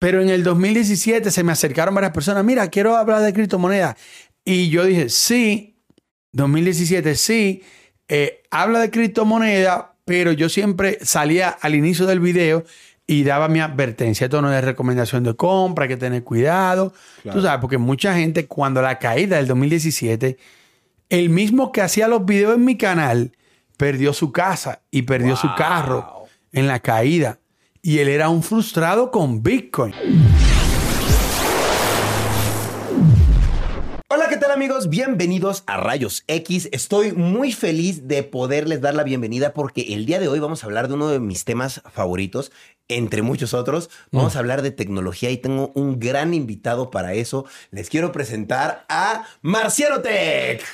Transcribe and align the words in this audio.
Pero 0.00 0.22
en 0.22 0.30
el 0.30 0.42
2017 0.42 1.30
se 1.30 1.44
me 1.44 1.52
acercaron 1.52 1.94
varias 1.94 2.12
personas, 2.12 2.42
mira, 2.42 2.66
quiero 2.68 2.96
hablar 2.96 3.20
de 3.20 3.34
criptomonedas. 3.34 3.96
Y 4.44 4.70
yo 4.70 4.84
dije, 4.86 5.10
sí, 5.10 5.76
2017, 6.32 7.14
sí, 7.14 7.62
eh, 8.08 8.42
habla 8.50 8.80
de 8.80 8.90
criptomoneda, 8.90 9.94
pero 10.06 10.32
yo 10.32 10.48
siempre 10.48 10.98
salía 11.02 11.50
al 11.50 11.74
inicio 11.74 12.06
del 12.06 12.18
video 12.18 12.64
y 13.06 13.24
daba 13.24 13.48
mi 13.48 13.60
advertencia. 13.60 14.24
Esto 14.24 14.40
no 14.40 14.50
es 14.50 14.64
recomendación 14.64 15.22
de 15.22 15.36
compra, 15.36 15.84
hay 15.84 15.90
que 15.90 15.96
tener 15.98 16.24
cuidado. 16.24 16.94
Tú 17.30 17.42
sabes, 17.42 17.60
porque 17.60 17.76
mucha 17.76 18.14
gente 18.14 18.46
cuando 18.46 18.80
la 18.80 18.98
caída 18.98 19.36
del 19.36 19.48
2017, 19.48 20.38
el 21.10 21.28
mismo 21.28 21.72
que 21.72 21.82
hacía 21.82 22.08
los 22.08 22.24
videos 22.24 22.54
en 22.54 22.64
mi 22.64 22.78
canal, 22.78 23.36
perdió 23.76 24.14
su 24.14 24.32
casa 24.32 24.80
y 24.90 25.02
perdió 25.02 25.36
su 25.36 25.48
carro 25.56 26.24
en 26.52 26.66
la 26.66 26.80
caída 26.80 27.39
y 27.82 27.98
él 27.98 28.08
era 28.08 28.28
un 28.28 28.42
frustrado 28.42 29.10
con 29.10 29.42
Bitcoin. 29.42 29.94
Hola, 34.12 34.28
¿qué 34.28 34.36
tal 34.36 34.50
amigos? 34.50 34.88
Bienvenidos 34.88 35.62
a 35.66 35.76
Rayos 35.76 36.24
X. 36.26 36.68
Estoy 36.72 37.12
muy 37.12 37.52
feliz 37.52 38.08
de 38.08 38.24
poderles 38.24 38.80
dar 38.80 38.94
la 38.94 39.04
bienvenida 39.04 39.52
porque 39.52 39.94
el 39.94 40.04
día 40.04 40.18
de 40.18 40.28
hoy 40.28 40.40
vamos 40.40 40.62
a 40.62 40.66
hablar 40.66 40.88
de 40.88 40.94
uno 40.94 41.08
de 41.08 41.20
mis 41.20 41.44
temas 41.44 41.80
favoritos, 41.92 42.50
entre 42.88 43.22
muchos 43.22 43.54
otros. 43.54 43.88
Vamos 44.10 44.34
a 44.34 44.40
hablar 44.40 44.62
de 44.62 44.72
tecnología 44.72 45.30
y 45.30 45.36
tengo 45.36 45.70
un 45.74 46.00
gran 46.00 46.34
invitado 46.34 46.90
para 46.90 47.14
eso. 47.14 47.46
Les 47.70 47.88
quiero 47.88 48.10
presentar 48.10 48.84
a 48.88 49.24
Marciano 49.42 50.00
Tech. 50.00 50.64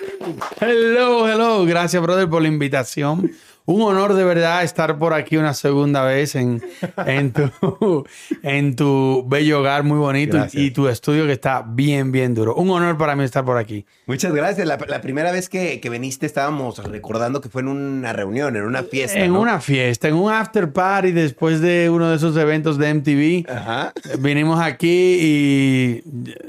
Hello, 0.58 1.28
hello. 1.28 1.64
Gracias, 1.66 2.02
brother, 2.02 2.28
por 2.28 2.40
la 2.40 2.48
invitación. 2.48 3.30
Un 3.68 3.82
honor 3.82 4.14
de 4.14 4.22
verdad 4.22 4.62
estar 4.62 4.96
por 4.96 5.12
aquí 5.12 5.36
una 5.36 5.52
segunda 5.52 6.04
vez 6.04 6.36
en, 6.36 6.62
en, 7.04 7.32
tu, 7.32 8.06
en 8.44 8.76
tu 8.76 9.24
bello 9.26 9.58
hogar 9.58 9.82
muy 9.82 9.98
bonito 9.98 10.46
y 10.52 10.70
tu 10.70 10.86
estudio 10.86 11.26
que 11.26 11.32
está 11.32 11.64
bien, 11.66 12.12
bien 12.12 12.32
duro. 12.32 12.54
Un 12.54 12.70
honor 12.70 12.96
para 12.96 13.16
mí 13.16 13.24
estar 13.24 13.44
por 13.44 13.58
aquí. 13.58 13.84
Muchas 14.06 14.32
gracias. 14.32 14.68
La, 14.68 14.78
primera 15.00 15.32
vez 15.32 15.48
que, 15.48 15.80
que, 15.80 15.90
viniste 15.90 16.26
estábamos 16.26 16.78
recordando 16.78 17.40
que 17.40 17.48
fue 17.48 17.62
en 17.62 17.68
una 17.68 18.12
reunión, 18.12 18.54
en 18.54 18.62
una 18.62 18.84
fiesta. 18.84 19.18
En 19.18 19.34
una 19.34 19.60
fiesta, 19.60 20.06
en 20.06 20.14
un 20.14 20.32
after 20.32 20.72
party 20.72 21.10
después 21.10 21.60
de 21.60 21.90
uno 21.90 22.08
de 22.08 22.16
esos 22.16 22.36
eventos 22.36 22.78
de 22.78 22.94
MTV. 22.94 23.50
Ajá. 23.50 23.92
Vinimos 24.20 24.60
aquí 24.60 25.18
y 25.20 26.02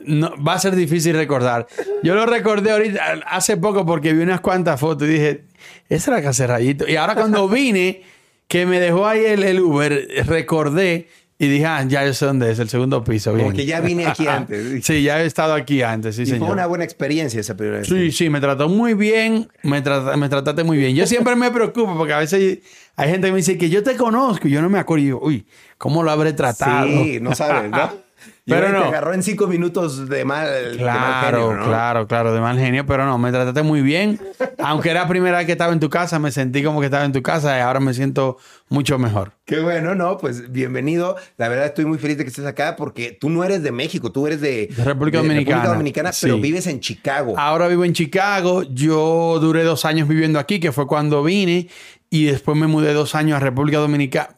no, 0.05 0.33
va 0.43 0.53
a 0.53 0.59
ser 0.59 0.75
difícil 0.75 1.15
recordar. 1.15 1.65
Yo 2.03 2.13
lo 2.13 2.27
recordé 2.27 2.69
ahorita 2.69 3.01
hace 3.25 3.57
poco 3.57 3.87
porque 3.87 4.13
vi 4.13 4.21
unas 4.21 4.39
cuantas 4.39 4.79
fotos 4.79 5.07
y 5.07 5.13
dije 5.13 5.47
ese 5.89 6.11
era 6.11 6.21
Cacerrayito. 6.21 6.87
Y 6.87 6.95
ahora 6.95 7.15
cuando 7.15 7.47
vine, 7.49 8.01
que 8.47 8.65
me 8.65 8.79
dejó 8.79 9.05
ahí 9.05 9.25
el, 9.25 9.59
Uber, 9.59 10.07
recordé 10.25 11.07
y 11.39 11.47
dije, 11.47 11.65
ah, 11.65 11.83
ya 11.87 12.03
yo 12.05 12.13
sé 12.13 12.25
dónde 12.25 12.51
es, 12.51 12.57
el 12.59 12.69
segundo 12.69 13.03
piso. 13.03 13.33
Bien. 13.33 13.45
Porque 13.45 13.65
ya 13.65 13.79
vine 13.79 14.07
aquí 14.07 14.27
antes. 14.27 14.83
sí, 14.85 15.03
ya 15.03 15.21
he 15.21 15.25
estado 15.25 15.53
aquí 15.53 15.83
antes, 15.83 16.15
sí, 16.15 16.23
y 16.23 16.25
señor. 16.25 16.47
fue 16.47 16.53
una 16.53 16.65
buena 16.65 16.83
experiencia 16.83 17.39
esa 17.39 17.55
primera 17.55 17.79
vez. 17.79 17.87
Sí, 17.87 18.11
sí, 18.11 18.29
me 18.29 18.39
trató 18.39 18.69
muy 18.69 18.95
bien, 18.95 19.47
me, 19.61 19.81
me 19.81 20.29
trataste 20.29 20.63
muy 20.63 20.77
bien. 20.77 20.95
Yo 20.95 21.05
siempre 21.05 21.35
me 21.35 21.51
preocupo 21.51 21.95
porque 21.95 22.13
a 22.13 22.19
veces 22.19 22.59
hay 22.95 23.09
gente 23.09 23.27
que 23.27 23.31
me 23.31 23.37
dice 23.37 23.57
que 23.57 23.69
yo 23.69 23.83
te 23.83 23.95
conozco 23.95 24.47
y 24.47 24.51
yo 24.51 24.61
no 24.61 24.69
me 24.69 24.79
acuerdo. 24.79 25.05
Y 25.05 25.09
yo, 25.09 25.19
uy, 25.21 25.45
¿cómo 25.77 26.01
lo 26.01 26.09
habré 26.09 26.33
tratado? 26.33 26.87
Sí, 26.87 27.19
no 27.21 27.35
sabes, 27.35 27.69
¿no? 27.69 28.06
Pero 28.45 28.69
no. 28.69 28.81
Te 28.81 28.87
agarró 28.87 29.13
en 29.13 29.23
cinco 29.23 29.47
minutos 29.47 30.07
de 30.07 30.23
mal, 30.23 30.47
claro, 30.77 31.49
genio, 31.49 31.65
Claro, 31.65 32.07
claro, 32.07 32.33
de 32.33 32.39
mal 32.39 32.57
genio, 32.57 32.85
pero 32.85 33.05
no, 33.05 33.17
me 33.17 33.31
trataste 33.31 33.61
muy 33.61 33.81
bien. 33.81 34.19
Aunque 34.59 34.91
era 34.91 35.01
la 35.01 35.07
primera 35.07 35.37
vez 35.37 35.45
que 35.45 35.51
estaba 35.51 35.73
en 35.73 35.79
tu 35.79 35.89
casa, 35.89 36.17
me 36.19 36.31
sentí 36.31 36.63
como 36.63 36.79
que 36.79 36.85
estaba 36.85 37.03
en 37.03 37.11
tu 37.11 37.21
casa 37.21 37.57
y 37.57 37.61
ahora 37.61 37.79
me 37.81 37.93
siento 37.93 38.37
mucho 38.69 38.97
mejor. 38.97 39.33
Qué 39.45 39.59
bueno, 39.59 39.95
¿no? 39.95 40.17
Pues 40.17 40.51
bienvenido. 40.51 41.17
La 41.37 41.49
verdad 41.49 41.65
estoy 41.65 41.85
muy 41.85 41.97
feliz 41.97 42.17
de 42.17 42.23
que 42.23 42.29
estés 42.29 42.45
acá 42.45 42.75
porque 42.77 43.17
tú 43.19 43.29
no 43.29 43.43
eres 43.43 43.63
de 43.63 43.71
México, 43.71 44.11
tú 44.11 44.27
eres 44.27 44.39
de, 44.39 44.69
República 44.77 45.17
Dominicana. 45.17 45.57
República 45.57 45.73
Dominicana, 45.73 46.11
pero 46.21 46.37
vives 46.37 46.67
en 46.67 46.79
Chicago. 46.79 47.33
Ahora 47.37 47.67
vivo 47.67 47.83
en 47.83 47.93
Chicago. 47.93 48.63
Yo 48.63 49.39
duré 49.41 49.63
dos 49.63 49.83
años 49.85 50.07
viviendo 50.07 50.39
aquí, 50.39 50.59
que 50.59 50.71
fue 50.71 50.87
cuando 50.87 51.23
vine, 51.23 51.67
y 52.09 52.25
después 52.25 52.57
me 52.57 52.67
mudé 52.67 52.93
dos 52.93 53.13
años 53.15 53.37
a 53.37 53.39
República 53.39 53.79
Dominicana. 53.79 54.29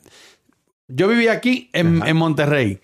Yo 0.87 1.07
viví 1.07 1.27
aquí 1.27 1.69
en, 1.73 2.01
en 2.05 2.17
Monterrey. 2.17 2.81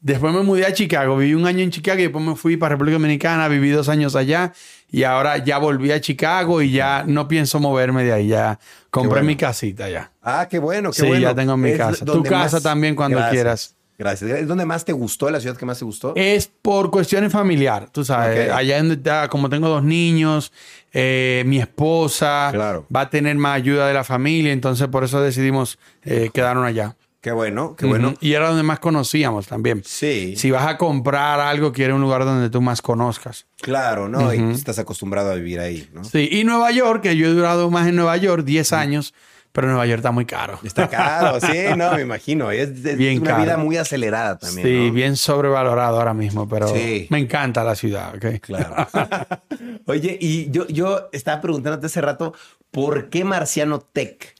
Después 0.00 0.32
me 0.32 0.42
mudé 0.42 0.64
a 0.64 0.72
Chicago, 0.72 1.16
viví 1.16 1.34
un 1.34 1.46
año 1.46 1.60
en 1.60 1.70
Chicago 1.70 1.98
y 1.98 2.02
después 2.02 2.24
me 2.24 2.36
fui 2.36 2.56
para 2.56 2.74
República 2.74 2.94
Dominicana, 2.94 3.48
viví 3.48 3.70
dos 3.70 3.88
años 3.88 4.14
allá 4.14 4.52
y 4.90 5.02
ahora 5.02 5.38
ya 5.38 5.58
volví 5.58 5.90
a 5.90 6.00
Chicago 6.00 6.62
y 6.62 6.70
ya 6.70 7.02
no 7.04 7.26
pienso 7.26 7.58
moverme 7.58 8.04
de 8.04 8.12
ahí, 8.12 8.28
ya 8.28 8.60
compré 8.90 9.22
mi 9.22 9.34
casita 9.34 9.90
ya. 9.90 10.12
Ah, 10.22 10.46
qué 10.48 10.60
bueno, 10.60 10.92
qué 10.92 11.00
sí, 11.00 11.06
bueno. 11.06 11.22
ya 11.22 11.34
tengo 11.34 11.56
mi 11.56 11.76
casa. 11.76 12.04
Tu 12.04 12.22
casa 12.22 12.60
también 12.60 12.94
cuando 12.94 13.20
quieras. 13.30 13.74
Gracias. 13.98 14.30
¿Es 14.30 14.46
donde 14.46 14.64
más 14.64 14.84
te 14.84 14.92
gustó, 14.92 15.28
la 15.28 15.40
ciudad 15.40 15.56
que 15.56 15.66
más 15.66 15.80
te 15.80 15.84
gustó? 15.84 16.12
Es 16.14 16.46
por 16.46 16.92
cuestiones 16.92 17.32
familiar, 17.32 17.90
tú 17.90 18.04
sabes. 18.04 18.48
Allá 18.52 18.78
donde 18.78 18.94
está, 18.94 19.26
como 19.28 19.50
tengo 19.50 19.68
dos 19.68 19.82
niños, 19.82 20.52
eh, 20.92 21.42
mi 21.46 21.58
esposa 21.58 22.52
va 22.94 23.00
a 23.00 23.10
tener 23.10 23.34
más 23.34 23.56
ayuda 23.56 23.88
de 23.88 23.94
la 23.94 24.04
familia, 24.04 24.52
entonces 24.52 24.86
por 24.86 25.02
eso 25.02 25.20
decidimos 25.20 25.80
eh, 26.04 26.30
quedarnos 26.32 26.64
allá. 26.64 26.94
Qué 27.20 27.32
bueno, 27.32 27.74
qué 27.74 27.84
bueno. 27.84 28.14
Y 28.20 28.34
era 28.34 28.48
donde 28.48 28.62
más 28.62 28.78
conocíamos 28.78 29.48
también. 29.48 29.82
Sí. 29.84 30.36
Si 30.36 30.52
vas 30.52 30.66
a 30.68 30.78
comprar 30.78 31.40
algo, 31.40 31.72
quiere 31.72 31.92
un 31.92 32.00
lugar 32.00 32.24
donde 32.24 32.48
tú 32.48 32.60
más 32.60 32.80
conozcas. 32.80 33.46
Claro, 33.60 34.08
¿no? 34.08 34.32
Y 34.32 34.52
estás 34.52 34.78
acostumbrado 34.78 35.32
a 35.32 35.34
vivir 35.34 35.58
ahí, 35.58 35.88
¿no? 35.92 36.04
Sí. 36.04 36.28
Y 36.30 36.44
Nueva 36.44 36.70
York, 36.70 37.02
que 37.02 37.16
yo 37.16 37.26
he 37.26 37.30
durado 37.30 37.70
más 37.70 37.88
en 37.88 37.96
Nueva 37.96 38.16
York, 38.16 38.44
10 38.44 38.72
años, 38.72 39.14
pero 39.50 39.66
Nueva 39.66 39.86
York 39.86 39.98
está 39.98 40.12
muy 40.12 40.26
caro. 40.26 40.60
Está 40.62 40.88
caro, 40.88 41.40
sí, 41.40 41.58
no, 41.76 41.92
me 41.94 42.02
imagino. 42.02 42.52
Es, 42.52 42.70
una 43.20 43.38
vida 43.38 43.56
muy 43.56 43.76
acelerada 43.76 44.38
también. 44.38 44.66
Sí, 44.68 44.90
bien 44.90 45.16
sobrevalorado 45.16 45.98
ahora 45.98 46.14
mismo, 46.14 46.48
pero 46.48 46.72
me 46.72 47.18
encanta 47.18 47.64
la 47.64 47.74
ciudad, 47.74 48.14
¿ok? 48.14 48.40
Claro. 48.40 48.86
Oye, 49.86 50.16
y 50.20 50.52
yo, 50.52 50.68
yo 50.68 51.08
estaba 51.10 51.40
preguntándote 51.40 51.86
hace 51.86 52.00
rato, 52.00 52.32
¿por 52.70 53.08
qué 53.08 53.24
Marciano 53.24 53.80
Tech? 53.80 54.36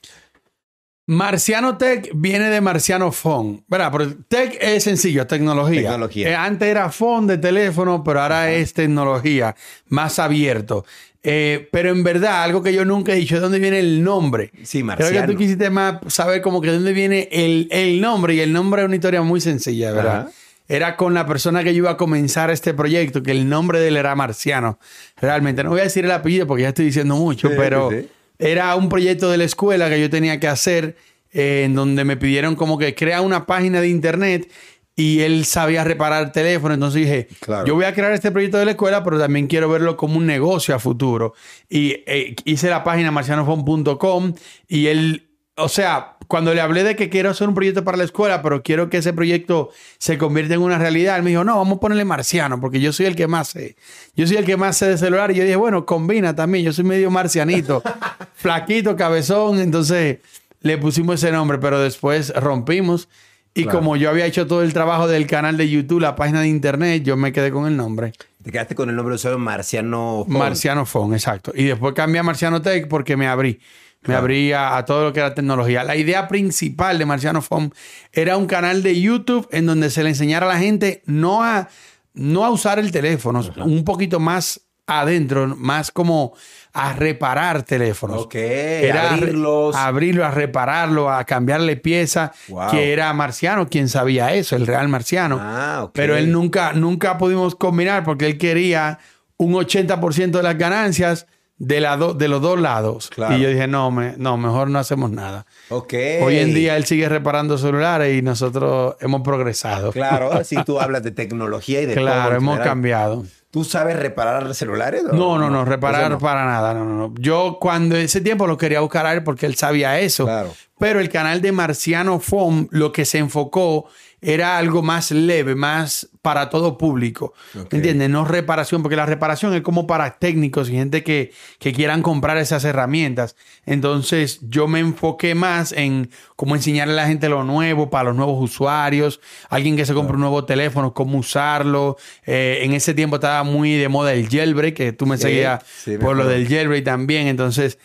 Marciano 1.09 1.75
Tech 1.75 2.11
viene 2.13 2.51
de 2.51 2.61
Marciano 2.61 3.11
Phone. 3.11 3.63
¿Verdad? 3.67 3.91
Pero 3.91 4.13
Tech 4.27 4.55
es 4.61 4.83
sencillo, 4.83 5.25
tecnología. 5.25 5.81
Tecnología. 5.81 6.29
Eh, 6.29 6.35
antes 6.35 6.67
era 6.67 6.91
phone 6.91 7.25
de 7.25 7.39
teléfono, 7.39 8.03
pero 8.03 8.21
ahora 8.21 8.51
es 8.51 8.75
tecnología, 8.75 9.55
más 9.87 10.19
abierto. 10.19 10.85
Eh, 11.23 11.67
pero 11.71 11.89
en 11.89 12.03
verdad, 12.03 12.43
algo 12.43 12.61
que 12.61 12.71
yo 12.71 12.85
nunca 12.85 13.13
he 13.13 13.15
dicho, 13.15 13.33
¿de 13.33 13.41
dónde 13.41 13.57
viene 13.57 13.79
el 13.79 14.03
nombre? 14.03 14.51
Sí, 14.61 14.83
Marciano. 14.83 15.09
Creo 15.09 15.25
que 15.25 15.33
tú 15.33 15.35
quisiste 15.35 15.71
más 15.71 15.95
saber 16.09 16.43
como 16.43 16.61
que 16.61 16.67
de 16.67 16.75
dónde 16.75 16.93
viene 16.93 17.27
el, 17.31 17.99
nombre. 17.99 18.35
Y 18.35 18.41
el 18.41 18.53
nombre 18.53 18.83
es 18.83 18.85
una 18.85 18.95
historia 18.95 19.23
muy 19.23 19.41
sencilla, 19.41 19.91
¿verdad? 19.91 20.29
Era 20.67 20.95
con 20.95 21.15
la 21.15 21.25
persona 21.25 21.63
que 21.63 21.73
yo 21.73 21.79
iba 21.79 21.89
a 21.89 21.97
comenzar 21.97 22.51
este 22.51 22.75
proyecto, 22.75 23.23
que 23.23 23.31
el 23.31 23.49
nombre 23.49 23.79
de 23.79 23.87
él 23.87 23.97
era 23.97 24.13
Marciano. 24.13 24.77
Realmente, 25.19 25.63
no 25.63 25.71
voy 25.71 25.79
a 25.79 25.85
decir 25.85 26.05
el 26.05 26.11
apellido 26.11 26.45
porque 26.45 26.61
ya 26.61 26.69
estoy 26.69 26.85
diciendo 26.85 27.15
mucho, 27.15 27.49
pero... 27.57 27.89
Era 28.39 28.75
un 28.75 28.89
proyecto 28.89 29.29
de 29.29 29.37
la 29.37 29.43
escuela 29.43 29.89
que 29.89 29.99
yo 29.99 30.09
tenía 30.09 30.39
que 30.39 30.47
hacer 30.47 30.95
eh, 31.31 31.63
en 31.65 31.75
donde 31.75 32.05
me 32.05 32.17
pidieron 32.17 32.55
como 32.55 32.77
que 32.77 32.95
crea 32.95 33.21
una 33.21 33.45
página 33.45 33.81
de 33.81 33.89
internet 33.89 34.49
y 34.95 35.21
él 35.21 35.45
sabía 35.45 35.83
reparar 35.83 36.31
teléfono. 36.31 36.73
Entonces 36.73 37.01
dije, 37.01 37.27
yo 37.65 37.75
voy 37.75 37.85
a 37.85 37.93
crear 37.93 38.11
este 38.11 38.31
proyecto 38.31 38.57
de 38.57 38.65
la 38.65 38.71
escuela, 38.71 39.03
pero 39.03 39.17
también 39.17 39.47
quiero 39.47 39.69
verlo 39.69 39.95
como 39.95 40.17
un 40.17 40.25
negocio 40.25 40.75
a 40.75 40.79
futuro. 40.79 41.33
Y 41.69 42.03
eh, 42.05 42.35
hice 42.43 42.69
la 42.69 42.83
página 42.83 43.11
marcianofon.com 43.11 44.33
y 44.67 44.87
él, 44.87 45.29
o 45.55 45.69
sea, 45.69 46.17
cuando 46.29 46.53
le 46.53 46.61
hablé 46.61 46.83
de 46.83 46.95
que 46.95 47.09
quiero 47.09 47.31
hacer 47.31 47.49
un 47.49 47.55
proyecto 47.55 47.83
para 47.83 47.97
la 47.97 48.03
escuela, 48.03 48.43
pero 48.43 48.61
quiero 48.61 48.87
que 48.87 48.97
ese 48.97 49.13
proyecto 49.13 49.71
se 49.97 50.19
convierta 50.19 50.53
en 50.53 50.61
una 50.61 50.77
realidad, 50.77 51.17
él 51.17 51.23
me 51.23 51.31
dijo, 51.31 51.43
no, 51.43 51.57
vamos 51.57 51.77
a 51.77 51.79
ponerle 51.79 52.05
marciano, 52.05 52.61
porque 52.61 52.79
yo 52.79 52.93
soy 52.93 53.07
el 53.07 53.15
que 53.15 53.25
más 53.25 53.47
sé. 53.47 53.75
Yo 54.15 54.27
soy 54.27 54.37
el 54.37 54.45
que 54.45 54.55
más 54.55 54.77
sé 54.77 54.89
de 54.89 54.99
celular. 54.99 55.31
Y 55.31 55.35
yo 55.37 55.43
dije, 55.43 55.55
bueno, 55.55 55.87
combina 55.87 56.35
también, 56.35 56.63
yo 56.63 56.71
soy 56.71 56.83
medio 56.83 57.09
marcianito, 57.09 57.81
flaquito, 58.35 58.95
cabezón. 58.95 59.59
Entonces 59.59 60.19
le 60.61 60.77
pusimos 60.77 61.15
ese 61.15 61.31
nombre, 61.31 61.57
pero 61.57 61.79
después 61.79 62.31
rompimos. 62.35 63.09
Y 63.55 63.65
como 63.65 63.95
yo 63.95 64.11
había 64.11 64.27
hecho 64.27 64.45
todo 64.45 64.61
el 64.61 64.71
trabajo 64.71 65.07
del 65.07 65.25
canal 65.25 65.57
de 65.57 65.67
YouTube, 65.67 65.99
la 65.99 66.15
página 66.15 66.41
de 66.41 66.47
internet, 66.47 67.01
yo 67.01 67.17
me 67.17 67.33
quedé 67.33 67.49
con 67.49 67.65
el 67.65 67.75
nombre. 67.75 68.13
Te 68.43 68.51
quedaste 68.51 68.75
con 68.75 68.87
el 68.87 68.95
nombre 68.95 69.13
de 69.13 69.15
usuario 69.15 69.39
Marciano 69.39 70.25
Phone. 70.27 70.37
Marciano 70.37 70.85
Phone, 70.85 71.13
exacto. 71.15 71.51
Y 71.55 71.63
después 71.63 71.95
cambié 71.95 72.19
a 72.19 72.23
Marciano 72.23 72.61
Tech 72.61 72.87
porque 72.87 73.17
me 73.17 73.27
abrí 73.27 73.59
me 74.01 74.15
abría 74.15 74.77
a 74.77 74.85
todo 74.85 75.03
lo 75.05 75.13
que 75.13 75.19
era 75.19 75.33
tecnología. 75.33 75.83
La 75.83 75.95
idea 75.95 76.27
principal 76.27 76.97
de 76.97 77.05
Marciano 77.05 77.41
Phone 77.41 77.73
era 78.13 78.37
un 78.37 78.45
canal 78.45 78.81
de 78.81 78.99
YouTube 78.99 79.47
en 79.51 79.65
donde 79.65 79.89
se 79.89 80.03
le 80.03 80.09
enseñara 80.09 80.45
a 80.45 80.49
la 80.49 80.59
gente 80.59 81.01
no 81.05 81.43
a, 81.43 81.67
no 82.13 82.45
a 82.45 82.49
usar 82.49 82.79
el 82.79 82.91
teléfono, 82.91 83.41
un 83.57 83.83
poquito 83.83 84.19
más 84.19 84.61
adentro, 84.87 85.55
más 85.55 85.91
como 85.91 86.33
a 86.73 86.93
reparar 86.93 87.63
teléfonos. 87.63 88.23
Ok, 88.23 88.35
era 88.35 89.11
abrirlos. 89.11 89.75
A 89.75 89.87
abrirlo, 89.87 90.25
a 90.25 90.31
repararlo, 90.31 91.11
a 91.11 91.23
cambiarle 91.25 91.77
pieza, 91.77 92.31
que 92.71 92.91
era 92.93 93.13
Marciano 93.13 93.67
quien 93.69 93.89
sabía 93.89 94.33
eso, 94.33 94.55
el 94.55 94.65
real 94.65 94.87
Marciano. 94.87 95.37
Ah, 95.39 95.89
Pero 95.93 96.15
él 96.15 96.31
nunca, 96.31 96.73
nunca 96.73 97.17
pudimos 97.17 97.55
combinar 97.55 98.03
porque 98.03 98.25
él 98.25 98.37
quería 98.37 98.99
un 99.37 99.53
80% 99.53 100.31
de 100.31 100.43
las 100.43 100.57
ganancias 100.57 101.27
de, 101.59 101.81
la 101.81 101.97
de 101.97 102.27
los 102.27 102.41
dos 102.41 102.59
lados. 102.59 103.11
Y 103.31 103.39
yo 103.39 103.49
dije, 103.49 103.67
no, 103.67 103.91
me, 103.91 104.15
no, 104.17 104.37
mejor 104.37 104.69
no 104.69 104.79
hacemos 104.79 105.11
nada. 105.11 105.45
Hoy 105.69 106.37
en 106.37 106.53
día 106.53 106.77
él 106.77 106.85
sigue 106.85 107.07
reparando 107.07 107.57
celulares 107.57 108.17
y 108.17 108.21
nosotros 108.21 108.95
hemos 109.01 109.21
progresado. 109.21 109.91
Claro, 109.91 110.43
si 110.43 110.55
tú 110.63 110.79
hablas 110.79 111.03
de 111.03 111.11
tecnología 111.11 111.81
y 111.81 111.85
de 111.85 111.93
Claro, 111.93 112.35
hemos 112.35 112.59
cambiado. 112.59 113.25
¿Tú 113.51 113.63
sabes 113.63 113.97
reparar 113.97 114.53
celulares? 114.53 115.03
No, 115.03 115.39
no, 115.39 115.49
no, 115.49 115.65
reparar 115.65 116.17
para 116.19 116.45
nada. 116.45 116.73
No, 116.75 116.85
no, 116.85 116.93
no. 116.93 117.13
Yo 117.17 117.57
cuando 117.59 117.97
ese 117.97 118.21
tiempo 118.21 118.45
lo 118.45 118.57
quería 118.57 118.79
buscar 118.79 119.07
a 119.07 119.13
él 119.13 119.23
porque 119.23 119.47
él 119.47 119.55
sabía 119.55 119.99
eso. 119.99 120.25
Claro. 120.25 120.53
Pero 120.77 120.99
el 120.99 121.09
canal 121.09 121.41
de 121.41 121.51
Marciano 121.51 122.19
Foam 122.19 122.67
lo 122.69 122.91
que 122.91 123.05
se 123.05 123.17
enfocó 123.17 123.87
era 124.21 124.57
algo 124.57 124.81
más 124.81 125.11
leve, 125.11 125.55
más 125.55 126.09
para 126.21 126.49
todo 126.49 126.77
público. 126.77 127.33
¿Entiendes? 127.71 128.09
No 128.09 128.25
reparación, 128.25 128.81
porque 128.81 128.95
la 128.95 129.05
reparación 129.05 129.53
es 129.53 129.61
como 129.61 129.87
para 129.87 130.19
técnicos 130.19 130.69
y 130.69 130.73
gente 130.73 131.03
que, 131.03 131.31
que, 131.59 131.71
quieran 131.71 132.01
comprar 132.01 132.37
esas 132.37 132.65
herramientas. 132.65 133.35
Entonces 133.65 134.39
yo 134.41 134.67
me 134.67 134.79
enfoqué 134.79 135.35
más 135.35 135.71
en 135.71 136.09
cómo 136.35 136.55
enseñarle 136.55 136.93
a 136.93 137.03
la 137.03 137.07
gente 137.07 137.29
lo 137.29 137.43
nuevo 137.43 137.89
para 137.89 138.05
los 138.05 138.15
nuevos 138.15 138.43
usuarios, 138.43 139.21
alguien 139.49 139.77
que 139.77 139.85
se 139.85 139.93
compre 139.93 140.15
un 140.15 140.21
nuevo 140.21 140.43
teléfono, 140.45 140.93
cómo 140.93 141.17
usarlo. 141.17 141.97
Eh, 142.25 142.59
en 142.63 142.73
ese 142.73 142.93
tiempo 142.93 143.15
estaba 143.15 143.43
muy 143.43 143.77
de 143.77 143.87
moda 143.87 144.13
el 144.13 144.27
jailbreak, 144.27 144.75
que 144.75 144.91
tú 144.91 145.05
me 145.05 145.17
seguías 145.17 145.63
por 146.01 146.17
lo 146.17 146.27
del 146.27 146.47
jailbreak 146.47 146.83
también. 146.83 147.27
Entonces 147.27 147.79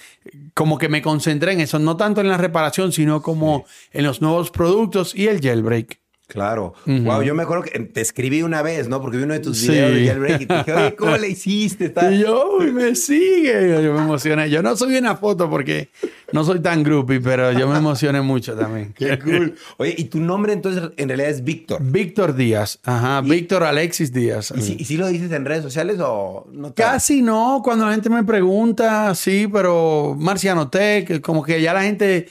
como 0.54 0.78
que 0.78 0.88
me 0.88 1.02
concentré 1.02 1.52
en 1.52 1.60
eso, 1.60 1.78
no 1.78 1.96
tanto 1.96 2.20
en 2.20 2.28
la 2.28 2.36
reparación, 2.36 2.92
sino 2.92 3.22
como 3.22 3.64
en 3.92 4.04
los 4.04 4.20
nuevos 4.22 4.50
productos 4.50 5.14
y 5.14 5.26
el 5.26 5.40
jailbreak. 5.40 6.03
Claro. 6.26 6.74
Wow, 6.86 7.22
yo 7.22 7.34
me 7.34 7.42
acuerdo 7.42 7.64
que 7.64 7.78
te 7.78 8.00
escribí 8.00 8.42
una 8.42 8.62
vez, 8.62 8.88
¿no? 8.88 9.00
Porque 9.00 9.18
vi 9.18 9.24
uno 9.24 9.34
de 9.34 9.40
tus 9.40 9.60
videos 9.60 9.94
de 9.94 10.06
jailbreak 10.06 10.40
y 10.40 10.46
te 10.46 10.56
dije, 10.56 10.72
oye, 10.72 10.96
¿cómo 10.96 11.16
le 11.18 11.28
hiciste? 11.28 11.92
Y 12.10 12.18
yo, 12.18 12.56
uy, 12.58 12.72
me 12.72 12.94
sigue. 12.94 13.82
Yo 13.82 13.92
me 13.92 14.00
emocioné. 14.00 14.48
Yo 14.48 14.62
no 14.62 14.74
subí 14.76 14.96
una 14.96 15.16
foto 15.16 15.50
porque 15.50 15.90
no 16.32 16.42
soy 16.42 16.60
tan 16.60 16.82
groupie, 16.82 17.20
pero 17.20 17.52
yo 17.52 17.68
me 17.68 17.76
emocioné 17.76 18.22
mucho 18.22 18.56
también. 18.56 18.94
Qué 18.94 19.18
cool. 19.18 19.54
Oye, 19.76 19.94
¿y 19.98 20.04
tu 20.04 20.18
nombre 20.18 20.54
entonces 20.54 20.90
en 20.96 21.08
realidad 21.08 21.30
es 21.30 21.44
Víctor? 21.44 21.82
Víctor 21.82 22.34
Díaz. 22.34 22.80
Ajá, 22.84 23.20
Víctor 23.20 23.62
Alexis 23.62 24.12
Díaz. 24.12 24.52
¿Y 24.56 24.62
si, 24.62 24.76
¿Y 24.78 24.84
si, 24.86 24.96
lo 24.96 25.06
dices 25.08 25.30
en 25.30 25.44
redes 25.44 25.62
sociales 25.62 25.98
o 26.00 26.46
no? 26.52 26.74
Casi 26.74 27.20
no. 27.20 27.60
Cuando 27.62 27.84
la 27.84 27.92
gente 27.92 28.08
me 28.08 28.24
pregunta, 28.24 29.14
sí, 29.14 29.46
pero 29.52 30.16
Marciano 30.18 30.68
Tech, 30.68 31.20
como 31.20 31.44
que 31.44 31.60
ya 31.60 31.74
la 31.74 31.82
gente 31.82 32.28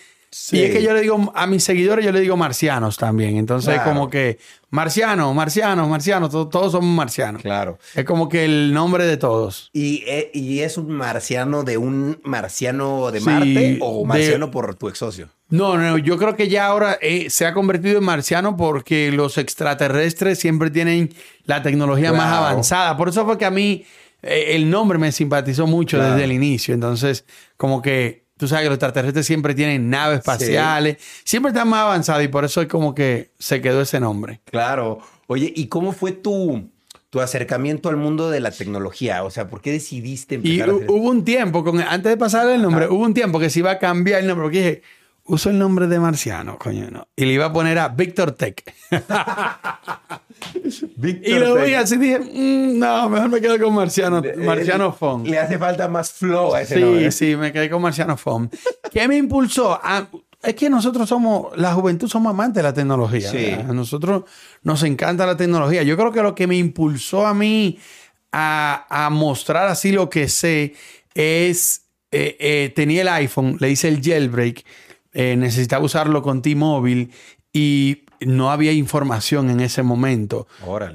y 0.52 0.62
es 0.62 0.72
que 0.72 0.82
yo 0.82 0.94
le 0.94 1.02
digo 1.02 1.32
a 1.36 1.48
mis 1.48 1.64
seguidores, 1.64 2.04
yo 2.04 2.12
le 2.12 2.22
digo 2.22 2.36
marcianos 2.36 2.98
también. 2.98 3.38
Entonces, 3.38 3.80
como 3.82 4.10
que 4.10 4.40
marciano, 4.70 5.34
marciano, 5.34 5.88
marciano, 5.88 6.30
todos 6.30 6.72
somos 6.72 6.90
marcianos. 6.90 7.42
Claro. 7.42 7.78
Es 7.94 8.06
como 8.06 8.28
que 8.28 8.46
el 8.46 8.74
nombre 8.74 9.06
de 9.06 9.18
todos. 9.18 9.70
¿Y, 9.74 10.04
eh, 10.08 10.32
es 10.34 10.78
un 10.78 10.90
marciano 10.90 11.64
de 11.64 11.78
un 11.78 12.20
marciano 12.24 13.12
de 13.12 13.22
Marte 13.22 13.78
o 13.82 14.06
marciano 14.06 14.50
por 14.50 14.76
tu 14.76 14.90
ex 14.90 14.98
socio? 14.98 15.30
No, 15.50 15.78
no, 15.78 15.98
yo 16.00 16.18
creo 16.18 16.36
que 16.36 16.50
ya 16.50 16.66
ahora 16.66 16.98
eh, 17.00 17.30
se 17.30 17.46
ha 17.46 17.54
convertido 17.54 18.00
en 18.00 18.04
marciano 18.04 18.58
porque 18.58 19.12
los 19.12 19.38
extraterrestres 19.38 20.40
siempre 20.40 20.72
tienen 20.72 21.14
la 21.46 21.62
tecnología 21.62 22.12
más 22.12 22.34
avanzada. 22.34 22.98
Por 22.98 23.10
eso 23.10 23.24
fue 23.26 23.38
que 23.38 23.46
a 23.46 23.52
mí 23.52 23.86
eh, 24.24 24.56
el 24.56 24.70
nombre 24.70 24.98
me 24.98 25.12
simpatizó 25.12 25.68
mucho 25.68 26.02
desde 26.02 26.24
el 26.24 26.32
inicio. 26.32 26.74
Entonces, 26.74 27.26
como 27.58 27.84
que 27.84 28.23
Tú 28.44 28.50
sabes 28.50 28.64
que 28.64 28.70
los 28.72 28.76
extraterrestres 28.76 29.26
siempre 29.26 29.56
tienen 29.56 29.90
naves 29.90 30.18
espaciales, 30.18 30.98
siempre 31.24 31.52
están 31.52 31.70
más 31.70 31.84
avanzados 31.84 32.26
y 32.26 32.28
por 32.28 32.44
eso 32.44 32.62
es 32.62 32.68
como 32.68 32.94
que 32.94 33.30
se 33.40 33.62
quedó 33.62 33.80
ese 33.80 34.02
nombre. 34.02 34.42
Claro. 34.44 35.00
Oye, 35.28 35.54
¿y 35.56 35.68
cómo 35.68 35.94
fue 35.94 36.12
tu, 36.12 36.70
tu 37.10 37.22
acercamiento 37.22 37.88
al 37.88 37.96
mundo 37.96 38.30
de 38.30 38.42
la 38.42 38.52
tecnología? 38.52 39.24
O 39.24 39.32
sea, 39.32 39.48
¿por 39.48 39.62
qué 39.62 39.72
decidiste 39.72 40.36
empezar 40.36 40.68
y 40.68 40.72
a 40.72 40.74
hubo 40.74 41.10
un 41.10 41.24
tiempo, 41.24 41.64
con, 41.64 41.80
antes 41.80 42.10
de 42.12 42.18
pasar 42.18 42.50
el 42.50 42.62
nombre, 42.62 42.90
hubo 42.90 43.06
un 43.06 43.14
tiempo 43.14 43.40
que 43.40 43.50
se 43.50 43.60
iba 43.60 43.72
a 43.72 43.80
cambiar 43.80 44.20
el 44.20 44.28
nombre 44.28 44.44
porque 44.44 44.58
dije, 44.58 44.82
uso 45.26 45.50
el 45.50 45.58
nombre 45.58 45.88
de 45.88 46.00
Marciano, 46.00 46.58
coño, 46.58 46.90
no. 46.92 47.08
Y 47.16 47.26
le 47.26 47.34
iba 47.34 47.46
a 47.46 47.54
poner 47.54 47.80
a 47.80 47.90
Víctor 47.90 48.34
Tech. 48.34 48.64
y 51.02 51.34
lo 51.36 51.56
vi 51.56 51.74
así 51.74 51.98
dije, 51.98 52.20
mm, 52.20 52.78
no, 52.78 53.10
mejor 53.10 53.30
me 53.30 53.42
quedo 53.42 53.60
con 53.60 53.74
Marciano, 53.74 54.22
Marciano 54.38 54.92
Fon. 54.92 55.24
Le 55.24 55.40
hace 55.40 55.58
falta 55.58 55.88
más 55.88 56.12
flow 56.12 56.54
a 56.54 56.62
ese 56.62 56.76
sí, 56.76 56.82
nombre. 56.82 57.12
Sí, 57.12 57.32
sí, 57.32 57.36
me 57.36 57.52
quedé 57.52 57.70
con 57.70 57.82
Marciano 57.82 58.18
Fon. 58.18 58.50
¿Qué 58.92 59.08
me 59.08 59.18
impulsó? 59.18 59.80
es 60.42 60.56
que 60.56 60.70
nosotros 60.70 61.08
somos, 61.08 61.58
la 61.58 61.74
juventud 61.74 62.10
somos 62.10 62.32
amantes 62.32 62.56
de 62.56 62.64
la 62.64 62.74
tecnología. 62.74 63.32
Sí. 63.32 63.52
A 63.52 63.72
nosotros 63.72 64.24
nos 64.62 64.84
encanta 64.84 65.26
la 65.26 65.38
tecnología. 65.38 65.84
Yo 65.84 65.96
creo 65.96 66.12
que 66.12 66.22
lo 66.22 66.36
que 66.36 66.48
me 66.48 66.58
impulsó 66.58 67.26
a 67.26 67.34
mí 67.34 67.80
a, 68.34 68.86
a 68.90 69.10
mostrar 69.10 69.68
así 69.68 69.94
lo 69.94 70.10
que 70.10 70.28
sé 70.28 70.74
es, 71.14 71.86
eh, 72.12 72.36
eh, 72.40 72.74
tenía 72.76 73.02
el 73.02 73.08
iPhone, 73.08 73.58
le 73.60 73.72
hice 73.72 73.88
el 73.88 74.02
jailbreak 74.02 74.64
eh, 75.14 75.36
necesitaba 75.36 75.86
usarlo 75.86 76.22
con 76.22 76.42
T-Mobile 76.42 77.10
y 77.52 78.04
no 78.26 78.52
había 78.52 78.72
información 78.72 79.50
en 79.50 79.60
ese 79.60 79.84
momento 79.84 80.48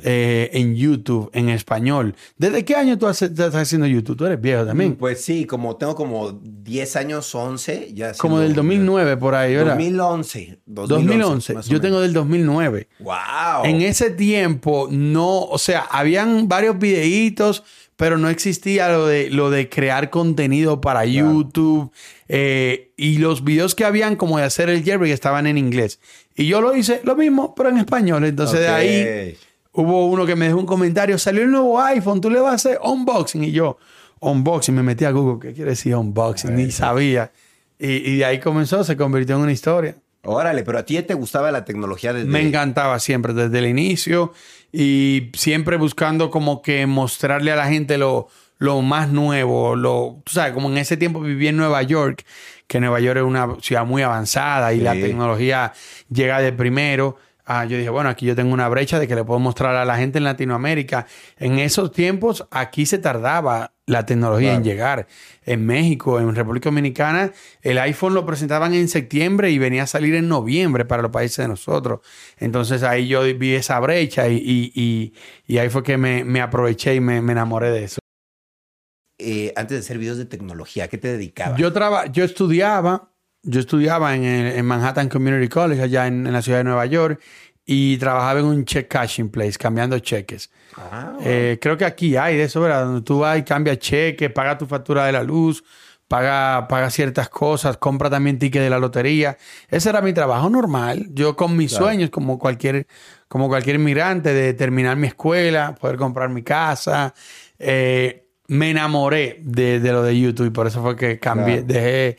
eh, 0.03 0.51
en 0.53 0.75
YouTube, 0.75 1.31
en 1.33 1.49
español. 1.51 2.15
¿Desde 2.37 2.65
qué 2.65 2.75
año 2.75 2.99
tú 2.99 3.09
estás 3.09 3.55
haciendo 3.55 3.87
YouTube? 3.87 4.17
Tú 4.17 4.27
eres 4.27 4.41
viejo 4.41 4.65
también. 4.65 4.97
Pues 4.97 5.23
sí, 5.25 5.45
como 5.45 5.77
tengo 5.77 5.95
como 5.95 6.33
10 6.33 6.97
años, 6.97 7.35
11. 7.35 7.93
Ya 7.95 8.13
como 8.15 8.41
del 8.41 8.55
2009 8.55 9.17
por 9.17 9.35
ahí, 9.35 9.55
¿verdad? 9.55 9.75
2011. 9.75 10.61
2011. 10.67 11.57
Yo 11.69 11.81
tengo 11.81 12.01
del 12.01 12.13
2009. 12.13 12.89
¡Wow! 13.01 13.65
En 13.65 13.83
ese 13.83 14.11
tiempo 14.11 14.89
no, 14.91 15.43
o 15.45 15.59
sea, 15.59 15.87
habían 15.91 16.49
varios 16.49 16.79
videitos, 16.79 17.63
pero 17.99 18.17
no 18.17 18.29
existía 18.29 18.89
lo 18.91 19.09
de, 19.09 19.29
lo 19.29 19.51
de 19.51 19.69
crear 19.69 20.09
contenido 20.09 20.81
para 20.81 21.05
YouTube. 21.05 21.91
Eh, 22.29 22.93
y 22.97 23.19
los 23.19 23.43
videos 23.43 23.75
que 23.75 23.85
habían 23.85 24.15
como 24.15 24.39
de 24.39 24.45
hacer 24.45 24.71
el 24.71 24.85
jailbreak 24.85 25.13
estaban 25.13 25.49
en 25.49 25.59
inglés. 25.59 25.99
Y 26.37 26.47
yo 26.47 26.61
lo 26.61 26.77
hice 26.77 27.01
lo 27.03 27.17
mismo, 27.17 27.57
pero 27.57 27.71
en 27.71 27.79
español. 27.79 28.25
Entonces 28.25 28.61
de 28.61 28.69
ahí 28.69 29.37
hubo 29.73 30.07
uno 30.07 30.27
que 30.27 30.37
me 30.37 30.47
dejó 30.47 30.61
un 30.61 30.67
comentario, 30.67 31.19
salió 31.19 31.43
el 31.43 31.51
nuevo 31.51 31.81
iPhone, 31.81 32.21
tú 32.21 32.31
le 32.31 32.39
vas 32.39 32.53
a 32.53 32.55
hacer 32.55 32.79
unboxing. 32.85 33.43
Y 33.43 33.51
yo, 33.51 33.79
unboxing, 34.21 34.77
me 34.77 34.85
metí 34.85 35.05
a 35.05 35.11
Google, 35.11 35.41
¿qué 35.41 35.53
quiere 35.53 35.71
decir 35.71 35.97
unboxing? 35.97 36.55
Ni 36.55 36.71
sabía. 36.71 37.33
Y, 37.81 38.13
y 38.13 38.19
de 38.19 38.25
ahí 38.27 38.39
comenzó, 38.39 38.85
se 38.85 38.97
convirtió 38.97 39.35
en 39.35 39.43
una 39.43 39.53
historia. 39.53 39.97
Órale, 40.23 40.63
pero 40.63 40.79
a 40.79 40.85
ti 40.85 41.03
te 41.03 41.15
gustaba 41.15 41.51
la 41.51 41.65
tecnología 41.65 42.13
desde... 42.13 42.29
Me 42.29 42.43
encantaba 42.43 42.99
siempre, 42.99 43.33
desde 43.33 43.59
el 43.59 43.67
inicio 43.67 44.33
y 44.73 45.31
siempre 45.35 45.77
buscando 45.77 46.31
como 46.31 46.63
que 46.63 46.87
mostrarle 46.87 47.53
a 47.53 47.57
la 47.57 47.69
gente 47.69 47.99
lo, 47.99 48.29
lo 48.59 48.83
más 48.83 49.09
nuevo, 49.09 49.77
lo, 49.77 50.21
tú 50.25 50.33
sabes, 50.33 50.53
como 50.53 50.69
en 50.69 50.79
ese 50.79 50.97
tiempo 50.97 51.21
viví 51.21 51.49
en 51.49 51.57
Nueva 51.57 51.83
York, 51.83 52.25
que 52.67 52.81
Nueva 52.81 53.01
York 53.01 53.19
es 53.19 53.25
una 53.25 53.57
ciudad 53.61 53.87
muy 53.87 54.03
avanzada 54.03 54.75
y 54.75 54.81
la 54.81 54.93
tecnología 54.93 55.73
llega 56.11 56.41
de 56.41 56.53
primero. 56.53 57.17
Ah, 57.51 57.65
yo 57.65 57.79
dije, 57.79 57.89
bueno, 57.89 58.11
aquí 58.11 58.27
yo 58.27 58.37
tengo 58.37 58.53
una 58.53 58.69
brecha 58.69 58.99
de 58.99 59.09
que 59.09 59.15
le 59.15 59.25
puedo 59.25 59.41
mostrar 59.41 59.75
a 59.75 59.87
la 59.87 59.97
gente 59.97 60.19
en 60.19 60.25
Latinoamérica. 60.25 61.07
En 61.39 61.59
esos 61.59 61.93
tiempos, 61.93 62.47
aquí 62.51 62.85
se 62.85 62.99
tardaba 62.99 63.73
la 63.87 64.05
tecnología 64.05 64.53
en 64.53 64.63
llegar. 64.63 65.07
En 65.47 65.65
México, 65.65 66.21
en 66.21 66.35
República 66.35 66.69
Dominicana, 66.69 67.33
el 67.63 67.79
iPhone 67.79 68.13
lo 68.13 68.27
presentaban 68.27 68.75
en 68.75 68.87
septiembre 68.87 69.51
y 69.51 69.57
venía 69.57 69.85
a 69.85 69.87
salir 69.87 70.15
en 70.15 70.29
noviembre 70.29 70.85
para 70.85 71.01
los 71.01 71.11
países 71.11 71.39
de 71.39 71.49
nosotros. 71.49 72.01
Entonces 72.37 72.83
ahí 72.83 73.09
yo 73.09 73.23
vi 73.23 73.55
esa 73.55 73.81
brecha 73.81 74.29
y, 74.29 75.15
ahí 75.49 75.71
fue 75.71 75.83
que 75.83 75.97
me, 75.97 76.43
aproveché 76.43 76.97
y 76.97 77.01
me, 77.01 77.17
enamoré 77.17 77.71
de 77.71 77.85
eso. 77.85 77.99
Eh, 79.19 79.55
antes 79.57 79.75
de 79.75 79.81
hacer 79.81 79.97
videos 79.97 80.19
de 80.19 80.27
tecnología, 80.27 80.85
¿a 80.85 80.89
qué 80.89 80.99
te 80.99 81.09
dedicabas? 81.09 81.59
Yo, 81.59 81.73
yo 82.13 82.25
estudiaba 82.25 83.15
yo 83.49 83.61
estudiaba 83.61 84.15
en, 84.15 84.65
Manhattan 84.67 85.09
Community 85.09 85.49
College, 85.49 85.83
allá 85.83 86.07
en, 86.07 86.31
la 86.31 86.43
ciudad 86.43 86.59
de 86.59 86.65
Nueva 86.65 86.85
York, 86.87 87.21
y 87.65 87.97
trabajaba 87.97 88.41
en 88.41 88.47
un 88.47 88.65
check 88.65 88.89
cashing 88.89 89.31
place, 89.31 89.59
cambiando 89.59 89.99
cheques. 89.99 90.51
Ah, 90.77 91.17
eh, 91.23 91.59
creo 91.61 91.77
que 91.77 91.85
aquí 91.85 92.17
hay 92.17 92.37
de 92.37 92.45
eso, 92.45 92.61
¿verdad? 92.61 92.85
Donde 92.85 93.03
tú 93.03 93.21
vas 93.21 93.39
y 93.39 93.43
cambias 93.43 93.79
cheques, 93.79 94.31
pagas 94.31 94.59
tu 94.59 94.67
factura 94.67 95.07
de 95.07 95.13
la 95.13 95.23
luz, 95.23 95.65
paga, 96.09 96.69
paga 96.69 96.91
ciertas 96.91 97.31
cosas, 97.31 97.79
compra 97.79 98.11
también 98.11 98.39
tickets 98.39 98.65
de 98.65 98.71
la 98.71 98.79
lotería. 98.79 99.39
Ese 99.69 99.89
era 99.89 100.03
mi 100.03 100.13
trabajo 100.13 100.51
normal. 100.51 101.07
Yo 101.11 101.35
con 101.35 101.57
mis 101.57 101.73
sueños, 101.73 102.11
como 102.11 102.39
cualquier, 102.39 102.87
como 103.29 103.49
cualquier 103.49 103.77
inmigrante, 103.77 104.33
de 104.35 104.53
terminar 104.53 104.97
mi 104.97 105.07
escuela, 105.07 105.75
poder 105.75 105.97
comprar 105.97 106.29
mi 106.29 106.43
casa. 106.43 107.15
Eh, 107.59 108.27
me 108.49 108.71
enamoré 108.71 109.41
de, 109.43 109.79
lo 109.81 110.03
de 110.03 110.19
YouTube 110.19 110.47
y 110.47 110.51
por 110.51 110.67
eso 110.67 110.83
fue 110.83 110.97
que 110.97 111.19
cambié, 111.19 111.63
dejé 111.63 112.19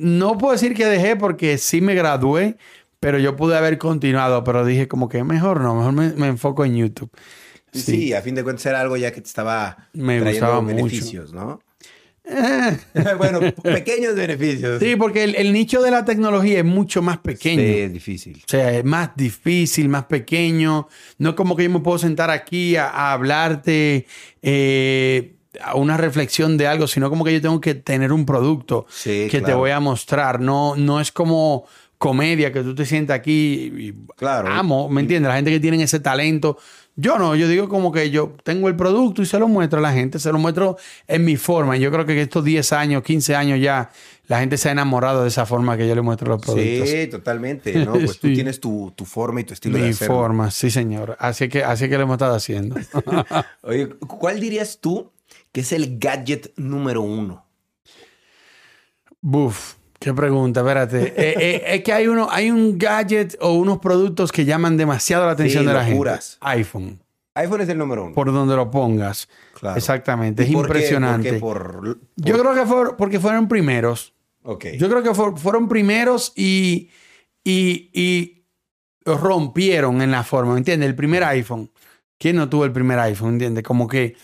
no 0.00 0.38
puedo 0.38 0.52
decir 0.52 0.74
que 0.74 0.86
dejé 0.86 1.14
porque 1.14 1.58
sí 1.58 1.80
me 1.80 1.94
gradué, 1.94 2.56
pero 3.00 3.18
yo 3.18 3.36
pude 3.36 3.56
haber 3.56 3.76
continuado, 3.76 4.44
pero 4.44 4.64
dije 4.64 4.88
como 4.88 5.08
que 5.08 5.22
mejor 5.24 5.60
no, 5.60 5.74
mejor 5.74 5.92
me, 5.92 6.10
me 6.14 6.28
enfoco 6.28 6.64
en 6.64 6.76
YouTube. 6.76 7.10
Sí. 7.72 8.12
a 8.14 8.22
fin 8.22 8.34
de 8.34 8.42
cuentas 8.42 8.66
era 8.66 8.80
algo 8.80 8.96
ya 8.96 9.12
que 9.12 9.20
te 9.20 9.28
estaba 9.28 9.88
me 9.92 10.18
trayendo 10.20 10.64
beneficios, 10.64 11.32
¿no? 11.32 11.60
bueno, 13.18 13.40
pequeños 13.62 14.14
beneficios. 14.14 14.80
Sí, 14.80 14.96
porque 14.96 15.24
el, 15.24 15.34
el, 15.36 15.52
nicho 15.52 15.82
de 15.82 15.90
la 15.90 16.04
tecnología 16.04 16.60
es 16.60 16.64
mucho 16.64 17.02
más 17.02 17.18
pequeño. 17.18 17.60
Sí, 17.60 17.78
es 17.80 17.92
difícil. 17.92 18.36
O 18.44 18.48
sea, 18.48 18.72
es 18.78 18.84
más 18.84 19.10
difícil, 19.16 19.88
más 19.88 20.04
pequeño. 20.04 20.88
No 21.18 21.30
es 21.30 21.34
como 21.34 21.56
que 21.56 21.64
yo 21.64 21.70
me 21.70 21.80
puedo 21.80 21.98
sentar 21.98 22.30
aquí 22.30 22.76
a, 22.76 22.88
a 22.88 23.12
hablarte 23.12 24.06
eh, 24.42 25.34
a 25.62 25.74
una 25.76 25.96
reflexión 25.96 26.56
de 26.56 26.66
algo, 26.66 26.86
sino 26.86 27.10
como 27.10 27.24
que 27.24 27.32
yo 27.32 27.40
tengo 27.40 27.60
que 27.60 27.74
tener 27.74 28.12
un 28.12 28.24
producto 28.26 28.86
Sí, 28.88 29.28
que 29.30 29.40
te 29.40 29.52
voy 29.54 29.70
a 29.70 29.80
mostrar. 29.80 30.40
No, 30.40 30.76
no 30.76 31.00
es 31.00 31.10
como 31.12 31.66
comedia 31.98 32.52
que 32.52 32.62
tú 32.62 32.74
te 32.74 32.86
sientas 32.86 33.16
aquí 33.18 33.72
y 33.76 33.94
Claro. 34.16 34.48
amo, 34.48 34.88
¿me 34.88 35.00
entiendes? 35.02 35.28
La 35.28 35.36
gente 35.36 35.50
que 35.50 35.60
tiene 35.60 35.82
ese 35.82 36.00
talento. 36.00 36.56
Yo 36.96 37.18
no, 37.18 37.34
yo 37.34 37.48
digo 37.48 37.68
como 37.68 37.92
que 37.92 38.10
yo 38.10 38.34
tengo 38.42 38.68
el 38.68 38.76
producto 38.76 39.22
y 39.22 39.26
se 39.26 39.38
lo 39.38 39.48
muestro 39.48 39.78
a 39.78 39.82
la 39.82 39.92
gente, 39.92 40.18
se 40.18 40.30
lo 40.32 40.38
muestro 40.38 40.76
en 41.06 41.24
mi 41.24 41.36
forma. 41.36 41.76
Y 41.76 41.80
yo 41.80 41.90
creo 41.90 42.04
que 42.06 42.20
estos 42.20 42.44
10 42.44 42.72
años, 42.72 43.02
15 43.02 43.34
años 43.36 43.60
ya, 43.60 43.90
la 44.26 44.40
gente 44.40 44.56
se 44.58 44.68
ha 44.68 44.72
enamorado 44.72 45.22
de 45.22 45.28
esa 45.28 45.46
forma 45.46 45.76
que 45.76 45.88
yo 45.88 45.94
le 45.94 46.02
muestro 46.02 46.28
los 46.28 46.42
productos. 46.42 46.88
Sí, 46.88 47.06
totalmente, 47.06 47.84
¿no? 47.84 47.92
Pues 48.04 48.18
tú 48.18 48.32
tienes 48.32 48.60
tu, 48.60 48.92
tu 48.96 49.04
forma 49.04 49.40
y 49.40 49.44
tu 49.44 49.54
estilo 49.54 49.76
de 49.78 49.84
Mi 49.84 49.90
hacerlo. 49.90 50.14
forma, 50.14 50.50
sí, 50.50 50.70
señor. 50.70 51.16
Así 51.20 51.48
que, 51.48 51.64
así 51.64 51.88
que 51.88 51.96
lo 51.96 52.02
hemos 52.04 52.14
estado 52.14 52.34
haciendo. 52.34 52.76
Oye, 53.62 53.88
¿cuál 54.06 54.38
dirías 54.40 54.78
tú 54.80 55.10
que 55.52 55.60
es 55.62 55.72
el 55.72 55.98
gadget 55.98 56.52
número 56.56 57.02
uno? 57.02 57.46
Buf, 59.20 59.74
qué 59.98 60.14
pregunta, 60.14 60.60
espérate. 60.60 61.12
Eh, 61.16 61.34
eh, 61.38 61.62
es 61.66 61.82
que 61.82 61.92
hay 61.92 62.06
uno, 62.06 62.28
hay 62.30 62.50
un 62.50 62.78
gadget 62.78 63.36
o 63.40 63.52
unos 63.54 63.78
productos 63.78 64.32
que 64.32 64.44
llaman 64.44 64.76
demasiado 64.76 65.26
la 65.26 65.32
atención 65.32 65.64
Sí, 65.64 65.68
de 65.68 65.74
la 65.74 65.88
locuras. 65.88 66.38
gente. 66.40 66.46
iPhone, 66.60 67.00
iPhone 67.34 67.60
es 67.60 67.68
el 67.68 67.78
número 67.78 68.04
uno. 68.06 68.14
por 68.14 68.32
donde 68.32 68.56
lo 68.56 68.70
pongas. 68.70 69.28
Claro. 69.58 69.76
Exactamente, 69.76 70.44
es 70.44 70.50
impresionante. 70.50 71.34
¿Por 71.34 71.58
qué? 71.58 71.70
Por, 71.72 71.98
Yo 72.16 72.38
creo 72.38 72.54
que 72.54 72.64
fue 72.66 72.96
porque 72.96 73.20
fueron 73.20 73.46
primeros. 73.48 74.14
Ok. 74.42 74.66
Yo 74.78 74.88
creo 74.88 75.02
que 75.02 75.12
fu- 75.14 75.36
fueron 75.36 75.68
primeros 75.68 76.32
y, 76.34 76.88
y, 77.44 77.90
y 77.92 78.44
rompieron 79.04 80.00
en 80.00 80.10
la 80.10 80.24
forma, 80.24 80.52
¿me 80.52 80.58
entiendes? 80.58 80.88
El 80.88 80.94
primer 80.96 81.22
iPhone. 81.24 81.70
¿Quién 82.18 82.36
no 82.36 82.48
tuvo 82.48 82.64
el 82.64 82.72
primer 82.72 82.98
iPhone? 83.00 83.34
¿Entiendes? 83.34 83.62
Como 83.64 83.86
que 83.86 84.16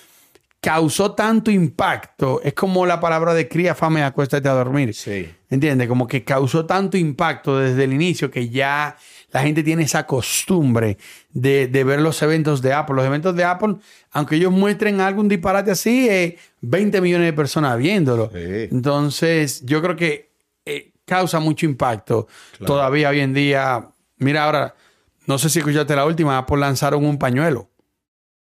causó 0.60 1.12
tanto 1.12 1.50
impacto. 1.50 2.40
Es 2.42 2.54
como 2.54 2.86
la 2.86 2.98
palabra 3.00 3.34
de 3.34 3.48
cría, 3.48 3.74
fama 3.74 4.00
y 4.00 4.02
acuéstate 4.02 4.48
a 4.48 4.52
dormir. 4.52 4.94
Sí. 4.94 5.28
¿Entiendes? 5.48 5.86
Como 5.88 6.06
que 6.08 6.24
causó 6.24 6.66
tanto 6.66 6.96
impacto 6.96 7.58
desde 7.58 7.84
el 7.84 7.92
inicio 7.92 8.30
que 8.30 8.48
ya 8.48 8.96
la 9.30 9.42
gente 9.42 9.62
tiene 9.62 9.84
esa 9.84 10.06
costumbre 10.06 10.98
de, 11.30 11.68
de 11.68 11.84
ver 11.84 12.00
los 12.00 12.20
eventos 12.22 12.62
de 12.62 12.72
Apple. 12.72 12.96
Los 12.96 13.06
eventos 13.06 13.36
de 13.36 13.44
Apple, 13.44 13.76
aunque 14.10 14.36
ellos 14.36 14.50
muestren 14.50 15.00
algún 15.00 15.28
disparate 15.28 15.70
así, 15.70 16.08
eh, 16.08 16.36
20 16.62 17.00
millones 17.00 17.26
de 17.28 17.32
personas 17.32 17.78
viéndolo. 17.78 18.30
Sí. 18.32 18.68
Entonces, 18.72 19.64
yo 19.64 19.80
creo 19.82 19.94
que 19.94 20.32
eh, 20.64 20.92
causa 21.04 21.38
mucho 21.38 21.66
impacto 21.66 22.26
Claro. 22.58 22.66
todavía 22.66 23.10
hoy 23.10 23.20
en 23.20 23.34
día. 23.34 23.88
Mira, 24.18 24.44
ahora, 24.44 24.74
no 25.26 25.38
sé 25.38 25.48
si 25.48 25.60
escuchaste 25.60 25.94
la 25.94 26.06
última, 26.06 26.38
Apple 26.38 26.56
lanzaron 26.58 27.04
un 27.04 27.18
pañuelo. 27.18 27.68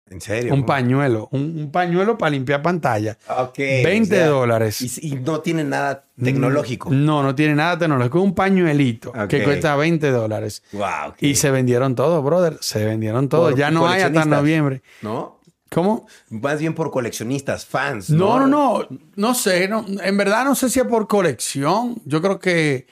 ¿En 0.10 0.22
serio? 0.22 0.53
Un 0.53 0.65
pañuelo. 0.65 1.29
Un, 1.31 1.41
un 1.57 1.72
pañuelo 1.72 2.17
para 2.17 2.31
limpiar 2.31 2.62
pantalla. 2.62 3.17
Ok. 3.38 3.57
20 3.57 4.15
o 4.15 4.17
sea, 4.17 4.27
dólares. 4.27 5.00
Y, 5.01 5.07
y 5.07 5.15
no 5.15 5.39
tiene 5.39 5.63
nada 5.63 6.05
tecnológico. 6.22 6.89
No, 6.91 7.24
no 7.24 7.33
tiene 7.33 7.55
nada 7.55 7.77
tecnológico. 7.79 8.22
Un 8.22 8.36
pañuelito 8.36 9.12
que 9.27 9.43
cuesta 9.43 9.75
20 9.75 10.12
dólares. 10.12 10.62
Wow. 10.74 11.13
Y 11.19 11.36
se 11.36 11.51
vendieron 11.51 11.95
todos, 11.95 12.24
brother. 12.24 12.57
Se 12.62 12.86
vendieron 12.86 13.29
todos. 13.29 13.51
Por 13.51 13.60
Ya 13.60 13.72
no 13.72 13.88
hay 13.88 14.01
hasta 14.01 14.25
noviembre. 14.25 14.83
¿No? 15.01 15.39
¿Cómo? 15.72 16.05
Más 16.29 16.60
bien 16.60 16.75
por 16.75 16.91
coleccionistas, 16.91 17.65
fans. 17.65 18.10
No, 18.12 18.39
no, 18.39 18.45
no. 18.48 18.88
No 19.15 19.33
sé. 19.33 19.67
no- 19.67 19.83
en 19.88 20.17
verdad 20.17 20.45
no 20.45 20.53
sé 20.53 20.69
si 20.69 20.79
es 20.79 20.86
por 20.86 21.07
colección. 21.07 22.00
Yo 22.05 22.22
creo 22.22 22.39
que 22.39 22.86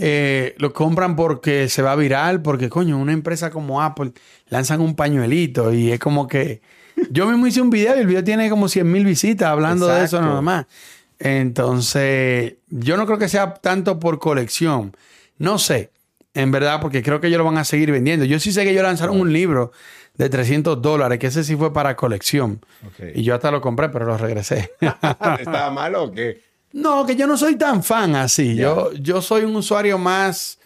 eh, 0.00 0.54
lo 0.58 0.72
compran 0.72 1.14
porque 1.14 1.68
se 1.68 1.82
va 1.82 1.94
viral. 1.94 2.42
Porque, 2.42 2.68
coño, 2.68 2.98
una 2.98 3.12
empresa 3.12 3.50
como 3.50 3.82
Apple 3.82 4.12
lanzan 4.48 4.80
un 4.80 4.96
pañuelito 4.96 5.72
y 5.72 5.92
es 5.92 5.98
como 5.98 6.26
que... 6.26 6.62
Yo 7.10 7.26
mismo 7.26 7.46
hice 7.46 7.60
un 7.60 7.70
video 7.70 7.96
y 7.96 8.00
el 8.00 8.06
video 8.06 8.24
tiene 8.24 8.50
como 8.50 8.68
100 8.68 8.90
mil 8.90 9.04
visitas 9.04 9.48
hablando 9.48 9.86
de 9.86 10.04
eso 10.04 10.20
nada 10.20 10.42
más. 10.42 10.66
Entonces, 11.18 12.54
yo 12.68 12.96
no 12.96 13.04
creo 13.04 13.18
que 13.18 13.28
sea 13.28 13.54
tanto 13.54 13.98
por 13.98 14.18
colección. 14.18 14.96
No 15.38 15.58
sé, 15.58 15.90
en 16.34 16.50
verdad, 16.50 16.80
porque 16.80 17.02
creo 17.02 17.20
que 17.20 17.26
ellos 17.26 17.38
lo 17.38 17.44
van 17.44 17.58
a 17.58 17.64
seguir 17.64 17.92
vendiendo. 17.92 18.24
Yo 18.24 18.40
sí 18.40 18.52
sé 18.52 18.64
que 18.64 18.70
ellos 18.70 18.82
lanzaron 18.82 19.20
un 19.20 19.32
libro 19.32 19.72
de 20.14 20.28
300 20.28 20.80
dólares, 20.80 21.18
que 21.18 21.26
ese 21.28 21.44
sí 21.44 21.56
fue 21.56 21.72
para 21.72 21.96
colección. 21.96 22.60
Y 23.14 23.22
yo 23.22 23.34
hasta 23.34 23.50
lo 23.50 23.60
compré, 23.60 23.90
pero 23.90 24.06
lo 24.06 24.16
regresé. 24.16 24.72
¿Estaba 24.80 25.70
malo 25.70 26.04
o 26.04 26.12
qué? 26.12 26.42
No, 26.72 27.04
que 27.06 27.16
yo 27.16 27.26
no 27.26 27.36
soy 27.36 27.56
tan 27.56 27.82
fan 27.82 28.14
así. 28.16 28.54
Yo, 28.56 28.92
yo 28.94 29.20
soy 29.22 29.44
un 29.44 29.56
usuario 29.56 29.98
más 29.98 30.58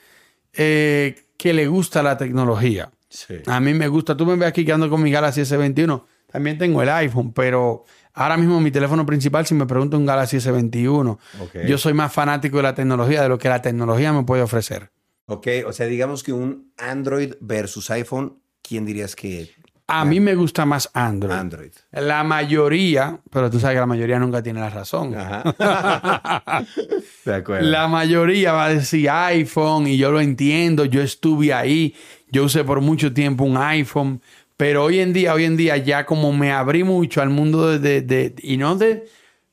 eh, 0.53 1.25
que 1.37 1.53
le 1.53 1.67
gusta 1.67 2.03
la 2.03 2.17
tecnología. 2.17 2.91
Sí. 3.09 3.35
A 3.47 3.61
mí 3.61 3.75
me 3.75 3.89
gusta. 3.89 4.17
Tú 4.17 4.27
me 4.27 4.37
ves 4.37 4.49
aquí 4.49 4.65
que 4.65 4.73
ando 4.73 4.91
con 4.91 5.03
mi 5.03 5.11
Galaxy 5.11 5.43
S21. 5.43 6.05
También 6.31 6.59
tengo 6.59 6.83
el 6.83 6.89
iPhone, 6.89 7.33
pero 7.33 7.85
ahora 8.13 8.37
mismo 8.37 8.61
mi 8.61 8.71
teléfono 8.73 9.07
principal, 9.07 9.47
si 9.47 9.55
me 9.55 9.67
pregunto 9.67 9.97
un 9.97 10.05
Galaxy 10.05 10.39
S21, 10.39 11.19
Ok. 11.41 11.59
yo 11.67 11.79
soy 11.79 11.93
más 11.95 12.13
fanático 12.13 12.57
de 12.57 12.65
la 12.65 12.75
tecnología, 12.75 13.23
de 13.23 13.29
lo 13.29 13.39
que 13.39 13.49
la 13.49 13.63
tecnología 13.63 14.13
me 14.13 14.25
puede 14.25 14.43
ofrecer. 14.43 14.91
Ok, 15.27 15.47
o 15.67 15.73
sea, 15.73 15.87
digamos 15.87 16.23
que 16.25 16.33
un 16.33 16.73
Android 16.77 17.35
versus 17.41 17.89
iPhone, 17.91 18.41
¿quién 18.63 18.85
dirías 18.85 19.15
que 19.15 19.51
A 19.87 20.05
mí 20.07 20.19
me 20.19 20.35
gusta 20.35 20.65
más 20.65 20.89
Android. 20.95 21.33
Android? 21.37 21.73
La 21.93 22.25
mayoría, 22.25 23.19
pero 23.31 23.51
tú 23.51 23.61
sabes 23.61 23.77
que 23.77 23.81
la 23.81 23.87
mayoría 23.87 24.19
nunca 24.19 24.43
tiene 24.43 24.61
la 24.61 24.71
razón. 24.71 25.15
Ajá. 25.15 26.65
de 27.25 27.35
acuerdo. 27.35 27.69
La 27.69 27.87
mayoría 27.89 28.53
va 28.53 28.67
a 28.67 28.75
decir 28.75 29.09
iPhone 29.11 29.87
y 29.87 29.97
yo 29.97 30.11
lo 30.11 30.21
entiendo, 30.21 30.85
yo 30.87 31.03
estuve 31.03 31.53
ahí, 31.53 31.95
yo 32.31 32.45
usé 32.45 32.65
por 32.65 32.81
mucho 32.81 33.13
tiempo 33.13 33.45
un 33.45 33.57
iPhone, 33.59 34.21
pero 34.57 34.85
hoy 34.85 35.01
en 35.01 35.13
día, 35.13 35.35
hoy 35.35 35.45
en 35.45 35.57
día 35.57 35.77
ya 35.77 36.07
como 36.07 36.33
me 36.33 36.53
abrí 36.53 36.83
mucho 36.85 37.21
al 37.21 37.31
mundo 37.31 37.69
de, 37.71 37.79
de- 37.79 38.01
de- 38.31 38.35
y 38.43 38.57
no 38.57 38.77
de 38.77 39.05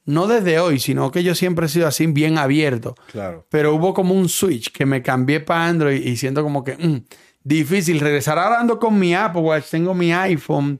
no 0.03 0.27
desde 0.27 0.59
hoy, 0.59 0.79
sino 0.79 1.11
que 1.11 1.23
yo 1.23 1.35
siempre 1.35 1.67
he 1.67 1.69
sido 1.69 1.87
así 1.87 2.07
bien 2.07 2.37
abierto. 2.39 2.95
Claro. 3.11 3.45
Pero 3.49 3.75
hubo 3.75 3.93
como 3.93 4.15
un 4.15 4.29
switch 4.29 4.71
que 4.71 4.85
me 4.85 5.01
cambié 5.03 5.39
para 5.41 5.67
Android 5.67 6.03
y 6.03 6.15
siento 6.17 6.41
como 6.41 6.63
que 6.63 6.75
mm, 6.75 7.05
difícil 7.43 7.99
regresar. 7.99 8.37
Ahora 8.39 8.59
ando 8.59 8.79
con 8.79 8.97
mi 8.99 9.13
Apple 9.15 9.41
Watch, 9.41 9.65
tengo 9.71 9.93
mi 9.93 10.11
iPhone 10.13 10.79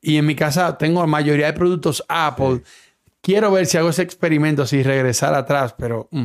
y 0.00 0.16
en 0.16 0.26
mi 0.26 0.34
casa 0.34 0.76
tengo 0.78 1.00
la 1.00 1.06
mayoría 1.06 1.46
de 1.46 1.52
productos 1.52 2.04
Apple. 2.08 2.62
Quiero 3.20 3.52
ver 3.52 3.66
si 3.66 3.78
hago 3.78 3.90
ese 3.90 4.02
experimento, 4.02 4.66
si 4.66 4.82
regresar 4.82 5.34
atrás, 5.34 5.74
pero 5.78 6.08
mm, 6.10 6.24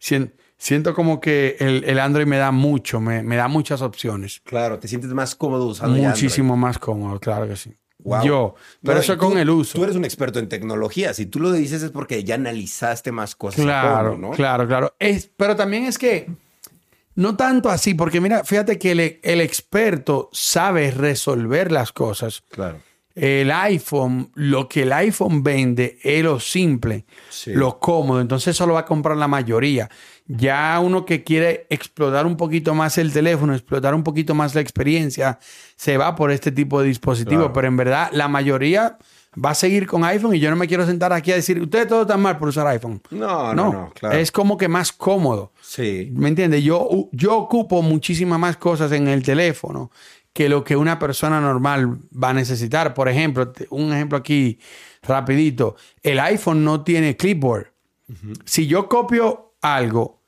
sien- 0.00 0.34
siento 0.58 0.92
como 0.94 1.20
que 1.20 1.56
el, 1.60 1.84
el 1.84 1.98
Android 2.00 2.26
me 2.26 2.36
da 2.36 2.50
mucho, 2.50 3.00
me, 3.00 3.22
me 3.22 3.36
da 3.36 3.46
muchas 3.48 3.80
opciones. 3.80 4.40
Claro, 4.44 4.78
te 4.78 4.88
sientes 4.88 5.10
más 5.12 5.34
cómodo 5.36 5.66
usando 5.66 5.96
Muchísimo 5.96 6.56
más 6.56 6.78
cómodo, 6.78 7.20
claro 7.20 7.46
que 7.46 7.56
sí. 7.56 7.72
Wow. 8.04 8.24
Yo, 8.24 8.54
pero 8.82 8.94
No, 8.96 9.00
eso 9.00 9.12
tú- 9.14 9.20
con 9.20 9.38
el 9.38 9.48
uso. 9.48 9.78
Tú 9.78 9.84
eres 9.84 9.94
un 9.94 10.04
experto 10.04 10.40
en 10.40 10.48
tecnología. 10.48 11.14
Si 11.14 11.26
tú 11.26 11.38
lo 11.38 11.52
dices 11.52 11.84
es 11.84 11.92
porque 11.92 12.24
ya 12.24 12.34
analizaste 12.34 13.12
más 13.12 13.36
cosas. 13.36 13.60
Claro, 13.64 14.18
¿no? 14.18 14.32
claro, 14.32 14.66
claro. 14.66 14.96
Es, 14.98 15.30
pero 15.36 15.54
también 15.54 15.84
es 15.84 15.98
que 15.98 16.28
no 17.14 17.36
tanto 17.36 17.68
así, 17.70 17.94
porque 17.94 18.20
mira, 18.20 18.44
fíjate 18.44 18.78
que 18.78 18.92
el, 18.92 19.20
el 19.22 19.40
experto 19.40 20.28
sabe 20.32 20.90
resolver 20.90 21.70
las 21.72 21.92
cosas. 21.92 22.42
Claro. 22.50 22.78
El 23.14 23.50
iPhone, 23.50 24.30
lo 24.34 24.70
que 24.70 24.84
el 24.84 24.92
iPhone 24.94 25.42
vende 25.42 25.98
es 26.02 26.24
lo 26.24 26.40
simple, 26.40 27.04
Sí. 27.28 27.52
lo 27.52 27.78
cómodo. 27.78 28.22
Entonces 28.22 28.54
eso 28.56 28.66
lo 28.66 28.72
va 28.74 28.80
a 28.80 28.84
comprar 28.86 29.18
la 29.18 29.28
mayoría. 29.28 29.90
Ya 30.26 30.80
uno 30.82 31.04
que 31.04 31.22
quiere 31.22 31.66
explotar 31.68 32.24
un 32.24 32.38
poquito 32.38 32.74
más 32.74 32.96
el 32.96 33.12
teléfono, 33.12 33.52
explotar 33.52 33.94
un 33.94 34.02
poquito 34.02 34.34
más 34.34 34.54
la 34.54 34.62
experiencia, 34.62 35.38
se 35.76 35.98
va 35.98 36.14
por 36.16 36.30
este 36.30 36.52
tipo 36.52 36.80
de 36.80 36.88
dispositivo. 36.88 37.40
Claro. 37.42 37.52
Pero 37.52 37.68
en 37.68 37.76
verdad, 37.76 38.08
la 38.12 38.28
mayoría 38.28 38.96
va 39.34 39.50
a 39.50 39.54
seguir 39.54 39.86
con 39.86 40.04
iPhone 40.04 40.34
y 40.34 40.40
yo 40.40 40.50
no 40.50 40.56
me 40.56 40.68
quiero 40.68 40.86
sentar 40.86 41.12
aquí 41.12 41.32
a 41.32 41.36
decir, 41.36 41.60
ustedes 41.60 41.88
todos 41.88 42.02
están 42.02 42.20
mal 42.20 42.38
por 42.38 42.48
usar 42.48 42.66
iPhone. 42.66 43.00
No, 43.10 43.54
no, 43.54 43.72
no, 43.72 43.92
claro. 43.94 44.18
Es 44.18 44.30
como 44.30 44.56
que 44.56 44.68
más 44.68 44.92
cómodo. 44.92 45.52
Sí. 45.60 46.10
¿Me 46.14 46.28
entiendes? 46.28 46.62
Yo, 46.62 47.08
yo 47.12 47.36
ocupo 47.36 47.82
muchísimas 47.82 48.38
más 48.38 48.56
cosas 48.56 48.92
en 48.92 49.08
el 49.08 49.22
teléfono 49.22 49.90
que 50.32 50.48
lo 50.48 50.64
que 50.64 50.76
una 50.76 50.98
persona 50.98 51.40
normal 51.40 51.98
va 52.12 52.30
a 52.30 52.34
necesitar. 52.34 52.94
Por 52.94 53.08
ejemplo, 53.08 53.52
un 53.70 53.92
ejemplo 53.92 54.18
aquí 54.18 54.58
rapidito. 55.02 55.76
El 56.02 56.20
iPhone 56.20 56.64
no 56.64 56.82
tiene 56.82 57.16
clipboard. 57.16 57.66
Si 58.44 58.66
yo 58.66 58.88
copio 58.88 59.54
algo 59.62 60.20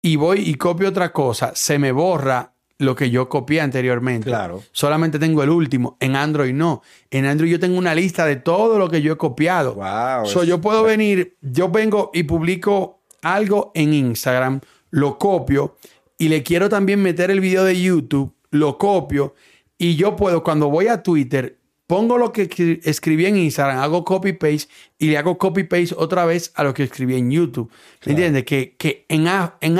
y 0.00 0.16
voy 0.16 0.40
y 0.40 0.54
copio 0.54 0.88
otra 0.88 1.12
cosa, 1.12 1.52
se 1.54 1.78
me 1.78 1.92
borra 1.92 2.54
lo 2.80 2.96
que 2.96 3.10
yo 3.10 3.28
copié 3.28 3.60
anteriormente. 3.60 4.28
Claro. 4.28 4.62
Solamente 4.72 5.18
tengo 5.18 5.42
el 5.42 5.50
último. 5.50 5.96
En 6.00 6.16
Android 6.16 6.52
no. 6.54 6.82
En 7.10 7.26
Android 7.26 7.50
yo 7.52 7.60
tengo 7.60 7.76
una 7.78 7.94
lista 7.94 8.24
de 8.26 8.36
todo 8.36 8.78
lo 8.78 8.88
que 8.88 9.02
yo 9.02 9.12
he 9.12 9.16
copiado. 9.16 9.74
Wow. 9.74 10.26
So, 10.26 10.42
es- 10.42 10.48
yo 10.48 10.60
puedo 10.60 10.82
venir, 10.82 11.36
yo 11.42 11.68
vengo 11.68 12.10
y 12.14 12.22
publico 12.22 13.00
algo 13.22 13.70
en 13.74 13.92
Instagram, 13.92 14.60
lo 14.90 15.18
copio 15.18 15.76
y 16.18 16.28
le 16.28 16.42
quiero 16.42 16.68
también 16.68 17.02
meter 17.02 17.30
el 17.30 17.40
video 17.40 17.64
de 17.64 17.80
YouTube, 17.80 18.34
lo 18.50 18.78
copio 18.78 19.34
y 19.78 19.96
yo 19.96 20.16
puedo, 20.16 20.42
cuando 20.42 20.68
voy 20.70 20.88
a 20.88 21.02
Twitter, 21.02 21.58
pongo 21.86 22.16
lo 22.18 22.32
que 22.32 22.48
escribí 22.84 23.26
en 23.26 23.36
Instagram, 23.36 23.78
hago 23.78 24.04
copy 24.04 24.32
paste 24.32 24.68
y 24.98 25.08
le 25.10 25.18
hago 25.18 25.36
copy 25.38 25.64
paste 25.64 25.94
otra 25.98 26.24
vez 26.24 26.52
a 26.54 26.62
lo 26.64 26.72
que 26.72 26.84
escribí 26.84 27.16
en 27.16 27.30
YouTube. 27.30 27.70
¿Me 28.06 28.12
entiendes? 28.12 28.44
Que, 28.44 28.74
que 28.78 29.04
en, 29.08 29.26
en, 29.60 29.78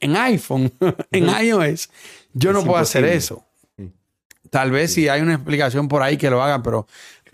en 0.00 0.16
iPhone, 0.16 0.72
en 1.12 1.26
iOS, 1.46 1.90
yo 2.32 2.52
no 2.52 2.64
puedo 2.64 2.78
hacer 2.78 3.04
eso. 3.04 3.44
Tal 4.50 4.70
vez 4.70 4.92
si 4.92 5.08
hay 5.08 5.20
una 5.20 5.34
explicación 5.34 5.86
por 5.86 6.02
ahí 6.02 6.16
que 6.16 6.28
lo 6.28 6.42
hagan, 6.42 6.62
pero 6.62 6.86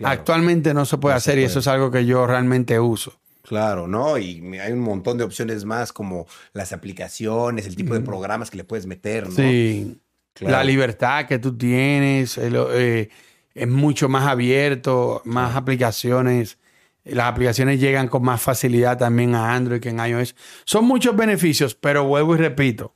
actualmente 0.03 0.73
no 0.73 0.85
se 0.85 0.97
puede 0.97 1.15
hacer 1.15 1.39
y 1.39 1.43
eso 1.43 1.59
es 1.59 1.67
algo 1.67 1.89
que 1.89 2.05
yo 2.05 2.27
realmente 2.27 2.79
uso. 2.79 3.13
Claro, 3.41 3.87
¿no? 3.87 4.17
Y 4.17 4.57
hay 4.59 4.73
un 4.73 4.81
montón 4.81 5.17
de 5.17 5.23
opciones 5.23 5.63
más 5.63 5.93
como 5.93 6.27
las 6.53 6.73
aplicaciones, 6.73 7.65
el 7.65 7.75
tipo 7.75 7.93
de 7.93 8.01
programas 8.01 8.51
que 8.51 8.57
le 8.57 8.65
puedes 8.65 8.85
meter, 8.85 9.29
¿no? 9.29 9.35
Sí. 9.35 9.99
La 10.41 10.63
libertad 10.63 11.25
que 11.25 11.39
tú 11.39 11.57
tienes 11.57 12.37
eh, 12.37 13.09
es 13.55 13.67
mucho 13.67 14.09
más 14.09 14.27
abierto, 14.27 15.21
más 15.25 15.55
aplicaciones. 15.55 16.57
Las 17.05 17.27
aplicaciones 17.27 17.79
llegan 17.79 18.09
con 18.09 18.23
más 18.23 18.41
facilidad 18.41 18.97
también 18.97 19.33
a 19.33 19.55
Android 19.55 19.79
que 19.79 19.89
en 19.89 20.05
iOS. 20.05 20.35
Son 20.65 20.85
muchos 20.85 21.15
beneficios, 21.15 21.73
pero 21.73 22.03
vuelvo 22.03 22.35
y 22.35 22.39
repito, 22.39 22.93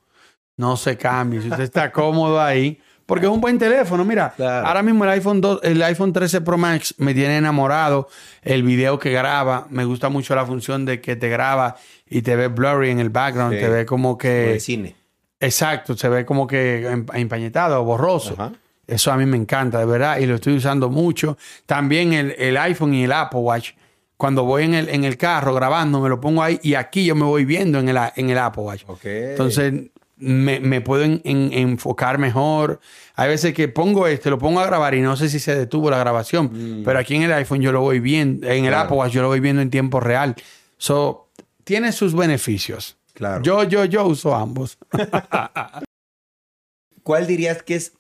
no 0.62 0.78
se 0.78 0.96
cambie. 0.96 1.42
Si 1.42 1.50
usted 1.50 1.64
está 1.64 1.92
cómodo 1.92 2.40
ahí, 2.40 2.80
porque 3.08 3.26
es 3.26 3.32
un 3.32 3.42
buen 3.42 3.58
teléfono. 3.58 4.06
Mira, 4.06 4.36
ahora 4.38 4.84
mismo 4.84 5.04
el 5.04 5.10
iPhone, 5.10 5.42
2, 5.42 5.62
el 5.64 5.82
iPhone 5.82 6.14
13 6.14 6.42
Pro 6.42 6.58
Max 6.58 6.94
me 7.00 7.16
tiene 7.16 7.38
enamorado. 7.38 8.08
El 8.44 8.62
video 8.62 9.00
que 9.00 9.12
graba, 9.12 9.66
me 9.72 9.86
gusta 9.86 10.10
mucho 10.10 10.36
la 10.36 10.46
función 10.46 10.86
de 10.86 11.02
que 11.02 11.16
te 11.16 11.30
graba 11.30 11.76
y 12.08 12.22
te 12.22 12.36
ve 12.36 12.48
blurry 12.48 12.92
en 12.92 13.00
el 13.00 13.10
background, 13.10 13.60
te 13.60 13.68
ve 13.68 13.86
como 13.88 14.18
que... 14.18 14.30
de 14.30 14.60
cine. 14.60 14.96
Exacto, 15.40 15.98
se 15.98 16.08
ve 16.08 16.26
como 16.26 16.46
que 16.46 16.88
empañetado, 17.14 17.84
borroso. 17.84 18.36
Eso 18.86 19.12
a 19.12 19.18
mí 19.18 19.26
me 19.26 19.38
encanta, 19.38 19.80
de 19.80 19.86
verdad, 19.86 20.20
y 20.20 20.28
lo 20.28 20.36
estoy 20.36 20.58
usando 20.58 20.90
mucho. 20.90 21.38
También 21.66 22.14
el, 22.14 22.56
iPhone 22.58 22.94
y 22.94 23.06
el 23.06 23.12
Apple 23.12 23.40
Watch. 23.40 23.72
Cuando 24.16 24.44
voy 24.44 24.66
en 24.66 24.76
el, 24.76 24.90
en 24.90 25.04
el 25.04 25.18
carro 25.18 25.56
grabando, 25.56 26.00
me 26.00 26.08
lo 26.08 26.22
pongo 26.22 26.44
ahí 26.44 26.60
y 26.62 26.76
aquí 26.76 27.04
yo 27.06 27.16
me 27.16 27.26
voy 27.26 27.44
viendo 27.46 27.80
en 27.80 27.90
el, 27.90 27.98
en 28.16 28.30
el 28.30 28.38
Apple 28.38 28.62
Watch. 28.62 28.84
Entonces, 29.04 29.90
me, 30.22 30.82
puedo 30.82 31.04
enfocar 31.04 32.18
mejor. 32.20 32.80
Hay 33.16 33.28
veces 33.28 33.54
que 33.54 33.68
pongo 33.68 34.08
este, 34.08 34.30
lo 34.30 34.38
pongo 34.38 34.60
a 34.60 34.66
grabar 34.66 34.94
y 34.94 35.02
no 35.02 35.18
sé 35.18 35.30
si 35.30 35.40
se 35.40 35.56
detuvo 35.56 35.90
la 35.90 35.98
grabación, 35.98 36.80
mm. 36.80 36.84
pero 36.84 37.00
aquí 37.00 37.16
en 37.16 37.24
el 37.24 37.34
iPhone 37.34 37.62
yo 37.62 37.72
lo 37.72 37.82
voy 37.82 38.00
viendo, 38.00 38.48
en 38.48 38.66
el 38.66 38.74
Apple 38.74 38.98
Watch 38.98 39.12
yo 39.12 39.24
lo 39.24 39.28
voy 39.28 39.40
viendo 39.40 39.62
en 39.62 39.70
tiempo 39.70 40.00
real. 40.00 40.36
So, 40.78 41.30
tiene 41.64 41.92
sus 41.92 42.16
beneficios. 42.16 42.98
Claro. 43.14 43.44
Yo, 43.44 43.64
yo, 43.64 43.86
yo 43.86 44.06
uso 44.06 44.34
ambos. 44.34 44.78
¿Cuál 47.04 47.28
dirías 47.28 47.64
que 47.64 47.76
es 47.76 47.94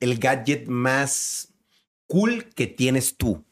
el 0.00 0.18
gadget 0.18 0.66
más 0.66 1.48
cool 2.06 2.46
que 2.54 2.66
tienes 2.66 3.16
tú? 3.16 3.44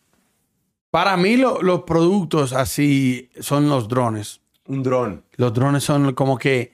Para 0.90 1.16
mí 1.16 1.36
los 1.36 1.82
productos 1.82 2.52
así 2.52 3.30
son 3.40 3.68
los 3.68 3.88
drones. 3.88 4.40
Un 4.66 4.82
dron. 4.82 5.24
Los 5.36 5.52
drones 5.52 5.84
son 5.84 6.14
como 6.14 6.38
que 6.38 6.72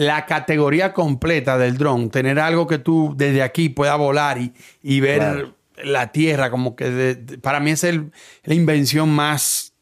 la 0.00 0.24
categoría 0.24 0.94
completa 0.94 1.58
del 1.58 1.76
dron, 1.76 2.08
tener 2.08 2.40
algo 2.40 2.66
que 2.66 2.78
tú 2.78 3.12
desde 3.18 3.42
aquí 3.42 3.68
puedas 3.68 3.98
volar 3.98 4.38
y, 4.82 5.00
ver 5.00 5.52
la 5.84 6.10
tierra, 6.10 6.50
como 6.50 6.74
que 6.74 7.18
para 7.42 7.60
mí 7.60 7.72
es 7.72 7.84
la 7.84 8.54
invención 8.54 9.10
más, 9.10 9.74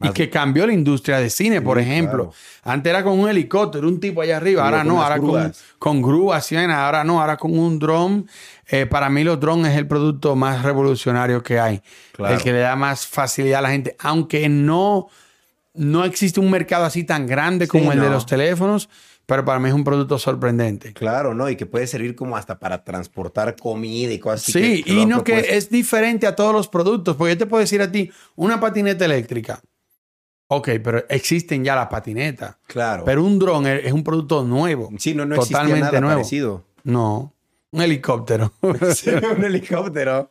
y 0.00 0.08
que 0.08 0.28
cambió 0.28 0.66
la 0.66 0.72
industria 0.72 1.18
de 1.18 1.30
cine, 1.30 1.60
por 1.62 1.78
ejemplo. 1.78 2.32
Antes 2.64 2.90
era 2.90 3.04
con 3.04 3.20
un 3.20 3.28
helicóptero, 3.28 3.86
un 3.86 4.00
tipo 4.00 4.20
allá 4.20 4.38
arriba, 4.38 4.64
ahora 4.64 4.82
no, 4.82 5.00
ahora 5.00 5.20
con, 5.20 5.52
con 5.78 6.02
grúas, 6.02 6.50
ahora 6.50 7.04
no, 7.04 7.20
ahora 7.20 7.36
con 7.36 7.56
un 7.56 7.78
dron. 7.78 8.26
Eh, 8.66 8.86
para 8.86 9.10
mí 9.10 9.22
los 9.22 9.38
drones 9.38 9.70
es 9.70 9.78
el 9.78 9.86
producto 9.86 10.34
más 10.34 10.64
revolucionario 10.64 11.40
que 11.40 11.60
hay, 11.60 11.82
el 12.18 12.42
que 12.42 12.52
le 12.52 12.58
da 12.58 12.74
más 12.74 13.06
facilidad 13.06 13.60
a 13.60 13.62
la 13.62 13.70
gente, 13.70 13.94
aunque 14.00 14.48
no, 14.48 15.06
no 15.74 16.04
existe 16.04 16.40
un 16.40 16.50
mercado 16.50 16.84
así 16.84 17.04
tan 17.04 17.28
grande 17.28 17.68
como 17.68 17.92
el 17.92 18.00
de 18.00 18.10
los 18.10 18.26
teléfonos 18.26 18.88
pero 19.32 19.46
para 19.46 19.58
mí 19.58 19.66
es 19.70 19.74
un 19.74 19.82
producto 19.82 20.18
sorprendente. 20.18 20.92
Claro, 20.92 21.32
¿no? 21.32 21.48
Y 21.48 21.56
que 21.56 21.64
puede 21.64 21.86
servir 21.86 22.14
como 22.14 22.36
hasta 22.36 22.58
para 22.58 22.84
transportar 22.84 23.56
comida 23.56 24.12
y 24.12 24.18
cosas 24.18 24.42
así. 24.42 24.82
Sí, 24.82 24.84
y 24.84 25.06
no 25.06 25.24
que 25.24 25.56
es 25.56 25.70
diferente 25.70 26.26
a 26.26 26.36
todos 26.36 26.52
los 26.52 26.68
productos, 26.68 27.16
porque 27.16 27.32
yo 27.32 27.38
te 27.38 27.46
puedo 27.46 27.62
decir 27.62 27.80
a 27.80 27.90
ti, 27.90 28.10
una 28.36 28.60
patineta 28.60 29.06
eléctrica. 29.06 29.62
Ok, 30.48 30.68
pero 30.84 31.06
existen 31.08 31.64
ya 31.64 31.74
las 31.74 31.86
patinetas. 31.86 32.58
Claro. 32.66 33.04
Pero 33.06 33.24
un 33.24 33.38
dron 33.38 33.66
es 33.66 33.90
un 33.94 34.04
producto 34.04 34.44
nuevo. 34.44 34.90
Sí, 34.98 35.14
no, 35.14 35.24
no 35.24 35.36
totalmente 35.36 35.80
nada 35.80 36.00
nuevo. 36.02 36.16
parecido. 36.16 36.66
No. 36.84 37.32
Un 37.70 37.80
helicóptero. 37.80 38.52
sí, 38.94 39.08
un 39.08 39.42
helicóptero. 39.42 40.30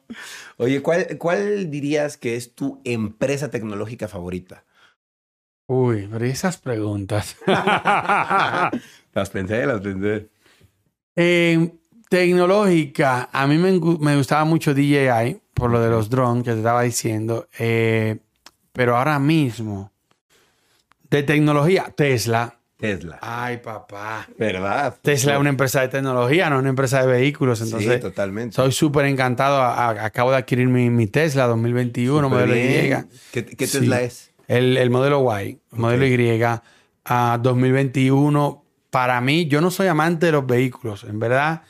Oye, 0.57 0.79
¿cuál, 0.83 1.17
¿cuál 1.17 1.71
dirías 1.71 2.17
que 2.17 2.35
es 2.35 2.53
tu 2.53 2.79
empresa 2.83 3.49
tecnológica 3.49 4.07
favorita? 4.07 4.63
Uy, 5.73 6.09
pero 6.11 6.25
esas 6.25 6.57
preguntas. 6.57 7.37
las 7.47 9.29
pensé, 9.29 9.65
las 9.65 9.79
pensé. 9.79 10.27
tecnológica, 12.09 13.29
a 13.31 13.47
mí 13.47 13.57
me, 13.57 13.77
gustaba 14.17 14.43
mucho 14.43 14.73
DJI 14.73 15.39
por 15.53 15.71
lo 15.71 15.79
de 15.79 15.89
los 15.89 16.09
drones 16.09 16.43
que 16.43 16.51
te 16.51 16.57
estaba 16.57 16.81
diciendo. 16.81 17.47
Eh, 17.57 18.17
pero 18.73 18.97
ahora 18.97 19.17
mismo, 19.17 19.93
de 21.09 21.23
tecnología, 21.23 21.93
Tesla. 21.95 22.53
Tesla. 22.75 23.19
Ay, 23.21 23.59
papá. 23.59 24.27
¿Verdad? 24.37 24.97
Tesla 25.01 25.35
es 25.35 25.39
una 25.39 25.51
empresa 25.51 25.79
de 25.79 25.87
tecnología, 25.87 26.49
no 26.49 26.59
una 26.59 26.67
empresa 26.67 26.99
de 26.99 27.07
vehículos. 27.07 27.61
Entonces, 27.61 27.93
sí, 27.93 27.99
totalmente. 28.01 28.57
Soy 28.57 28.73
súper 28.73 29.05
encantado. 29.05 29.61
acabo 29.63 30.31
de 30.31 30.37
adquirir 30.37 30.67
mi, 30.67 31.07
Tesla 31.07 31.47
2021, 31.47 32.27
modelo 32.27 32.57
Y. 32.57 32.93
¿Qué, 33.31 33.43
Tesla 33.43 34.01
es? 34.01 34.30
El, 34.57 34.89
modelo 34.89 35.25
Y, 35.41 35.59
el 35.71 35.79
modelo 35.79 36.05
Y, 36.05 36.43
a 37.05 37.39
2021. 37.41 38.63
Para 38.89 39.21
mí, 39.21 39.47
yo 39.47 39.61
no 39.61 39.71
soy 39.71 39.87
amante 39.87 40.25
de 40.25 40.33
los 40.33 40.45
vehículos, 40.45 41.05
en 41.05 41.19
verdad. 41.19 41.61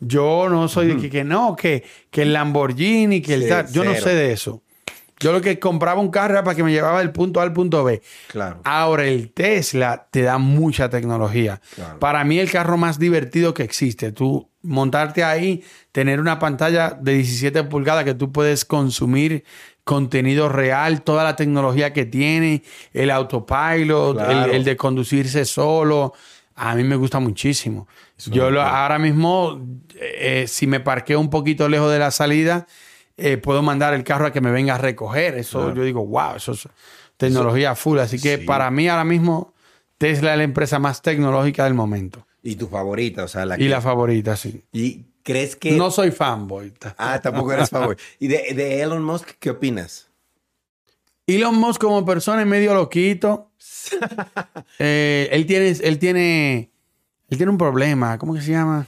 Yo 0.00 0.48
no 0.48 0.66
soy 0.66 0.94
de 0.94 1.10
que, 1.10 1.22
no, 1.24 1.54
que, 1.54 1.84
que 2.10 2.22
el 2.22 2.32
Lamborghini, 2.32 3.20
que 3.20 3.34
el 3.34 3.48
tal. 3.48 3.70
Yo 3.70 3.84
no 3.84 3.94
sé 3.94 4.14
de 4.14 4.32
eso. 4.32 4.62
Yo 5.20 5.32
lo 5.32 5.40
que 5.40 5.60
compraba 5.60 6.00
un 6.00 6.10
carro 6.10 6.34
era 6.34 6.42
para 6.42 6.56
que 6.56 6.64
me 6.64 6.72
llevaba 6.72 6.98
del 6.98 7.12
punto 7.12 7.38
A 7.38 7.44
al 7.44 7.52
punto 7.52 7.84
B. 7.84 8.02
Claro. 8.26 8.60
Ahora, 8.64 9.06
el 9.06 9.30
Tesla 9.30 10.08
te 10.10 10.22
da 10.22 10.38
mucha 10.38 10.88
tecnología. 10.88 11.60
Para 12.00 12.24
mí, 12.24 12.40
el 12.40 12.50
carro 12.50 12.76
más 12.76 12.98
divertido 12.98 13.54
que 13.54 13.62
existe. 13.62 14.10
Tú 14.10 14.50
montarte 14.62 15.22
ahí, 15.22 15.62
tener 15.92 16.18
una 16.18 16.38
pantalla 16.38 16.96
de 17.00 17.14
17 17.14 17.64
pulgadas 17.64 18.04
que 18.04 18.14
tú 18.14 18.32
puedes 18.32 18.64
consumir 18.64 19.44
contenido 19.84 20.48
real, 20.48 21.02
toda 21.02 21.24
la 21.24 21.36
tecnología 21.36 21.92
que 21.92 22.04
tiene, 22.04 22.62
el 22.92 23.10
autopilot, 23.10 24.18
el, 24.52 24.64
de 24.64 24.76
conducirse 24.76 25.44
solo. 25.44 26.12
A 26.54 26.74
mí 26.74 26.84
me 26.84 26.96
gusta 26.96 27.18
muchísimo. 27.18 27.88
Yo 28.30 28.46
ahora 28.60 28.98
mismo, 28.98 29.60
eh, 29.94 30.44
si 30.46 30.66
me 30.66 30.80
parqueo 30.80 31.18
un 31.18 31.30
poquito 31.30 31.68
lejos 31.68 31.90
de 31.90 31.98
la 31.98 32.10
salida, 32.10 32.66
eh, 33.16 33.36
puedo 33.36 33.62
mandar 33.62 33.94
el 33.94 34.04
carro 34.04 34.26
a 34.26 34.32
que 34.32 34.40
me 34.40 34.52
venga 34.52 34.76
a 34.76 34.78
recoger. 34.78 35.36
Eso 35.36 35.74
yo 35.74 35.82
digo, 35.82 36.06
wow, 36.06 36.36
eso 36.36 36.52
es 36.52 36.68
tecnología 37.16 37.74
full. 37.74 37.98
Así 37.98 38.20
que 38.20 38.38
para 38.38 38.70
mí 38.70 38.88
ahora 38.88 39.04
mismo 39.04 39.54
Tesla 39.98 40.32
es 40.32 40.38
la 40.38 40.44
empresa 40.44 40.78
más 40.78 41.02
tecnológica 41.02 41.64
del 41.64 41.74
momento. 41.74 42.26
Y 42.42 42.56
tu 42.56 42.68
favorita, 42.68 43.24
o 43.24 43.28
sea, 43.28 43.46
la 43.46 43.60
Y 43.60 43.68
la 43.68 43.80
favorita, 43.80 44.36
sí. 44.36 44.64
¿Y 44.72 45.04
crees 45.22 45.56
que...? 45.56 45.72
No 45.72 45.90
soy 45.90 46.10
fanboy. 46.10 46.72
Ah, 46.96 47.20
tampoco 47.20 47.52
eres 47.52 47.70
fanboy. 47.70 47.96
¿Y 48.18 48.28
de, 48.28 48.80
Elon 48.80 49.02
Musk 49.02 49.30
qué 49.38 49.50
opinas? 49.50 50.08
Elon 51.26 51.56
Musk 51.56 51.80
como 51.80 52.04
persona 52.04 52.42
es 52.42 52.48
medio 52.48 52.74
loquito. 52.74 53.50
Eh, 54.78 55.28
él 55.32 55.44
tiene... 55.46 55.68
Él 55.68 55.98
tiene... 55.98 56.70
Él 57.28 57.36
tiene 57.36 57.50
un 57.50 57.58
problema. 57.58 58.18
¿Cómo 58.18 58.34
que 58.34 58.40
se 58.40 58.52
llama? 58.52 58.86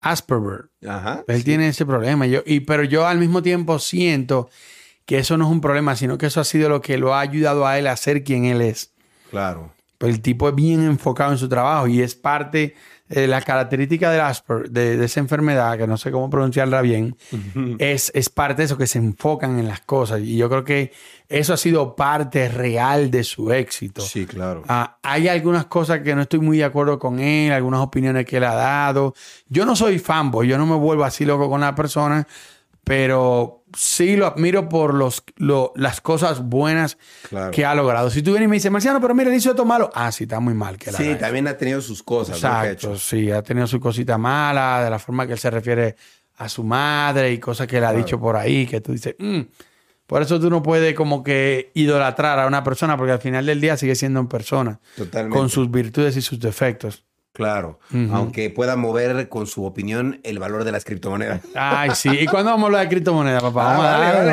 Asperger. 0.00 0.70
Ajá. 0.86 1.24
Él 1.26 1.42
tiene 1.42 1.68
ese 1.68 1.86
problema. 1.86 2.26
Yo, 2.26 2.42
y, 2.44 2.60
pero 2.60 2.84
yo 2.84 3.06
al 3.06 3.18
mismo 3.18 3.42
tiempo 3.42 3.78
siento 3.78 4.48
que 5.06 5.18
eso 5.18 5.36
no 5.36 5.46
es 5.46 5.50
un 5.50 5.60
problema, 5.60 5.96
sino 5.96 6.18
que 6.18 6.26
eso 6.26 6.40
ha 6.40 6.44
sido 6.44 6.68
lo 6.68 6.80
que 6.80 6.98
lo 6.98 7.14
ha 7.14 7.20
ayudado 7.20 7.66
a 7.66 7.78
él 7.78 7.86
a 7.86 7.96
ser 7.96 8.24
quien 8.24 8.44
él 8.44 8.60
es. 8.60 8.92
Claro. 9.30 9.73
El 10.04 10.20
tipo 10.20 10.48
es 10.48 10.54
bien 10.54 10.84
enfocado 10.84 11.32
en 11.32 11.38
su 11.38 11.48
trabajo 11.48 11.86
y 11.86 12.02
es 12.02 12.14
parte 12.14 12.74
eh, 13.10 13.26
la 13.26 13.42
característica 13.42 14.10
del 14.10 14.22
Asper, 14.22 14.70
de, 14.70 15.04
esa 15.04 15.20
enfermedad, 15.20 15.76
que 15.76 15.86
no 15.86 15.98
sé 15.98 16.10
cómo 16.10 16.30
pronunciarla 16.30 16.80
bien, 16.80 17.16
es, 17.78 18.10
es 18.14 18.30
parte 18.30 18.62
de 18.62 18.66
eso, 18.66 18.78
que 18.78 18.86
se 18.86 18.98
enfocan 18.98 19.58
en 19.58 19.68
las 19.68 19.80
cosas. 19.80 20.22
Y 20.22 20.38
yo 20.38 20.48
creo 20.48 20.64
que 20.64 20.90
eso 21.28 21.52
ha 21.52 21.58
sido 21.58 21.96
parte 21.96 22.48
real 22.48 23.10
de 23.10 23.22
su 23.22 23.52
éxito. 23.52 24.00
Sí, 24.00 24.24
claro. 24.24 24.62
Ah, 24.68 24.96
hay 25.02 25.28
algunas 25.28 25.66
cosas 25.66 26.00
que 26.00 26.14
no 26.14 26.22
estoy 26.22 26.40
muy 26.40 26.58
de 26.58 26.64
acuerdo 26.64 26.98
con 26.98 27.20
él, 27.20 27.52
algunas 27.52 27.80
opiniones 27.80 28.24
que 28.24 28.38
él 28.38 28.44
ha 28.44 28.54
dado. 28.54 29.14
Yo 29.48 29.66
no 29.66 29.76
soy 29.76 29.98
fanboy, 29.98 30.48
yo 30.48 30.56
no 30.56 30.64
me 30.64 30.76
vuelvo 30.76 31.04
así 31.04 31.26
loco 31.26 31.50
con 31.50 31.60
la 31.60 31.74
persona, 31.74 32.26
pero 32.84 33.63
sí 33.76 34.16
lo 34.16 34.26
admiro 34.26 34.68
por 34.68 34.94
los, 34.94 35.22
las 35.74 36.00
cosas 36.00 36.42
buenas 36.44 36.98
que 37.52 37.64
ha 37.64 37.74
logrado. 37.74 38.10
Si 38.10 38.22
tú 38.22 38.32
vienes 38.32 38.46
y 38.46 38.48
me 38.48 38.56
dices, 38.56 38.70
Marciano, 38.70 39.00
pero 39.00 39.14
mira, 39.14 39.34
hizo 39.34 39.50
esto 39.50 39.64
malo. 39.64 39.90
Ah, 39.94 40.12
sí, 40.12 40.24
está 40.24 40.40
muy 40.40 40.54
mal. 40.54 40.78
Que 40.78 40.92
sí, 40.92 41.14
también 41.18 41.46
ha 41.48 41.56
tenido 41.56 41.80
sus 41.80 42.02
cosas. 42.02 42.36
Exacto, 42.36 42.96
sí, 42.96 43.30
ha 43.30 43.42
tenido 43.42 43.66
su 43.66 43.80
cosita 43.80 44.18
mala, 44.18 44.82
de 44.84 44.90
la 44.90 44.98
forma 44.98 45.26
que 45.26 45.32
él 45.32 45.38
se 45.38 45.50
refiere 45.50 45.96
a 46.36 46.48
su 46.48 46.64
madre 46.64 47.32
y 47.32 47.38
cosas 47.38 47.66
que 47.66 47.78
él 47.78 47.84
ha 47.84 47.92
dicho 47.92 48.18
por 48.18 48.36
ahí, 48.36 48.66
que 48.66 48.80
tú 48.80 48.92
dices, 48.92 49.14
mm". 49.18 49.40
por 50.06 50.22
eso 50.22 50.40
tú 50.40 50.50
no 50.50 50.62
puedes 50.62 50.94
como 50.94 51.22
que 51.22 51.70
idolatrar 51.74 52.40
a 52.40 52.46
una 52.46 52.64
persona, 52.64 52.96
porque 52.96 53.12
al 53.12 53.20
final 53.20 53.46
del 53.46 53.60
día 53.60 53.76
sigue 53.76 53.94
siendo 53.94 54.20
una 54.20 54.28
persona. 54.28 54.80
Totalmente. 54.96 55.36
Con 55.36 55.48
sus 55.48 55.70
virtudes 55.70 56.16
y 56.16 56.22
sus 56.22 56.40
defectos. 56.40 57.04
Claro, 57.34 57.80
aunque 58.12 58.48
pueda 58.48 58.76
mover 58.76 59.28
con 59.28 59.48
su 59.48 59.64
opinión 59.64 60.20
el 60.22 60.38
valor 60.38 60.62
de 60.62 60.70
las 60.70 60.84
criptomonedas. 60.84 61.40
Ay, 61.56 61.90
sí. 61.96 62.08
¿Y 62.08 62.26
cuándo 62.26 62.52
vamos 62.52 62.62
a 62.62 62.66
hablar 62.66 62.82
de 62.82 62.88
criptomonedas, 62.90 63.42
papá? 63.42 63.64
Vamos 63.64 63.84
a 63.84 63.88
darle, 63.88 64.32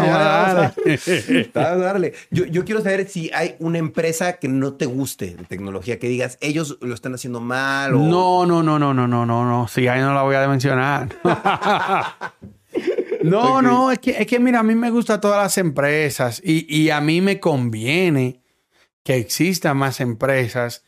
vamos 1.51 1.55
a 1.55 1.75
darle. 1.77 2.13
Yo, 2.29 2.45
yo, 2.45 2.63
quiero 2.63 2.81
saber 2.81 3.09
si 3.09 3.31
hay 3.33 3.55
una 3.57 3.79
empresa 3.79 4.33
que 4.33 4.47
no 4.47 4.75
te 4.75 4.85
guste 4.85 5.33
de 5.33 5.45
tecnología, 5.45 5.97
que 5.97 6.09
digas, 6.09 6.37
ellos 6.41 6.77
lo 6.79 6.93
están 6.93 7.15
haciendo 7.15 7.39
mal. 7.39 7.95
O... 7.95 7.97
No, 7.97 8.45
no, 8.45 8.61
no, 8.61 8.77
no, 8.77 8.93
no, 8.93 9.07
no, 9.07 9.25
no, 9.25 9.45
no. 9.45 9.67
Sí, 9.67 9.87
ahí 9.87 9.99
no 9.99 10.13
la 10.13 10.21
voy 10.21 10.35
a 10.35 10.47
mencionar. 10.47 11.09
no, 13.23 13.63
no, 13.63 13.91
es 13.91 13.97
que, 13.97 14.11
es 14.11 14.27
que 14.27 14.39
mira, 14.39 14.59
a 14.59 14.63
mí 14.63 14.75
me 14.75 14.91
gustan 14.91 15.19
todas 15.19 15.41
las 15.41 15.57
empresas 15.57 16.39
y, 16.45 16.71
y 16.71 16.91
a 16.91 17.01
mí 17.01 17.19
me 17.19 17.39
conviene 17.39 18.43
que 19.03 19.15
existan 19.15 19.77
más 19.77 20.01
empresas 20.01 20.83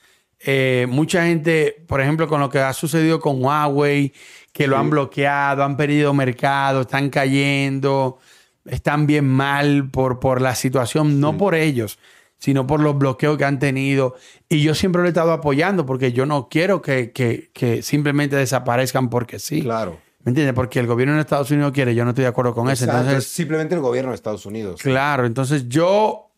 eh, 0.46 0.88
mucha 0.90 1.26
gente, 1.26 1.84
por 1.88 2.02
ejemplo, 2.02 2.28
con 2.28 2.42
lo 2.42 2.50
que 2.50 2.60
ha 2.60 2.74
sucedido 2.74 3.20
con 3.20 3.44
Huawei, 3.44 4.14
que 4.52 4.68
lo 4.68 4.78
han 4.78 4.90
bloqueado, 4.90 5.64
han 5.64 5.78
perdido 5.78 6.14
mercado, 6.14 6.82
están 6.82 7.10
cayendo, 7.10 8.20
están 8.66 9.08
bien 9.08 9.28
mal 9.28 9.90
por, 9.90 10.20
por 10.20 10.42
la 10.42 10.56
situación, 10.56 11.22
no 11.22 11.38
por 11.38 11.56
ellos, 11.56 11.98
sino 12.38 12.68
por 12.68 12.82
los 12.82 12.98
bloqueos 12.98 13.38
que 13.38 13.46
han 13.46 13.58
tenido. 13.58 14.16
Y 14.50 14.62
yo 14.62 14.76
siempre 14.76 15.02
lo 15.02 15.08
he 15.08 15.12
estado 15.12 15.32
apoyando 15.32 15.86
porque 15.86 16.12
yo 16.12 16.26
no 16.26 16.50
quiero 16.50 16.82
que, 16.82 17.12
que, 17.12 17.82
simplemente 17.82 18.36
desaparezcan 18.36 19.10
porque 19.10 19.40
sí. 19.40 19.62
Claro. 19.62 19.98
¿Me 20.26 20.30
entiendes? 20.30 20.54
Porque 20.54 20.80
el 20.80 20.88
gobierno 20.88 21.16
de 21.16 21.22
Estados 21.22 21.52
Unidos 21.52 21.72
quiere, 21.72 21.96
yo 21.96 22.04
no 22.04 22.12
estoy 22.12 22.24
de 22.24 22.30
acuerdo 22.30 22.54
con 22.54 22.70
eso. 22.70 22.84
Entonces, 22.84 23.28
simplemente 23.28 23.76
el 23.76 23.82
gobierno 23.82 24.12
de 24.12 24.16
Estados 24.16 24.46
Unidos. 24.46 24.82
Claro, 24.82 25.26
entonces 25.26 25.68
yo, 25.68 26.32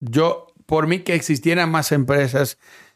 yo, 0.00 0.46
por 0.66 0.86
mí 0.86 1.00
que 1.00 1.14
existieran 1.14 1.70
más 1.70 1.92
empresas 1.92 2.58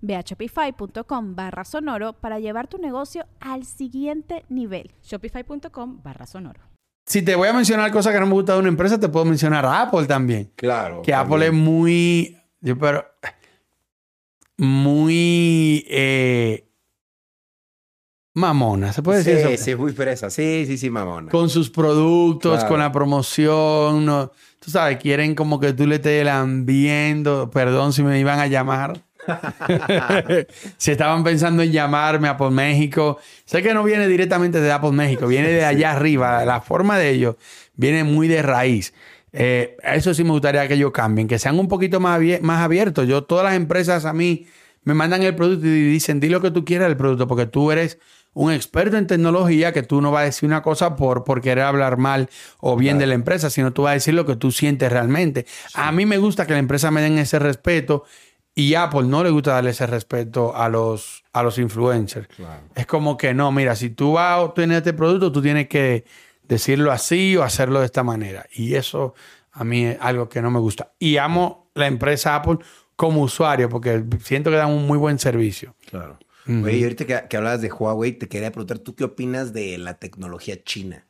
Ve 0.00 0.16
a 0.16 0.20
shopify.com 0.20 1.34
barra 1.34 1.64
sonoro 1.64 2.12
para 2.14 2.38
llevar 2.38 2.68
tu 2.68 2.78
negocio 2.78 3.26
al 3.40 3.64
siguiente 3.64 4.44
nivel. 4.48 4.90
Shopify.com 5.02 6.02
barra 6.02 6.26
sonoro. 6.26 6.72
Si 7.06 7.22
te 7.22 7.34
voy 7.34 7.48
a 7.48 7.52
mencionar 7.52 7.90
cosas 7.90 8.12
que 8.12 8.20
no 8.20 8.26
me 8.26 8.32
gustan 8.32 8.56
de 8.56 8.60
una 8.60 8.68
empresa, 8.68 8.98
te 8.98 9.08
puedo 9.08 9.24
mencionar 9.24 9.64
a 9.66 9.82
Apple 9.82 10.06
también. 10.06 10.52
Claro. 10.54 11.02
Que 11.02 11.12
Apple 11.12 11.46
es 11.46 11.52
muy. 11.52 12.38
Yo, 12.60 12.78
pero. 12.78 13.04
Muy. 14.56 15.84
Eh, 15.88 16.68
mamona, 18.34 18.92
¿se 18.92 19.02
puede 19.02 19.18
decir 19.18 19.46
eso? 19.46 19.64
Sí, 19.64 19.74
muy 19.74 19.92
fresa. 19.92 20.30
Sí, 20.30 20.64
sí, 20.66 20.78
sí, 20.78 20.90
mamona. 20.90 21.30
Con 21.30 21.50
sus 21.50 21.70
productos, 21.70 22.64
con 22.64 22.78
la 22.78 22.92
promoción. 22.92 24.30
tú 24.60 24.70
sabes, 24.70 24.98
quieren 24.98 25.34
como 25.34 25.58
que 25.58 25.72
tú 25.72 25.86
le 25.86 25.96
estés 25.96 26.26
viendo. 26.64 27.50
Perdón 27.50 27.92
si 27.92 28.02
me 28.04 28.20
iban 28.20 28.38
a 28.38 28.46
llamar. 28.46 29.02
si 30.76 30.90
estaban 30.90 31.24
pensando 31.24 31.62
en 31.62 31.72
llamarme 31.72 32.28
a 32.28 32.32
Apple 32.32 32.50
México, 32.50 33.18
sé 33.44 33.62
que 33.62 33.74
no 33.74 33.84
viene 33.84 34.08
directamente 34.08 34.60
de 34.60 34.72
Apple 34.72 34.92
México, 34.92 35.26
viene 35.26 35.48
de 35.48 35.64
allá 35.66 35.92
arriba. 35.92 36.44
La 36.44 36.60
forma 36.60 36.98
de 36.98 37.10
ellos 37.10 37.36
viene 37.74 38.04
muy 38.04 38.28
de 38.28 38.42
raíz. 38.42 38.94
Eh, 39.32 39.76
eso 39.82 40.12
sí 40.12 40.24
me 40.24 40.30
gustaría 40.30 40.66
que 40.68 40.74
ellos 40.74 40.92
cambien, 40.92 41.26
que 41.26 41.38
sean 41.38 41.58
un 41.58 41.68
poquito 41.68 42.00
más, 42.00 42.20
más 42.42 42.62
abiertos. 42.62 43.08
Yo, 43.08 43.24
todas 43.24 43.44
las 43.44 43.54
empresas 43.54 44.04
a 44.04 44.12
mí 44.12 44.46
me 44.84 44.94
mandan 44.94 45.22
el 45.22 45.34
producto 45.34 45.66
y 45.66 45.90
dicen, 45.90 46.20
di 46.20 46.28
lo 46.28 46.40
que 46.40 46.50
tú 46.50 46.64
quieras 46.64 46.88
del 46.88 46.96
producto, 46.96 47.26
porque 47.26 47.46
tú 47.46 47.70
eres 47.70 47.98
un 48.34 48.50
experto 48.50 48.96
en 48.96 49.06
tecnología 49.06 49.72
que 49.72 49.82
tú 49.82 50.00
no 50.00 50.10
vas 50.10 50.22
a 50.22 50.24
decir 50.26 50.46
una 50.46 50.62
cosa 50.62 50.96
por, 50.96 51.24
por 51.24 51.40
querer 51.40 51.64
hablar 51.64 51.98
mal 51.98 52.30
o 52.60 52.76
bien 52.76 52.98
de 52.98 53.06
la 53.06 53.14
empresa, 53.14 53.50
sino 53.50 53.72
tú 53.72 53.82
vas 53.82 53.90
a 53.90 53.94
decir 53.94 54.14
lo 54.14 54.24
que 54.24 54.36
tú 54.36 54.50
sientes 54.50 54.90
realmente. 54.90 55.46
A 55.74 55.92
mí 55.92 56.06
me 56.06 56.18
gusta 56.18 56.46
que 56.46 56.54
la 56.54 56.58
empresa 56.58 56.90
me 56.90 57.02
den 57.02 57.18
ese 57.18 57.38
respeto 57.38 58.04
y 58.54 58.74
Apple 58.74 59.04
no 59.04 59.24
le 59.24 59.30
gusta 59.30 59.52
darle 59.52 59.70
ese 59.70 59.86
respeto 59.86 60.54
a 60.54 60.68
los, 60.68 61.24
a 61.32 61.42
los 61.42 61.58
influencers. 61.58 62.28
Es 62.74 62.86
como 62.86 63.16
que 63.16 63.32
no, 63.32 63.50
mira, 63.50 63.74
si 63.76 63.90
tú 63.90 64.12
vas 64.12 64.32
a 64.32 64.40
obtener 64.40 64.78
este 64.78 64.92
producto, 64.92 65.32
tú 65.32 65.40
tienes 65.40 65.68
que 65.68 66.04
decirlo 66.42 66.92
así 66.92 67.36
o 67.36 67.42
hacerlo 67.42 67.80
de 67.80 67.86
esta 67.86 68.02
manera. 68.02 68.46
Y 68.52 68.74
eso 68.74 69.14
a 69.52 69.64
mí 69.64 69.86
es 69.86 69.98
algo 70.00 70.28
que 70.28 70.42
no 70.42 70.50
me 70.50 70.58
gusta. 70.58 70.92
Y 70.98 71.16
amo 71.16 71.70
la 71.74 71.86
empresa 71.86 72.36
Apple 72.36 72.58
como 72.94 73.22
usuario 73.22 73.68
porque 73.68 74.04
siento 74.22 74.50
que 74.50 74.56
dan 74.56 74.70
un 74.70 74.86
muy 74.86 74.98
buen 74.98 75.18
servicio. 75.18 75.74
Claro. 75.88 76.18
Oye, 76.46 76.78
y 76.78 76.82
ahorita 76.82 77.06
que, 77.06 77.22
que, 77.28 77.36
hablabas 77.36 77.62
de 77.62 77.70
Huawei, 77.70 78.12
te 78.12 78.28
quería 78.28 78.50
preguntar, 78.50 78.80
¿tú 78.80 78.96
qué 78.96 79.04
opinas 79.04 79.52
de 79.52 79.78
la 79.78 79.94
tecnología 79.94 80.62
china? 80.62 81.06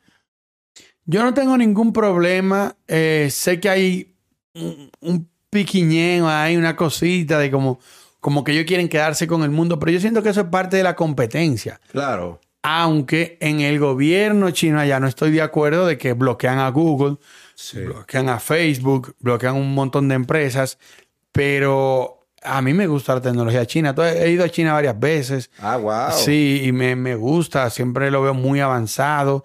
Yo 1.06 1.22
no 1.22 1.32
tengo 1.34 1.56
ningún 1.56 1.92
problema. 1.92 2.76
Eh, 2.86 3.28
sé 3.30 3.58
que 3.58 3.68
hay 3.68 4.14
un 4.54 5.31
piquiñeo 5.52 6.26
hay 6.28 6.56
una 6.56 6.74
cosita 6.74 7.38
de 7.38 7.50
como, 7.50 7.78
como 8.20 8.42
que 8.42 8.52
ellos 8.52 8.64
quieren 8.64 8.88
quedarse 8.88 9.26
con 9.26 9.42
el 9.42 9.50
mundo, 9.50 9.78
pero 9.78 9.92
yo 9.92 10.00
siento 10.00 10.22
que 10.22 10.30
eso 10.30 10.40
es 10.40 10.46
parte 10.46 10.78
de 10.78 10.82
la 10.82 10.96
competencia. 10.96 11.78
Claro. 11.92 12.40
Aunque 12.62 13.36
en 13.40 13.60
el 13.60 13.78
gobierno 13.78 14.50
chino 14.50 14.80
allá 14.80 14.98
no 14.98 15.06
estoy 15.06 15.30
de 15.30 15.42
acuerdo 15.42 15.86
de 15.86 15.98
que 15.98 16.14
bloquean 16.14 16.58
a 16.58 16.70
Google, 16.70 17.18
bloquean 17.74 18.30
a 18.30 18.40
Facebook, 18.40 19.14
bloquean 19.18 19.56
un 19.56 19.74
montón 19.74 20.08
de 20.08 20.14
empresas, 20.14 20.78
pero 21.32 22.20
a 22.42 22.62
mí 22.62 22.72
me 22.72 22.86
gusta 22.86 23.14
la 23.14 23.20
tecnología 23.20 23.66
china. 23.66 23.94
He 23.98 24.30
ido 24.30 24.44
a 24.44 24.48
China 24.48 24.72
varias 24.72 24.98
veces. 24.98 25.50
Ah, 25.58 25.76
wow. 25.76 26.12
Sí, 26.12 26.62
y 26.64 26.72
me, 26.72 26.96
me 26.96 27.14
gusta, 27.14 27.68
siempre 27.68 28.10
lo 28.10 28.22
veo 28.22 28.32
muy 28.32 28.60
avanzado. 28.60 29.44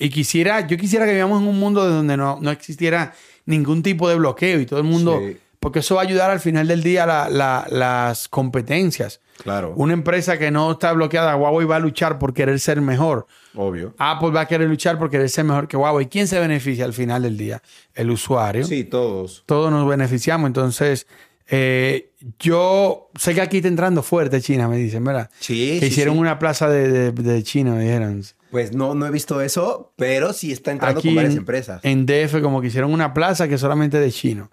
y 0.00 0.08
quisiera, 0.10 0.66
yo 0.66 0.76
quisiera 0.76 1.06
que 1.06 1.12
vivamos 1.14 1.40
en 1.40 1.46
un 1.46 1.60
mundo 1.60 1.88
donde 1.88 2.16
no, 2.16 2.38
no 2.40 2.50
existiera 2.50 3.12
ningún 3.46 3.82
tipo 3.82 4.08
de 4.08 4.16
bloqueo 4.16 4.60
y 4.60 4.66
todo 4.66 4.80
el 4.80 4.86
mundo... 4.86 5.20
Porque 5.60 5.78
eso 5.78 5.94
va 5.94 6.02
a 6.02 6.04
ayudar 6.04 6.30
al 6.30 6.40
final 6.40 6.68
del 6.68 6.82
día 6.82 7.06
las 7.06 8.28
competencias. 8.28 9.22
Claro. 9.42 9.72
Una 9.76 9.94
empresa 9.94 10.38
que 10.38 10.50
no 10.50 10.72
está 10.72 10.92
bloqueada, 10.92 11.34
Huawei 11.36 11.66
va 11.66 11.76
a 11.76 11.78
luchar 11.78 12.18
por 12.18 12.34
querer 12.34 12.60
ser 12.60 12.82
mejor. 12.82 13.26
Obvio. 13.54 13.94
Apple 13.96 14.28
va 14.28 14.42
a 14.42 14.46
querer 14.46 14.68
luchar 14.68 14.98
por 14.98 15.08
querer 15.08 15.30
ser 15.30 15.46
mejor 15.46 15.66
que 15.66 15.78
Huawei. 15.78 16.04
¿Quién 16.06 16.28
se 16.28 16.38
beneficia 16.38 16.84
al 16.84 16.92
final 16.92 17.22
del 17.22 17.38
día? 17.38 17.62
El 17.94 18.10
usuario. 18.10 18.64
Sí, 18.66 18.84
todos. 18.84 19.42
Todos 19.46 19.70
nos 19.70 19.88
beneficiamos. 19.88 20.48
Entonces, 20.48 21.06
eh, 21.48 22.12
yo 22.38 23.10
sé 23.18 23.34
que 23.34 23.40
aquí 23.40 23.58
está 23.58 23.68
entrando 23.68 24.02
fuerte 24.02 24.40
China, 24.40 24.68
me 24.68 24.76
dicen, 24.76 25.04
¿verdad? 25.04 25.30
Sí. 25.40 25.78
Que 25.78 25.86
hicieron 25.86 26.18
una 26.18 26.38
plaza 26.38 26.68
de, 26.68 27.12
de 27.12 27.42
China, 27.42 27.72
me 27.72 27.84
dijeron. 27.84 28.22
Pues 28.50 28.72
no, 28.72 28.94
no 28.94 29.06
he 29.06 29.10
visto 29.10 29.40
eso, 29.40 29.92
pero 29.96 30.32
sí 30.32 30.52
está 30.52 30.72
entrando 30.72 31.02
con 31.02 31.14
varias 31.14 31.36
empresas. 31.36 31.80
En 31.82 32.06
DF, 32.06 32.40
como 32.40 32.60
que 32.60 32.68
hicieron 32.68 32.92
una 32.92 33.12
plaza 33.12 33.48
que 33.48 33.58
solamente 33.58 33.98
de 33.98 34.10
chino. 34.10 34.50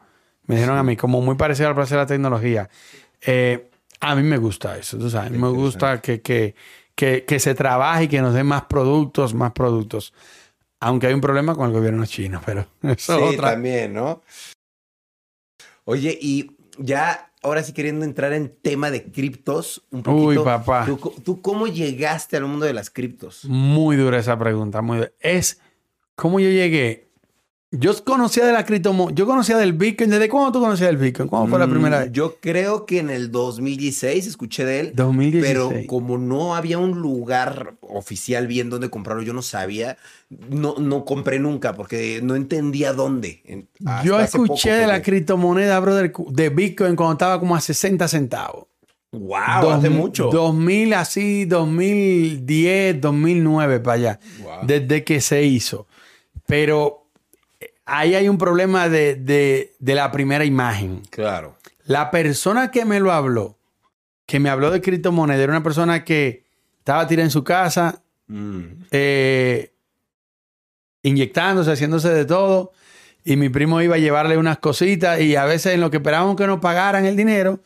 Me 0.48 0.56
dijeron 0.56 0.78
a 0.78 0.84
mí, 0.84 0.98
como 0.98 1.22
muy 1.22 1.36
parecido 1.36 1.68
a 1.68 1.72
la 1.72 1.76
plaza 1.76 1.96
de 1.96 2.02
la 2.02 2.08
tecnología. 2.08 2.70
Eh, 3.22 3.70
a 4.00 4.16
mí 4.16 4.24
me 4.24 4.38
gusta 4.38 4.78
eso, 4.78 4.98
tú 4.98 5.10
sabes. 5.10 5.32
Me 5.32 5.48
gusta 5.50 6.02
que, 6.02 6.22
que, 6.22 6.56
que, 6.96 7.40
se 7.40 7.56
trabaje 7.56 8.06
y 8.06 8.08
que 8.08 8.22
nos 8.22 8.34
den 8.34 8.48
más 8.48 8.64
productos, 8.64 9.34
más 9.34 9.52
productos. 9.52 10.14
Aunque 10.80 11.08
hay 11.08 11.14
un 11.14 11.22
problema 11.22 11.56
con 11.56 11.68
el 11.68 11.74
gobierno 11.74 12.06
chino, 12.06 12.42
pero 12.44 12.66
eso 12.82 13.30
sí, 13.30 13.38
también, 13.38 13.94
¿no? 13.94 14.24
Oye, 15.86 16.18
y 16.20 16.58
ya 16.78 17.32
ahora 17.42 17.64
sí 17.64 17.74
queriendo 17.74 18.06
entrar 18.06 18.34
en 18.34 18.56
tema 18.62 18.92
de 18.92 19.12
criptos 19.12 19.86
un 19.92 20.04
poquito. 20.04 20.42
Uy, 20.42 20.46
papá. 20.46 20.86
¿tú, 20.86 20.98
tú 21.24 21.42
cómo 21.42 21.68
llegaste 21.68 22.38
al 22.38 22.46
mundo 22.46 22.66
de 22.66 22.74
las 22.74 22.90
criptos? 22.90 23.46
Muy 23.46 23.96
dura 23.96 24.20
esa 24.20 24.38
pregunta, 24.38 24.82
muy 24.82 24.98
dura. 24.98 25.12
Es 25.20 25.60
cómo 26.16 26.40
yo 26.40 26.50
llegué. 26.50 27.11
Yo 27.74 27.94
conocía 28.04 28.46
de 28.46 28.52
la 28.52 28.66
criptomoneda, 28.66 29.16
yo 29.16 29.26
conocía 29.26 29.58
del 29.58 29.72
Bitcoin. 29.72 30.10
¿Desde 30.10 30.28
cuándo 30.28 30.52
tú 30.52 30.60
conocías 30.60 30.90
del 30.90 30.98
Bitcoin? 30.98 31.30
¿Cuándo 31.30 31.48
fue 31.48 31.58
la 31.58 31.68
Mm, 31.68 31.72
primera 31.72 32.00
vez? 32.02 32.12
Yo 32.12 32.36
creo 32.42 32.86
que 32.86 33.00
en 33.00 33.10
el 33.10 33.32
2016 33.32 34.28
escuché 34.28 34.66
de 34.66 34.80
él. 34.82 34.92
2016. 34.94 35.42
Pero 35.48 35.72
como 35.88 36.18
no 36.18 36.54
había 36.56 36.80
un 36.80 37.00
lugar 37.00 37.76
oficial 37.80 38.48
bien 38.48 38.70
donde 38.70 38.90
comprarlo, 38.90 39.24
yo 39.24 39.32
no 39.32 39.42
sabía, 39.42 39.98
no, 40.50 40.76
no 40.80 41.06
compré 41.06 41.40
nunca 41.40 41.74
porque 41.74 42.20
no 42.22 42.36
entendía 42.36 42.92
dónde. 42.92 43.42
Hasta 43.86 44.04
Yo 44.04 44.20
escuché 44.20 44.74
de 44.74 44.88
la 44.88 45.02
criptomoneda, 45.02 45.80
brother, 45.80 46.12
de 46.30 46.50
Bitcoin 46.50 46.98
cuando 46.98 47.14
estaba 47.14 47.40
como 47.40 47.56
a 47.56 47.62
60 47.62 48.06
centavos. 48.10 48.66
Wow, 49.14 49.70
hace 49.72 49.90
mucho. 49.90 50.30
2000 50.30 50.94
así, 50.94 51.46
2010, 51.46 53.00
2009 53.00 53.80
para 53.80 53.96
allá. 53.96 54.20
Wow. 54.44 54.54
Desde 54.64 55.06
que 55.06 55.22
se 55.22 55.44
hizo. 55.44 55.88
Pero 56.46 57.01
ahí 57.98 58.16
hay 58.16 58.28
un 58.30 58.38
problema 58.38 58.88
de, 58.90 59.16
de- 59.16 59.74
de 59.80 59.96
la 59.96 60.12
primera 60.12 60.46
imagen. 60.46 61.02
Claro. 61.10 61.58
La 61.86 62.12
persona 62.12 62.72
que 62.72 62.86
me 62.86 63.00
lo 63.00 63.12
habló, 63.12 63.58
que 64.26 64.40
me 64.40 64.50
habló 64.50 64.72
de 64.72 64.82
criptomoneda, 64.82 65.42
era 65.44 65.52
una 65.54 65.64
persona 65.64 66.04
que 66.06 66.44
estaba 66.80 67.08
tirada 67.08 67.26
en 67.26 67.32
su 67.32 67.44
casa, 67.44 68.02
Mm. 68.28 68.86
eh, 68.92 69.74
inyectándose, 71.04 71.72
haciéndose 71.72 72.10
de 72.10 72.26
todo. 72.26 72.72
Y 73.24 73.36
mi 73.36 73.50
primo 73.50 73.82
iba 73.82 73.96
a 73.96 74.00
llevarle 74.00 74.38
unas 74.38 74.58
cositas 74.60 75.20
y 75.20 75.36
a 75.36 75.46
veces 75.46 75.74
en 75.74 75.82
lo 75.82 75.92
que 75.92 75.98
esperábamos 75.98 76.36
que 76.36 76.48
nos 76.48 76.60
pagaran 76.60 77.06
el 77.06 77.16
dinero 77.16 77.60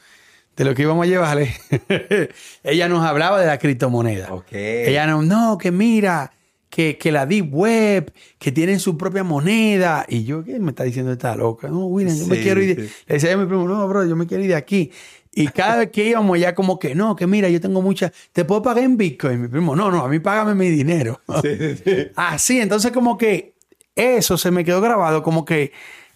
de 0.57 0.65
lo 0.65 0.73
que 0.73 0.81
íbamos 0.83 1.05
a 1.05 1.07
llevarle, 1.09 1.53
ella 2.63 2.87
nos 2.89 3.05
hablaba 3.05 3.39
de 3.39 3.45
la 3.47 3.57
criptomoneda. 3.57 4.33
Ok. 4.33 4.47
Ella 4.53 5.05
no, 5.05 5.21
no, 5.21 5.57
que 5.57 5.69
mira, 5.71 6.31
que, 6.75 6.97
que 6.97 7.09
la 7.09 7.25
Deep 7.25 7.53
Web, 7.55 8.11
que 8.37 8.51
tienen 8.51 8.81
su 8.81 8.97
propia 8.97 9.23
moneda. 9.23 10.05
Y 10.09 10.25
yo, 10.25 10.43
¿qué 10.43 10.59
me 10.59 10.71
está 10.71 10.83
diciendo 10.83 11.13
esta 11.13 11.33
loca? 11.33 11.69
No, 11.69 11.85
William, 11.85 12.17
yo 12.17 12.27
me 12.27 12.35
Sí, 12.35 12.41
quiero 12.43 12.61
ir. 12.61 12.75
de-". 12.75 12.87
sí. 12.89 12.93
Le 13.07 13.13
decía 13.15 13.33
a 13.33 13.37
mi 13.37 13.45
primo, 13.45 13.65
no, 13.65 13.87
bro, 13.87 14.03
yo 14.05 14.13
me 14.17 14.27
quiero 14.27 14.43
ir 14.43 14.49
de 14.49 14.55
aquí. 14.55 14.91
Y 15.33 15.47
cada 15.47 15.77
vez 15.77 15.89
que 15.91 16.05
íbamos, 16.05 16.37
ya 16.37 16.53
como 16.53 16.77
que, 16.77 16.93
no, 16.93 17.15
que 17.15 17.27
mira, 17.27 17.47
yo 17.47 17.61
tengo 17.61 17.81
mucha, 17.81 18.11
te 18.33 18.43
puedo 18.43 18.61
pagar 18.61 18.83
en 18.83 18.97
Bitcoin. 18.97 19.41
Mi 19.43 19.47
primo, 19.47 19.73
no, 19.73 19.89
no, 19.89 20.03
a 20.03 20.09
mí 20.09 20.19
págame 20.19 20.53
mi 20.53 20.69
dinero. 20.69 21.21
Así, 22.15 22.59
entonces 22.59 22.91
como 22.91 23.17
que 23.17 23.53
eso 23.95 24.37
se 24.37 24.51
me 24.51 24.65
quedó 24.65 24.81
grabado, 24.81 25.23
como 25.23 25.45
que 25.45 25.71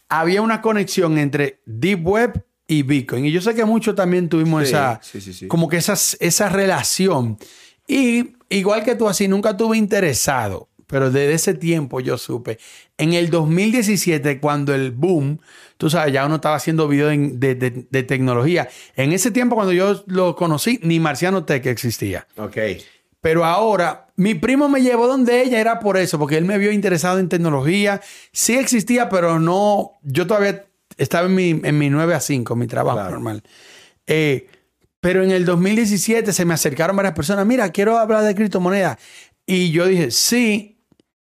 había 0.10 0.42
una 0.42 0.62
conexión 0.62 1.18
entre 1.18 1.62
Deep 1.66 2.06
Web 2.06 2.44
y 2.68 2.84
Bitcoin. 2.84 3.26
Y 3.26 3.32
yo 3.32 3.42
sé 3.42 3.56
que 3.56 3.64
muchos 3.64 3.96
también 3.96 4.28
tuvimos 4.28 4.64
Sí, 4.64 4.70
esa, 4.70 5.00
sí, 5.02 5.22
sí, 5.22 5.32
sí. 5.34 5.48
como 5.48 5.70
que 5.70 5.78
esas, 5.78 6.18
esa 6.20 6.50
relación. 6.50 7.38
Y 7.88 8.34
igual 8.50 8.84
que 8.84 8.96
tú 8.96 9.08
así, 9.08 9.28
nunca 9.28 9.56
tuve 9.58 9.78
interesado, 9.78 10.70
pero 10.88 11.12
desde 11.12 11.34
ese 11.34 11.54
tiempo 11.54 12.00
yo 12.00 12.18
supe. 12.18 12.58
En 12.98 13.14
el 13.14 13.30
2017, 13.30 14.40
cuando 14.40 14.74
el 14.74 14.92
boom, 14.92 15.40
tú 15.78 15.90
sabes, 15.90 16.14
ya 16.14 16.26
uno 16.26 16.36
estaba 16.36 16.56
haciendo 16.56 16.88
videos 16.88 17.12
de, 17.40 17.56
de- 17.56 17.88
de 17.90 18.04
tecnología. 18.04 18.68
En 18.96 19.12
ese 19.14 19.32
tiempo, 19.32 19.56
cuando 19.56 19.74
yo 19.74 20.04
lo 20.08 20.36
conocí, 20.36 20.80
ni 20.84 21.00
Marciano 21.00 21.46
Tech 21.46 21.66
existía. 21.68 22.28
Ok. 22.38 22.58
Pero 23.22 23.44
ahora, 23.46 24.08
mi 24.16 24.34
primo 24.34 24.70
me 24.70 24.82
llevó 24.82 25.08
donde 25.08 25.42
ella, 25.42 25.60
era 25.60 25.80
por 25.80 25.98
eso, 25.98 26.18
porque 26.18 26.38
él 26.38 26.46
me 26.46 26.58
vio 26.58 26.72
interesado 26.72 27.20
en 27.20 27.28
tecnología. 27.30 28.02
Sí 28.32 28.56
existía, 28.56 29.10
pero 29.10 29.40
no, 29.40 29.92
yo 30.04 30.26
todavía 30.26 30.66
estaba 30.98 31.28
en 31.28 31.36
mi, 31.36 31.50
en 31.64 31.78
mi 31.78 31.90
9 31.90 32.14
a 32.16 32.20
5, 32.22 32.56
mi 32.56 32.66
trabajo 32.68 32.98
Claro. 32.98 33.12
normal. 33.12 33.44
Eh, 34.08 34.48
pero 35.00 35.24
en 35.24 35.32
el 35.32 35.46
2017 35.46 36.34
se 36.34 36.46
me 36.46 36.54
acercaron 36.54 36.96
varias 36.96 37.14
personas, 37.14 37.46
mira, 37.46 37.70
quiero 37.70 37.98
hablar 37.98 38.24
de 38.24 38.36
criptomonedas. 38.36 38.98
Y 39.46 39.72
yo 39.72 39.88
dije, 39.88 40.12
sí, 40.12 40.78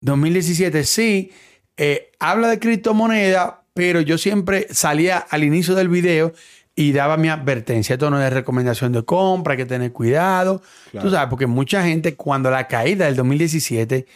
2017, 0.01 0.85
sí, 0.85 1.33
eh, 1.77 2.13
habla 2.19 2.49
de 2.49 2.59
criptomoneda, 2.59 3.65
pero 3.75 4.01
yo 4.01 4.19
siempre 4.19 4.69
salía 4.71 5.19
al 5.19 5.45
inicio 5.45 5.75
del 5.75 5.89
video 5.89 6.33
y 6.75 6.93
daba 6.93 7.17
mi 7.17 7.29
advertencia. 7.29 7.95
Esto 7.95 8.11
no 8.11 8.23
es 8.23 8.33
recomendación 8.33 8.93
de 8.93 9.05
compra, 9.05 9.53
hay 9.53 9.59
que 9.59 9.67
tener 9.67 9.93
cuidado. 9.93 10.63
Claro. 10.91 11.07
Tú 11.07 11.13
sabes, 11.13 11.29
porque 11.29 11.47
mucha 11.47 11.83
gente, 11.83 12.15
cuando 12.15 12.51
la 12.51 12.69
caída 12.69 13.07
del 13.07 13.17
2017, 13.17 14.07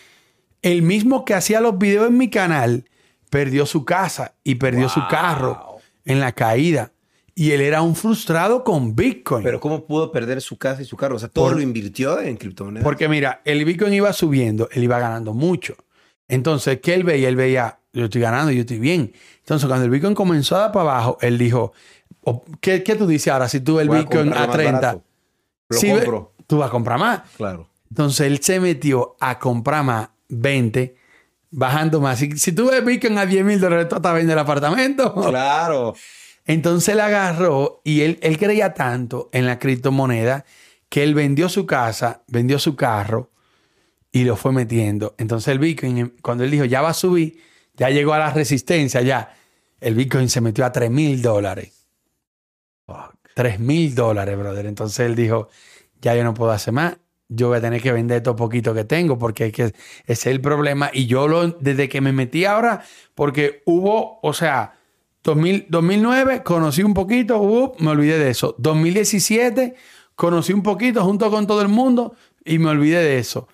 el 0.62 0.82
mismo 0.82 1.24
que 1.24 1.34
hacía 1.34 1.60
los 1.60 1.78
videos 1.78 2.08
en 2.08 2.18
mi 2.18 2.30
canal, 2.30 2.84
perdió 3.30 3.64
su 3.66 3.84
casa 3.84 4.34
y 4.44 4.56
perdió 4.56 4.88
su 4.88 5.00
carro 5.08 5.78
en 6.04 6.20
la 6.20 6.32
caída. 6.32 6.92
Y 7.40 7.52
él 7.52 7.62
era 7.62 7.80
un 7.80 7.96
frustrado 7.96 8.62
con 8.64 8.94
Bitcoin. 8.94 9.42
Pero 9.42 9.60
¿cómo 9.60 9.86
pudo 9.86 10.12
perder 10.12 10.42
su 10.42 10.58
casa 10.58 10.82
y 10.82 10.84
su 10.84 10.94
carro? 10.96 11.16
O 11.16 11.18
sea, 11.18 11.30
todo 11.30 11.46
Por- 11.46 11.56
lo 11.56 11.62
invirtió 11.62 12.20
en 12.20 12.36
criptomonedas. 12.36 12.84
Porque 12.84 13.08
mira, 13.08 13.40
el 13.46 13.64
Bitcoin 13.64 13.94
iba 13.94 14.12
subiendo, 14.12 14.68
él 14.72 14.84
iba 14.84 14.98
ganando 14.98 15.32
mucho. 15.32 15.74
Entonces, 16.28 16.80
¿qué 16.82 16.92
él 16.92 17.02
veía? 17.04 17.28
Él 17.30 17.36
veía, 17.36 17.78
yo 17.94 18.04
estoy 18.04 18.20
ganando, 18.20 18.52
yo 18.52 18.60
estoy 18.60 18.78
bien. 18.78 19.14
Entonces, 19.38 19.66
cuando 19.66 19.86
el 19.86 19.90
Bitcoin 19.90 20.14
comenzó 20.14 20.56
a 20.56 20.58
dar 20.60 20.72
para 20.72 20.90
abajo, 20.90 21.16
él 21.22 21.38
dijo, 21.38 21.72
o- 22.24 22.44
¿qué, 22.60 22.82
qué 22.82 22.94
tú 22.94 23.06
dices 23.06 23.32
ahora 23.32 23.48
si 23.48 23.60
tú 23.60 23.80
el 23.80 23.88
Voy 23.88 23.96
a 23.96 24.00
Bitcoin 24.02 24.32
a 24.34 24.40
más 24.46 24.50
30? 24.50 24.72
barato. 24.80 25.04
Lo 25.70 25.78
Sí, 25.78 25.86
ve- 25.86 25.92
compro. 26.00 26.32
tú 26.46 26.58
vas 26.58 26.68
a 26.68 26.70
comprar 26.70 26.98
más. 26.98 27.22
Claro. 27.38 27.68
Entonces, 27.88 28.26
él 28.26 28.42
se 28.42 28.60
metió 28.60 29.16
a 29.18 29.38
comprar 29.38 29.82
más 29.82 30.10
20, 30.28 30.94
bajando 31.50 32.02
más. 32.02 32.18
Si, 32.18 32.30
si 32.36 32.52
tú 32.52 32.68
ves 32.70 32.84
Bitcoin 32.84 33.16
a 33.16 33.24
10 33.24 33.44
mil 33.46 33.58
dólares, 33.58 33.88
tú 33.88 33.96
estás 33.96 34.12
vendiendo 34.12 34.34
el 34.34 34.38
apartamento. 34.40 35.14
Claro. 35.14 35.94
Entonces 36.50 36.94
él 36.94 37.00
agarró 37.00 37.80
y 37.84 38.00
él, 38.00 38.18
creía 38.36 38.74
tanto 38.74 39.30
en 39.32 39.46
la 39.46 39.60
criptomoneda 39.60 40.44
que 40.88 41.04
él 41.04 41.14
vendió 41.14 41.48
su 41.48 41.64
casa, 41.64 42.24
vendió 42.26 42.58
su 42.58 42.74
carro 42.74 43.30
y 44.10 44.24
lo 44.24 44.34
fue 44.34 44.50
metiendo. 44.50 45.14
Entonces 45.16 45.46
el 45.46 45.60
Bitcoin, 45.60 46.16
cuando 46.20 46.42
él 46.42 46.50
dijo 46.50 46.64
ya 46.64 46.82
va 46.82 46.88
a 46.88 46.94
subir, 46.94 47.40
ya 47.74 47.90
llegó 47.90 48.14
a 48.14 48.18
la 48.18 48.32
resistencia, 48.32 49.00
ya 49.00 49.32
el 49.80 49.94
Bitcoin 49.94 50.28
se 50.28 50.40
metió 50.40 50.64
a 50.64 50.72
3 50.72 50.90
mil 50.90 51.22
dólares. 51.22 51.86
3 53.36 53.60
mil 53.60 53.94
dólares, 53.94 54.36
brother. 54.36 54.66
Entonces 54.66 55.06
él 55.06 55.14
dijo, 55.14 55.50
ya 56.00 56.16
yo 56.16 56.24
no 56.24 56.34
puedo 56.34 56.50
hacer 56.50 56.74
más. 56.74 56.96
Yo 57.28 57.46
voy 57.46 57.58
a 57.58 57.60
tener 57.60 57.80
que 57.80 57.92
vender 57.92 58.24
todo 58.24 58.34
poquito 58.34 58.74
que 58.74 58.82
tengo 58.82 59.16
porque 59.16 59.46
es 59.46 59.54
ese 59.60 59.72
es 60.04 60.26
el 60.26 60.40
problema. 60.40 60.90
Y 60.92 61.06
yo 61.06 61.28
lo, 61.28 61.46
desde 61.46 61.88
que 61.88 62.00
me 62.00 62.12
metí 62.12 62.44
ahora, 62.44 62.82
porque 63.14 63.62
hubo, 63.66 64.18
o 64.20 64.32
sea, 64.32 64.79
2000 65.22 65.66
2009 65.68 66.42
conocí 66.42 66.82
un 66.82 66.94
poquito, 66.94 67.40
uh, 67.40 67.74
me 67.78 67.90
olvidé 67.90 68.18
de 68.18 68.30
eso. 68.30 68.54
2017 68.58 69.74
conocí 70.14 70.52
un 70.52 70.62
poquito 70.62 71.04
junto 71.04 71.30
con 71.30 71.46
todo 71.46 71.62
el 71.62 71.68
mundo 71.68 72.14
y 72.44 72.58
me 72.58 72.70
olvidé 72.70 73.02
de 73.02 73.18
eso. 73.18 73.48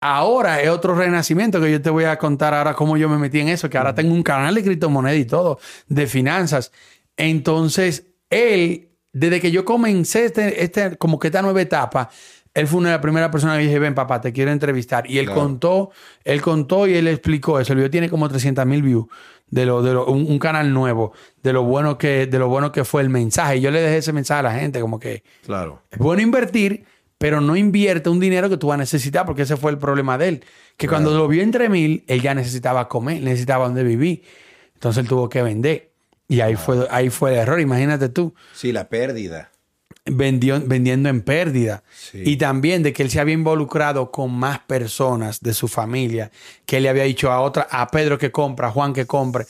Ahora 0.00 0.60
es 0.60 0.68
otro 0.68 0.94
renacimiento 0.94 1.60
que 1.60 1.70
yo 1.72 1.80
te 1.80 1.88
voy 1.88 2.04
a 2.04 2.18
contar 2.18 2.52
ahora 2.52 2.74
cómo 2.74 2.98
yo 2.98 3.08
me 3.08 3.16
metí 3.16 3.40
en 3.40 3.48
eso, 3.48 3.70
que 3.70 3.78
ahora 3.78 3.94
tengo 3.94 4.12
un 4.12 4.22
canal 4.22 4.54
de 4.54 4.62
criptomonedas 4.62 5.18
y 5.18 5.24
todo, 5.24 5.58
de 5.88 6.06
finanzas. 6.06 6.72
Entonces, 7.16 8.04
él, 8.28 8.90
desde 9.12 9.40
que 9.40 9.50
yo 9.50 9.64
comencé 9.64 10.26
este, 10.26 10.62
este, 10.62 10.96
como 10.98 11.18
que 11.18 11.28
esta 11.28 11.40
nueva 11.40 11.62
etapa, 11.62 12.10
él 12.52 12.66
fue 12.66 12.80
una 12.80 12.90
de 12.90 12.94
las 12.96 13.02
primeras 13.02 13.30
personas 13.30 13.56
que 13.56 13.64
dije, 13.64 13.78
ven 13.78 13.94
papá, 13.94 14.20
te 14.20 14.30
quiero 14.32 14.50
entrevistar. 14.50 15.10
Y 15.10 15.18
él 15.18 15.24
Claro. 15.26 15.40
contó, 15.40 15.90
él 16.22 16.42
contó 16.42 16.86
y 16.86 16.94
él 16.94 17.08
explicó 17.08 17.58
eso. 17.58 17.72
El 17.72 17.78
video 17.78 17.90
tiene 17.90 18.10
como 18.10 18.28
300 18.28 18.66
mil 18.66 18.82
views 18.82 19.06
de 19.54 19.66
lo, 19.66 19.82
de 19.82 19.92
lo, 19.94 20.06
un, 20.06 20.26
un 20.28 20.38
canal 20.40 20.72
nuevo, 20.74 21.12
de 21.42 21.52
lo 21.52 21.62
bueno 21.62 21.96
que, 21.96 22.26
de 22.26 22.38
lo 22.40 22.48
bueno 22.48 22.72
que 22.72 22.84
fue 22.84 23.02
el 23.02 23.08
mensaje. 23.08 23.58
Y 23.58 23.60
yo 23.60 23.70
le 23.70 23.80
dejé 23.80 23.98
ese 23.98 24.12
mensaje 24.12 24.40
a 24.40 24.42
la 24.42 24.52
gente, 24.58 24.80
como 24.80 24.98
que 24.98 25.22
Claro. 25.46 25.80
es 25.92 25.98
bueno 25.98 26.22
invertir, 26.22 26.84
pero 27.18 27.40
no 27.40 27.54
invierte 27.56 28.10
un 28.10 28.18
dinero 28.18 28.50
que 28.50 28.56
tú 28.56 28.66
vas 28.66 28.74
a 28.74 28.78
necesitar, 28.78 29.24
porque 29.24 29.42
ese 29.42 29.56
fue 29.56 29.70
el 29.70 29.78
problema 29.78 30.18
de 30.18 30.28
él. 30.28 30.44
Que 30.76 30.88
cuando 30.88 31.14
lo 31.16 31.28
vio 31.28 31.42
entre 31.42 31.68
mil, 31.68 32.02
él 32.08 32.20
ya 32.20 32.34
necesitaba 32.34 32.88
comer, 32.88 33.22
necesitaba 33.22 33.66
donde 33.66 33.84
vivir. 33.84 34.24
Entonces 34.74 35.02
él 35.04 35.08
tuvo 35.08 35.28
que 35.28 35.40
vender. 35.42 35.90
Y 36.26 36.40
ahí, 36.40 36.56
fue, 36.56 36.88
ahí 36.90 37.10
fue 37.10 37.32
el 37.34 37.38
error. 37.38 37.60
Imagínate 37.60 38.08
tú, 38.08 38.34
Sí, 38.54 38.72
la 38.72 38.88
pérdida. 38.88 39.50
Vendió, 40.04 40.60
vendiendo 40.64 41.08
en 41.08 41.22
pérdida. 41.22 41.82
Sí. 41.96 42.22
Y 42.24 42.36
también 42.36 42.82
de 42.82 42.92
que 42.92 43.02
él 43.02 43.10
se 43.10 43.20
había 43.20 43.34
involucrado 43.34 44.10
con 44.10 44.32
más 44.32 44.58
personas 44.60 45.40
de 45.40 45.54
su 45.54 45.68
familia, 45.68 46.30
que 46.66 46.76
él 46.78 46.82
le 46.84 46.88
había 46.88 47.04
dicho 47.04 47.30
a 47.32 47.40
otra, 47.40 47.66
a 47.70 47.88
Pedro 47.88 48.18
que 48.18 48.30
compra, 48.30 48.68
a 48.68 48.70
Juan 48.70 48.92
que 48.92 49.06
compre. 49.06 49.46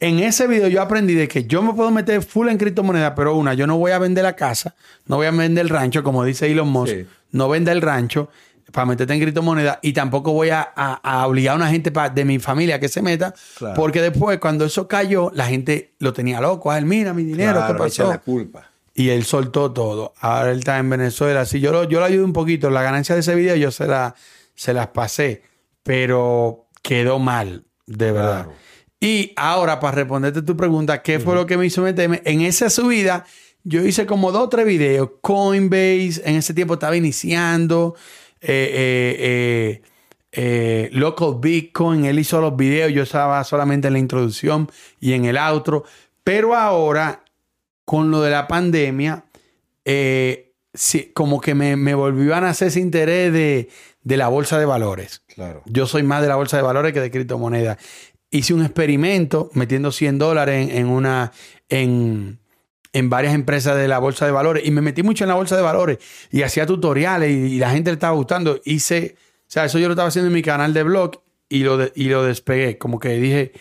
En 0.00 0.20
ese 0.20 0.46
video 0.46 0.68
yo 0.68 0.80
aprendí 0.80 1.14
de 1.14 1.26
que 1.26 1.44
yo 1.44 1.60
me 1.62 1.72
puedo 1.74 1.90
meter 1.90 2.22
full 2.22 2.48
en 2.48 2.56
criptomonedas, 2.58 3.14
pero 3.16 3.34
una, 3.36 3.54
yo 3.54 3.66
no 3.66 3.76
voy 3.78 3.90
a 3.90 3.98
vender 3.98 4.22
la 4.24 4.36
casa, 4.36 4.74
no 5.06 5.16
voy 5.16 5.26
a 5.26 5.32
vender 5.32 5.62
el 5.64 5.68
rancho, 5.68 6.04
como 6.04 6.22
dice 6.24 6.46
Elon 6.50 6.68
Musk, 6.68 6.92
Sí. 6.94 7.06
no 7.32 7.48
vender 7.48 7.74
el 7.76 7.82
rancho 7.82 8.28
para 8.70 8.84
meterte 8.86 9.14
en 9.14 9.20
criptomonedas 9.20 9.78
y 9.82 9.92
tampoco 9.94 10.32
voy 10.32 10.50
a, 10.50 10.60
a- 10.76 11.00
a 11.02 11.26
obligar 11.26 11.54
a 11.54 11.56
una 11.56 11.68
gente 11.70 11.90
pa- 11.90 12.10
de 12.10 12.24
mi 12.24 12.38
familia 12.38 12.78
que 12.78 12.88
se 12.88 13.02
meta, 13.02 13.34
Claro. 13.56 13.74
porque 13.74 14.00
después 14.00 14.38
cuando 14.38 14.66
eso 14.66 14.86
cayó, 14.86 15.32
la 15.34 15.46
gente 15.46 15.94
lo 15.98 16.12
tenía 16.12 16.40
loco, 16.40 16.70
a 16.70 16.78
él, 16.78 16.84
mira 16.84 17.12
mi 17.12 17.24
dinero, 17.24 17.54
Claro, 17.54 17.74
¿qué 17.74 17.78
pasó? 17.78 18.08
la 18.08 18.18
culpa. 18.18 18.70
Y 18.98 19.10
él 19.10 19.24
soltó 19.24 19.70
todo. 19.70 20.12
Ahora 20.18 20.50
él 20.50 20.58
está 20.58 20.76
en 20.76 20.90
Venezuela. 20.90 21.44
Si 21.44 21.60
yo 21.60 21.70
lo, 21.70 21.84
yo 21.84 22.00
lo 22.00 22.06
ayudé 22.06 22.24
un 22.24 22.32
poquito, 22.32 22.68
la 22.68 22.82
ganancia 22.82 23.14
de 23.14 23.20
ese 23.20 23.36
video 23.36 23.54
yo 23.54 23.70
se, 23.70 23.86
la, 23.86 24.16
se 24.56 24.74
las 24.74 24.88
pasé, 24.88 25.42
pero 25.84 26.66
quedó 26.82 27.20
mal, 27.20 27.64
de 27.86 28.10
verdad. 28.10 28.46
Claro. 28.46 28.58
Y 28.98 29.34
ahora, 29.36 29.78
para 29.78 29.94
responderte 29.94 30.42
tu 30.42 30.56
pregunta, 30.56 31.00
¿qué 31.00 31.20
fue 31.20 31.36
lo 31.36 31.46
que 31.46 31.56
me 31.56 31.66
hizo 31.66 31.80
meterme? 31.80 32.22
En 32.24 32.40
esa 32.40 32.70
subida, 32.70 33.24
yo 33.62 33.84
hice 33.84 34.04
como 34.04 34.32
dos 34.32 34.42
o 34.42 34.48
tres 34.48 34.66
videos. 34.66 35.10
Coinbase, 35.20 36.20
en 36.24 36.34
ese 36.34 36.52
tiempo 36.52 36.74
estaba 36.74 36.96
iniciando. 36.96 37.94
Eh, 38.40 39.78
eh, 39.80 39.82
eh, 40.32 40.88
Local 40.90 41.36
Bitcoin, 41.38 42.04
él 42.04 42.18
hizo 42.18 42.40
los 42.40 42.56
videos, 42.56 42.92
yo 42.92 43.04
estaba 43.04 43.44
solamente 43.44 43.86
en 43.86 43.92
la 43.92 44.00
introducción 44.00 44.68
y 44.98 45.12
en 45.12 45.24
el 45.24 45.36
outro. 45.36 45.84
Pero 46.24 46.56
ahora, 46.56 47.22
con 47.88 48.10
lo 48.10 48.20
de 48.20 48.30
la 48.30 48.46
pandemia, 48.48 49.24
sí, 50.74 51.10
como 51.14 51.40
que 51.40 51.54
me, 51.54 51.74
me 51.74 51.94
volvió 51.94 52.34
a 52.34 52.40
nacer 52.42 52.68
ese 52.68 52.80
interés 52.80 53.32
de, 53.32 53.70
de 54.02 54.16
la 54.18 54.28
bolsa 54.28 54.58
de 54.58 54.66
valores. 54.66 55.22
Claro. 55.34 55.62
Yo 55.64 55.86
soy 55.86 56.02
más 56.02 56.20
de 56.20 56.28
la 56.28 56.36
bolsa 56.36 56.58
de 56.58 56.64
valores 56.64 56.92
que 56.92 57.00
de 57.00 57.10
criptomonedas. 57.10 57.78
Hice 58.30 58.52
un 58.52 58.62
experimento 58.62 59.48
metiendo 59.54 59.90
100 59.90 60.18
dólares 60.18 60.68
en, 60.70 60.86
una, 60.88 61.32
en, 61.70 62.40
en, 62.92 63.08
varias 63.08 63.34
empresas 63.34 63.74
de 63.74 63.88
la 63.88 63.98
bolsa 63.98 64.26
de 64.26 64.32
valores 64.32 64.66
y 64.66 64.70
me 64.70 64.82
metí 64.82 65.02
mucho 65.02 65.24
en 65.24 65.28
la 65.28 65.36
bolsa 65.36 65.56
de 65.56 65.62
valores 65.62 65.96
y 66.30 66.42
hacía 66.42 66.66
tutoriales 66.66 67.30
y, 67.30 67.58
la 67.58 67.70
gente 67.70 67.88
le 67.88 67.94
estaba 67.94 68.14
gustando. 68.14 68.60
Hice, 68.66 69.16
o 69.16 69.44
sea, 69.46 69.64
eso 69.64 69.78
yo 69.78 69.88
lo 69.88 69.94
estaba 69.94 70.08
haciendo 70.08 70.26
en 70.26 70.34
mi 70.34 70.42
canal 70.42 70.74
de 70.74 70.82
blog 70.82 71.22
y 71.48 71.60
lo, 71.60 71.78
y 71.94 72.04
lo 72.10 72.22
despegué. 72.22 72.76
Como 72.76 72.98
que 72.98 73.14
dije, 73.14 73.52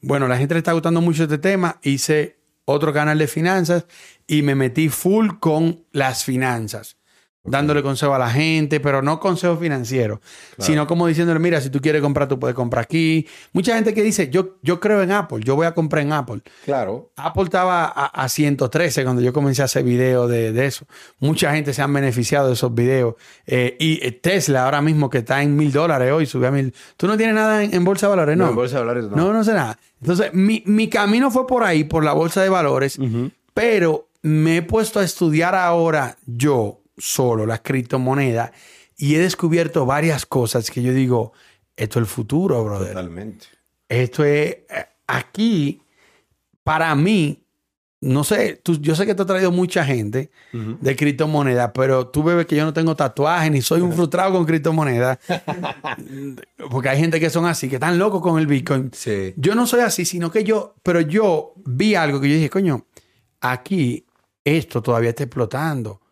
bueno, 0.00 0.26
la 0.26 0.38
gente 0.38 0.54
le 0.54 0.60
está 0.60 0.72
gustando 0.72 1.02
mucho 1.02 1.24
este 1.24 1.36
tema. 1.36 1.78
Hice 1.82 2.43
otro 2.64 2.92
canal 2.92 3.18
de 3.18 3.26
finanzas 3.26 3.86
y 4.26 4.42
me 4.42 4.54
metí 4.54 4.88
full 4.88 5.38
con 5.40 5.84
las 5.92 6.24
finanzas 6.24 6.96
dándole 7.44 7.82
consejo 7.82 8.14
a 8.14 8.18
la 8.18 8.30
gente, 8.30 8.80
pero 8.80 9.02
no 9.02 9.20
consejo 9.20 9.56
financiero, 9.56 10.20
sino 10.58 10.86
como 10.86 11.06
diciéndole, 11.06 11.38
mira, 11.38 11.60
si 11.60 11.68
tú 11.68 11.80
quieres 11.80 12.00
comprar, 12.00 12.26
tú 12.26 12.38
puedes 12.38 12.56
comprar 12.56 12.84
aquí. 12.84 13.26
Mucha 13.52 13.74
gente 13.74 13.92
que 13.92 14.02
dice, 14.02 14.30
yo, 14.30 14.56
yo 14.62 14.80
creo 14.80 15.02
en 15.02 15.12
Apple, 15.12 15.40
yo 15.44 15.54
voy 15.54 15.66
a 15.66 15.72
comprar 15.74 16.02
en 16.02 16.12
Apple. 16.12 16.40
Claro. 16.64 17.12
Apple 17.16 17.44
estaba 17.44 17.84
a, 17.84 18.28
113 18.28 19.04
cuando 19.04 19.20
yo 19.20 19.32
comencé 19.32 19.62
a 19.62 19.66
hacer 19.66 19.84
videos 19.84 20.28
de, 20.30 20.64
eso. 20.64 20.86
Mucha 21.18 21.52
gente 21.52 21.74
se 21.74 21.82
han 21.82 21.92
beneficiado 21.92 22.48
de 22.48 22.54
esos 22.54 22.74
videos. 22.74 23.14
Eh, 23.46 23.76
y 23.78 24.04
eh, 24.04 24.12
Tesla 24.12 24.64
ahora 24.64 24.80
mismo 24.80 25.10
que 25.10 25.18
está 25.18 25.42
en 25.42 25.54
mil 25.54 25.70
dólares 25.70 26.10
hoy, 26.10 26.24
subió 26.24 26.48
a 26.48 26.50
mil. 26.50 26.74
¿Tú 26.96 27.06
no 27.06 27.16
tienes 27.18 27.34
nada 27.34 27.62
en, 27.62 27.84
bolsa 27.84 28.06
de 28.06 28.10
valores? 28.10 28.36
No, 28.38 28.48
en 28.48 28.54
bolsa 28.54 28.76
de 28.76 28.84
valores 28.84 29.04
no. 29.10 29.16
No, 29.16 29.32
no 29.32 29.44
sé 29.44 29.52
nada. 29.52 29.78
Entonces, 30.04 30.34
mi, 30.34 30.88
camino 30.90 31.30
fue 31.30 31.46
por 31.46 31.64
ahí, 31.64 31.84
por 31.84 32.04
la 32.04 32.12
bolsa 32.12 32.42
de 32.42 32.50
valores, 32.50 32.98
pero 33.54 34.10
me 34.20 34.58
he 34.58 34.62
puesto 34.62 35.00
a 35.00 35.04
estudiar 35.04 35.54
ahora 35.54 36.18
yo 36.26 36.82
solo 36.98 37.46
las 37.46 37.60
criptomonedas 37.60 38.50
y 38.98 39.14
he 39.14 39.18
descubierto 39.18 39.86
varias 39.86 40.26
cosas 40.26 40.70
que 40.70 40.82
yo 40.82 40.92
digo, 40.92 41.32
esto 41.74 41.98
es 41.98 42.02
el 42.02 42.06
futuro, 42.06 42.62
brother. 42.62 42.88
Totalmente. 42.88 43.46
Esto 43.88 44.24
es, 44.24 44.56
eh, 44.68 44.86
aquí, 45.06 45.80
para 46.62 46.94
mí, 46.94 47.43
no 48.04 48.22
sé, 48.22 48.60
tú, 48.62 48.78
yo 48.80 48.94
sé 48.94 49.06
que 49.06 49.14
te 49.14 49.22
ha 49.22 49.26
traído 49.26 49.50
mucha 49.50 49.82
gente 49.82 50.30
de 50.52 50.94
criptomonedas, 50.94 51.70
pero 51.74 52.08
tú 52.08 52.22
ves 52.22 52.44
que 52.44 52.54
yo 52.54 52.64
no 52.64 52.74
tengo 52.74 52.94
tatuajes 52.94 53.50
ni 53.50 53.62
soy 53.62 53.80
un 53.80 53.92
frustrado 53.92 54.32
con 54.34 54.44
criptomonedas. 54.44 55.18
porque 56.70 56.90
hay 56.90 56.98
gente 56.98 57.18
que 57.18 57.30
son 57.30 57.46
así, 57.46 57.68
que 57.68 57.76
están 57.76 57.98
locos 57.98 58.20
con 58.20 58.38
el 58.38 58.46
Bitcoin. 58.46 58.90
Yo 59.36 59.54
no 59.54 59.66
soy 59.66 59.80
así, 59.80 60.04
sino 60.04 60.30
que 60.30 60.44
yo, 60.44 60.74
pero 60.82 61.00
yo 61.00 61.54
vi 61.64 61.94
algo 61.94 62.20
que 62.20 62.28
yo 62.28 62.34
dije, 62.34 62.50
coño, 62.50 62.86
aquí 63.40 64.04
esto 64.44 64.82
todavía 64.82 65.10
está 65.10 65.24
explotando. 65.24 66.02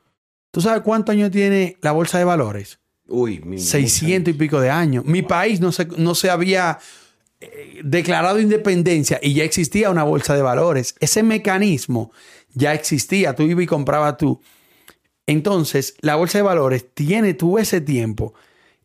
¿Tú 0.51 0.63
sabes 0.63 0.83
cuántos 0.83 1.13
años 1.13 1.31
tiene 1.31 1.77
la 1.83 1.93
bolsa 1.93 2.17
de 2.17 2.25
valores? 2.25 2.79
Uy, 3.07 3.41
mi, 3.45 3.59
600 3.59 4.35
y 4.35 4.39
pico 4.39 4.61
de 4.61 4.71
años. 4.71 5.05
Mi 5.05 5.21
país 5.21 5.61
no 5.61 5.73
se, 5.73 5.85
no 5.85 6.15
se 6.15 6.31
había 6.31 6.79
declarado 7.83 8.41
independencia 8.41 9.19
y 9.23 9.35
ya 9.35 9.45
existía 9.45 9.91
una 9.91 10.05
bolsa 10.05 10.35
de 10.35 10.43
valores. 10.43 10.95
Ese 11.01 11.23
mecanismo 11.23 12.13
ya 12.55 12.75
existía. 12.75 13.35
Tú 13.35 13.45
ibas 13.45 13.65
y 13.65 13.67
comprabas 13.67 14.17
tú. 14.17 14.41
Entonces, 15.27 15.95
la 16.01 16.17
bolsa 16.17 16.39
de 16.39 16.43
valores 16.43 16.87
tiene 16.95 17.35
tú 17.35 17.59
ese 17.59 17.81
tiempo 17.81 18.35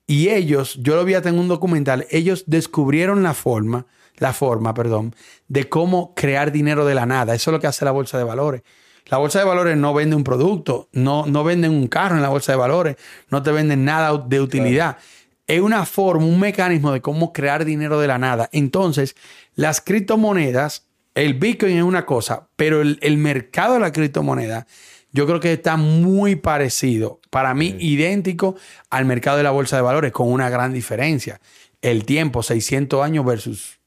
y 0.05 0.29
ellos, 0.29 0.77
yo 0.81 0.95
lo 0.95 1.03
vi 1.03 1.15
hasta 1.15 1.29
en 1.29 1.37
un 1.37 1.49
documental, 1.49 2.07
ellos 2.09 2.45
descubrieron 2.47 3.23
la 3.23 3.33
forma, 3.33 3.87
la 4.17 4.31
forma, 4.33 4.73
perdón, 4.73 5.13
de 5.49 5.67
cómo 5.67 6.13
crear 6.15 6.51
dinero 6.51 6.85
de 6.85 6.95
la 6.95 7.05
nada. 7.05 7.35
Eso 7.35 7.51
es 7.51 7.53
lo 7.53 7.59
que 7.59 7.67
hace 7.67 7.83
la 7.83 7.91
bolsa 7.91 8.17
de 8.17 8.23
valores. 8.23 8.61
La 9.07 9.17
bolsa 9.17 9.39
de 9.39 9.45
valores 9.45 9.77
no 9.77 9.93
vende 9.93 10.15
un 10.15 10.23
producto, 10.23 10.89
no, 10.91 11.25
no 11.25 11.43
venden 11.43 11.71
un 11.71 11.87
carro 11.87 12.15
en 12.15 12.21
la 12.21 12.29
bolsa 12.29 12.51
de 12.51 12.57
valores, 12.57 12.95
no 13.29 13.41
te 13.41 13.51
venden 13.51 13.85
nada 13.85 14.17
de 14.17 14.41
utilidad. 14.41 14.97
Es 15.47 15.61
una 15.61 15.85
forma, 15.85 16.25
un 16.25 16.39
mecanismo 16.39 16.91
de 16.91 17.01
cómo 17.01 17.31
crear 17.31 17.63
dinero 17.63 17.99
de 17.99 18.07
la 18.07 18.17
nada. 18.17 18.49
Entonces, 18.51 19.15
las 19.55 19.79
criptomonedas, 19.79 20.85
el 21.15 21.33
Bitcoin 21.33 21.77
es 21.77 21.83
una 21.83 22.05
cosa, 22.05 22.49
pero 22.57 22.81
el, 22.81 23.17
mercado 23.17 23.75
de 23.75 23.79
la 23.79 23.93
criptomoneda, 23.93 24.67
yo 25.13 25.25
creo 25.25 25.39
que 25.39 25.53
está 25.53 25.77
muy 25.77 26.35
parecido, 26.35 27.21
para 27.29 27.53
mí 27.53 27.75
idéntico 27.79 28.55
al 28.89 29.05
mercado 29.05 29.37
de 29.37 29.43
la 29.43 29.51
bolsa 29.51 29.77
de 29.77 29.83
valores, 29.83 30.11
con 30.11 30.31
una 30.31 30.49
gran 30.49 30.73
diferencia. 30.73 31.39
El 31.81 32.03
tiempo, 32.03 32.43
600 32.43 33.03
años 33.03 33.25
versus 33.25 33.79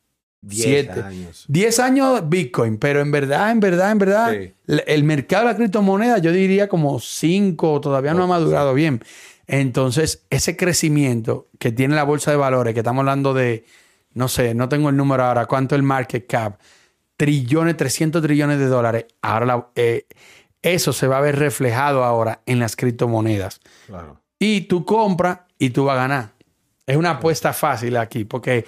10 0.42 0.88
años. 0.96 1.44
10 1.48 1.78
años 1.80 2.28
Bitcoin, 2.28 2.78
pero 2.78 3.00
en 3.00 3.10
verdad, 3.10 3.50
en 3.50 3.60
verdad, 3.60 3.92
en 3.92 3.98
verdad, 3.98 4.34
el 4.66 5.04
mercado 5.04 5.46
de 5.46 5.52
la 5.52 5.56
criptomoneda 5.56 6.18
yo 6.18 6.32
diría 6.32 6.68
como 6.68 6.98
5, 6.98 7.80
todavía 7.80 8.14
no 8.14 8.24
ha 8.24 8.26
madurado 8.26 8.72
bien. 8.72 9.02
Entonces, 9.52 10.24
ese 10.30 10.56
crecimiento 10.56 11.48
que 11.58 11.72
tiene 11.72 11.96
la 11.96 12.04
bolsa 12.04 12.30
de 12.30 12.36
valores, 12.36 12.72
que 12.72 12.80
estamos 12.80 13.00
hablando 13.00 13.34
de, 13.34 13.64
no 14.14 14.28
sé, 14.28 14.54
no 14.54 14.68
tengo 14.68 14.90
el 14.90 14.96
número 14.96 15.24
ahora, 15.24 15.46
cuánto 15.46 15.74
el 15.74 15.82
market 15.82 16.24
cap, 16.28 16.60
trillones, 17.16 17.76
300 17.76 18.22
trillones 18.22 18.60
de 18.60 18.66
dólares. 18.66 19.06
Ahora 19.22 19.70
eh, 19.74 20.06
eso 20.62 20.92
se 20.92 21.08
va 21.08 21.18
a 21.18 21.20
ver 21.20 21.36
reflejado 21.36 22.04
ahora 22.04 22.42
en 22.46 22.60
las 22.60 22.76
criptomonedas. 22.76 23.60
Y 24.38 24.62
tú 24.62 24.84
compras 24.84 25.40
y 25.58 25.70
tú 25.70 25.86
vas 25.86 25.94
a 25.94 26.02
ganar. 26.02 26.32
Es 26.90 26.96
una 26.96 27.11
apuesta 27.11 27.53
fácil 27.53 27.96
aquí, 27.96 28.24
porque, 28.24 28.64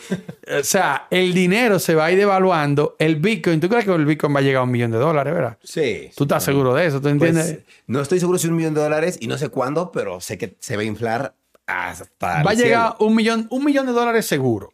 o 0.60 0.62
sea, 0.62 1.08
el 1.10 1.34
dinero 1.34 1.80
se 1.80 1.96
va 1.96 2.04
a 2.04 2.12
ir 2.12 2.18
devaluando. 2.18 2.94
El 3.00 3.16
Bitcoin, 3.16 3.58
¿tú 3.58 3.68
crees 3.68 3.84
que 3.84 3.92
el 3.92 4.06
Bitcoin 4.06 4.32
va 4.32 4.38
a 4.38 4.42
llegar 4.42 4.60
a 4.60 4.62
un 4.62 4.70
millón 4.70 4.92
de 4.92 4.98
dólares, 4.98 5.34
verdad? 5.34 5.58
Sí. 5.64 6.08
¿Tú 6.14 6.22
estás 6.22 6.44
seguro 6.44 6.72
de 6.72 6.86
eso? 6.86 7.00
¿Tú 7.00 7.08
entiendes? 7.08 7.52
Pues, 7.52 7.64
no 7.88 8.00
estoy 8.00 8.20
seguro 8.20 8.38
si 8.38 8.46
un 8.46 8.54
millón 8.54 8.74
de 8.74 8.80
dólares 8.80 9.18
y 9.20 9.26
no 9.26 9.36
sé 9.38 9.48
cuándo, 9.48 9.90
pero 9.90 10.20
sé 10.20 10.38
que 10.38 10.56
se 10.60 10.76
va 10.76 10.82
a 10.82 10.84
inflar 10.84 11.34
hasta. 11.66 12.44
Va 12.44 12.52
a 12.52 12.54
llegar 12.54 12.94
un 13.00 13.16
millón, 13.16 13.48
un 13.50 13.64
millón 13.64 13.86
de 13.86 13.92
dólares 13.92 14.24
seguro. 14.24 14.72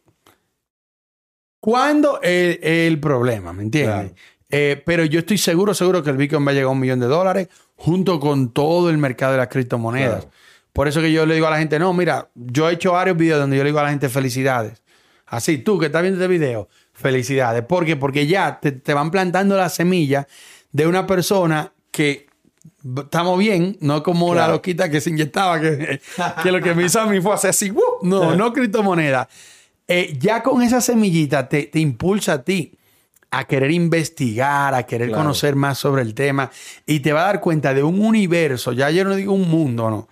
¿Cuándo? 1.59 2.21
El, 2.21 2.59
el 2.61 2.99
problema, 2.99 3.51
¿me 3.51 3.63
entiendes? 3.63 4.11
Eh, 4.51 4.79
pero 4.85 5.05
yo 5.05 5.21
estoy 5.21 5.39
seguro, 5.39 5.73
seguro 5.73 6.03
que 6.03 6.11
el 6.11 6.17
Bitcoin 6.17 6.45
va 6.45 6.51
a 6.51 6.53
llegar 6.53 6.67
a 6.67 6.73
un 6.73 6.79
millón 6.79 6.99
de 6.99 7.07
dólares 7.07 7.49
junto 7.75 8.19
con 8.19 8.53
todo 8.53 8.91
el 8.91 8.99
mercado 8.99 9.31
de 9.31 9.39
las 9.39 9.47
criptomonedas. 9.47 10.27
Por 10.79 10.87
eso 10.87 11.01
que 11.01 11.11
yo 11.11 11.25
le 11.25 11.33
digo 11.33 11.45
a 11.45 11.49
la 11.49 11.57
gente, 11.57 11.77
no, 11.77 11.91
mira, 11.91 12.29
yo 12.35 12.69
he 12.69 12.73
hecho 12.75 12.93
varios 12.93 13.17
videos 13.17 13.37
donde 13.37 13.57
yo 13.57 13.63
le 13.63 13.71
digo 13.71 13.79
a 13.79 13.83
la 13.83 13.89
gente 13.89 14.07
felicidades. 14.07 14.81
Así, 15.25 15.57
tú 15.57 15.77
que 15.77 15.87
estás 15.87 16.01
viendo 16.01 16.21
este 16.21 16.31
video, 16.31 16.69
felicidades. 16.93 17.65
¿Por 17.65 17.83
qué? 17.85 17.97
Porque 17.97 18.27
ya 18.27 18.61
te, 18.61 18.93
van 18.93 19.11
plantando 19.11 19.57
la 19.57 19.67
semilla 19.67 20.25
de 20.71 20.87
una 20.87 21.05
persona 21.05 21.73
que 21.91 22.27
estamos 22.95 23.37
bien, 23.37 23.75
no 23.81 24.03
como 24.03 24.33
la 24.33 24.47
loquita 24.47 24.89
que 24.89 25.01
se 25.01 25.09
inyectaba, 25.09 25.59
que, 25.59 25.99
que, 26.43 26.49
lo 26.49 26.61
que 26.61 26.73
me 26.73 26.85
hizo 26.85 27.01
a 27.01 27.07
mí 27.07 27.19
fue 27.19 27.33
hacer 27.33 27.49
así, 27.49 27.73
no, 28.03 28.37
no 28.37 28.53
criptomoneda. 28.53 29.27
Eh, 29.85 30.15
ya 30.17 30.41
con 30.41 30.61
esa 30.61 30.79
semillita 30.79 31.49
te, 31.49 31.63
te, 31.63 31.79
impulsa 31.81 32.31
a 32.35 32.43
ti 32.45 32.73
a 33.31 33.43
querer 33.43 33.71
investigar, 33.71 34.73
a 34.73 34.83
querer 34.83 35.11
conocer 35.11 35.57
más 35.57 35.77
sobre 35.77 36.03
el 36.03 36.13
tema 36.13 36.49
y 36.85 37.01
te 37.01 37.11
va 37.11 37.23
a 37.23 37.25
dar 37.25 37.41
cuenta 37.41 37.73
de 37.73 37.83
un 37.83 37.99
universo, 37.99 38.71
ya 38.71 38.89
yo 38.91 39.03
no 39.03 39.13
digo 39.13 39.33
un 39.33 39.49
mundo, 39.49 39.89
no, 39.89 40.07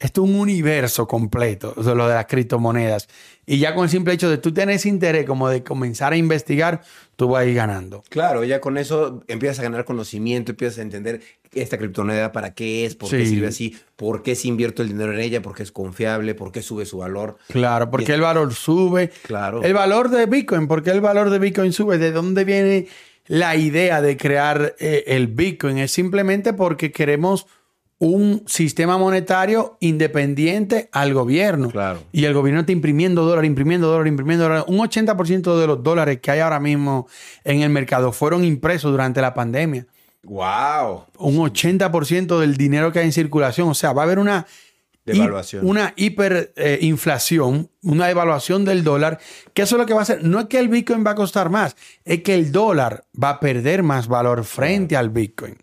esto 0.00 0.24
es 0.24 0.30
un 0.30 0.36
universo 0.36 1.06
completo, 1.06 1.74
de 1.74 1.94
lo 1.94 2.08
de 2.08 2.14
las 2.14 2.24
criptomonedas. 2.24 3.06
Y 3.44 3.58
ya 3.58 3.74
con 3.74 3.84
el 3.84 3.90
simple 3.90 4.14
hecho 4.14 4.30
de 4.30 4.38
tú 4.38 4.52
tener 4.52 4.76
ese 4.76 4.88
interés 4.88 5.26
como 5.26 5.50
de 5.50 5.62
comenzar 5.62 6.14
a 6.14 6.16
investigar, 6.16 6.80
tú 7.16 7.28
vas 7.28 7.42
a 7.42 7.44
ir 7.44 7.54
ganando. 7.54 8.02
Claro, 8.08 8.42
ya 8.44 8.62
con 8.62 8.78
eso 8.78 9.22
empiezas 9.28 9.58
a 9.58 9.62
ganar 9.64 9.84
conocimiento, 9.84 10.52
empiezas 10.52 10.78
a 10.78 10.82
entender 10.82 11.20
esta 11.52 11.76
criptomoneda 11.76 12.32
para 12.32 12.54
qué 12.54 12.86
es, 12.86 12.96
por 12.96 13.10
qué 13.10 13.26
sirve 13.26 13.48
así, 13.48 13.76
por 13.96 14.22
qué 14.22 14.34
se 14.36 14.48
invierto 14.48 14.80
el 14.80 14.88
dinero 14.88 15.12
en 15.12 15.20
ella, 15.20 15.42
por 15.42 15.54
qué 15.54 15.64
es 15.64 15.72
confiable, 15.72 16.34
por 16.34 16.50
qué 16.50 16.62
sube 16.62 16.86
su 16.86 16.98
valor. 16.98 17.36
Claro, 17.48 17.90
porque 17.90 18.14
el 18.14 18.22
valor 18.22 18.54
sube. 18.54 19.10
Claro. 19.24 19.62
El 19.62 19.74
valor 19.74 20.08
de 20.08 20.24
Bitcoin, 20.24 20.66
¿por 20.66 20.82
qué 20.82 20.92
el 20.92 21.02
valor 21.02 21.28
de 21.28 21.38
Bitcoin 21.38 21.74
sube? 21.74 21.98
¿De 21.98 22.10
dónde 22.10 22.44
viene 22.44 22.86
la 23.26 23.54
idea 23.54 24.00
de 24.00 24.16
crear 24.16 24.76
eh, 24.78 25.04
el 25.08 25.26
Bitcoin? 25.26 25.76
Es 25.76 25.92
simplemente 25.92 26.54
porque 26.54 26.90
queremos 26.90 27.46
un 28.00 28.44
sistema 28.46 28.96
monetario 28.96 29.76
independiente 29.78 30.88
al 30.90 31.12
gobierno. 31.12 31.68
Claro. 31.68 32.02
Y 32.12 32.24
el 32.24 32.32
gobierno 32.32 32.60
está 32.60 32.72
imprimiendo 32.72 33.26
dólares, 33.26 33.46
imprimiendo 33.46 33.88
dólares, 33.88 34.10
imprimiendo 34.10 34.44
dólares. 34.44 34.64
Un 34.68 34.78
80% 34.78 35.58
de 35.60 35.66
los 35.66 35.82
dólares 35.82 36.18
que 36.20 36.30
hay 36.30 36.40
ahora 36.40 36.58
mismo 36.60 37.06
en 37.44 37.60
el 37.60 37.68
mercado 37.68 38.10
fueron 38.10 38.42
impresos 38.42 38.90
durante 38.90 39.20
la 39.20 39.34
pandemia. 39.34 39.86
¡Wow! 40.22 41.04
Un 41.18 41.36
80% 41.36 42.40
del 42.40 42.56
dinero 42.56 42.90
que 42.90 43.00
hay 43.00 43.04
en 43.04 43.12
circulación. 43.12 43.68
O 43.68 43.74
sea, 43.74 43.92
va 43.92 44.02
a 44.02 44.04
haber 44.06 44.18
una 44.18 44.46
Devaluación. 45.04 45.66
una 45.66 45.92
hiperinflación, 45.96 47.70
una 47.82 48.06
devaluación 48.06 48.64
del 48.64 48.82
dólar, 48.82 49.18
que 49.52 49.62
eso 49.62 49.76
es 49.76 49.80
lo 49.80 49.86
que 49.86 49.92
va 49.92 50.00
a 50.00 50.02
hacer. 50.04 50.24
No 50.24 50.40
es 50.40 50.46
que 50.46 50.58
el 50.58 50.68
Bitcoin 50.68 51.04
va 51.06 51.10
a 51.10 51.14
costar 51.14 51.50
más, 51.50 51.76
es 52.06 52.22
que 52.22 52.34
el 52.34 52.50
dólar 52.50 53.04
va 53.22 53.30
a 53.30 53.40
perder 53.40 53.82
más 53.82 54.08
valor 54.08 54.44
frente 54.44 54.96
al 54.96 55.10
Bitcoin. 55.10 55.56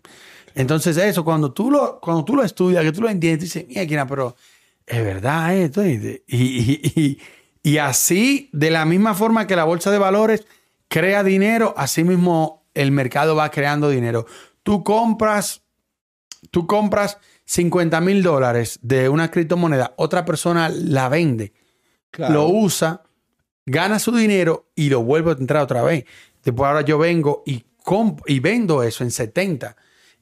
Entonces, 0.58 0.96
eso, 0.96 1.24
cuando 1.24 1.52
tú 1.52 1.70
lo, 1.70 2.00
cuando 2.00 2.24
tú 2.24 2.34
lo 2.34 2.42
estudias, 2.42 2.82
que 2.82 2.90
tú 2.90 3.00
lo 3.02 3.08
entiendes, 3.08 3.52
dices, 3.54 3.64
mira, 3.68 4.08
pero 4.08 4.34
es 4.84 5.04
verdad 5.04 5.54
esto. 5.54 5.86
Y, 5.86 6.24
y, 6.26 6.92
y, 6.96 7.18
y 7.62 7.78
así, 7.78 8.50
de 8.52 8.72
la 8.72 8.84
misma 8.84 9.14
forma 9.14 9.46
que 9.46 9.54
la 9.54 9.62
bolsa 9.62 9.92
de 9.92 9.98
valores 9.98 10.46
crea 10.88 11.22
dinero, 11.22 11.74
así 11.76 12.02
mismo 12.02 12.66
el 12.74 12.90
mercado 12.90 13.36
va 13.36 13.52
creando 13.52 13.88
dinero. 13.88 14.26
Tú 14.64 14.82
compras, 14.82 15.62
tú 16.50 16.66
compras 16.66 17.18
50 17.44 18.00
mil 18.00 18.24
dólares 18.24 18.80
de 18.82 19.08
una 19.08 19.30
criptomoneda, 19.30 19.94
otra 19.96 20.24
persona 20.24 20.68
la 20.70 21.08
vende, 21.08 21.52
Claro. 22.10 22.34
lo 22.34 22.48
usa, 22.48 23.04
gana 23.64 24.00
su 24.00 24.10
dinero 24.10 24.70
y 24.74 24.88
lo 24.88 25.04
vuelve 25.04 25.30
a 25.30 25.34
entrar 25.34 25.62
otra 25.62 25.84
vez. 25.84 26.04
Después 26.42 26.66
ahora 26.66 26.80
yo 26.80 26.98
vengo 26.98 27.44
y, 27.46 27.64
y 28.26 28.40
vendo 28.40 28.82
eso 28.82 29.04
en 29.04 29.12
70. 29.12 29.76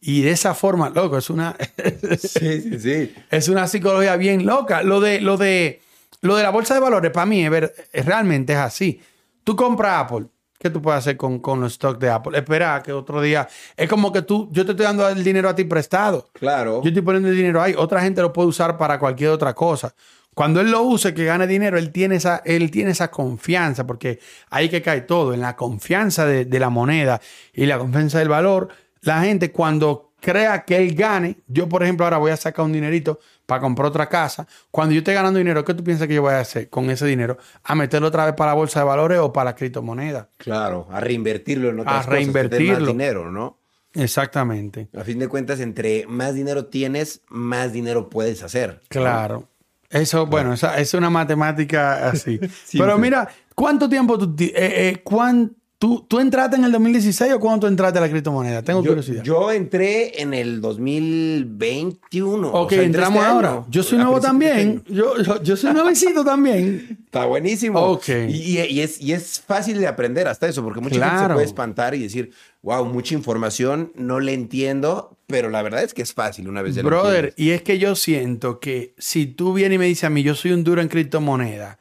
Y 0.08 0.22
de 0.22 0.30
esa 0.30 0.54
forma, 0.54 0.88
loco, 0.90 1.18
es 1.18 1.30
una, 1.30 1.56
Sí, 2.18 2.60
sí, 2.60 2.78
sí. 2.78 3.14
es 3.30 3.48
una 3.48 3.66
psicología 3.66 4.16
bien 4.16 4.46
loca. 4.46 4.82
Lo 4.84 5.00
de, 5.00 5.20
lo 5.20 5.36
de, 5.36 5.80
lo 6.20 6.36
de 6.36 6.42
la 6.44 6.50
bolsa 6.50 6.74
de 6.74 6.80
valores, 6.80 7.10
para 7.10 7.26
mí, 7.26 7.44
es 7.44 7.50
ver- 7.50 7.74
realmente 7.92 8.52
es 8.52 8.58
así. 8.60 9.00
Tú 9.42 9.56
compras 9.56 10.04
Apple. 10.04 10.26
¿Qué 10.58 10.70
tú 10.70 10.80
puedes 10.80 10.98
hacer 10.98 11.16
con, 11.16 11.40
con 11.40 11.60
los 11.60 11.74
stocks 11.74 11.98
de 11.98 12.08
Apple? 12.08 12.38
Espera 12.38 12.82
que 12.84 12.92
otro 12.92 13.20
día. 13.20 13.46
Es 13.76 13.88
como 13.88 14.12
que 14.12 14.22
tú, 14.22 14.48
yo 14.52 14.64
te 14.64 14.70
estoy 14.72 14.86
dando 14.86 15.08
el 15.08 15.22
dinero 15.24 15.48
a 15.48 15.54
ti 15.54 15.64
prestado. 15.64 16.30
Claro. 16.32 16.82
Yo 16.82 16.88
estoy 16.88 17.02
poniendo 17.02 17.28
el 17.28 17.36
dinero 17.36 17.60
ahí. 17.60 17.74
Otra 17.76 18.00
gente 18.00 18.22
lo 18.22 18.32
puede 18.32 18.48
usar 18.48 18.78
para 18.78 18.98
cualquier 18.98 19.30
otra 19.30 19.54
cosa. 19.54 19.92
Cuando 20.34 20.60
él 20.60 20.70
lo 20.70 20.82
use, 20.82 21.14
que 21.14 21.24
gane 21.24 21.46
dinero, 21.46 21.78
él 21.78 21.90
tiene 21.90 22.16
esa, 22.16 22.42
él 22.44 22.70
tiene 22.70 22.92
esa 22.92 23.10
confianza, 23.10 23.86
porque 23.86 24.18
ahí 24.50 24.68
que 24.68 24.82
cae 24.82 25.00
todo, 25.00 25.34
en 25.34 25.40
la 25.40 25.56
confianza 25.56 26.24
de, 26.26 26.44
de 26.44 26.58
la 26.60 26.68
moneda 26.70 27.20
y 27.52 27.66
la 27.66 27.78
confianza 27.78 28.18
del 28.20 28.28
valor. 28.28 28.68
La 29.06 29.22
gente 29.22 29.50
cuando 29.52 30.12
crea 30.20 30.64
que 30.64 30.76
él 30.76 30.94
gane, 30.94 31.38
yo 31.46 31.68
por 31.68 31.82
ejemplo 31.82 32.04
ahora 32.04 32.18
voy 32.18 32.30
a 32.32 32.36
sacar 32.36 32.64
un 32.64 32.72
dinerito 32.72 33.20
para 33.46 33.60
comprar 33.60 33.86
otra 33.88 34.08
casa. 34.08 34.46
Cuando 34.70 34.92
yo 34.94 34.98
esté 34.98 35.14
ganando 35.14 35.38
dinero, 35.38 35.64
¿qué 35.64 35.72
tú 35.74 35.84
piensas 35.84 36.08
que 36.08 36.14
yo 36.14 36.22
voy 36.22 36.32
a 36.34 36.40
hacer 36.40 36.68
con 36.68 36.90
ese 36.90 37.06
dinero? 37.06 37.38
¿A 37.62 37.74
meterlo 37.74 38.08
otra 38.08 38.24
vez 38.26 38.34
para 38.34 38.50
la 38.50 38.54
bolsa 38.56 38.80
de 38.80 38.86
valores 38.86 39.18
o 39.20 39.32
para 39.32 39.50
la 39.50 39.54
criptomoneda? 39.54 40.28
Claro, 40.38 40.88
a 40.90 40.98
reinvertirlo 41.00 41.70
en 41.70 41.80
otras 41.80 41.94
A 41.94 41.98
cosas, 41.98 42.12
reinvertirlo. 42.12 42.78
más 42.80 42.86
dinero, 42.88 43.30
¿no? 43.30 43.58
Exactamente. 43.94 44.88
A 44.96 45.04
fin 45.04 45.18
de 45.18 45.28
cuentas, 45.28 45.60
entre 45.60 46.06
más 46.06 46.34
dinero 46.34 46.66
tienes, 46.66 47.22
más 47.28 47.72
dinero 47.72 48.10
puedes 48.10 48.42
hacer. 48.42 48.82
Claro. 48.88 49.48
Eso, 49.88 50.26
bueno, 50.26 50.52
esa 50.52 50.78
es 50.80 50.92
una 50.94 51.10
matemática 51.10 52.08
así. 52.08 52.40
Pero 52.72 52.98
mira, 52.98 53.28
¿cuánto 53.54 53.88
tiempo 53.88 54.18
tú, 54.18 54.34
eh, 54.40 54.52
eh, 54.56 55.00
cuán- 55.04 55.54
tú, 55.78 56.04
tú 56.08 56.18
entraste 56.20 56.56
en 56.56 56.64
el 56.64 56.72
2016 56.72 57.32
o 57.34 57.40
cuándo 57.40 57.60
tú 57.60 57.66
entraste 57.66 57.98
a 57.98 58.02
la 58.02 58.08
criptomoneda? 58.10 58.62
Tengo 58.62 58.82
Yo, 58.82 58.90
curiosidad. 58.90 59.22
yo 59.22 59.50
entré 59.52 60.20
en 60.22 60.32
el 60.34 60.60
2021. 60.60 62.48
ok, 62.48 62.54
o 62.66 62.68
sea, 62.74 62.82
entramos 62.82 63.18
este 63.18 63.28
ahora. 63.28 63.50
año, 63.52 63.66
Yo 63.70 63.82
soy 63.82 63.98
nuevo 63.98 64.20
también. 64.20 64.56
año. 64.58 64.82
Yo, 64.88 65.22
yo, 65.22 65.42
yo 65.42 65.56
soy 65.56 65.72
nuevecito 65.72 66.24
también. 66.24 66.98
Está 67.04 67.26
buenísimo. 67.26 67.78
Ok. 67.80 68.08
Y, 68.28 68.58
y- 68.60 68.80
es, 68.80 69.00
y 69.00 69.12
es 69.12 69.40
fácil 69.40 69.78
de 69.78 69.86
aprender 69.86 70.28
hasta 70.28 70.48
eso, 70.48 70.62
porque 70.62 70.80
mucha 70.80 70.94
gente 70.96 71.08
se 71.10 71.16
Claro. 71.16 71.34
puede 71.34 71.46
espantar 71.46 71.94
y 71.94 72.02
decir, 72.02 72.32
wow, 72.62 72.84
mucha 72.84 73.14
información, 73.14 73.92
no 73.94 74.20
le 74.20 74.32
entiendo, 74.34 75.16
pero 75.26 75.50
la 75.50 75.62
verdad 75.62 75.82
es 75.82 75.94
que 75.94 76.02
es 76.02 76.12
fácil 76.12 76.48
una 76.48 76.62
vez 76.62 76.74
ya 76.74 76.82
lo 76.82 76.88
Brother, 76.88 77.26
entiendes. 77.26 77.34
y 77.38 77.50
es 77.50 77.62
que 77.62 77.78
yo 77.78 77.94
siento 77.96 78.60
que 78.60 78.94
si 78.98 79.26
tú 79.26 79.52
vienes 79.54 79.76
y 79.76 79.78
me 79.78 79.86
dices 79.86 80.04
a 80.04 80.10
mí, 80.10 80.22
yo 80.22 80.34
soy 80.34 80.52
un 80.52 80.64
duro 80.64 80.80
en 80.82 80.88
criptomoneda, 80.88 81.78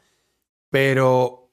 pero 0.70 1.45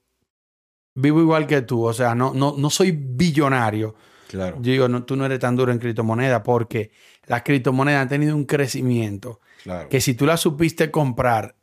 vivo 0.95 1.19
igual 1.21 1.47
que 1.47 1.61
tú, 1.61 1.83
o 1.85 1.93
sea, 1.93 2.15
no, 2.15 2.33
no, 2.33 2.55
no 2.57 2.69
soy 2.69 2.91
billonario. 2.91 3.95
Claro. 4.27 4.57
Yo 4.61 4.71
digo, 4.71 4.87
no, 4.87 5.03
tú 5.03 5.15
no 5.15 5.25
eres 5.25 5.39
tan 5.39 5.55
duro 5.55 5.71
en 5.71 5.77
criptomoneda 5.79 6.41
porque 6.43 6.91
las 7.27 7.43
criptomonedas 7.43 8.01
han 8.03 8.09
tenido 8.09 8.35
un 8.35 8.45
crecimiento 8.45 9.39
claro. 9.63 9.89
que 9.89 10.01
si 10.01 10.13
tú 10.15 10.25
la 10.25 10.37
supiste 10.37 10.89
comprar 10.89 11.55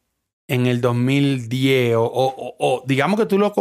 en 0.46 0.66
el 0.66 0.80
2010 0.80 1.96
o, 1.96 2.04
o- 2.58 2.84
digamos 2.86 3.18
que 3.18 3.26
tú 3.26 3.38
lo 3.38 3.52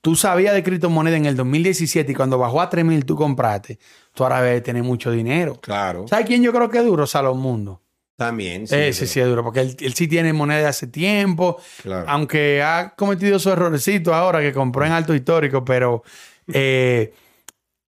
tú 0.00 0.14
sabías 0.16 0.54
de 0.54 0.62
criptomoneda 0.62 1.16
en 1.16 1.26
el 1.26 1.36
2017 1.36 2.12
y 2.12 2.14
cuando 2.14 2.38
bajó 2.38 2.60
a 2.60 2.68
3000 2.68 3.04
tú 3.04 3.16
compraste, 3.16 3.78
tú 4.12 4.22
ahora 4.22 4.42
debes 4.42 4.62
tener 4.62 4.82
mucho 4.82 5.10
dinero. 5.10 5.60
Claro. 5.60 6.06
¿Sabes 6.08 6.26
quién 6.26 6.42
yo 6.42 6.52
creo 6.52 6.68
que 6.68 6.78
es 6.78 6.84
duro? 6.84 7.06
Salón 7.06 7.38
Mundo. 7.40 7.80
También. 8.16 8.66
Sí, 8.68 8.76
Ese 8.76 9.06
sí 9.08 9.18
es 9.20 9.26
duro 9.26 9.42
porque 9.42 9.60
él, 9.60 9.76
él 9.80 9.94
sí 9.94 10.06
tiene 10.06 10.32
moneda 10.32 10.60
de 10.60 10.66
hace 10.66 10.86
tiempo, 10.86 11.60
Claro. 11.82 12.08
aunque 12.08 12.62
ha 12.62 12.94
cometido 12.96 13.38
su 13.40 13.50
errorcito 13.50 14.14
ahora 14.14 14.40
que 14.40 14.52
compró 14.52 14.84
en 14.86 14.92
alto 14.92 15.14
histórico, 15.14 15.64
pero 15.64 16.04
eh, 16.52 17.12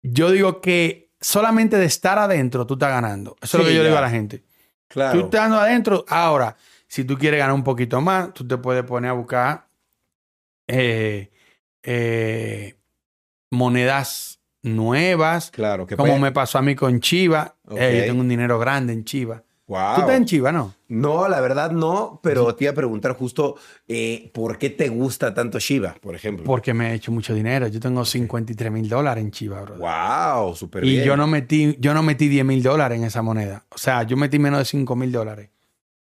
yo 0.02 0.30
digo 0.32 0.60
que 0.60 1.10
solamente 1.20 1.78
de 1.78 1.86
estar 1.86 2.18
adentro 2.18 2.66
tú 2.66 2.74
estás 2.74 2.90
ganando. 2.90 3.36
Eso 3.40 3.58
es 3.58 3.62
lo 3.62 3.68
Sí, 3.68 3.70
que 3.70 3.76
yo 3.76 3.82
ya. 3.82 3.88
digo 3.88 3.98
a 3.98 4.02
la 4.02 4.10
gente. 4.10 4.38
Tú 4.38 4.44
Claro. 4.88 5.20
estando 5.20 5.56
adentro, 5.58 6.04
ahora, 6.08 6.56
si 6.88 7.04
tú 7.04 7.16
quieres 7.18 7.38
ganar 7.38 7.54
un 7.54 7.64
poquito 7.64 8.00
más, 8.00 8.32
tú 8.34 8.46
te 8.46 8.56
puedes 8.56 8.82
poner 8.84 9.10
a 9.10 9.14
buscar 9.14 9.66
eh, 10.68 11.30
eh, 11.84 12.74
monedas 13.52 14.40
nuevas, 14.62 15.50
Claro. 15.52 15.86
Que 15.86 15.96
como 15.96 16.08
puede- 16.12 16.20
me 16.22 16.32
pasó 16.32 16.58
a 16.58 16.62
mí 16.62 16.74
con 16.74 16.98
Chiva. 17.00 17.54
Eh, 17.76 17.98
yo 18.00 18.04
tengo 18.06 18.20
un 18.20 18.28
dinero 18.28 18.58
grande 18.58 18.92
en 18.92 19.04
Chiva. 19.04 19.44
Wow. 19.68 19.94
¿Tú 19.96 20.00
estás 20.02 20.16
en 20.16 20.24
Chiva, 20.26 20.52
no? 20.52 20.74
No, 20.88 21.26
la 21.26 21.40
verdad 21.40 21.72
no, 21.72 22.20
pero 22.22 22.54
te 22.54 22.64
iba 22.64 22.70
a 22.70 22.74
preguntar 22.74 23.14
justo 23.16 23.56
eh, 23.88 24.30
por 24.32 24.58
qué 24.58 24.70
te 24.70 24.88
gusta 24.88 25.34
tanto 25.34 25.58
Shiba, 25.58 25.96
por 26.00 26.14
ejemplo. 26.14 26.44
Porque 26.44 26.72
me 26.72 26.92
he 26.92 26.94
hecho 26.94 27.10
mucho 27.10 27.34
dinero. 27.34 27.66
Yo 27.66 27.80
tengo 27.80 28.04
53 28.04 28.70
mil 28.70 28.88
dólares 28.88 29.24
en 29.24 29.32
Chiva, 29.32 29.60
bro. 29.62 29.76
Wow, 29.78 30.54
súper 30.54 30.84
Y 30.84 30.90
bien. 30.92 31.04
yo 31.04 31.16
no 31.16 31.26
metí, 31.26 31.76
yo 31.80 31.94
no 31.94 32.04
metí 32.04 32.28
10 32.28 32.44
mil 32.44 32.62
dólares 32.62 32.96
en 32.98 33.04
esa 33.04 33.22
moneda. 33.22 33.64
O 33.70 33.78
sea, 33.78 34.04
yo 34.04 34.16
metí 34.16 34.38
menos 34.38 34.60
de 34.60 34.64
5 34.66 34.94
mil 34.94 35.10
dólares. 35.10 35.50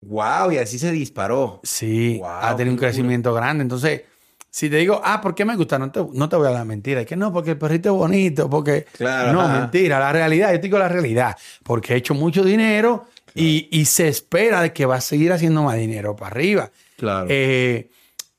Wow, 0.01 0.53
y 0.53 0.57
así 0.57 0.79
se 0.79 0.91
disparó. 0.93 1.59
Sí, 1.63 2.17
Wow, 2.19 2.29
ha 2.29 2.55
tenido 2.55 2.73
un 2.73 2.79
crecimiento 2.79 3.33
grande. 3.33 3.63
Entonces, 3.63 4.03
si 4.49 4.69
te 4.69 4.77
digo, 4.77 5.01
ah, 5.03 5.19
¿por 5.19 5.35
qué 5.35 5.43
me 5.43 5.57
gusta? 5.57 5.77
No 5.77 5.91
te, 5.91 6.01
no 6.13 6.29
te 6.29 6.37
voy 6.37 6.47
a 6.47 6.51
dar 6.51 6.65
mentira. 6.65 7.01
Es 7.01 7.05
que 7.07 7.17
no, 7.17 7.33
porque 7.33 7.51
el 7.51 7.57
perrito 7.57 7.89
es 7.89 7.95
bonito, 7.97 8.49
porque... 8.49 8.85
Claro, 8.93 9.33
No, 9.33 9.41
ajá. 9.41 9.59
mentira. 9.59 9.99
La 9.99 10.13
realidad, 10.13 10.51
yo 10.53 10.55
te 10.55 10.61
digo 10.67 10.79
la 10.79 10.87
realidad. 10.87 11.35
Porque 11.63 11.93
he 11.93 11.97
hecho 11.97 12.13
mucho 12.15 12.43
dinero 12.45 13.05
y, 13.35 13.67
y 13.71 13.85
se 13.85 14.07
espera 14.07 14.61
de 14.61 14.73
que 14.73 14.85
va 14.85 14.95
a 14.95 15.01
seguir 15.01 15.31
haciendo 15.31 15.63
más 15.63 15.77
dinero 15.77 16.15
para 16.15 16.31
arriba. 16.31 16.71
Claro. 16.97 17.27
Eh, 17.29 17.89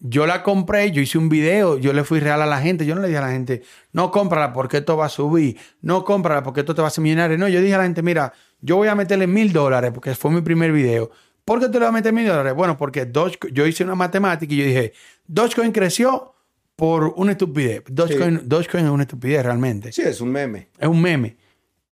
yo 0.01 0.26
la 0.26 0.43
compré, 0.43 0.91
yo 0.93 1.03
hice 1.03 1.18
un 1.18 1.28
video, 1.28 1.76
yo 1.76 1.93
le 1.93 2.05
fui 2.05 2.20
real 2.20 2.41
a 2.41 2.47
la 2.47 2.61
gente. 2.61 2.86
Yo 2.86 2.95
no 2.95 3.03
le 3.03 3.09
dije 3.09 3.18
a 3.18 3.22
la 3.22 3.32
gente, 3.32 3.62
no 3.93 4.11
cómprala 4.11 4.53
porque 4.53 4.78
esto 4.78 4.97
va 4.97 5.07
a 5.07 5.11
subir, 5.11 5.59
no 5.82 6.05
cómprala 6.05 6.43
porque 6.43 6.61
esto 6.61 6.74
te 6.74 6.80
va 6.80 6.86
a 6.86 6.88
hacer 6.88 7.03
millonario. 7.03 7.36
No, 7.36 7.49
yo 7.49 7.61
dije 7.61 7.74
a 7.74 7.78
la 7.78 7.84
gente, 7.84 8.03
mira, 8.03 8.32
yo 8.61 8.76
voy 8.76 8.88
a 8.88 8.95
meterle 8.95 9.26
mil 9.26 9.53
dólares 9.53 9.91
porque 9.93 10.14
fue 10.14 10.30
mi 10.30 10.41
primer 10.41 10.72
video. 10.72 11.11
¿Por 11.45 11.61
qué 11.61 11.66
te 11.66 11.74
le 11.74 11.80
voy 11.80 11.88
a 11.88 11.93
meter 11.93 12.12
mil 12.12 12.26
dólares? 12.26 12.55
Bueno, 12.55 12.76
porque 12.76 13.05
Dogecoin, 13.05 13.53
yo 13.53 13.66
hice 13.66 13.84
una 13.84 13.95
matemática 13.95 14.53
y 14.55 14.57
yo 14.57 14.64
dije, 14.64 14.93
Dogecoin 15.26 15.72
creció 15.72 16.34
por 16.76 17.12
una 17.16 17.32
estupidez. 17.32 17.82
Dogecoin, 17.86 18.41
Dogecoin 18.45 18.86
es 18.86 18.91
una 18.91 19.03
estupidez 19.03 19.45
realmente. 19.45 19.93
sí, 19.93 20.03
es 20.03 20.20
un 20.22 20.30
meme. 20.30 20.68
Es 20.78 20.88
un 20.88 21.01
meme. 21.03 21.36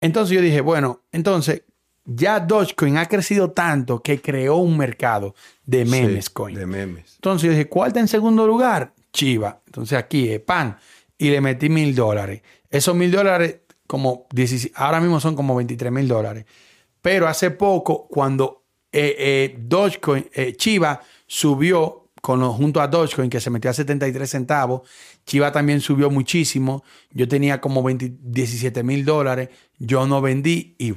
Entonces 0.00 0.34
yo 0.34 0.42
dije, 0.42 0.60
bueno, 0.60 1.02
entonces 1.12 1.62
ya 2.04 2.40
Dogecoin 2.40 2.96
ha 2.98 3.06
crecido 3.06 3.50
tanto 3.52 4.02
que 4.02 4.20
creó 4.20 4.56
un 4.56 4.76
mercado 4.76 5.34
de 5.64 5.84
memes 5.84 6.26
Sí, 6.26 6.32
coin. 6.32 6.54
De 6.56 6.66
memes. 6.66 7.14
Entonces 7.16 7.46
yo 7.46 7.50
dije, 7.52 7.68
¿cuál 7.68 7.88
está 7.88 8.00
en 8.00 8.08
segundo 8.08 8.46
lugar? 8.46 8.92
Chiva. 9.12 9.60
Entonces 9.66 9.98
aquí 9.98 10.28
es 10.30 10.40
pan. 10.40 10.76
Y 11.18 11.30
le 11.30 11.40
metí 11.40 11.68
mil 11.68 11.94
dólares. 11.94 12.42
Esos 12.70 12.96
mil 12.96 13.10
dólares, 13.10 13.58
como 13.86 14.26
17 14.32 14.74
ahora 14.76 15.00
mismo 15.00 15.20
son 15.20 15.36
como 15.36 15.54
23 15.54 15.92
mil 15.92 16.08
dólares. 16.08 16.44
Pero 17.00 17.28
hace 17.28 17.50
poco, 17.50 18.06
cuando 18.08 18.64
eh, 18.90 19.14
eh, 19.18 19.56
Dogecoin, 19.60 20.26
eh, 20.34 20.54
Chiva 20.56 21.00
subió 21.26 22.08
con 22.20 22.40
lo- 22.40 22.52
junto 22.52 22.80
a 22.80 22.86
Dogecoin, 22.88 23.28
que 23.30 23.40
se 23.40 23.50
metió 23.50 23.70
a 23.70 23.74
73 23.74 24.28
centavos, 24.30 24.82
Chiva 25.26 25.50
también 25.52 25.80
subió 25.80 26.10
muchísimo. 26.10 26.84
Yo 27.10 27.26
tenía 27.28 27.60
como 27.60 27.82
20 27.82 28.12
17 28.20 28.82
mil 28.82 29.04
dólares. 29.04 29.48
Yo 29.78 30.06
no 30.06 30.20
vendí 30.20 30.74
y 30.78 30.94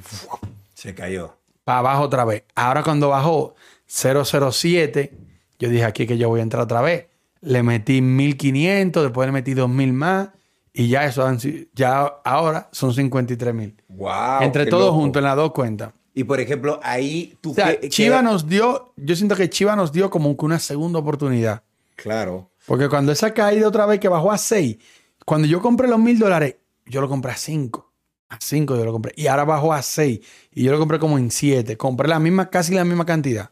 Se 0.75 0.93
cayó. 0.93 1.37
para 1.63 1.79
abajo 1.79 2.03
otra 2.03 2.23
vez. 2.25 2.43
Ahora 2.53 2.83
cuando 2.83 3.09
bajó 3.09 3.55
007, 3.87 5.13
yo 5.59 5.69
dije 5.69 5.83
aquí 5.83 6.05
que 6.05 6.17
yo 6.17 6.29
voy 6.29 6.39
a 6.41 6.43
entrar 6.43 6.61
otra 6.63 6.81
vez. 6.81 7.07
Le 7.41 7.63
metí 7.63 8.01
1500, 8.01 9.03
después 9.03 9.27
le 9.27 9.31
metí 9.31 9.53
2000 9.53 9.93
más 9.93 10.29
y 10.73 10.87
ya 10.89 11.05
eso 11.05 11.25
han 11.25 11.39
ya 11.73 12.01
ahora 12.23 12.69
son 12.71 12.93
53 12.93 13.53
mil. 13.53 13.75
Wow. 13.87 14.41
Entre 14.41 14.65
todos 14.67 14.91
juntos 14.93 15.19
en 15.21 15.25
las 15.25 15.35
dos 15.35 15.51
cuentas. 15.53 15.91
Y 16.13 16.23
por 16.23 16.39
ejemplo, 16.39 16.79
ahí 16.83 17.37
tú. 17.41 17.51
O 17.51 17.53
sea, 17.55 17.79
qué- 17.79 17.89
Chiva 17.89 18.21
nos 18.21 18.47
dio, 18.47 18.93
yo 18.95 19.15
siento 19.15 19.35
que 19.35 19.49
Chiva 19.49 19.75
nos 19.75 19.91
dio 19.91 20.09
como 20.09 20.35
que 20.37 20.45
una 20.45 20.59
segunda 20.59 20.99
oportunidad. 20.99 21.63
Claro. 21.95 22.49
Porque 22.65 22.89
cuando 22.89 23.11
esa 23.11 23.33
caída 23.33 23.67
otra 23.67 23.85
vez 23.85 23.99
que 23.99 24.07
bajó 24.07 24.31
a 24.31 24.37
6, 24.37 24.77
cuando 25.25 25.47
yo 25.47 25.61
compré 25.61 25.87
los 25.87 25.99
mil 25.99 26.17
dólares, 26.17 26.55
yo 26.85 27.01
lo 27.01 27.09
compré 27.09 27.31
a 27.31 27.35
5. 27.37 27.84
A 28.29 28.37
5 28.39 28.75
yo 28.75 28.85
lo 28.85 28.91
compré. 28.91 29.13
Y 29.15 29.27
ahora 29.27 29.43
bajó 29.45 29.71
a 29.73 29.81
6. 29.81 30.19
Y 30.53 30.63
yo 30.63 30.71
lo 30.71 30.79
compré 30.79 30.99
como 30.99 31.17
en 31.17 31.29
7. 31.31 31.77
Compré 31.77 32.07
la 32.07 32.19
misma, 32.19 32.49
casi 32.49 32.73
la 32.73 32.83
misma 32.85 33.05
cantidad. 33.05 33.51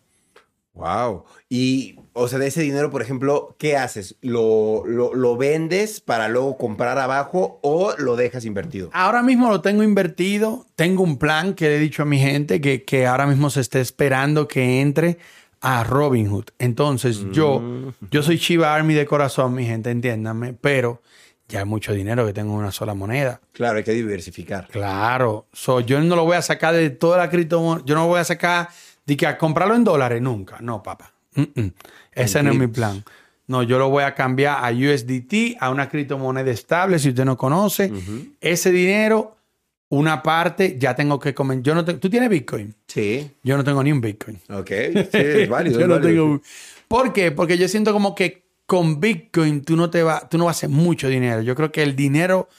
Wow. 0.73 1.25
Y, 1.49 1.99
o 2.13 2.27
sea, 2.27 2.39
de 2.39 2.47
ese 2.47 2.61
dinero, 2.63 2.89
por 2.89 3.03
ejemplo, 3.03 3.55
¿qué 3.59 3.77
haces? 3.77 4.15
¿Lo, 4.21 4.83
lo, 4.87 5.13
lo 5.13 5.37
vendes 5.37 6.01
para 6.01 6.27
luego 6.27 6.57
comprar 6.57 6.97
abajo 6.97 7.59
o 7.61 7.93
lo 7.99 8.15
dejas 8.15 8.45
invertido? 8.45 8.89
Ahora 8.93 9.21
mismo 9.21 9.49
lo 9.49 9.61
tengo 9.61 9.83
invertido. 9.83 10.65
Tengo 10.75 11.03
un 11.03 11.17
plan 11.17 11.53
que 11.53 11.65
le 11.69 11.75
he 11.77 11.79
dicho 11.79 12.01
a 12.01 12.05
mi 12.05 12.17
gente 12.17 12.59
que, 12.59 12.83
que 12.83 13.05
ahora 13.05 13.27
mismo 13.27 13.51
se 13.51 13.61
esté 13.61 13.81
esperando 13.81 14.47
que 14.47 14.81
entre 14.81 15.19
a 15.61 15.83
Robinhood. 15.83 16.45
Entonces, 16.57 17.23
yo, 17.31 17.59
Mm. 17.59 17.89
yo 18.09 18.23
soy 18.23 18.39
Chiva 18.39 18.73
Army 18.73 18.95
de 18.95 19.05
corazón, 19.05 19.53
mi 19.53 19.65
gente, 19.65 19.91
entiéndanme, 19.91 20.53
pero 20.53 21.01
ya 21.53 21.59
hay 21.59 21.65
mucho 21.65 21.93
dinero 21.93 22.25
que 22.25 22.33
tengo 22.33 22.51
en 22.53 22.59
una 22.59 22.71
sola 22.71 22.93
moneda. 22.95 23.39
Claro, 23.53 23.77
hay 23.77 23.83
que 23.83 23.91
diversificar. 23.93 24.67
Claro. 24.69 25.47
So, 25.53 25.79
yo 25.81 26.01
no 26.01 26.15
lo 26.15 26.25
voy 26.25 26.35
a 26.35 26.41
sacar 26.41 26.73
de 26.73 26.89
toda 26.89 27.17
la 27.17 27.29
criptomoneda. 27.29 27.85
Yo 27.85 27.95
no 27.95 28.07
voy 28.07 28.19
a 28.19 28.23
sacar 28.23 28.69
de 29.05 29.15
que 29.17 29.27
a 29.27 29.37
comprarlo 29.37 29.75
en 29.75 29.83
dólares 29.83 30.21
nunca. 30.21 30.57
No, 30.61 30.81
papá. 30.81 31.13
Mm-mm. 31.35 31.71
Ese 32.11 32.41
no 32.43 32.51
es 32.51 32.57
mi 32.57 32.67
plan. 32.67 33.03
No, 33.45 33.61
yo 33.61 33.77
lo 33.77 33.89
voy 33.89 34.03
a 34.03 34.15
cambiar 34.15 34.57
a 34.65 34.71
USDT, 34.71 35.57
a 35.59 35.69
una 35.69 35.89
criptomoneda 35.89 36.49
estable, 36.49 36.97
si 36.97 37.09
usted 37.09 37.25
no 37.25 37.37
conoce. 37.37 37.91
Ese 38.41 38.71
dinero, 38.71 39.35
una 39.89 40.23
parte, 40.23 40.77
ya 40.79 40.95
tengo 40.95 41.19
que 41.19 41.33
comer. 41.35 41.61
Yo 41.61 41.75
no 41.75 41.85
te- 41.85 41.95
¿Tú 41.95 42.09
tienes 42.09 42.29
Bitcoin? 42.29 42.73
Sí. 42.87 43.29
Yo 43.43 43.57
no 43.57 43.63
tengo 43.63 43.83
ni 43.83 43.91
un 43.91 44.01
Bitcoin. 44.01 44.39
Ok. 44.49 44.69
Sí, 44.69 45.07
es 45.11 45.49
válido. 45.49 45.75
Yo 45.79 45.85
es 45.85 45.87
no 45.87 46.01
tengo- 46.01 46.41
¿Por 46.87 47.11
qué? 47.13 47.31
Porque 47.31 47.57
yo 47.57 47.67
siento 47.67 47.91
como 47.91 48.13
que 48.13 48.42
con 48.73 48.99
Bitcoin 48.99 49.63
tú 49.63 49.75
no 49.75 49.91
te 49.91 50.01
va, 50.01 50.27
tú 50.27 50.39
no 50.39 50.45
vas 50.45 50.55
a 50.55 50.57
hacer 50.57 50.69
mucho 50.71 51.07
dinero. 51.07 51.43
Yo 51.43 51.53
creo 51.53 51.71
que 51.71 51.83
el 51.83 51.95
dinero 51.95 52.49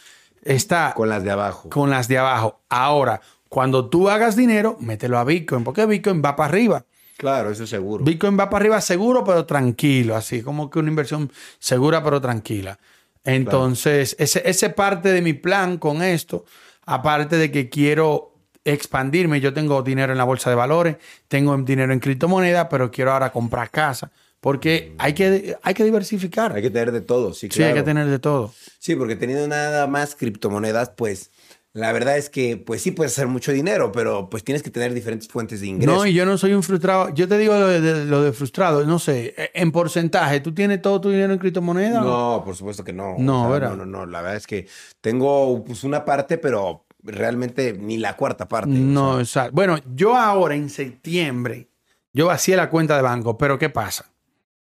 está 0.44 0.94
Con 0.94 1.08
las 1.08 1.24
de 1.24 1.32
abajo. 1.32 1.68
con 1.70 1.90
las 1.90 2.06
de 2.06 2.18
abajo. 2.18 2.60
Ahora, 2.68 3.20
cuando 3.48 3.88
tú 3.90 4.08
hagas 4.08 4.36
dinero, 4.36 4.76
mételo 4.78 5.18
a 5.18 5.24
Bitcoin, 5.24 5.64
porque 5.64 5.84
Bitcoin 5.86 6.22
va 6.24 6.36
para 6.36 6.50
arriba. 6.50 6.84
Claro, 7.16 7.50
eso 7.50 7.66
seguro. 7.66 8.04
Bitcoin 8.04 8.38
va 8.38 8.48
para 8.48 8.62
arriba 8.62 8.80
seguro, 8.80 9.24
pero 9.24 9.44
tranquilo, 9.44 10.14
así 10.14 10.40
como 10.40 10.70
que 10.70 10.78
una 10.78 10.88
inversión 10.88 11.32
segura, 11.58 12.00
pero 12.04 12.20
tranquila. 12.20 12.78
Entonces, 13.24 14.14
ese, 14.20 14.40
ese 14.48 14.70
parte 14.70 15.10
de 15.10 15.20
mi 15.20 15.32
plan 15.32 15.78
con 15.78 16.00
esto, 16.00 16.44
aparte 16.86 17.38
de 17.38 17.50
que 17.50 17.68
quiero 17.68 18.34
expandirme, 18.62 19.40
yo 19.40 19.52
tengo 19.52 19.82
dinero 19.82 20.12
en 20.12 20.18
la 20.18 20.24
bolsa 20.24 20.48
de 20.48 20.54
valores, 20.54 20.96
tengo 21.26 21.56
dinero 21.56 21.92
en 21.92 21.98
criptomonedas, 21.98 22.68
pero 22.70 22.92
quiero 22.92 23.12
ahora 23.12 23.32
comprar 23.32 23.70
casa, 23.70 24.12
porque 24.44 24.92
hay 24.98 25.14
que, 25.14 25.56
hay 25.62 25.72
que 25.72 25.84
diversificar. 25.84 26.52
Hay 26.54 26.60
que 26.60 26.68
tener 26.68 26.92
de 26.92 27.00
todo, 27.00 27.32
sí, 27.32 27.48
sí, 27.50 27.62
hay 27.62 27.70
claro. 27.70 27.74
que 27.76 27.82
tener 27.82 28.06
de 28.08 28.18
todo. 28.18 28.52
Sí, 28.78 28.94
porque 28.94 29.16
teniendo 29.16 29.48
nada 29.48 29.86
más 29.86 30.14
criptomonedas, 30.14 30.90
pues 30.90 31.30
la 31.72 31.90
verdad 31.92 32.18
es 32.18 32.28
que 32.28 32.58
pues 32.58 32.82
sí 32.82 32.90
puedes 32.90 33.14
hacer 33.14 33.26
mucho 33.26 33.52
dinero, 33.52 33.90
pero 33.90 34.28
pues 34.28 34.44
tienes 34.44 34.62
que 34.62 34.68
tener 34.70 34.92
diferentes 34.92 35.28
fuentes 35.28 35.62
de 35.62 35.68
ingresos. 35.68 35.96
No, 35.96 36.06
y 36.06 36.12
yo 36.12 36.26
no 36.26 36.36
soy 36.36 36.52
un 36.52 36.62
frustrado. 36.62 37.08
Yo 37.14 37.26
te 37.26 37.38
digo 37.38 37.54
lo 37.54 37.68
de, 37.68 37.80
de- 37.80 38.04
lo 38.04 38.20
de 38.22 38.34
frustrado. 38.34 38.84
No 38.84 38.98
sé, 38.98 39.34
en 39.54 39.72
porcentaje, 39.72 40.40
¿tú 40.40 40.52
tienes 40.52 40.82
todo 40.82 41.00
tu 41.00 41.08
dinero 41.08 41.32
en 41.32 41.38
criptomonedas? 41.38 42.04
No, 42.04 42.42
por 42.44 42.54
supuesto 42.54 42.84
que 42.84 42.92
no. 42.92 43.14
No, 43.18 43.48
¿verdad? 43.48 43.70
no, 43.70 43.86
no, 43.86 43.86
no. 43.86 44.04
La 44.06 44.20
verdad 44.20 44.36
es 44.36 44.46
que 44.46 44.66
tengo 45.00 45.64
pues 45.64 45.84
una 45.84 46.04
parte, 46.04 46.36
pero 46.36 46.84
realmente 47.02 47.72
ni 47.72 47.96
la 47.96 48.14
cuarta 48.14 48.46
parte. 48.46 48.70
o 48.70 48.74
No, 48.74 49.12
sea. 49.14 49.20
exacto. 49.22 49.52
Bueno, 49.54 49.78
yo 49.94 50.14
ahora 50.16 50.54
en 50.54 50.68
septiembre, 50.68 51.70
yo 52.12 52.26
vacié 52.26 52.56
la 52.56 52.68
cuenta 52.68 52.94
de 52.94 53.02
banco, 53.02 53.38
pero 53.38 53.58
¿qué 53.58 53.70
pasa? 53.70 54.10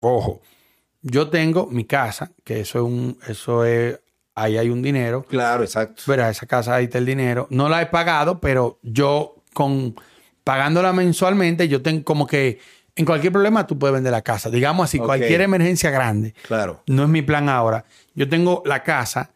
Ojo, 0.04 0.40
yo 1.00 1.30
tengo 1.30 1.66
mi 1.66 1.84
casa, 1.84 2.30
que 2.44 2.60
eso 2.60 2.78
es 2.78 2.84
un, 2.84 3.18
eso 3.28 3.64
es, 3.64 3.98
ahí 4.34 4.56
hay 4.58 4.68
un 4.68 4.82
dinero. 4.82 5.24
Claro, 5.24 5.62
exacto. 5.64 6.02
Verá, 6.06 6.28
esa 6.30 6.46
casa 6.46 6.74
ahí 6.74 6.84
está 6.84 6.98
el 6.98 7.06
dinero. 7.06 7.46
No 7.50 7.68
la 7.68 7.80
he 7.82 7.86
pagado, 7.86 8.40
pero 8.40 8.78
yo 8.82 9.36
con 9.54 9.94
pagándola 10.44 10.92
mensualmente, 10.92 11.68
yo 11.68 11.82
tengo 11.82 12.04
como 12.04 12.26
que 12.26 12.58
en 12.96 13.04
cualquier 13.04 13.32
problema 13.32 13.66
tú 13.66 13.78
puedes 13.78 13.94
vender 13.94 14.12
la 14.12 14.22
casa. 14.22 14.50
Digamos 14.50 14.84
así, 14.84 14.98
cualquier 14.98 15.40
emergencia 15.40 15.90
grande. 15.90 16.34
Claro. 16.46 16.82
No 16.86 17.04
es 17.04 17.08
mi 17.08 17.22
plan 17.22 17.48
ahora. 17.48 17.84
Yo 18.14 18.28
tengo 18.28 18.62
la 18.66 18.82
casa, 18.82 19.30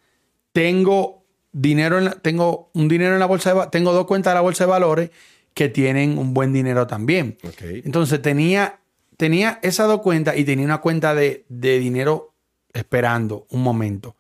tengo 0.53 1.25
dinero, 1.53 1.99
en 1.99 2.07
la- 2.07 2.11
tengo 2.13 2.71
un 2.75 2.89
dinero 2.89 3.15
en 3.15 3.21
la 3.21 3.27
bolsa 3.27 3.55
de 3.55 3.67
tengo 3.71 3.93
dos 3.93 4.07
cuentas 4.07 4.33
de 4.33 4.35
la 4.37 4.41
bolsa 4.43 4.65
de 4.65 4.71
valores 4.71 5.11
que 5.55 5.69
tienen 5.69 6.19
un 6.19 6.35
buen 6.35 6.53
dinero 6.53 6.87
también. 6.87 7.39
Ok. 7.45 7.63
Entonces 7.85 8.21
tenía, 8.21 8.79
tenía 9.17 9.59
esas 9.63 9.89
dos 9.89 10.01
cuentas 10.03 10.37
y 10.37 10.45
tenía 10.45 10.65
una 10.65 10.79
cuenta 10.81 11.15
de, 11.15 11.45
de 11.49 11.79
dinero 11.79 12.35
esperando 12.73 13.47
un 13.51 13.63
momento. 13.63 14.17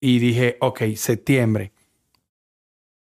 Y 0.00 0.18
dije, 0.18 0.56
ok, 0.60 0.82
septiembre. 0.96 1.72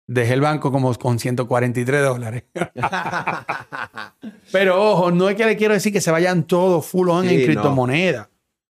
Dejé 0.09 0.33
el 0.33 0.41
banco 0.41 0.71
como 0.71 0.93
con 0.95 1.19
143 1.19 2.01
dólares. 2.03 2.43
Pero 4.51 4.81
ojo, 4.91 5.11
no 5.11 5.29
es 5.29 5.35
que 5.35 5.45
le 5.45 5.57
quiero 5.57 5.73
decir 5.73 5.91
que 5.91 6.01
se 6.01 6.11
vayan 6.11 6.45
todos 6.45 6.85
full 6.85 7.09
on 7.09 7.27
Sí, 7.27 7.35
en 7.35 7.39
no. 7.41 7.45
criptomonedas. 7.45 8.27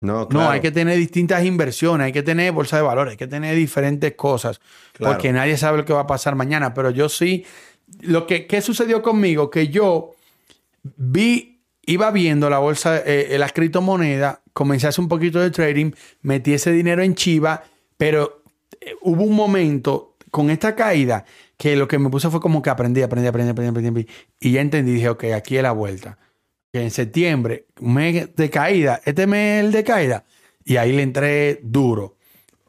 No, 0.03 0.13
No, 0.23 0.29
claro. 0.29 0.51
hay 0.51 0.61
que 0.61 0.73
tener 0.73 0.99
distintas 0.99 1.45
inversiones, 1.45 2.07
hay 2.07 2.13
que 2.13 2.23
tener 2.25 2.53
bolsa 2.53 2.77
de 2.77 2.83
valores, 2.83 3.13
hay 3.13 3.17
que 3.17 3.29
tener 3.29 3.55
diferentes 3.55 4.15
cosas, 4.15 4.61
Claro. 4.93 5.15
porque 5.15 5.33
nadie 5.33 5.57
sabe 5.57 5.79
lo 5.79 5.85
que 5.85 5.93
va 5.93 6.01
a 6.01 6.07
pasar 6.07 6.35
mañana. 6.35 6.75
Pero 6.75 6.91
yo 6.91 7.09
sí, 7.09 7.45
lo 8.01 8.27
que 8.27 8.47
¿qué 8.47 8.61
sucedió 8.61 9.01
conmigo, 9.01 9.49
que 9.49 9.69
yo 9.69 10.11
vi, 10.97 11.52
iba 11.85 12.11
viendo 12.11 12.49
la 12.49 12.59
bolsa, 12.59 12.99
eh, 13.05 13.37
las 13.39 13.53
criptomonedas, 13.53 14.41
comencé 14.53 14.87
a 14.87 14.91
hacer 14.91 15.03
un 15.03 15.09
poquito 15.09 15.41
de 15.41 15.51
trading, 15.51 15.93
metí 16.23 16.55
ese 16.55 16.73
dinero 16.73 17.03
en 17.03 17.15
Chiva, 17.15 17.65
pero 17.97 18.43
eh, 18.81 18.95
hubo 19.03 19.25
un 19.25 19.35
momento 19.35 20.17
con 20.31 20.51
esta 20.51 20.75
caída 20.75 21.25
que 21.57 21.77
lo 21.77 21.87
que 21.87 21.99
me 21.99 22.11
puse 22.11 22.31
fue 22.31 22.41
como 22.41 22.63
que 22.63 22.71
aprendí, 22.71 23.03
aprendí, 23.03 23.29
aprendí, 23.29 23.51
aprendí, 23.51 23.71
aprendí, 23.71 23.89
aprendí, 23.89 24.13
y 24.41 24.53
ya 24.53 24.61
entendí, 24.61 24.93
dije, 24.93 25.09
ok, 25.11 25.25
aquí 25.35 25.57
es 25.57 25.63
la 25.63 25.73
vuelta 25.73 26.19
en 26.73 26.91
septiembre, 26.91 27.67
mes 27.81 28.35
de 28.35 28.51
caída, 28.51 29.01
este 29.05 29.27
mes 29.27 29.59
es 29.59 29.65
el 29.67 29.73
de 29.73 29.85
caída, 29.85 30.25
y 30.65 30.77
ahí 30.77 30.93
le 30.93 31.03
entré 31.03 31.61
duro. 31.63 32.17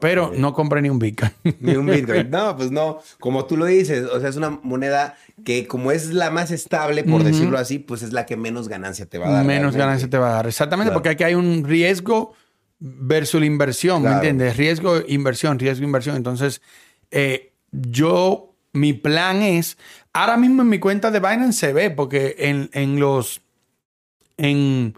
Pero 0.04 0.32
no 0.36 0.52
compré 0.52 0.82
ni 0.82 0.90
un 0.90 0.98
Bitcoin. 0.98 1.32
Ni 1.60 1.76
un 1.76 1.86
Bitcoin. 1.86 2.28
No, 2.30 2.54
pues 2.58 2.70
no. 2.70 2.98
Como 3.20 3.46
tú 3.46 3.56
lo 3.56 3.64
dices, 3.64 4.04
o 4.04 4.20
sea, 4.20 4.28
es 4.28 4.36
una 4.36 4.50
moneda 4.50 5.16
que 5.46 5.66
como 5.66 5.92
es 5.92 6.12
la 6.12 6.30
más 6.30 6.50
estable, 6.50 7.04
por 7.04 7.24
decirlo 7.24 7.56
así, 7.56 7.78
pues 7.78 8.02
es 8.02 8.12
la 8.12 8.26
que 8.26 8.36
menos 8.36 8.68
ganancia 8.68 9.06
te 9.06 9.16
va 9.16 9.28
a 9.28 9.32
dar. 9.32 9.46
Menos 9.46 9.72
realmente. 9.72 9.78
ganancia 9.78 10.10
te 10.10 10.18
va 10.18 10.28
a 10.28 10.32
dar. 10.34 10.46
Exactamente, 10.46 10.88
Claro. 10.90 10.96
porque 10.96 11.08
aquí 11.08 11.24
hay 11.24 11.34
un 11.34 11.64
riesgo 11.64 12.34
versus 12.80 13.40
la 13.40 13.46
inversión, 13.46 14.02
¿me 14.02 14.12
entiendes? 14.12 14.58
Riesgo, 14.58 15.00
inversión, 15.08 15.58
riesgo, 15.58 15.86
inversión. 15.86 16.16
Entonces, 16.16 16.60
eh, 17.10 17.54
yo, 17.72 18.54
mi 18.74 18.92
plan 18.92 19.40
es, 19.40 19.78
ahora 20.12 20.36
mismo 20.36 20.60
en 20.60 20.68
mi 20.68 20.80
cuenta 20.80 21.10
de 21.12 21.18
Binance 21.18 21.58
se 21.58 21.72
ve, 21.72 21.90
porque 21.90 22.36
en, 22.40 22.68
en 22.74 23.00
los, 23.00 23.40
en, 24.36 24.96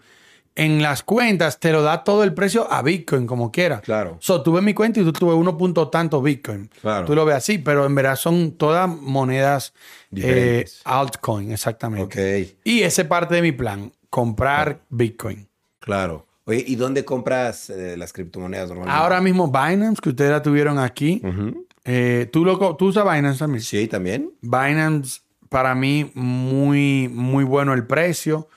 en 0.57 0.81
las 0.81 1.03
cuentas 1.03 1.59
te 1.59 1.71
lo 1.71 1.81
da 1.83 2.03
todo 2.03 2.23
el 2.23 2.33
precio 2.33 2.69
a 2.71 2.81
Bitcoin, 2.81 3.25
como 3.27 3.51
quiera. 3.51 3.79
Claro. 3.81 4.17
So, 4.19 4.41
tuve 4.41 4.61
mi 4.61 4.73
cuenta 4.73 4.99
y 4.99 5.03
tú 5.03 5.13
tuve 5.13 5.33
uno 5.33 5.55
punto 5.57 5.87
tanto 5.89 6.21
Bitcoin. 6.21 6.69
Claro. 6.81 7.05
Tú 7.05 7.13
lo 7.15 7.23
ves 7.25 7.35
así, 7.35 7.59
pero 7.59 7.85
en 7.85 7.93
verdad 7.95 8.15
son 8.15 8.53
todas 8.53 8.89
monedas 8.89 9.73
eh, 10.15 10.65
altcoin, 10.83 11.51
exactamente. 11.51 12.43
Ok, 12.43 12.57
Y 12.63 12.81
esa 12.81 13.03
es 13.03 13.07
parte 13.07 13.35
de 13.35 13.41
mi 13.43 13.51
plan, 13.51 13.91
comprar 14.09 14.79
Bitcoin. 14.89 15.47
claro. 15.79 16.25
Oye, 16.49 16.63
¿y 16.65 16.77
dónde 16.77 17.03
compras 17.03 17.69
eh, 17.69 17.97
las 17.97 18.13
criptomonedas 18.13 18.69
normalmente? 18.69 18.97
Ahora 18.97 19.19
mismo 19.19 19.47
Binance, 19.49 19.99
que 20.01 20.07
ustedes 20.09 20.31
la 20.31 20.41
tuvieron 20.41 20.79
aquí, 20.79 21.21
eh, 21.83 22.29
¿tú, 22.31 22.45
lo, 22.45 22.57
co- 22.57 22.77
tú 22.77 22.85
usas 22.87 23.03
Binance 23.03 23.39
también. 23.39 23.61
Sí, 23.61 23.85
también. 23.89 24.31
Binance, 24.41 25.19
para 25.49 25.75
mí, 25.75 26.09
muy, 26.13 27.09
muy 27.13 27.43
bueno 27.43 27.73
el 27.73 27.85
precio, 27.85 28.47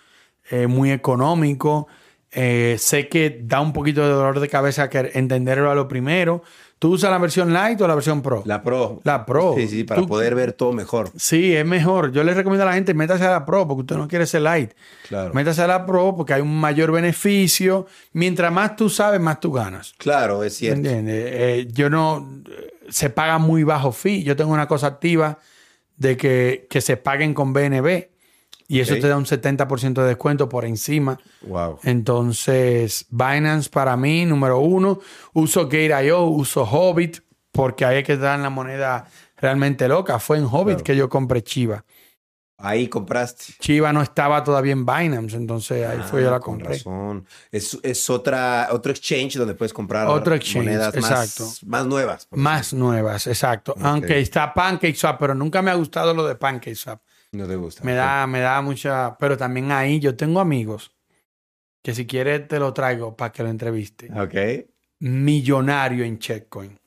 eh, 0.51 0.67
muy 0.67 0.91
económico. 0.91 1.87
Eh, 2.33 2.77
sé 2.79 3.09
que 3.09 3.41
da 3.43 3.61
un 3.61 3.73
poquito 3.73 4.03
de 4.03 4.11
dolor 4.11 4.39
de 4.41 4.49
cabeza 4.49 4.89
que 4.89 5.11
entenderlo 5.15 5.71
a 5.71 5.75
lo 5.75 5.89
primero. 5.89 6.43
¿Tú 6.79 6.93
usas 6.95 7.11
la 7.11 7.19
versión 7.19 7.53
Light 7.53 7.79
o 7.83 7.87
la 7.89 7.95
versión 7.95 8.23
Pro? 8.23 8.43
La 8.47 8.63
Pro. 8.63 9.01
La 9.05 9.27
Pro. 9.27 9.55
Sí, 9.57 9.69
sí, 9.69 9.85
para 9.85 10.01
Tú- 10.01 10.07
poder 10.07 10.35
ver 10.35 10.53
todo 10.55 10.73
mejor. 10.73 11.11
Sí, 11.17 11.55
es 11.55 11.67
mejor. 11.67 12.11
Yo 12.13 12.25
les 12.25 12.35
recomiendo 12.37 12.63
a 12.63 12.67
la 12.69 12.73
gente, 12.73 12.95
métase 12.95 13.25
a 13.27 13.31
la 13.33 13.45
Pro 13.45 13.67
porque 13.69 13.81
usted 13.83 13.97
no 13.97 14.09
quiere 14.09 14.27
ser 14.27 14.43
Light. 14.43 14.73
Claro. 15.09 15.35
Métase 15.35 15.61
a 15.61 15.67
la 15.67 15.85
Pro 15.85 16.15
porque 16.17 16.33
hay 16.35 16.41
un 16.41 16.59
mayor 16.59 16.91
beneficio. 16.93 17.87
Mientras 18.15 18.51
más 18.51 18.77
tú 18.77 18.89
sabes, 18.89 19.21
más 19.21 19.41
tú 19.41 19.53
ganas. 19.53 19.93
Claro, 19.99 20.43
es 20.43 20.55
cierto. 20.57 20.79
¿Entiendes? 20.79 21.25
Eh, 21.27 21.69
yo 21.73 21.91
no... 21.91 22.41
Se 22.89 23.11
paga 23.11 23.39
muy 23.39 23.63
bajo 23.63 23.93
fee. 23.93 24.23
Yo 24.23 24.35
tengo 24.35 24.53
una 24.53 24.67
cosa 24.67 24.87
activa 24.87 25.39
de 25.97 26.17
que, 26.17 26.67
que 26.71 26.81
se 26.81 26.97
paguen 26.97 27.35
con 27.35 27.53
BNB 27.53 28.07
y 28.71 28.81
eso 28.81 28.95
te 28.95 29.09
da 29.09 29.17
un 29.17 29.25
70% 29.27 29.95
de 30.01 30.07
descuento 30.09 30.49
por 30.49 30.65
encima. 30.65 31.19
Wow. 31.43 31.81
Entonces, 31.83 33.07
Binance 33.11 33.69
para 33.69 33.97
mí, 33.97 34.25
número 34.27 34.59
uno. 34.61 35.01
Uso 35.33 35.65
Gate.io, 35.69 36.25
uso 36.25 36.63
Hobbit, 36.65 37.19
porque 37.51 37.85
ahí 37.85 37.99
es 37.99 38.05
que 38.05 38.17
dan 38.17 38.43
la 38.43 38.51
moneda 38.51 39.07
realmente 39.37 39.89
loca. 39.89 40.19
Fue 40.21 40.39
en 40.39 40.45
Hobbit 40.45 40.77
Claro. 40.77 40.85
que 40.85 40.97
yo 40.97 41.09
compré 41.09 41.43
Chiva. 41.43 41.85
Ahí 42.63 42.89
compraste. 42.89 43.55
Chiva 43.59 43.91
no 43.91 44.03
estaba 44.03 44.45
todavía 44.45 44.73
en 44.73 44.85
Binance, 44.85 45.35
entonces 45.35 45.89
ahí 45.89 45.99
fue 46.09 46.21
yo 46.23 46.29
Ah, 46.29 46.33
la 46.33 46.41
con 46.41 46.57
compré. 46.57 46.75
razón. 46.75 47.25
Es, 47.51 47.79
es 47.83 48.11
otra, 48.11 48.69
otro 48.71 48.93
exchange 48.93 49.37
donde 49.39 49.55
puedes 49.55 49.73
comprar 49.73 50.07
Otro 50.09 50.35
exchange, 50.35 50.67
monedas 50.67 50.95
exacto. 50.95 51.45
Más, 51.45 51.65
más 51.65 51.87
nuevas. 51.87 52.29
Más 52.33 52.73
nuevas, 52.75 53.27
exacto. 53.27 53.75
Aunque 53.81 54.21
está 54.21 54.53
PancakeSwap, 54.53 55.19
pero 55.19 55.35
nunca 55.35 55.63
me 55.63 55.71
ha 55.71 55.75
gustado 55.75 56.13
lo 56.13 56.27
de 56.27 56.35
PancakeSwap. 56.35 57.01
No 57.33 57.47
te 57.47 57.57
gusta. 57.57 57.85
Me 57.85 57.95
da, 57.95 58.27
me 58.27 58.41
da 58.41 58.61
mucha. 58.61 59.17
Pero 59.19 59.37
también 59.37 59.71
ahí 59.73 60.01
yo 60.01 60.17
tengo 60.17 60.41
amigos 60.41 60.93
que 61.83 61.95
si 61.95 62.07
quieres 62.07 62.49
te 62.49 62.59
lo 62.59 62.73
traigo 62.75 63.17
para 63.17 63.33
que 63.33 63.43
lo 63.43 63.49
entreviste. 63.49 64.11
Ok. 64.13 64.67
Millonario 65.01 66.05
en 66.05 66.19
Checkcoin. 66.19 66.79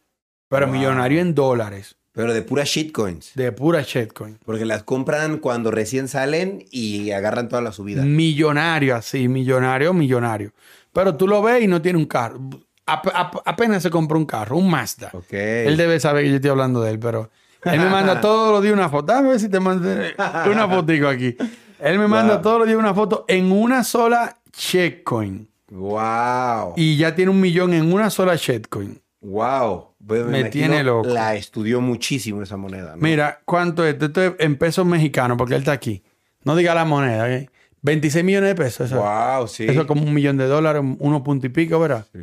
Pero 0.50 0.68
Wow. 0.68 0.76
millonario 0.76 1.20
en 1.22 1.34
dólares. 1.34 1.96
Pero 2.12 2.32
de 2.34 2.44
puras 2.44 2.68
shitcoins. 2.70 3.32
De 3.34 3.52
pura 3.52 3.84
Checkcoin. 3.84 4.38
Porque 4.46 4.66
las 4.66 4.84
compran 4.84 5.40
cuando 5.40 5.72
recién 5.72 6.08
salen 6.08 6.64
y 6.70 7.10
agarran 7.10 7.50
toda 7.50 7.64
la 7.64 7.72
subida. 7.72 8.04
Millonario 8.04 8.96
así, 8.96 9.28
millonario, 9.28 9.94
millonario. 9.94 10.52
Pero 10.92 11.16
tú 11.16 11.28
lo 11.28 11.42
ves 11.42 11.64
y 11.64 11.68
no 11.68 11.82
tiene 11.82 11.98
un 11.98 12.06
carro. 12.06 12.40
Ap- 12.86 13.08
ap- 13.16 13.42
apenas 13.46 13.82
se 13.82 13.90
compró 13.90 14.20
un 14.20 14.26
carro, 14.28 14.58
un 14.58 14.70
Mazda. 14.70 15.10
Ok. 15.14 15.34
Él 15.34 15.76
debe 15.76 16.00
saber 16.00 16.26
que 16.26 16.30
yo 16.30 16.36
estoy 16.36 16.52
hablando 16.52 16.84
de 16.84 16.92
él, 16.92 17.00
pero 17.00 17.32
él 17.66 17.80
me 17.80 17.90
manda 17.90 18.20
todos 18.22 18.52
los 18.52 18.62
días 18.64 18.74
una 18.74 18.90
foto. 18.90 19.14
Dame 19.14 19.28
a 19.28 19.32
ver 19.32 19.40
si 19.40 19.50
te 19.50 19.60
mandé 19.60 20.16
una 20.52 20.68
fotico 20.68 21.08
aquí. 21.08 21.36
Él 21.80 22.00
me 22.00 22.08
manda 22.08 22.36
Wow. 22.36 22.42
todos 22.42 22.60
los 22.60 22.68
días 22.68 22.80
una 22.80 22.94
foto 22.94 23.26
en 23.28 23.52
una 23.52 23.84
sola 23.84 24.38
Checkcoin. 24.52 25.50
Wow. 25.72 26.74
Y 26.76 26.98
ya 26.98 27.16
tiene 27.16 27.32
un 27.32 27.40
millón 27.42 27.74
en 27.74 27.92
una 27.92 28.10
sola 28.10 28.38
Checkcoin. 28.38 29.02
Wow. 29.22 29.90
Pues 30.06 30.26
Me 30.26 30.46
tiene 30.46 30.84
loco. 30.84 31.08
La 31.08 31.36
estudió 31.36 31.80
muchísimo 31.82 32.42
esa 32.42 32.58
moneda. 32.58 32.92
¿no? 32.96 33.02
Mira, 33.02 33.40
¿cuánto 33.46 33.86
es? 33.86 33.96
Esto 34.02 34.22
es 34.22 34.34
en 34.40 34.58
pesos 34.58 34.86
mexicanos, 34.86 35.38
porque 35.38 35.54
él 35.56 35.60
está 35.62 35.72
aquí. 35.72 36.04
No 36.44 36.56
diga 36.56 36.76
la 36.76 36.84
moneda, 36.86 37.24
¿ok? 37.24 37.50
26 37.84 38.24
millones 38.26 38.50
de 38.50 38.56
pesos. 38.56 38.88
Eso, 38.92 39.02
Wow, 39.02 39.48
sí. 39.48 39.66
eso 39.68 39.82
es 39.82 39.88
como 39.88 40.04
un 40.04 40.14
millón 40.14 40.38
de 40.38 40.46
dólares, 40.46 40.82
uno 41.00 41.24
punto 41.24 41.48
y 41.48 41.50
pico, 41.50 41.80
¿verdad? 41.80 42.06
Sí, 42.14 42.20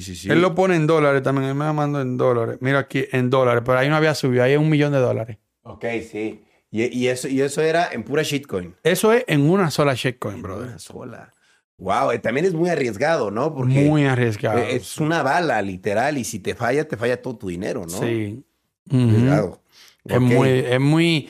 sí, 0.00 0.14
sí. 0.16 0.30
Él 0.30 0.40
lo 0.42 0.54
pone 0.54 0.76
en 0.76 0.86
dólares 0.86 1.22
también, 1.22 1.48
él 1.48 1.54
me 1.54 1.64
la 1.64 1.72
manda 1.72 2.00
en 2.02 2.16
dólares. 2.16 2.58
Mira 2.60 2.80
aquí, 2.80 3.04
en 3.12 3.30
dólares, 3.30 3.62
pero 3.64 3.78
ahí 3.78 3.88
no 3.88 3.96
había 3.96 4.14
subido, 4.14 4.42
ahí 4.42 4.52
es 4.52 4.58
un 4.58 4.68
millón 4.68 4.92
de 4.92 4.98
dólares. 4.98 5.38
Ok, 5.62 5.84
sí. 6.10 6.44
Y, 6.70 6.84
y 6.98 7.08
eso, 7.08 7.28
y 7.28 7.40
eso 7.40 7.62
era 7.62 7.88
en 7.92 8.02
pura 8.02 8.22
shitcoin. 8.22 8.74
Eso 8.82 9.12
es 9.12 9.24
en 9.28 9.48
una 9.48 9.70
sola 9.70 9.94
shitcoin, 9.94 10.42
brother. 10.42 10.68
Una 10.68 10.78
sola. 10.78 11.32
Wow, 11.78 12.10
eh, 12.10 12.18
también 12.18 12.44
es 12.44 12.54
muy 12.54 12.68
arriesgado, 12.70 13.30
¿no? 13.30 13.54
Porque 13.54 13.86
Muy 13.86 14.04
arriesgado. 14.04 14.58
eh, 14.58 14.74
es 14.76 14.98
una 14.98 15.22
bala, 15.22 15.62
literal, 15.62 16.18
y 16.18 16.24
si 16.24 16.40
te 16.40 16.54
falla, 16.54 16.86
te 16.88 16.96
falla 16.96 17.22
todo 17.22 17.36
tu 17.36 17.48
dinero, 17.48 17.82
¿no? 17.88 17.98
Sí. 18.00 18.44
Arriesgado. 18.90 19.62
Es 20.04 20.20
muy, 20.20 20.48
es 20.48 20.80
muy. 20.80 21.28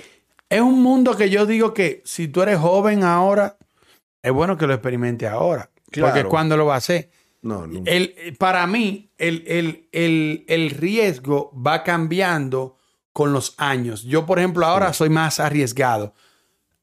Es 0.49 0.61
un 0.63 0.83
mundo 0.83 1.15
que 1.17 1.29
yo 1.29 1.45
digo 1.45 1.75
que 1.75 2.01
si 2.05 2.29
tú 2.29 2.41
eres 2.43 2.59
joven 2.59 3.03
ahora, 3.05 3.59
es 4.23 4.33
bueno 4.33 4.57
que 4.57 4.67
lo 4.67 4.73
experimente 4.73 5.27
ahora. 5.27 5.71
Porque 5.85 6.01
Claro. 6.01 6.29
cuando 6.29 6.57
lo 6.57 6.67
va 6.67 6.75
a 6.75 6.79
hacer. 6.79 7.11
No, 7.43 7.67
no. 7.67 7.83
El, 7.87 8.15
para 8.39 8.67
mí, 8.67 9.11
el, 9.19 9.45
el- 9.47 9.89
el- 9.93 10.45
el 10.49 10.71
riesgo 10.71 11.53
va 11.55 11.83
cambiando 11.85 12.77
con 13.13 13.33
los 13.33 13.55
años. 13.59 14.03
Yo, 14.05 14.27
por 14.27 14.39
ejemplo, 14.39 14.67
ahora 14.67 14.93
soy 14.93 15.09
más 15.09 15.41
arriesgado. 15.41 16.15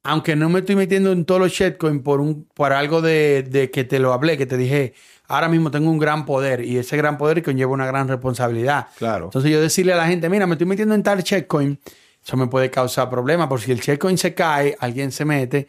Aunque 0.03 0.35
no 0.35 0.49
me 0.49 0.59
estoy 0.59 0.75
metiendo 0.75 1.11
en 1.11 1.25
todos 1.25 1.41
los 1.41 1.51
shitcoin 1.51 2.03
por, 2.03 2.21
un, 2.21 2.47
por 2.53 2.73
algo 2.73 3.01
de, 3.01 3.41
de 3.43 3.71
que 3.71 3.83
te 3.85 3.97
lo 3.99 4.13
hablé, 4.13 4.37
que 4.37 4.45
te 4.45 4.55
dije, 4.55 4.93
ahora 5.27 5.47
mismo 5.49 5.71
tengo 5.71 5.89
un 5.89 5.97
gran 5.97 6.25
poder 6.25 6.63
y 6.63 6.77
ese 6.77 6.95
gran 6.95 7.17
poder 7.17 7.41
conlleva 7.41 7.71
una 7.71 7.87
gran 7.87 8.07
responsabilidad. 8.07 8.87
Claro. 8.99 9.25
Entonces 9.25 9.49
yo 9.51 9.59
decirle 9.59 9.93
a 9.93 9.97
la 9.97 10.05
gente, 10.07 10.29
mira, 10.29 10.45
me 10.45 10.53
estoy 10.53 10.67
metiendo 10.67 10.93
en 10.93 11.01
tal 11.01 11.23
shitcoin, 11.23 11.79
eso 12.23 12.37
me 12.37 12.45
puede 12.47 12.69
causar 12.69 13.09
problemas, 13.09 13.47
porque 13.47 13.65
si 13.65 13.71
el 13.71 13.79
shitcoin 13.79 14.17
se 14.19 14.35
cae, 14.35 14.75
alguien 14.79 15.11
se 15.11 15.25
mete, 15.25 15.67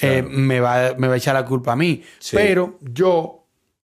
eh, 0.00 0.22
me, 0.22 0.60
va, 0.60 0.94
me 0.96 1.08
va 1.08 1.14
a 1.14 1.16
echar 1.16 1.34
la 1.34 1.44
culpa 1.44 1.72
a 1.72 1.76
mí. 1.76 2.02
Sí. 2.20 2.36
Pero 2.36 2.78
yo, 2.82 3.41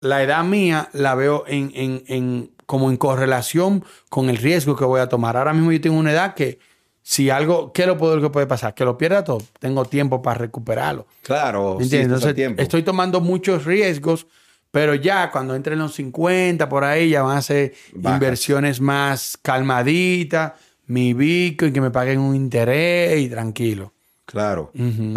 la 0.05 0.23
edad 0.23 0.43
mía, 0.43 0.89
la 0.93 1.15
veo 1.15 1.43
en, 1.47 1.71
en- 1.75 2.03
en- 2.07 2.51
como 2.65 2.89
en 2.89 2.97
correlación 2.97 3.83
con 4.09 4.29
el 4.29 4.37
riesgo 4.37 4.75
que 4.75 4.85
voy 4.85 4.99
a 5.01 5.07
tomar. 5.07 5.37
Ahora 5.37 5.53
mismo 5.53 5.71
yo 5.71 5.79
tengo 5.81 5.97
una 5.97 6.11
edad 6.11 6.33
que 6.33 6.57
si 7.03 7.29
algo, 7.29 7.71
¿qué 7.71 7.85
lo 7.85 7.97
peor 7.97 8.19
que 8.21 8.29
puede 8.31 8.47
pasar? 8.47 8.73
Que 8.73 8.83
lo 8.85 8.97
pierda 8.97 9.23
todo. 9.23 9.39
Tengo 9.59 9.85
tiempo 9.85 10.21
para 10.23 10.39
recuperarlo. 10.39 11.05
Claro, 11.21 11.77
¿Me 11.79 11.85
sí, 11.85 11.97
Entonces, 11.97 12.33
tiempo. 12.33 12.61
estoy 12.61 12.81
tomando 12.81 13.21
muchos 13.21 13.65
riesgos, 13.65 14.25
pero 14.71 14.95
ya 14.95 15.29
cuando 15.29 15.53
entre 15.55 15.73
en 15.73 15.79
los 15.79 15.93
50, 15.93 16.67
por 16.67 16.83
ahí, 16.83 17.09
ya 17.09 17.21
van 17.21 17.37
a 17.37 17.41
ser 17.43 17.73
Bajas. 17.93 18.15
inversiones 18.17 18.81
más 18.81 19.37
calmaditas, 19.41 20.53
mi 20.87 21.13
Bitcoin, 21.13 21.71
que 21.73 21.81
me 21.81 21.91
paguen 21.91 22.19
un 22.19 22.35
interés 22.35 23.19
y 23.19 23.29
tranquilo. 23.29 23.93
Claro. 24.25 24.71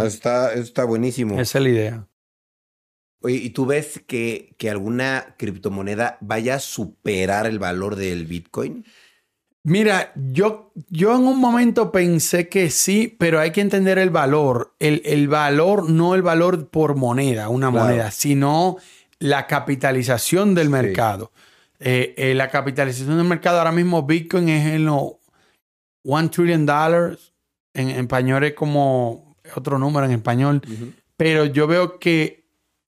Está, 0.05 0.53
eso 0.53 0.62
está 0.62 0.84
buenísimo. 0.84 1.41
Esa 1.41 1.59
es 1.59 1.64
la 1.64 1.70
idea. 1.70 2.07
Oye, 3.21 3.37
¿y 3.37 3.51
tú 3.51 3.66
ves 3.66 4.01
que, 4.07 4.55
que 4.59 4.71
alguna 4.71 5.35
criptomoneda 5.39 6.19
vaya 6.21 6.55
a 6.57 6.61
superar 6.61 7.47
el 7.47 7.59
valor 7.59 7.97
del 7.97 8.27
Bitcoin? 8.27 8.85
Mira, 9.64 10.12
yo, 10.14 10.73
yo 10.89 11.14
en 11.16 11.27
un 11.27 11.39
momento 11.41 11.91
pensé 11.93 12.49
que 12.49 12.71
sí, 12.71 13.14
pero 13.19 13.41
hay 13.41 13.51
que 13.51 13.61
entender 13.61 13.99
el 13.99 14.11
valor. 14.11 14.75
El, 14.79 15.03
el 15.05 15.29
valor, 15.29 15.91
no 15.91 16.14
el 16.14 16.23
valor 16.23 16.69
por 16.69 16.95
moneda, 16.95 17.49
una 17.49 17.71
Claro. 17.71 17.87
moneda, 17.87 18.11
sino 18.11 18.77
la 19.19 19.47
capitalización 19.47 20.55
del 20.55 20.66
Sí. 20.66 20.73
mercado. 20.73 21.33
Eh, 21.81 22.14
eh, 22.16 22.35
la 22.35 22.51
capitalización 22.51 23.19
del 23.19 23.27
mercado 23.27 23.59
ahora 23.59 23.73
mismo, 23.73 24.05
Bitcoin 24.05 24.49
es 24.49 24.66
en 24.75 24.85
los 24.87 25.14
one 26.05 26.29
trillion 26.29 26.64
dollars. 26.64 27.33
En, 27.75 27.91
en 27.91 28.01
español 28.01 28.45
es 28.45 28.55
como 28.55 29.37
otro 29.55 29.79
número 29.79 30.07
en 30.07 30.12
español. 30.12 30.62
Pero 31.16 31.45
yo 31.45 31.66
veo 31.66 31.99
que 31.99 32.38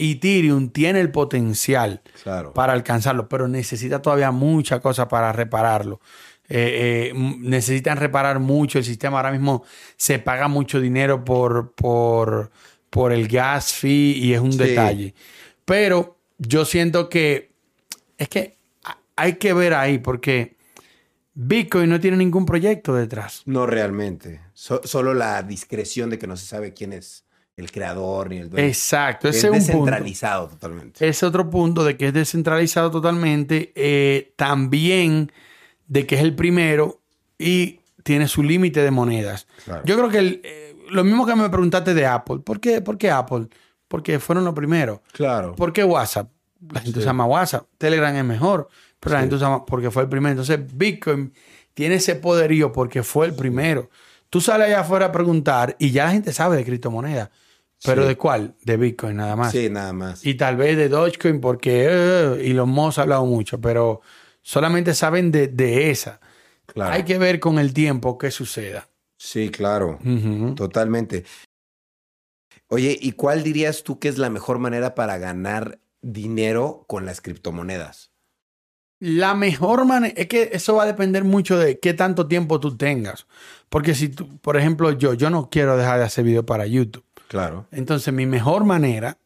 Ethereum 0.00 0.70
tiene 0.70 1.00
el 1.00 1.10
potencial 1.12 2.00
Claro. 2.22 2.52
para 2.54 2.72
alcanzarlo, 2.72 3.28
pero 3.28 3.46
necesita 3.48 4.00
todavía 4.02 4.30
mucha 4.30 4.80
cosa 4.80 5.06
para 5.08 5.32
repararlo. 5.32 6.00
Eh, 6.48 7.10
eh, 7.12 7.36
necesitan 7.38 7.96
reparar 7.98 8.40
mucho 8.40 8.78
el 8.78 8.84
sistema. 8.84 9.18
Ahora 9.18 9.30
mismo 9.30 9.62
se 9.96 10.18
paga 10.18 10.48
mucho 10.48 10.80
dinero 10.80 11.24
por, 11.24 11.72
por, 11.74 12.50
por 12.90 13.12
el 13.12 13.28
gas 13.28 13.72
fee 13.72 14.12
y 14.18 14.34
es 14.34 14.40
un 14.40 14.52
Sí. 14.52 14.58
detalle. 14.58 15.14
Pero 15.64 16.18
yo 16.38 16.64
siento 16.64 17.08
que 17.08 17.52
es 18.18 18.28
que 18.28 18.56
hay 19.14 19.34
que 19.34 19.52
ver 19.52 19.74
ahí 19.74 19.98
porque 19.98 20.56
Bitcoin 21.34 21.88
no 21.88 22.00
tiene 22.00 22.16
ningún 22.16 22.44
proyecto 22.46 22.94
detrás. 22.94 23.42
No 23.46 23.66
realmente. 23.66 24.40
So- 24.52 24.80
solo 24.84 25.14
la 25.14 25.42
discreción 25.42 26.10
de 26.10 26.18
que 26.18 26.26
no 26.26 26.36
se 26.36 26.46
sabe 26.46 26.74
quién 26.74 26.92
es 26.92 27.24
el 27.60 27.70
creador 27.70 28.30
ni 28.30 28.38
el 28.38 28.50
dueño. 28.50 28.66
Exacto, 28.66 29.28
es 29.28 29.36
ese 29.36 29.46
es 29.46 29.50
punto. 29.52 29.66
descentralizado 29.66 30.48
totalmente. 30.48 31.08
Ese 31.08 31.26
otro 31.26 31.48
punto 31.50 31.84
de 31.84 31.96
que 31.96 32.08
es 32.08 32.12
descentralizado 32.12 32.90
totalmente, 32.90 33.72
eh, 33.76 34.32
también 34.36 35.30
de 35.86 36.06
que 36.06 36.16
es 36.16 36.20
el 36.22 36.34
primero 36.34 37.00
y 37.38 37.80
tiene 38.02 38.26
su 38.28 38.42
límite 38.42 38.82
de 38.82 38.90
monedas. 38.90 39.46
Claro. 39.64 39.82
Yo 39.84 39.96
creo 39.96 40.08
que 40.08 40.18
el, 40.18 40.40
eh, 40.44 40.76
lo 40.90 41.04
mismo 41.04 41.26
que 41.26 41.34
me 41.36 41.48
preguntaste 41.50 41.94
de 41.94 42.06
Apple. 42.06 42.38
¿Por 42.44 42.60
qué, 42.60 42.80
¿Por 42.80 42.98
qué 42.98 43.10
Apple? 43.10 43.46
Porque 43.88 44.18
fueron 44.18 44.44
los 44.44 44.54
primeros. 44.54 45.00
Claro. 45.12 45.54
¿Por 45.56 45.72
qué 45.72 45.84
WhatsApp? 45.84 46.30
La 46.72 46.80
gente 46.80 46.98
Sí. 46.98 47.02
usa 47.04 47.12
más 47.12 47.28
WhatsApp. 47.28 47.66
Telegram 47.78 48.14
es 48.14 48.24
mejor, 48.24 48.68
pero 49.00 49.14
la 49.14 49.20
gente 49.20 49.34
usa 49.36 49.48
más 49.50 49.62
porque 49.66 49.90
fue 49.90 50.02
el 50.02 50.08
primero. 50.08 50.30
Entonces, 50.32 50.60
Bitcoin 50.76 51.32
tiene 51.74 51.96
ese 51.96 52.14
poderío 52.16 52.72
porque 52.72 53.02
fue 53.02 53.26
el 53.26 53.34
primero. 53.34 53.90
Tú 54.28 54.40
sales 54.40 54.68
allá 54.68 54.80
afuera 54.80 55.06
a 55.06 55.12
preguntar 55.12 55.74
y 55.78 55.90
ya 55.90 56.04
la 56.04 56.12
gente 56.12 56.32
sabe 56.32 56.56
de 56.56 56.64
criptomonedas. 56.64 57.30
¿Pero 57.84 58.02
Sí. 58.02 58.08
de 58.08 58.16
cuál? 58.16 58.54
De 58.62 58.76
Bitcoin 58.76 59.16
nada 59.16 59.36
más. 59.36 59.52
Sí, 59.52 59.70
nada 59.70 59.92
más. 59.92 60.24
Y 60.26 60.34
tal 60.34 60.56
vez 60.56 60.76
de 60.76 60.88
Dogecoin 60.88 61.40
porque 61.40 61.86
eh, 61.90 62.42
y 62.44 62.52
los 62.52 62.68
Moss 62.68 62.98
ha 62.98 63.02
hablado 63.02 63.24
mucho, 63.24 63.60
pero 63.60 64.02
solamente 64.42 64.94
saben 64.94 65.30
de, 65.30 65.48
de 65.48 65.90
esa. 65.90 66.20
Claro. 66.66 66.92
Hay 66.92 67.04
que 67.04 67.18
ver 67.18 67.40
con 67.40 67.58
el 67.58 67.72
tiempo 67.72 68.18
qué 68.18 68.30
suceda. 68.30 68.88
Sí, 69.16 69.50
claro. 69.50 69.98
Totalmente. 70.56 71.24
Oye, 72.68 72.96
¿y 73.00 73.12
cuál 73.12 73.42
dirías 73.42 73.82
tú 73.82 73.98
que 73.98 74.08
es 74.08 74.18
la 74.18 74.30
mejor 74.30 74.58
manera 74.58 74.94
para 74.94 75.18
ganar 75.18 75.80
dinero 76.02 76.84
con 76.86 77.04
las 77.06 77.20
criptomonedas? 77.20 78.12
La 79.00 79.34
mejor 79.34 79.86
manera, 79.86 80.14
es 80.16 80.28
que 80.28 80.50
eso 80.52 80.74
va 80.76 80.82
a 80.84 80.86
depender 80.86 81.24
mucho 81.24 81.58
de 81.58 81.80
qué 81.80 81.94
tanto 81.94 82.28
tiempo 82.28 82.60
tú 82.60 82.76
tengas. 82.76 83.26
Porque 83.70 83.94
si 83.94 84.10
tú, 84.10 84.38
por 84.38 84.56
ejemplo, 84.56 84.92
yo, 84.92 85.14
yo 85.14 85.30
no 85.30 85.48
quiero 85.50 85.76
dejar 85.76 85.98
de 85.98 86.04
hacer 86.04 86.24
video 86.24 86.44
para 86.44 86.66
YouTube. 86.66 87.04
Claro. 87.30 87.68
Entonces, 87.70 88.12
mi 88.12 88.26
mejor 88.26 88.64
manera, 88.64 89.16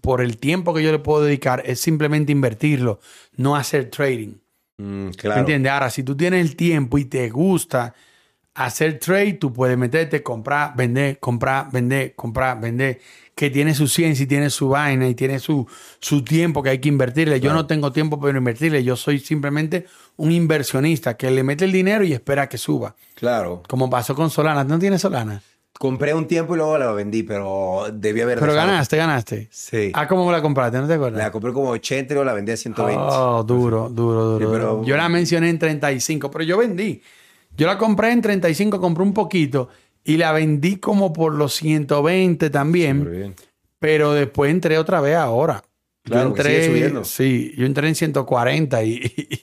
por 0.00 0.20
el 0.20 0.36
tiempo 0.36 0.72
que 0.72 0.84
yo 0.84 0.92
le 0.92 1.00
puedo 1.00 1.24
dedicar, 1.24 1.60
es 1.66 1.80
simplemente 1.80 2.30
invertirlo, 2.30 3.00
no 3.36 3.56
hacer 3.56 3.90
trading. 3.90 4.34
Mm, 4.78 5.06
¿Me 5.06 5.10
claro. 5.14 5.40
entiendes? 5.40 5.72
Ahora, 5.72 5.90
si 5.90 6.04
tú 6.04 6.16
tienes 6.16 6.40
el 6.40 6.54
tiempo 6.54 6.98
y 6.98 7.04
te 7.06 7.28
gusta 7.30 7.94
hacer 8.54 9.00
trade, 9.00 9.32
tú 9.32 9.52
puedes 9.52 9.76
meterte, 9.76 10.22
comprar, 10.22 10.76
vender, 10.76 11.18
comprar, 11.18 11.68
vender, 11.72 12.14
comprar, 12.14 12.60
vender, 12.60 13.00
que 13.34 13.50
tiene 13.50 13.74
su 13.74 13.88
ciencia 13.88 14.22
y 14.22 14.26
tiene 14.28 14.48
su 14.48 14.68
vaina 14.68 15.08
y 15.08 15.16
tiene 15.16 15.40
su, 15.40 15.66
su 15.98 16.22
tiempo 16.22 16.62
que 16.62 16.70
hay 16.70 16.78
que 16.78 16.90
invertirle. 16.90 17.40
Yo 17.40 17.52
no 17.52 17.66
tengo 17.66 17.90
tiempo 17.90 18.20
para 18.20 18.38
invertirle, 18.38 18.84
yo 18.84 18.94
soy 18.94 19.18
simplemente 19.18 19.86
un 20.16 20.30
inversionista 20.30 21.16
que 21.16 21.28
le 21.32 21.42
mete 21.42 21.64
el 21.64 21.72
dinero 21.72 22.04
y 22.04 22.12
espera 22.12 22.48
que 22.48 22.56
suba. 22.56 22.94
Claro. 23.16 23.64
Como 23.66 23.90
pasó 23.90 24.14
con 24.14 24.30
Solana. 24.30 24.62
¿No 24.62 24.78
tienes 24.78 25.00
Solana? 25.00 25.42
Compré 25.78 26.14
un 26.14 26.26
tiempo 26.28 26.54
y 26.54 26.58
luego 26.58 26.78
la 26.78 26.92
vendí, 26.92 27.22
pero 27.24 27.86
debí 27.92 28.20
haber 28.20 28.38
Pero 28.38 28.52
dejado. 28.52 28.70
ganaste, 28.70 28.96
ganaste. 28.96 29.48
Sí. 29.50 29.90
Ah, 29.94 30.06
¿cómo 30.06 30.30
la 30.30 30.40
compraste? 30.40 30.78
¿No 30.78 30.86
te 30.86 30.94
acuerdas? 30.94 31.18
La 31.18 31.32
compré 31.32 31.52
como 31.52 31.70
80 31.70 32.12
y 32.12 32.14
luego 32.14 32.24
la 32.24 32.34
vendí 32.34 32.52
a 32.52 32.56
120. 32.56 33.02
Oh, 33.04 33.42
duro, 33.42 33.88
duro, 33.88 34.24
duro. 34.24 34.38
Sí, 34.46 34.52
pero-. 34.52 34.84
Yo 34.84 34.96
la 34.96 35.08
mencioné 35.08 35.48
en 35.50 35.58
35, 35.58 36.30
pero 36.30 36.44
yo 36.44 36.58
vendí. 36.58 37.02
Yo 37.56 37.66
la 37.66 37.78
compré 37.78 38.12
en 38.12 38.22
35, 38.22 38.80
compré 38.80 39.02
un 39.02 39.12
poquito 39.12 39.68
y 40.04 40.16
la 40.18 40.30
vendí 40.32 40.76
como 40.76 41.12
por 41.12 41.34
los 41.34 41.54
120 41.54 42.48
también. 42.50 43.10
bien. 43.10 43.34
Pero 43.78 44.12
después 44.12 44.50
entré 44.52 44.78
otra 44.78 45.00
vez 45.00 45.16
ahora. 45.16 45.64
Claro, 46.04 46.30
yo 46.36 46.42
sigue 46.42 46.54
entré, 46.56 46.66
subiendo. 46.68 47.04
sí, 47.04 47.52
yo 47.56 47.66
entré 47.66 47.88
en 47.88 47.94
140 47.94 48.82
y, 48.84 48.90
y, 49.16 49.42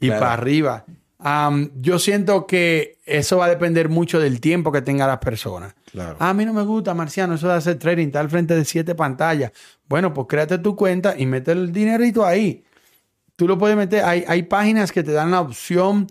y 0.00 0.06
Claro. 0.06 0.20
para 0.20 0.32
arriba. 0.34 0.84
Am, 1.22 1.70
yo 1.80 1.98
siento 1.98 2.46
que 2.46 2.98
eso 3.04 3.36
va 3.38 3.46
a 3.46 3.48
depender 3.50 3.88
mucho 3.88 4.18
del 4.18 4.40
tiempo 4.40 4.72
que 4.72 4.80
tengan 4.82 5.08
las 5.08 5.18
personas. 5.18 5.74
Claro. 5.92 6.16
Ah, 6.18 6.30
a 6.30 6.34
mí 6.34 6.44
no 6.46 6.52
me 6.54 6.62
gusta, 6.62 6.94
Marciano, 6.94 7.34
eso 7.34 7.48
de 7.48 7.54
hacer 7.54 7.78
trading, 7.78 8.06
está 8.06 8.20
al 8.20 8.30
frente 8.30 8.54
de 8.54 8.64
siete 8.64 8.94
pantallas. 8.94 9.52
Bueno, 9.88 10.14
pues 10.14 10.26
créate 10.28 10.58
tu 10.58 10.74
cuenta 10.76 11.14
y 11.18 11.26
mete 11.26 11.52
el 11.52 11.72
dinerito 11.72 12.24
ahí. 12.24 12.64
Tú 13.36 13.46
lo 13.48 13.58
puedes 13.58 13.76
meter, 13.76 14.04
hay, 14.04 14.24
hay 14.26 14.44
páginas 14.44 14.92
que 14.92 15.02
te 15.02 15.12
dan 15.12 15.30
la 15.30 15.40
opción 15.40 16.06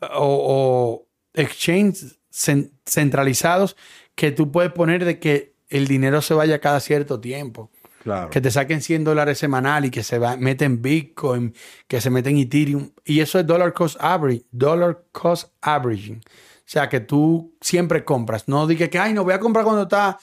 eh, 0.00 0.06
o, 0.14 1.04
o 1.04 1.06
exchange 1.34 2.18
cen- 2.32 2.70
centralizados 2.84 3.76
que 4.14 4.32
tú 4.32 4.50
puedes 4.50 4.72
poner 4.72 5.04
de 5.04 5.18
que 5.18 5.54
el 5.68 5.86
dinero 5.86 6.22
se 6.22 6.34
vaya 6.34 6.60
cada 6.60 6.80
cierto 6.80 7.20
tiempo. 7.20 7.70
Claro. 8.08 8.30
Que 8.30 8.40
te 8.40 8.50
saquen 8.50 8.80
100 8.82 9.04
dólares 9.04 9.38
semanal 9.38 9.84
y 9.84 9.90
que 9.90 10.02
se 10.02 10.18
va, 10.18 10.36
meten 10.36 10.80
Bitcoin, 10.82 11.54
que 11.86 12.00
se 12.00 12.10
meten 12.10 12.36
Ethereum. 12.38 12.90
Y 13.04 13.20
eso 13.20 13.38
es 13.38 13.46
dollar 13.46 13.72
cost 13.72 13.96
average, 14.00 14.44
dollar 14.50 15.02
cost 15.12 15.52
averaging. 15.60 16.16
O 16.18 16.70
sea, 16.70 16.88
que 16.88 17.00
tú 17.00 17.54
siempre 17.60 18.04
compras. 18.04 18.48
No 18.48 18.66
digas 18.66 18.88
que, 18.88 18.98
ay, 18.98 19.14
no 19.14 19.24
voy 19.24 19.32
a 19.34 19.40
comprar 19.40 19.64
cuando 19.64 19.82
está. 19.82 20.18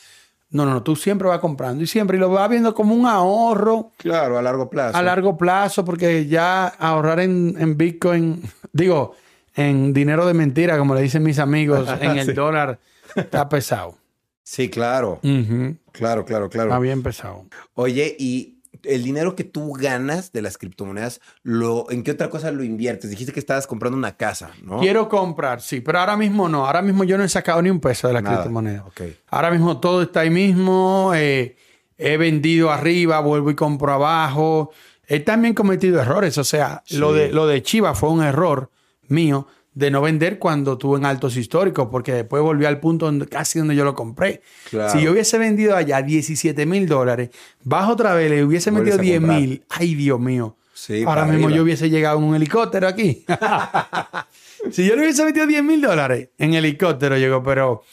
No, 0.51 0.63
no, 0.65 0.71
no, 0.75 0.83
tú 0.83 0.95
siempre 0.95 1.27
vas 1.27 1.39
comprando 1.39 1.83
y 1.83 1.87
siempre 1.87 2.17
y 2.17 2.19
lo 2.19 2.29
vas 2.29 2.47
viendo 2.49 2.73
como 2.73 2.93
un 2.95 3.07
ahorro 3.07 3.91
Claro, 3.97 4.37
a 4.37 4.41
largo 4.41 4.69
plazo. 4.69 4.95
a 4.97 5.01
largo 5.01 5.35
plazo, 5.37 5.83
porque 5.83 6.27
ya 6.27 6.67
ahorrar 6.67 7.19
en, 7.19 7.55
en 7.59 7.75
Bitcoin, 7.75 8.41
digo, 8.71 9.15
en 9.55 9.91
dinero 9.91 10.25
de 10.25 10.33
mentira, 10.33 10.77
como 10.77 10.93
le 10.95 11.01
dicen 11.01 11.23
mis 11.23 11.39
amigos, 11.39 11.89
en 11.99 12.17
el 12.17 12.27
Sí. 12.27 12.33
dólar, 12.33 12.79
está 13.15 13.49
pesado. 13.49 13.97
Sí, 14.45 14.69
claro. 14.69 15.19
Claro, 15.91 16.23
claro, 16.23 16.49
claro. 16.49 16.79
Bien 16.79 17.01
pesado. 17.01 17.45
Oye, 17.73 18.15
y 18.19 18.59
el 18.83 19.03
dinero 19.03 19.35
que 19.35 19.43
tú 19.43 19.73
ganas 19.73 20.31
de 20.33 20.43
las 20.43 20.59
criptomonedas, 20.59 21.19
lo, 21.41 21.89
¿en 21.89 22.03
qué 22.03 22.11
otra 22.11 22.29
cosa 22.29 22.51
lo 22.51 22.63
inviertes? 22.63 23.09
Dijiste 23.09 23.33
que 23.33 23.39
estabas 23.39 23.65
comprando 23.65 23.97
una 23.97 24.15
casa, 24.15 24.51
¿no? 24.61 24.79
Quiero 24.79 25.09
comprar, 25.09 25.61
sí, 25.61 25.81
pero 25.81 25.99
ahora 25.99 26.15
mismo 26.15 26.47
no. 26.47 26.67
Ahora 26.67 26.83
mismo 26.83 27.03
yo 27.03 27.17
no 27.17 27.23
he 27.23 27.29
sacado 27.29 27.59
ni 27.63 27.71
un 27.71 27.79
peso 27.79 28.07
de 28.07 28.13
la 28.13 28.21
Nada. 28.21 28.35
criptomoneda. 28.35 28.83
Ok. 28.85 29.01
Ahora 29.29 29.49
mismo 29.49 29.79
todo 29.79 30.03
está 30.03 30.19
ahí 30.19 30.29
mismo. 30.29 31.11
eh, 31.15 31.55
he 31.97 32.17
vendido 32.17 32.69
arriba, 32.69 33.19
vuelvo 33.21 33.49
y 33.49 33.55
compro 33.55 33.93
abajo. 33.93 34.71
He 35.07 35.21
también 35.21 35.55
cometido 35.55 35.99
errores. 35.99 36.37
O 36.37 36.43
sea, 36.43 36.83
lo, 36.91 37.13
de, 37.13 37.31
lo 37.31 37.47
de 37.47 37.63
Chiva 37.63 37.95
fue 37.95 38.09
un 38.09 38.21
error 38.21 38.69
mío 39.07 39.47
de 39.75 39.91
no 39.91 40.01
vender 40.01 40.39
cuando 40.39 40.73
estuve 40.73 40.97
en 40.97 41.05
altos 41.05 41.37
históricos, 41.37 41.89
porque 41.91 42.13
después 42.13 42.41
volví 42.41 42.65
al 42.65 42.79
punto 42.79 43.05
donde, 43.05 43.27
casi 43.27 43.59
donde 43.59 43.75
yo 43.75 43.83
lo 43.85 43.93
compré. 43.93 44.41
Claro. 44.71 44.91
Si 44.91 45.01
yo 45.01 45.11
hubiese 45.11 45.37
vendido 45.37 45.75
allá 45.75 46.01
17 46.01 46.65
mil 46.65 46.87
dólares, 46.87 47.29
bajo 47.63 47.91
otra 47.91 48.13
vez 48.15 48.31
le 48.31 48.43
hubiese 48.43 48.71
metido 48.71 48.95
a 48.95 48.97
10 48.97 49.19
comprar. 49.19 49.39
mil. 49.41 49.63
Ay, 49.69 49.93
Dios 49.95 50.19
mío. 50.19 50.55
Sí, 50.73 51.03
Ahora 51.05 51.23
mismo 51.25 51.45
arriba. 51.47 51.57
yo 51.57 51.63
hubiese 51.63 51.89
llegado 51.89 52.17
en 52.17 52.23
un 52.25 52.35
helicóptero 52.35 52.87
aquí. 52.87 53.23
si 54.71 54.85
yo 54.87 54.95
le 54.95 55.01
hubiese 55.03 55.23
metido 55.25 55.45
10 55.45 55.63
mil 55.63 55.81
dólares 55.81 56.29
en 56.37 56.53
helicóptero, 56.53 57.17
llegó, 57.17 57.43
pero 57.43 57.83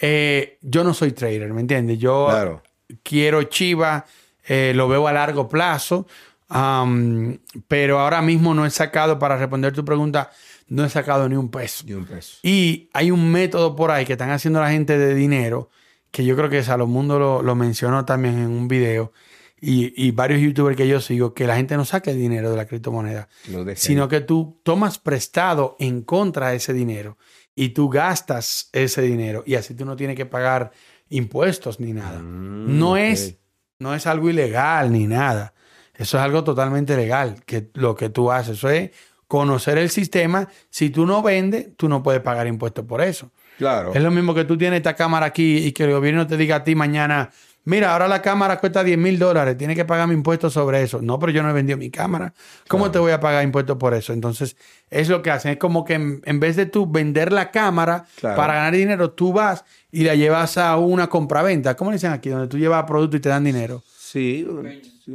eh, 0.00 0.58
yo 0.62 0.84
no 0.84 0.94
soy 0.94 1.12
trader, 1.12 1.52
¿me 1.52 1.60
entiendes? 1.60 1.98
Yo 1.98 2.26
Claro. 2.30 2.62
quiero 3.02 3.42
Chiva, 3.44 4.04
eh, 4.46 4.72
lo 4.74 4.88
veo 4.88 5.06
a 5.08 5.12
largo 5.12 5.48
plazo, 5.48 6.06
am, 6.48 7.38
pero 7.66 7.98
ahora 8.00 8.22
mismo 8.22 8.54
no 8.54 8.64
he 8.66 8.70
sacado, 8.70 9.18
para 9.18 9.36
responder 9.36 9.72
tu 9.72 9.84
pregunta, 9.84 10.30
no 10.68 10.84
he 10.84 10.88
sacado 10.88 11.28
ni 11.28 11.36
un 11.36 11.50
peso. 11.50 11.84
Ni 11.86 11.94
un 11.94 12.04
peso. 12.04 12.38
Y 12.42 12.90
hay 12.92 13.10
un 13.10 13.30
método 13.30 13.74
por 13.74 13.90
ahí 13.90 14.04
que 14.04 14.12
están 14.12 14.30
haciendo 14.30 14.60
la 14.60 14.70
gente 14.70 14.98
de 14.98 15.14
dinero, 15.14 15.70
que 16.10 16.24
yo 16.24 16.36
creo 16.36 16.48
que 16.48 16.62
Salomundo 16.62 17.18
lo, 17.18 17.42
lo 17.42 17.54
mencionó 17.54 18.04
también 18.04 18.38
en 18.38 18.50
un 18.50 18.68
video, 18.68 19.12
y, 19.60 20.06
y 20.06 20.12
varios 20.12 20.40
youtubers 20.40 20.76
que 20.76 20.86
yo 20.86 21.00
sigo, 21.00 21.34
que 21.34 21.46
la 21.46 21.56
gente 21.56 21.76
no 21.76 21.84
saque 21.84 22.10
el 22.10 22.18
dinero 22.18 22.50
de 22.50 22.56
la 22.56 22.66
criptomoneda, 22.66 23.28
sino 23.74 24.08
que 24.08 24.20
tú 24.20 24.60
tomas 24.62 24.98
prestado 24.98 25.76
en 25.78 26.02
contra 26.02 26.50
de 26.50 26.56
ese 26.56 26.72
dinero 26.72 27.18
y 27.54 27.70
tú 27.70 27.88
gastas 27.88 28.70
ese 28.72 29.02
dinero 29.02 29.42
y 29.46 29.56
así 29.56 29.74
tú 29.74 29.84
no 29.84 29.96
tienes 29.96 30.16
que 30.16 30.26
pagar 30.26 30.70
impuestos 31.08 31.80
ni 31.80 31.92
nada. 31.92 32.20
Mm, 32.20 32.78
no, 32.78 32.96
es, 32.96 33.36
no 33.78 33.94
es 33.94 34.06
algo 34.06 34.30
ilegal 34.30 34.92
ni 34.92 35.06
nada. 35.06 35.54
Eso 35.94 36.16
es 36.16 36.22
algo 36.22 36.44
totalmente 36.44 36.96
legal, 36.96 37.42
que 37.44 37.70
lo 37.74 37.96
que 37.96 38.08
tú 38.08 38.30
haces. 38.30 38.58
Eso 38.58 38.70
es 38.70 38.92
conocer 39.28 39.78
el 39.78 39.90
sistema. 39.90 40.48
Si 40.70 40.90
tú 40.90 41.06
no 41.06 41.22
vendes, 41.22 41.68
tú 41.76 41.88
no 41.88 42.02
puedes 42.02 42.20
pagar 42.22 42.46
impuestos 42.46 42.84
por 42.84 43.00
eso. 43.00 43.30
Claro. 43.58 43.92
Es 43.94 44.02
lo 44.02 44.10
mismo 44.10 44.34
que 44.34 44.44
tú 44.44 44.56
tienes 44.58 44.78
esta 44.78 44.94
cámara 44.96 45.26
aquí 45.26 45.58
y 45.58 45.72
que 45.72 45.84
el 45.84 45.92
gobierno 45.92 46.26
te 46.26 46.36
diga 46.36 46.56
a 46.56 46.64
ti 46.64 46.74
mañana, 46.74 47.30
mira, 47.64 47.92
ahora 47.92 48.06
la 48.08 48.22
cámara 48.22 48.58
cuesta 48.58 48.82
10 48.84 48.96
mil 48.96 49.18
dólares, 49.18 49.56
tienes 49.58 49.76
que 49.76 49.84
pagar 49.84 50.06
mi 50.08 50.14
impuesto 50.14 50.48
sobre 50.48 50.82
eso. 50.82 51.02
No, 51.02 51.18
pero 51.18 51.32
yo 51.32 51.42
no 51.42 51.50
he 51.50 51.52
vendido 51.52 51.76
mi 51.76 51.90
cámara. 51.90 52.32
¿Cómo 52.68 52.84
Claro. 52.84 52.92
te 52.92 52.98
voy 53.00 53.12
a 53.12 53.20
pagar 53.20 53.42
impuestos 53.44 53.76
por 53.76 53.94
eso? 53.94 54.12
Entonces, 54.12 54.56
es 54.90 55.08
lo 55.08 55.20
que 55.22 55.30
hacen. 55.32 55.52
Es 55.52 55.58
como 55.58 55.84
que 55.84 55.94
en, 55.94 56.22
en 56.24 56.40
vez 56.40 56.56
de 56.56 56.66
tú 56.66 56.86
vender 56.90 57.32
la 57.32 57.50
cámara 57.50 58.06
Claro. 58.20 58.36
para 58.36 58.54
ganar 58.54 58.72
dinero, 58.74 59.10
tú 59.10 59.32
vas 59.32 59.64
y 59.90 60.04
la 60.04 60.14
llevas 60.14 60.56
a 60.56 60.76
una 60.78 61.08
compraventa. 61.08 61.74
¿Cómo 61.76 61.90
le 61.90 61.96
dicen 61.96 62.12
aquí? 62.12 62.30
Donde 62.30 62.46
tú 62.48 62.56
llevas 62.58 62.84
producto 62.84 63.16
y 63.16 63.20
te 63.20 63.28
dan 63.28 63.44
dinero. 63.44 63.82
Sí, 63.98 64.46
un, 64.48 64.66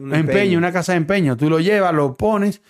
un 0.03 0.13
empeño. 0.13 0.57
una 0.59 0.71
casa 0.71 0.91
de 0.91 0.97
empeño. 0.97 1.35
Tú 1.37 1.49
lo 1.49 1.59
llevas, 1.59 1.93
lo 1.95 2.13
pones, 2.13 2.61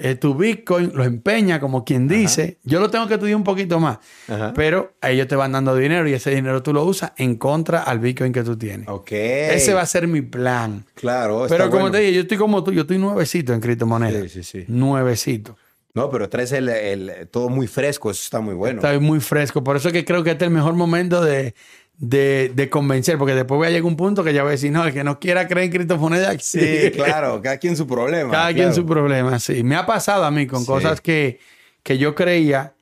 eh, 0.00 0.14
tu 0.14 0.34
Bitcoin, 0.34 0.92
lo 0.94 1.04
empeña, 1.04 1.58
como 1.60 1.84
quien 1.84 2.06
dice. 2.08 2.58
Yo 2.64 2.80
lo 2.80 2.88
tengo 2.90 3.06
que 3.08 3.14
estudiar 3.14 3.36
un 3.36 3.44
poquito 3.44 3.80
más. 3.80 3.98
Ajá. 4.28 4.52
Pero 4.54 4.94
ellos 5.02 5.26
te 5.26 5.34
van 5.36 5.52
dando 5.52 5.74
dinero 5.76 6.08
y 6.08 6.12
ese 6.12 6.30
dinero 6.30 6.62
tú 6.62 6.72
lo 6.72 6.84
usas 6.84 7.12
en 7.16 7.34
contra 7.36 7.82
al 7.82 7.98
Bitcoin 7.98 8.32
que 8.32 8.42
tú 8.42 8.56
tienes. 8.56 8.88
Ok. 8.88 9.12
Ese 9.12 9.74
va 9.74 9.82
a 9.82 9.86
ser 9.86 10.06
mi 10.08 10.22
plan. 10.22 10.84
Claro. 10.94 11.44
está 11.44 11.56
Pero 11.56 11.70
como 11.70 11.82
bueno. 11.82 11.96
te 11.96 12.00
dije, 12.00 12.12
yo 12.14 12.20
estoy 12.22 12.36
como 12.38 12.62
tú, 12.64 12.72
yo 12.72 12.82
estoy 12.82 12.98
nuevecito 12.98 13.52
en 13.52 13.60
criptomonedas. 13.60 14.22
Sí, 14.30 14.42
sí, 14.42 14.60
sí. 14.60 14.64
Nuevecito. 14.68 15.56
No, 15.94 16.10
pero 16.10 16.28
traes 16.28 16.52
el, 16.52 16.68
el- 16.68 17.28
todo 17.30 17.48
muy 17.48 17.66
fresco. 17.66 18.10
Eso 18.10 18.20
está 18.22 18.40
muy 18.40 18.54
bueno. 18.54 18.80
Estoy 18.80 19.00
muy 19.00 19.18
fresco. 19.20 19.64
Por 19.64 19.76
eso 19.76 19.88
es 19.88 19.92
que 19.94 20.04
creo 20.04 20.22
que 20.22 20.30
este 20.30 20.44
es 20.44 20.48
el 20.48 20.54
mejor 20.54 20.74
momento 20.74 21.20
de, 21.24 21.54
de, 21.98 22.52
de 22.54 22.70
convencer, 22.70 23.18
porque 23.18 23.34
después 23.34 23.58
voy 23.58 23.66
a 23.66 23.70
llegar 23.70 23.82
a 23.84 23.86
un 23.88 23.96
punto 23.96 24.22
que 24.24 24.32
ya 24.32 24.42
voy 24.42 24.50
a 24.50 24.52
decir, 24.52 24.70
no, 24.70 24.84
el 24.84 24.92
que 24.94 25.02
no 25.04 25.18
quiera 25.18 25.46
creer 25.48 25.66
en 25.66 25.72
criptomonedas, 25.72 26.42
Sí, 26.44 26.90
claro. 26.94 27.42
Cada 27.42 27.58
quien 27.58 27.76
su 27.76 27.86
problema. 27.86 28.30
Cada 28.30 28.54
quien 28.54 28.72
su 28.72 28.86
problema, 28.86 29.38
sí. 29.40 29.62
Me 29.64 29.74
ha 29.74 29.84
pasado 29.84 30.24
a 30.24 30.30
mí 30.30 30.46
con 30.46 30.60
Sí. 30.60 30.66
cosas 30.66 31.00
que, 31.00 31.40
que 31.82 31.98
yo 31.98 32.14
creía, 32.14 32.74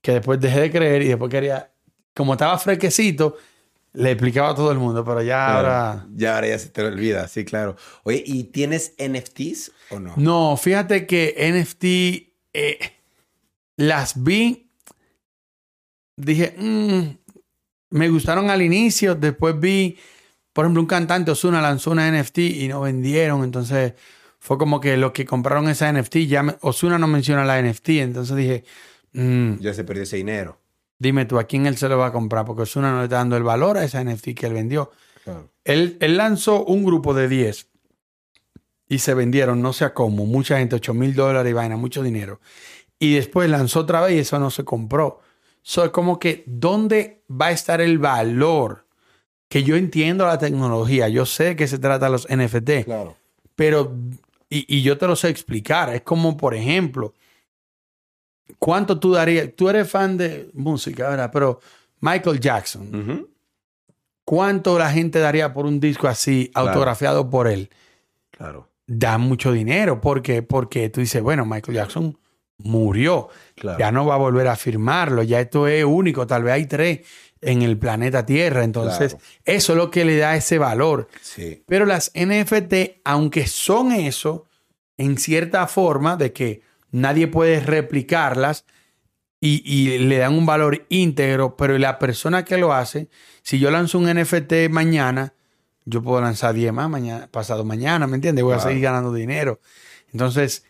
que 0.00 0.12
después 0.12 0.40
dejé 0.40 0.60
de 0.62 0.70
creer 0.70 1.02
y 1.02 1.08
después 1.08 1.30
quería, 1.30 1.70
como 2.14 2.32
estaba 2.32 2.58
fresquecito, 2.58 3.36
le 3.92 4.12
explicaba 4.12 4.50
a 4.50 4.54
todo 4.54 4.72
el 4.72 4.78
mundo, 4.78 5.04
pero 5.04 5.20
ya 5.20 5.44
Claro. 5.44 5.58
ahora... 5.58 6.06
Ya 6.14 6.34
ahora 6.36 6.48
ya 6.48 6.58
se 6.58 6.70
te 6.70 6.82
olvida, 6.82 7.28
sí, 7.28 7.44
claro. 7.44 7.76
Oye, 8.04 8.22
¿y 8.24 8.44
tienes 8.44 8.94
NFTs 8.98 9.70
o 9.90 10.00
no? 10.00 10.14
No, 10.16 10.56
fíjate 10.56 11.06
que 11.06 11.34
NFT 11.36 12.32
eh, 12.54 12.78
las 13.76 14.22
vi, 14.24 14.70
dije, 16.16 16.54
"Mm, 16.56 17.21
me 17.92 18.08
gustaron 18.08 18.50
al 18.50 18.60
inicio, 18.62 19.14
después 19.14 19.58
vi, 19.58 19.96
por 20.52 20.64
ejemplo, 20.64 20.80
un 20.82 20.86
cantante 20.88 21.30
Osuna 21.30 21.60
lanzó 21.62 21.90
una 21.92 22.08
NFT 22.10 22.38
y 22.38 22.68
no 22.68 22.80
vendieron, 22.80 23.44
entonces 23.44 23.94
fue 24.38 24.58
como 24.58 24.80
que 24.80 24.96
los 24.96 25.12
que 25.12 25.24
compraron 25.24 25.68
esa 25.68 25.88
NFT, 25.92 26.26
ya 26.26 26.42
me- 26.42 26.56
Osuna 26.62 26.98
no 26.98 27.06
menciona 27.06 27.44
la 27.44 27.58
NFT, 27.62 28.00
entonces 28.02 28.36
dije, 28.36 28.64
"Mm, 29.12 29.58
Ya 29.60 29.72
se 29.72 29.84
perdió 29.84 30.02
ese 30.02 30.16
dinero. 30.16 30.58
dime 30.98 31.24
tú, 31.26 31.38
¿a 31.38 31.44
quién 31.44 31.66
él 31.66 31.76
se 31.76 31.88
lo 31.88 31.96
va 31.98 32.06
a 32.08 32.12
comprar? 32.12 32.44
Porque 32.44 32.62
Osuna 32.62 32.90
no 32.92 32.98
le 32.98 33.04
está 33.04 33.16
dando 33.16 33.36
el 33.36 33.42
valor 33.44 33.78
a 33.78 33.84
esa 33.84 34.00
NFT 34.02 34.34
que 34.34 34.46
él 34.46 34.52
vendió. 34.54 34.90
Claro. 35.24 35.48
Él, 35.64 35.96
él 36.00 36.16
lanzó 36.16 36.64
un 36.64 36.84
grupo 36.84 37.14
de 37.14 37.28
10 37.28 37.68
y 38.88 38.98
se 38.98 39.14
vendieron, 39.14 39.62
no 39.62 39.72
sé 39.72 39.84
a 39.84 39.94
cómo, 39.94 40.26
mucha 40.26 40.58
gente, 40.58 40.76
8 40.76 40.92
mil 40.94 41.14
dólares 41.14 41.50
y 41.50 41.54
vaina, 41.54 41.76
mucho 41.76 42.02
dinero. 42.02 42.40
Y 42.98 43.14
después 43.14 43.48
lanzó 43.50 43.80
otra 43.80 44.00
vez 44.02 44.14
y 44.14 44.18
eso 44.20 44.38
no 44.38 44.50
se 44.50 44.64
compró. 44.64 45.20
So, 45.62 45.90
como 45.92 46.18
que, 46.18 46.42
¿dónde 46.46 47.22
va 47.30 47.46
a 47.46 47.50
estar 47.52 47.80
el 47.80 47.98
valor? 47.98 48.86
Que 49.48 49.62
yo 49.62 49.76
entiendo 49.76 50.26
la 50.26 50.38
tecnología, 50.38 51.08
yo 51.08 51.24
sé 51.26 51.54
que 51.56 51.68
se 51.68 51.78
trata 51.78 52.06
de 52.06 52.12
los 52.12 52.26
NFT, 52.28 52.84
Claro. 52.84 53.16
pero, 53.54 53.92
y, 54.50 54.64
y 54.78 54.82
yo 54.82 54.98
te 54.98 55.06
lo 55.06 55.14
sé 55.14 55.28
explicar, 55.28 55.94
es 55.94 56.02
como, 56.02 56.36
por 56.36 56.54
ejemplo, 56.54 57.14
¿cuánto 58.58 58.98
tú 58.98 59.12
darías? 59.12 59.50
Tú 59.56 59.68
eres 59.68 59.88
fan 59.90 60.16
de 60.16 60.50
música, 60.54 61.08
¿verdad? 61.10 61.30
Pero 61.32 61.60
Michael 62.00 62.40
Jackson. 62.40 63.28
¿Cuánto 64.24 64.78
la 64.78 64.90
gente 64.90 65.18
daría 65.18 65.52
por 65.52 65.66
un 65.66 65.80
disco 65.80 66.06
así, 66.08 66.50
Claro. 66.52 66.68
autografiado 66.68 67.28
por 67.28 67.48
él? 67.48 67.70
Claro. 68.30 68.68
Da 68.86 69.18
mucho 69.18 69.52
dinero. 69.52 70.00
¿Por 70.00 70.22
qué? 70.22 70.42
Porque 70.42 70.88
tú 70.90 71.00
dices, 71.00 71.22
bueno, 71.22 71.44
Michael 71.44 71.76
Jackson 71.76 72.18
murió. 72.64 73.28
Claro. 73.54 73.78
Ya 73.78 73.92
no 73.92 74.06
va 74.06 74.14
a 74.14 74.18
volver 74.18 74.48
a 74.48 74.56
firmarlo. 74.56 75.22
Ya 75.22 75.40
esto 75.40 75.66
es 75.68 75.84
único. 75.84 76.26
Tal 76.26 76.42
vez 76.44 76.54
hay 76.54 76.66
tres 76.66 77.00
en 77.40 77.62
el 77.62 77.76
planeta 77.78 78.24
Tierra. 78.24 78.64
Entonces, 78.64 79.14
Claro. 79.14 79.24
eso 79.44 79.72
es 79.72 79.76
lo 79.76 79.90
que 79.90 80.04
le 80.04 80.16
da 80.16 80.36
ese 80.36 80.58
valor. 80.58 81.08
Sí. 81.20 81.62
Pero 81.66 81.86
las 81.86 82.10
NFT, 82.14 83.00
aunque 83.04 83.46
son 83.46 83.92
eso, 83.92 84.46
en 84.96 85.18
cierta 85.18 85.66
forma 85.66 86.16
de 86.16 86.32
que 86.32 86.62
nadie 86.90 87.26
puede 87.28 87.60
replicarlas, 87.60 88.64
y, 89.44 89.60
y 89.64 89.98
le 89.98 90.18
dan 90.18 90.34
un 90.34 90.46
valor 90.46 90.86
íntegro, 90.88 91.56
pero 91.56 91.76
la 91.76 91.98
persona 91.98 92.44
que 92.44 92.58
lo 92.58 92.72
hace, 92.72 93.08
si 93.42 93.58
yo 93.58 93.72
lanzo 93.72 93.98
un 93.98 94.04
NFT 94.08 94.68
mañana, 94.70 95.34
yo 95.84 96.00
puedo 96.00 96.20
lanzar 96.20 96.54
10 96.54 96.72
más 96.72 96.88
mañana, 96.88 97.26
pasado 97.28 97.64
mañana, 97.64 98.06
¿me 98.06 98.14
entiendes? 98.14 98.44
Voy 98.44 98.54
a 98.54 98.60
seguir 98.60 98.80
ganando 98.82 99.12
dinero. 99.12 99.58
Entonces, 100.12 100.64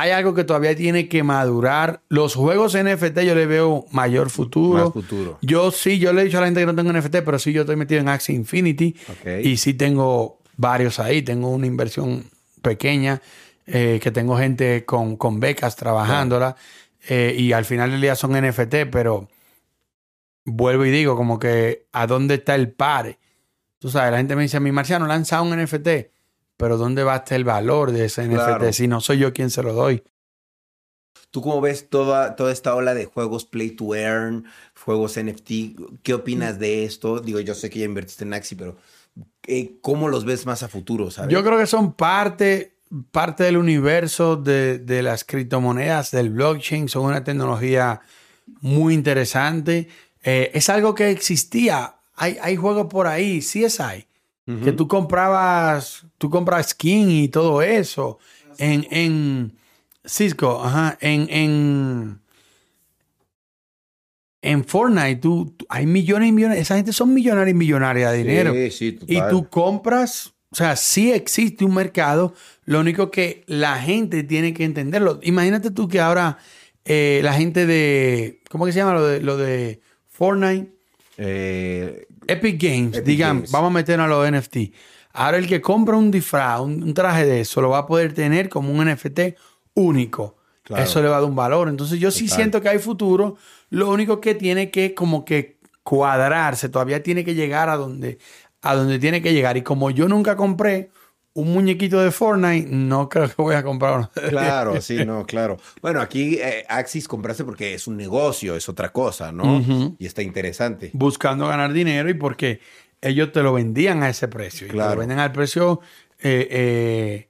hay 0.00 0.12
algo 0.12 0.32
que 0.32 0.44
todavía 0.44 0.76
tiene 0.76 1.08
que 1.08 1.24
madurar. 1.24 2.02
Los 2.08 2.36
juegos 2.36 2.76
NFT 2.76 3.20
yo 3.20 3.34
le 3.34 3.46
veo 3.46 3.84
mayor 3.90 4.30
futuro. 4.30 4.84
Más 4.84 4.92
futuro. 4.92 5.38
Yo 5.42 5.72
sí, 5.72 5.98
yo 5.98 6.12
le 6.12 6.22
he 6.22 6.24
dicho 6.24 6.38
a 6.38 6.40
la 6.42 6.46
gente 6.46 6.60
que 6.60 6.66
no 6.66 6.74
tengo 6.74 6.92
NFT, 6.92 7.16
pero 7.24 7.38
sí 7.38 7.52
yo 7.52 7.62
estoy 7.62 7.76
metido 7.76 8.00
en 8.00 8.08
Axie 8.08 8.34
Infinity 8.34 8.94
y 9.42 9.56
sí 9.56 9.74
tengo 9.74 10.38
varios 10.56 11.00
ahí. 11.00 11.22
Tengo 11.22 11.50
una 11.50 11.66
inversión 11.66 12.24
pequeña, 12.62 13.20
eh, 13.66 13.98
que 14.00 14.12
tengo 14.12 14.38
gente 14.38 14.84
con, 14.84 15.16
con 15.16 15.40
becas 15.40 15.74
trabajándola 15.74 16.54
eh, 17.08 17.34
y 17.36 17.52
al 17.52 17.64
final 17.64 17.90
del 17.90 18.00
día 18.00 18.14
son 18.14 18.32
NFT, 18.32 18.90
pero 18.92 19.28
vuelvo 20.44 20.84
y 20.86 20.90
digo 20.90 21.16
como 21.16 21.38
que 21.38 21.86
¿a 21.92 22.06
dónde 22.06 22.36
está 22.36 22.54
el 22.54 22.70
pare? 22.70 23.18
Tú 23.78 23.90
sabes, 23.90 24.12
la 24.12 24.18
gente 24.18 24.36
me 24.36 24.42
dice, 24.42 24.60
mi 24.60 24.72
marciano 24.72 25.06
lanza 25.06 25.42
un 25.42 25.56
NFT, 25.60 25.88
pero 26.58 26.76
¿dónde 26.76 27.04
va 27.04 27.14
a 27.14 27.16
estar 27.18 27.36
el 27.36 27.44
valor 27.44 27.92
de 27.92 28.04
ese 28.04 28.28
Claro. 28.28 28.66
NFT 28.66 28.74
si 28.74 28.88
no 28.88 29.00
soy 29.00 29.18
yo 29.18 29.32
quien 29.32 29.48
se 29.48 29.62
lo 29.62 29.72
doy? 29.72 30.02
¿Tú 31.30 31.40
cómo 31.40 31.60
ves 31.60 31.88
toda, 31.88 32.36
toda 32.36 32.52
esta 32.52 32.74
ola 32.74 32.94
de 32.94 33.04
juegos 33.04 33.44
Play 33.44 33.70
to 33.70 33.94
Earn, 33.94 34.44
juegos 34.82 35.18
NFT? 35.18 36.00
¿Qué 36.02 36.14
opinas 36.14 36.58
de 36.58 36.84
esto? 36.84 37.20
Digo, 37.20 37.38
yo 37.40 37.54
sé 37.54 37.70
que 37.70 37.78
ya 37.78 37.84
invertiste 37.84 38.24
en 38.24 38.34
Axi, 38.34 38.54
pero 38.54 38.76
eh, 39.46 39.78
¿cómo 39.80 40.08
los 40.08 40.24
ves 40.24 40.46
más 40.46 40.62
a 40.62 40.68
futuro, 40.68 41.10
sabes? 41.10 41.32
Yo 41.32 41.44
creo 41.44 41.58
que 41.58 41.66
son 41.66 41.92
parte, 41.92 42.78
parte 43.10 43.44
del 43.44 43.56
universo 43.56 44.36
de, 44.36 44.78
de 44.78 45.02
las 45.02 45.24
criptomonedas, 45.24 46.10
del 46.10 46.30
blockchain. 46.30 46.88
Son 46.88 47.04
una 47.04 47.22
tecnología 47.22 48.00
muy 48.60 48.94
interesante. 48.94 49.88
Eh, 50.22 50.50
es 50.54 50.68
algo 50.70 50.94
que 50.94 51.10
existía. 51.10 51.96
Hay, 52.16 52.38
hay 52.40 52.56
juegos 52.56 52.86
por 52.86 53.06
ahí, 53.06 53.42
sí 53.42 53.64
es 53.64 53.80
hay. 53.80 54.07
Que 54.64 54.72
tú 54.72 54.88
comprabas, 54.88 56.06
tú 56.16 56.30
compras 56.30 56.70
skin 56.70 57.10
y 57.10 57.28
todo 57.28 57.60
eso. 57.60 58.18
En, 58.56 58.86
en 58.90 59.52
Cisco, 60.06 60.62
ajá, 60.64 60.96
en, 61.02 61.28
en, 61.30 62.20
en 64.40 64.64
Fortnite, 64.64 65.16
tú, 65.16 65.54
tú- 65.56 65.66
hay 65.68 65.86
millones 65.86 66.28
y 66.28 66.32
millones, 66.32 66.58
esa 66.60 66.76
gente 66.76 66.92
son 66.92 67.12
millonarios 67.12 67.50
y 67.54 67.58
millonarias 67.58 68.12
de 68.12 68.18
dinero. 68.18 68.52
Sí, 68.54 68.70
sí, 68.70 68.98
Y 69.06 69.20
tú 69.30 69.48
compras, 69.48 70.32
o 70.50 70.56
sea, 70.56 70.76
sí 70.76 71.12
existe 71.12 71.64
un 71.64 71.74
mercado, 71.74 72.34
lo 72.64 72.80
único 72.80 73.10
que 73.10 73.42
la 73.46 73.78
gente 73.80 74.22
tiene 74.22 74.54
que 74.54 74.64
entenderlo. 74.64 75.18
Imagínate 75.22 75.70
tú 75.70 75.88
que 75.88 76.00
ahora 76.00 76.38
eh, 76.84 77.20
la 77.22 77.34
gente 77.34 77.66
de, 77.66 78.40
¿cómo 78.48 78.64
que 78.64 78.72
se 78.72 78.78
llama 78.78 78.94
lo 78.94 79.06
de, 79.06 79.20
lo 79.20 79.36
de 79.36 79.80
Fortnite? 80.08 80.72
Eh, 81.18 82.06
Epic 82.28 82.62
Games, 82.62 82.96
Epic 82.98 83.04
digan, 83.04 83.36
Games. 83.38 83.50
vamos 83.50 83.70
a 83.70 83.74
meternos 83.74 84.04
a 84.04 84.08
los 84.08 84.30
NFT. 84.30 84.56
Ahora 85.14 85.38
el 85.38 85.48
que 85.48 85.60
compra 85.60 85.96
un 85.96 86.10
disfraz, 86.10 86.60
un, 86.60 86.82
un 86.82 86.94
traje 86.94 87.26
de 87.26 87.40
eso, 87.40 87.60
lo 87.60 87.70
va 87.70 87.78
a 87.78 87.86
poder 87.86 88.14
tener 88.14 88.48
como 88.48 88.70
un 88.72 88.86
NFT 88.86 89.20
único. 89.74 90.36
Claro. 90.62 90.84
Eso 90.84 91.02
le 91.02 91.08
va 91.08 91.16
a 91.16 91.20
dar 91.20 91.28
un 91.28 91.34
valor. 91.34 91.68
Entonces 91.68 91.98
yo 91.98 92.10
sí 92.10 92.28
siento 92.28 92.60
que 92.60 92.68
hay 92.68 92.78
futuro. 92.78 93.36
Lo 93.70 93.90
único 93.90 94.20
que 94.20 94.34
tiene 94.34 94.70
que 94.70 94.94
como 94.94 95.24
que 95.24 95.58
cuadrarse, 95.82 96.68
todavía 96.68 97.02
tiene 97.02 97.24
que 97.24 97.34
llegar 97.34 97.70
a 97.70 97.76
donde, 97.76 98.18
a 98.60 98.74
donde 98.74 98.98
tiene 98.98 99.22
que 99.22 99.32
llegar. 99.32 99.56
Y 99.56 99.62
como 99.62 99.90
yo 99.90 100.06
nunca 100.06 100.36
compré 100.36 100.90
un 101.40 101.52
muñequito 101.52 102.00
de 102.00 102.10
Fortnite, 102.10 102.68
no 102.70 103.08
creo 103.08 103.28
que 103.28 103.34
voy 103.42 103.54
a 103.54 103.62
comprar 103.62 103.98
uno. 103.98 104.10
claro, 104.28 104.80
sí, 104.80 104.96
no, 105.06 105.24
claro. 105.26 105.56
Bueno, 105.82 106.00
aquí 106.00 106.36
eh, 106.40 106.64
Axis 106.68 107.06
compraste 107.08 107.44
porque 107.44 107.74
es 107.74 107.86
un 107.86 107.96
negocio, 107.96 108.56
es 108.56 108.68
otra 108.68 108.90
cosa, 108.92 109.30
¿no? 109.32 109.62
Y 109.98 110.06
está 110.06 110.22
interesante. 110.22 110.90
buscando 110.94 111.46
ganar 111.48 111.72
dinero 111.72 112.08
y 112.10 112.14
porque 112.14 112.60
ellos 113.00 113.30
te 113.32 113.42
lo 113.42 113.52
vendían 113.52 114.02
a 114.02 114.08
ese 114.08 114.26
precio. 114.28 114.66
Y 114.66 114.70
te 114.70 114.74
Claro. 114.74 114.94
lo 114.94 115.00
venden 115.00 115.18
al 115.20 115.32
precio 115.32 115.80
eh, 116.20 116.48
eh, 116.50 117.28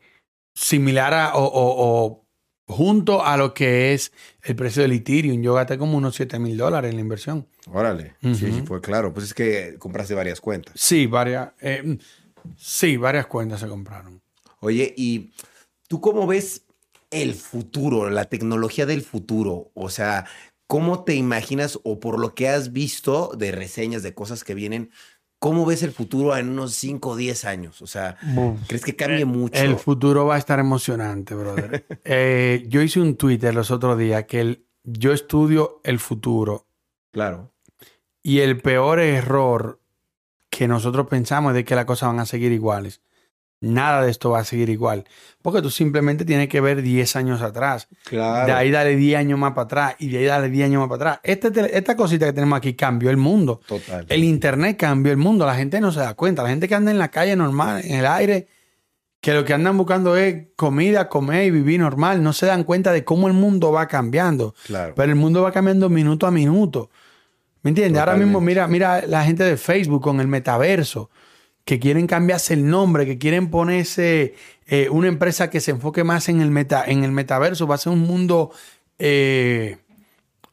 similar 0.55 1.13
a, 1.15 1.35
o, 1.35 1.45
o- 1.45 1.75
o 1.87 2.25
junto 2.75 3.25
a 3.25 3.37
lo 3.37 3.55
que 3.55 3.95
es 3.95 4.13
el 4.43 4.55
precio 4.57 4.83
del 4.83 4.93
Ethereum. 4.93 5.41
Yo 5.43 5.55
gasté 5.55 5.79
como 5.79 5.97
unos 5.97 6.15
7 6.17 6.39
mil 6.39 6.57
dólares 6.57 6.91
en 6.91 6.97
la 6.97 7.01
inversión. 7.03 7.47
Órale. 7.73 8.15
Sí, 8.21 8.29
Ujú. 8.29 8.37
sí, 8.57 8.63
fue 8.67 8.81
claro. 8.81 9.13
Pues 9.13 9.27
es 9.27 9.35
que 9.35 9.77
compraste 9.79 10.15
varias 10.15 10.41
cuentas. 10.41 10.75
Sí, 10.77 11.07
varias, 11.07 11.51
eh, 11.61 11.99
sí, 12.57 12.97
varias 12.97 13.27
cuentas 13.27 13.61
se 13.61 13.69
compraron. 13.69 14.23
Oye, 14.61 14.95
¿y 14.97 15.33
tú 15.89 16.01
cómo 16.01 16.27
ves 16.27 16.63
el 17.11 17.35
futuro, 17.35 18.11
la 18.11 18.25
tecnología 18.27 18.87
del 18.87 19.03
futuro? 19.03 19.71
O 19.75 19.89
sea, 19.89 20.27
¿cómo 20.67 21.05
te 21.05 21.15
imaginas 21.15 21.79
o 21.85 22.01
por 22.01 22.19
lo 22.19 22.35
que 22.35 22.49
has 22.49 22.73
visto 22.73 23.33
de 23.37 23.53
reseñas 23.53 24.03
de 24.03 24.15
cosas 24.15 24.45
que 24.45 24.55
vienen, 24.55 24.91
cómo 25.39 25.65
ves 25.65 25.83
el 25.83 25.93
futuro 25.93 26.37
en 26.37 26.49
unos 26.49 26.75
5 26.75 27.11
o 27.11 27.17
10 27.17 27.45
años? 27.45 27.81
O 27.83 27.87
sea, 27.87 28.17
¿crees 28.67 28.85
que 28.85 28.97
cambie 28.97 29.25
mucho? 29.25 29.63
El 29.63 29.77
futuro 29.77 30.27
va 30.27 30.35
a 30.35 30.39
estar 30.39 30.59
emocionante, 30.59 31.35
brother. 31.35 31.87
Eh, 32.05 32.65
yo 32.69 32.83
hice 32.83 33.01
un 33.01 33.17
Twitter 33.17 33.55
los 33.55 33.71
otros 33.71 33.97
días 33.99 34.25
que 34.25 34.41
el- 34.41 34.65
yo 34.85 35.13
estudio 35.13 35.81
el 35.85 35.99
futuro 35.99 36.67
Claro. 37.13 37.53
Y 38.23 38.41
el 38.41 38.61
peor 38.61 39.01
error 39.01 39.78
que 40.59 40.67
nosotros 40.67 41.07
pensamos 41.07 41.55
de 41.55 41.65
que 41.65 41.77
las 41.77 41.85
cosas 41.85 42.09
van 42.09 42.19
a 42.19 42.27
seguir 42.27 42.51
iguales. 42.51 43.01
Nada 43.61 44.03
de 44.03 44.11
esto 44.11 44.31
va 44.31 44.41
a 44.41 44.45
seguir 44.45 44.71
igual. 44.71 45.05
Porque 45.41 45.63
tú 45.63 45.71
simplemente 45.71 46.25
tienes 46.25 46.49
que 46.49 46.61
ver 46.61 46.83
10 46.83 47.15
años 47.15 47.43
atrás. 47.43 47.87
Claro. 48.07 48.47
De 48.47 48.53
ahí 48.53 48.73
dale 48.73 48.97
10 48.97 49.21
años 49.21 49.39
más 49.39 49.53
para 49.53 49.67
atrás. 49.67 49.95
Y 50.01 50.09
de 50.09 50.19
ahí 50.19 50.25
dale 50.25 50.49
10 50.49 50.67
años 50.67 50.81
más 50.81 50.89
para 50.89 51.13
atrás. 51.13 51.21
Este 51.23 51.79
esta 51.79 51.97
cosita 51.97 52.27
que 52.27 52.33
tenemos 52.33 52.57
aquí 52.57 52.75
cambió 52.75 53.09
el 53.11 53.19
mundo. 53.19 53.61
Total. 53.69 54.05
El 54.09 54.25
internet 54.25 54.77
cambió 54.77 55.13
el 55.13 55.19
mundo. 55.19 55.47
La 55.47 55.55
gente 55.55 55.81
no 55.81 55.93
se 55.93 56.01
da 56.01 56.15
cuenta. 56.15 56.43
La 56.43 56.49
gente 56.49 56.67
que 56.67 56.75
anda 56.75 56.91
en 56.91 56.99
la 56.99 57.13
calle 57.13 57.37
normal, 57.37 57.83
en 57.85 58.01
el 58.01 58.07
aire, 58.07 58.49
que 59.21 59.35
lo 59.35 59.45
que 59.45 59.55
andan 59.55 59.79
buscando 59.79 60.17
es 60.17 60.49
comida, 60.57 61.09
comer 61.09 61.45
y 61.45 61.51
vivir 61.53 61.79
normal. 61.79 62.21
No 62.21 62.33
se 62.33 62.47
dan 62.47 62.65
cuenta 62.65 62.91
de 62.91 63.05
cómo 63.05 63.29
el 63.29 63.35
mundo 63.35 63.71
va 63.71 63.87
cambiando. 63.87 64.57
Claro. 64.67 64.95
Pero 64.97 65.13
el 65.13 65.17
mundo 65.17 65.41
va 65.41 65.53
cambiando 65.53 65.89
minuto 65.89 66.27
a 66.27 66.33
minuto. 66.33 66.91
¿Me 67.69 67.73
entiendes? 67.73 68.01
Ahora 68.01 68.17
mismo, 68.17 68.41
mira, 68.41 68.67
mira 68.67 69.03
la 69.07 69.23
gente 69.25 69.45
de 69.45 69.59
Facebook 69.59 70.01
con 70.01 70.21
el 70.21 70.27
metaverso, 70.27 71.11
que 71.67 71.79
quieren 71.79 72.07
cambiarse 72.07 72.55
el 72.55 72.67
nombre, 72.67 73.05
que 73.05 73.19
quieren 73.19 73.51
ponerse 73.51 74.35
eh, 74.67 74.89
una 74.91 75.09
empresa 75.09 75.51
que 75.51 75.61
se 75.61 75.73
enfoque 75.73 76.03
más 76.03 76.31
en 76.31 76.41
el, 76.41 76.51
meta, 76.51 76.83
en 76.87 77.05
el 77.05 77.13
metaverso. 77.13 77.67
Va 77.67 77.75
a 77.75 77.79
ser 77.79 77.93
un 77.93 77.99
mundo, 77.99 78.53
eh, 78.99 79.77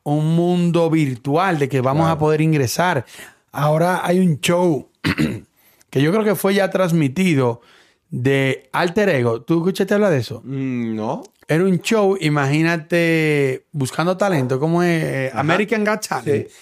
un 0.03 0.35
mundo 0.35 0.89
virtual 0.89 1.57
de 1.57 1.69
que 1.69 1.79
vamos 1.79 2.01
Claro. 2.03 2.15
a 2.15 2.19
poder 2.19 2.41
ingresar. 2.41 3.05
Ahora 3.53 4.01
hay 4.05 4.19
un 4.19 4.41
show 4.41 4.89
que 5.89 6.01
yo 6.01 6.11
creo 6.11 6.25
que 6.25 6.35
fue 6.35 6.53
ya 6.53 6.69
transmitido 6.69 7.61
de 8.09 8.67
Alter 8.73 9.07
Ego. 9.07 9.41
¿Tú 9.41 9.59
escuchaste 9.59 9.93
hablar 9.93 10.11
de 10.11 10.17
eso? 10.17 10.41
Mm, 10.43 10.97
¿No? 10.97 11.23
Era 11.47 11.63
un 11.63 11.79
show, 11.79 12.17
imagínate, 12.19 13.67
buscando 13.71 14.17
talento, 14.17 14.59
como 14.59 14.83
es 14.83 15.31
Ajá. 15.31 15.39
American 15.39 15.85
Got 15.85 16.05
Talent. 16.05 16.47
Sí. 16.49 16.53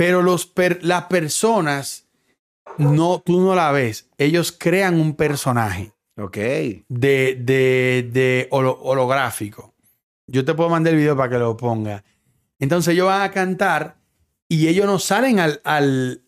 Pero 0.00 0.22
los 0.22 0.46
per- 0.46 0.78
las 0.82 1.04
personas, 1.04 2.08
no, 2.78 3.20
tú 3.20 3.38
no 3.38 3.54
la 3.54 3.70
ves. 3.70 4.08
Ellos 4.16 4.50
crean 4.50 4.98
un 4.98 5.14
personaje 5.14 5.92
Ok. 6.16 6.36
de, 6.38 6.82
de, 6.88 8.08
de 8.10 8.48
holo- 8.50 8.78
holográfico. 8.80 9.74
Yo 10.26 10.42
te 10.46 10.54
puedo 10.54 10.70
mandar 10.70 10.94
el 10.94 11.00
video 11.00 11.14
para 11.18 11.28
que 11.28 11.38
lo 11.38 11.54
ponga. 11.54 12.02
Entonces 12.58 12.94
ellos 12.94 13.08
van 13.08 13.20
a 13.20 13.30
cantar 13.30 13.98
y 14.48 14.68
ellos 14.68 14.86
no 14.86 14.98
salen 14.98 15.38
al, 15.38 15.60
al 15.64 16.22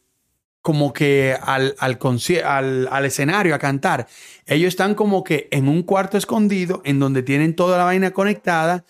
como 0.61 0.93
que 0.93 1.35
al, 1.41 1.75
al, 1.79 1.99
al, 2.45 2.89
al 2.91 3.05
escenario 3.07 3.55
a 3.55 3.59
cantar. 3.59 4.07
Ellos 4.45 4.69
están 4.69 4.95
como 4.95 5.25
que 5.25 5.49
en 5.51 5.67
un 5.67 5.83
cuarto 5.83 6.19
escondido 6.19 6.83
en 6.85 6.99
donde 6.99 7.23
tienen 7.23 7.57
toda 7.57 7.79
la 7.79 7.85
vaina 7.85 8.11
conectada 8.11 8.85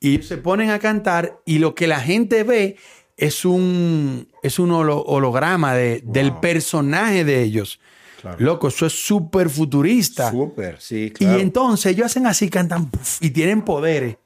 y 0.00 0.14
ellos 0.14 0.26
se 0.26 0.38
ponen 0.38 0.70
a 0.70 0.78
cantar 0.78 1.38
y 1.44 1.58
lo 1.58 1.74
que 1.74 1.86
la 1.86 2.00
gente 2.00 2.44
ve 2.44 2.76
es 3.16 3.44
un, 3.44 4.28
es 4.42 4.58
un 4.58 4.70
holo- 4.70 5.04
holograma 5.06 5.74
de, 5.74 6.02
del 6.04 6.34
personaje 6.38 7.24
de 7.24 7.42
ellos. 7.42 7.78
Claro. 8.20 8.36
Loco, 8.40 8.68
eso 8.68 8.86
es 8.86 8.92
súper 8.92 9.50
futurista. 9.50 10.30
Súper, 10.30 10.80
sí, 10.80 11.10
claro. 11.10 11.38
Y 11.38 11.42
entonces 11.42 11.86
ellos 11.92 12.06
hacen 12.06 12.26
así, 12.26 12.48
cantan 12.48 12.88
puf, 12.88 13.18
y 13.20 13.30
tienen 13.30 13.62
poderes. 13.62 14.16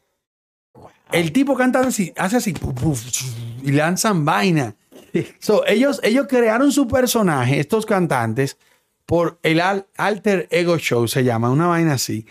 El 1.13 1.33
tipo 1.33 1.57
canta 1.57 1.81
así, 1.81 2.13
hace 2.17 2.37
así 2.37 2.53
puf, 2.53 2.75
puf, 2.75 3.03
y 3.63 3.71
lanzan 3.73 4.25
vaina. 4.25 4.75
So, 5.39 5.67
ellos, 5.67 6.01
ellos 6.03 6.27
crearon 6.29 6.73
su 6.73 6.87
personaje, 6.89 7.59
estos 7.59 7.87
cantantes, 7.87 8.59
por 9.07 9.39
el 9.43 9.61
Al- 9.61 9.87
Alter 9.97 10.47
Ego 10.51 10.77
Show, 10.79 11.09
se 11.09 11.25
llama, 11.25 11.49
una 11.49 11.69
vaina 11.69 11.95
así. 11.95 12.27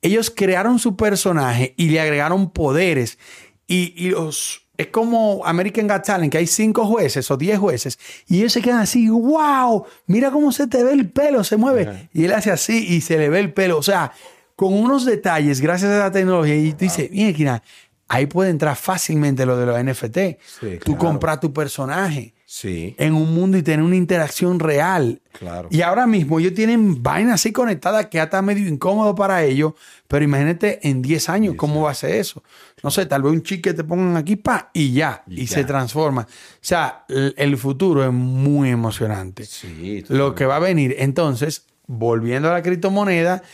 Ellos 0.00 0.32
crearon 0.34 0.78
su 0.78 0.96
personaje 0.96 1.74
y 1.76 1.90
le 1.90 2.00
agregaron 2.00 2.50
poderes. 2.50 3.18
Y, 3.66 3.92
y 3.96 4.10
los. 4.10 4.62
Es 4.80 4.86
como 4.88 5.42
American 5.44 5.86
Got 5.86 6.04
Talent, 6.04 6.32
que 6.32 6.38
hay 6.38 6.46
cinco 6.46 6.86
jueces 6.86 7.30
o 7.30 7.36
diez 7.36 7.58
jueces, 7.58 7.98
y 8.28 8.38
ellos 8.38 8.52
se 8.52 8.62
quedan 8.62 8.80
así, 8.80 9.08
wow, 9.08 9.84
mira 10.06 10.30
cómo 10.30 10.52
se 10.52 10.66
te 10.66 10.82
ve 10.82 10.92
el 10.92 11.10
pelo, 11.10 11.44
se 11.44 11.56
mueve. 11.56 11.82
Ajá. 11.82 12.08
Y 12.12 12.24
él 12.24 12.32
hace 12.32 12.50
así 12.50 12.86
y 12.88 13.00
se 13.00 13.18
le 13.18 13.28
ve 13.28 13.40
el 13.40 13.52
pelo. 13.52 13.76
O 13.78 13.82
sea, 13.82 14.12
con 14.56 14.72
unos 14.72 15.04
detalles, 15.04 15.60
gracias 15.60 15.90
a 15.92 15.98
la 15.98 16.10
tecnología, 16.10 16.56
y 16.56 16.72
tú 16.72 16.78
dices, 16.80 17.10
mira, 17.10 17.62
ahí 18.08 18.26
puede 18.26 18.50
entrar 18.50 18.76
fácilmente 18.76 19.44
lo 19.46 19.56
de 19.56 19.66
los 19.66 19.84
NFT. 19.84 20.18
Sí, 20.60 20.78
Tú 20.84 20.92
claro. 20.92 20.98
compras 20.98 21.40
tu 21.40 21.52
personaje 21.52 22.34
Sí. 22.52 22.96
en 22.98 23.14
un 23.14 23.32
mundo 23.32 23.56
y 23.56 23.62
tener 23.62 23.80
una 23.80 23.94
interacción 23.94 24.58
real. 24.58 25.22
Claro. 25.38 25.68
Y 25.70 25.82
ahora 25.82 26.04
mismo 26.08 26.40
ellos 26.40 26.52
tienen 26.52 27.00
vainas 27.00 27.34
así 27.34 27.52
conectadas 27.52 28.06
que 28.06 28.16
ya 28.16 28.24
está 28.24 28.42
medio 28.42 28.66
incómodo 28.66 29.14
para 29.14 29.44
ellos, 29.44 29.74
pero 30.08 30.24
imagínate 30.24 30.80
en 30.88 31.00
10 31.00 31.28
años 31.28 31.54
cómo 31.56 31.82
va 31.82 31.92
a 31.92 31.94
ser 31.94 32.16
eso. 32.16 32.42
No 32.82 32.90
sé, 32.90 33.06
tal 33.06 33.22
vez 33.22 33.32
un 33.32 33.44
chip 33.44 33.62
que 33.62 33.72
te 33.72 33.84
pongan 33.84 34.16
aquí 34.16 34.34
pa 34.34 34.68
y 34.72 34.92
ya, 34.92 35.22
y, 35.28 35.42
Y 35.42 35.46
se 35.46 35.62
transforma. 35.62 36.22
O 36.22 36.26
sea, 36.60 37.04
el, 37.08 37.56
futuro 37.56 38.04
es 38.04 38.12
muy 38.12 38.70
emocionante. 38.70 39.44
Sí. 39.44 40.04
Lo 40.08 40.34
que 40.34 40.44
va 40.44 40.56
a 40.56 40.58
venir, 40.58 40.96
entonces, 40.98 41.66
volviendo 41.86 42.50
a 42.50 42.52
la 42.54 42.62
criptomoneda, 42.62 43.44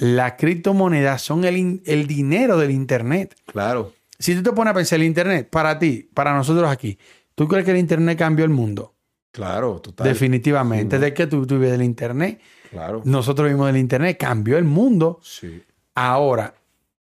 las 0.00 0.32
criptomonedas 0.38 1.20
son 1.20 1.44
el, 1.44 1.82
el 1.84 2.06
dinero 2.06 2.56
del 2.56 2.70
Internet. 2.70 3.36
Claro. 3.44 3.92
Si 4.18 4.34
tú 4.34 4.42
te 4.42 4.52
pones 4.52 4.70
a 4.70 4.74
pensar 4.74 4.98
el 4.98 5.04
Internet, 5.04 5.48
para 5.50 5.78
ti, 5.78 6.08
para 6.14 6.34
nosotros 6.34 6.70
aquí, 6.70 6.98
¿tú 7.36 7.46
crees 7.46 7.64
que 7.64 7.70
el 7.70 7.76
Internet 7.78 8.18
cambió 8.18 8.44
el 8.44 8.50
mundo? 8.50 8.94
Claro, 9.30 9.80
total. 9.80 10.08
Definitivamente. 10.08 10.98
Desde 10.98 11.14
que 11.14 11.26
tú, 11.28 11.46
tú 11.46 11.54
vives 11.54 11.70
del 11.70 11.82
Internet, 11.84 12.40
Claro. 12.70 13.02
nosotros 13.04 13.48
vimos 13.48 13.66
del 13.68 13.76
Internet, 13.76 14.16
cambió 14.18 14.58
el 14.58 14.64
mundo. 14.64 15.20
Sí. 15.22 15.62
Ahora, 15.94 16.54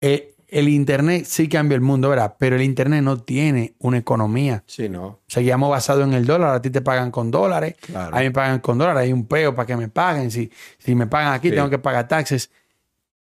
eh, 0.01 0.35
el 0.49 0.69
Internet 0.69 1.25
sí 1.27 1.49
cambió 1.49 1.75
el 1.75 1.81
mundo, 1.83 2.09
¿verdad? 2.11 2.37
Pero 2.39 2.57
el 2.57 2.63
Internet 2.63 3.03
no 3.03 3.19
tiene 3.23 3.75
una 3.79 3.99
economía. 3.99 4.63
Sí, 4.67 4.89
no. 4.89 5.21
Seguíamos 5.27 5.71
basados 5.71 6.05
en 6.07 6.13
el 6.15 6.27
dólar, 6.27 6.55
a 6.55 6.63
ti 6.63 6.71
te 6.71 6.81
pagan 6.83 7.11
con 7.11 7.31
dólares, 7.31 7.75
Claro. 7.81 8.15
a 8.15 8.19
mí 8.21 8.27
me 8.27 8.31
pagan 8.33 8.61
con 8.61 8.79
dólares, 8.79 9.03
hay 9.05 9.13
un 9.13 9.27
peo 9.27 9.55
para 9.55 9.67
que 9.67 9.77
me 9.77 9.89
paguen. 9.89 10.31
Si, 10.31 10.51
si 10.79 10.95
me 10.95 11.07
pagan 11.07 11.33
aquí, 11.33 11.49
Sí. 11.49 11.55
tengo 11.55 11.71
que 11.71 11.79
pagar 11.79 12.07
taxes. 12.09 12.51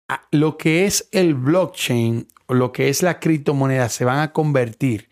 Ah, 0.10 0.22
Lo 0.32 0.58
que 0.58 0.86
es 0.86 1.08
el 1.12 1.34
blockchain, 1.36 2.28
lo 2.50 2.72
que 2.74 2.90
es 2.90 3.02
la 3.02 3.20
criptomoneda, 3.20 3.88
se 3.90 4.04
van 4.06 4.20
a 4.20 4.34
convertir. 4.34 5.08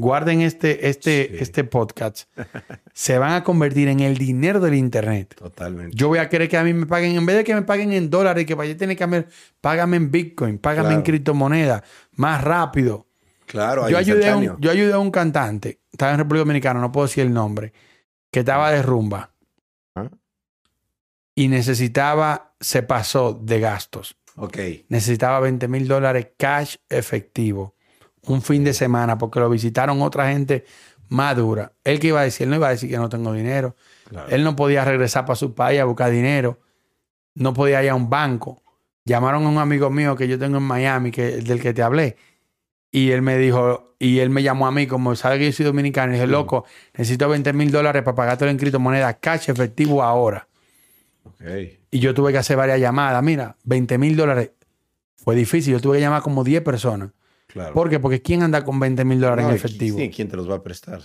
Guarden 0.00 0.42
este, 0.42 0.88
este, 0.88 1.28
Sí. 1.32 1.36
este 1.40 1.64
podcast. 1.64 2.28
se 2.94 3.18
van 3.18 3.32
a 3.32 3.42
convertir 3.42 3.88
en 3.88 3.98
el 4.00 4.16
dinero 4.16 4.60
del 4.60 4.74
Internet. 4.74 5.34
Totalmente. 5.36 5.96
Yo 5.96 6.06
voy 6.08 6.18
a 6.20 6.28
querer 6.28 6.48
que 6.48 6.56
a 6.56 6.62
mí 6.62 6.72
me 6.72 6.86
paguen, 6.86 7.16
en 7.16 7.26
vez 7.26 7.36
de 7.36 7.44
que 7.44 7.54
me 7.54 7.62
paguen 7.62 7.92
en 7.92 8.08
dólares 8.08 8.42
y 8.44 8.46
que 8.46 8.54
vaya 8.54 8.74
a 8.74 8.76
tener 8.76 8.94
que 8.96 9.00
cambiar, 9.00 9.26
págame 9.60 9.96
en 9.96 10.10
Bitcoin, 10.10 10.58
págame 10.58 10.88
en 10.90 10.94
Claro. 10.94 11.04
criptomoneda, 11.04 11.84
más 12.12 12.44
rápido. 12.44 13.06
Claro. 13.46 13.88
Yo 13.88 13.98
ayudé, 13.98 14.32
un, 14.34 14.60
yo 14.60 14.70
ayudé 14.70 14.92
a 14.92 14.98
un 14.98 15.10
cantante, 15.10 15.80
estaba 15.90 16.12
en 16.12 16.18
República 16.18 16.40
Dominicana, 16.42 16.80
no 16.80 16.92
puedo 16.92 17.06
decir 17.06 17.24
el 17.26 17.32
nombre, 17.32 17.72
que 18.30 18.40
estaba 18.40 18.70
de 18.70 18.82
rumba 18.82 19.32
Ah. 19.96 20.10
y 21.34 21.48
necesitaba, 21.48 22.54
se 22.60 22.82
pasó 22.82 23.32
de 23.42 23.58
gastos, 23.60 24.16
Ok. 24.36 24.58
necesitaba 24.90 25.40
20 25.40 25.66
mil 25.66 25.88
dólares 25.88 26.28
cash 26.36 26.76
efectivo, 26.88 27.74
un 28.32 28.42
fin 28.42 28.64
de 28.64 28.72
semana, 28.74 29.18
porque 29.18 29.40
lo 29.40 29.48
visitaron 29.50 30.00
otra 30.02 30.30
gente 30.30 30.64
más 31.08 31.36
dura. 31.36 31.72
Él 31.84 31.98
que 32.00 32.08
iba 32.08 32.20
a 32.20 32.24
decir, 32.24 32.44
él 32.44 32.50
no 32.50 32.56
iba 32.56 32.68
a 32.68 32.70
decir 32.70 32.90
que 32.90 32.96
no 32.98 33.08
tengo 33.08 33.32
dinero, 33.32 33.74
Claro. 34.08 34.28
él 34.30 34.42
no 34.44 34.56
podía 34.56 34.84
regresar 34.84 35.24
para 35.26 35.36
su 35.36 35.54
país 35.54 35.80
a 35.80 35.84
buscar 35.84 36.10
dinero, 36.10 36.58
no 37.34 37.52
podía 37.54 37.82
ir 37.82 37.90
a 37.90 37.94
un 37.94 38.08
banco. 38.10 38.62
Llamaron 39.04 39.44
a 39.46 39.48
un 39.48 39.58
amigo 39.58 39.90
mío 39.90 40.16
que 40.16 40.28
yo 40.28 40.38
tengo 40.38 40.58
en 40.58 40.62
Miami, 40.64 41.10
que, 41.10 41.38
del 41.38 41.60
que 41.60 41.72
te 41.72 41.82
hablé, 41.82 42.16
y 42.90 43.10
él 43.10 43.22
me 43.22 43.36
dijo, 43.38 43.94
y 43.98 44.18
él 44.20 44.30
me 44.30 44.42
llamó 44.42 44.66
a 44.66 44.70
mí, 44.72 44.86
como 44.86 45.14
sabe 45.16 45.38
que 45.38 45.46
yo 45.46 45.52
soy 45.52 45.66
dominicano, 45.66 46.12
y 46.12 46.16
dije, 46.16 46.26
loco, 46.26 46.64
necesito 46.94 47.28
20 47.28 47.52
mil 47.52 47.70
dólares 47.70 48.02
para 48.02 48.14
pagarte 48.14 48.48
en 48.48 48.56
criptomonedas, 48.56 49.16
cash 49.20 49.50
efectivo 49.50 50.02
ahora. 50.02 50.46
Y 51.90 51.98
yo 52.00 52.14
tuve 52.14 52.32
que 52.32 52.38
hacer 52.38 52.56
varias 52.56 52.80
llamadas. 52.80 53.22
Mira, 53.22 53.56
20 53.64 53.96
mil 53.98 54.16
dólares 54.16 54.50
fue 55.16 55.34
difícil. 55.36 55.74
Yo 55.74 55.80
tuve 55.80 55.96
que 55.96 56.00
llamar 56.02 56.22
como 56.22 56.44
10 56.44 56.62
personas. 56.62 57.10
Claro. 57.48 57.74
¿Por 57.74 57.90
qué? 57.90 57.98
Porque 57.98 58.22
¿quién 58.22 58.42
anda 58.42 58.64
con 58.64 58.78
20 58.78 59.04
mil 59.04 59.20
dólares 59.20 59.44
No, 59.44 59.50
en 59.50 59.56
efectivo? 59.56 59.98
Sí, 59.98 60.10
¿quién 60.10 60.28
te 60.28 60.36
los 60.36 60.48
va 60.48 60.56
a 60.56 60.62
prestar? 60.62 61.00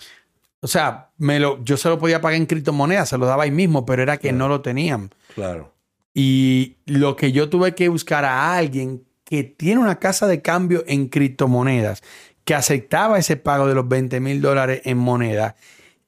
O 0.59 0.67
sea, 0.67 1.09
me 1.17 1.39
lo, 1.39 1.61
yo 1.63 1.75
se 1.77 1.89
lo 1.89 1.97
podía 1.99 2.21
pagar 2.21 2.37
en 2.37 2.45
criptomonedas, 2.45 3.09
se 3.09 3.17
lo 3.17 3.25
daba 3.25 3.43
ahí 3.43 3.51
mismo, 3.51 3.85
pero 3.85 4.01
era 4.03 4.17
que 4.17 4.29
Claro. 4.29 4.37
no 4.37 4.47
lo 4.49 4.61
tenían. 4.61 5.09
Claro. 5.35 5.73
Y 6.13 6.77
lo 6.85 7.15
que 7.15 7.31
yo 7.31 7.49
tuve 7.49 7.73
que 7.75 7.89
buscar 7.89 8.23
a 8.25 8.55
alguien 8.55 9.03
que 9.25 9.43
tiene 9.43 9.81
una 9.81 9.99
casa 9.99 10.27
de 10.27 10.41
cambio 10.41 10.83
en 10.87 11.07
criptomonedas, 11.07 12.03
que 12.45 12.53
aceptaba 12.55 13.17
ese 13.17 13.35
pago 13.37 13.67
de 13.67 13.73
los 13.75 13.87
20 13.87 14.19
mil 14.19 14.41
dólares 14.41 14.81
en 14.85 14.97
moneda, 14.97 15.55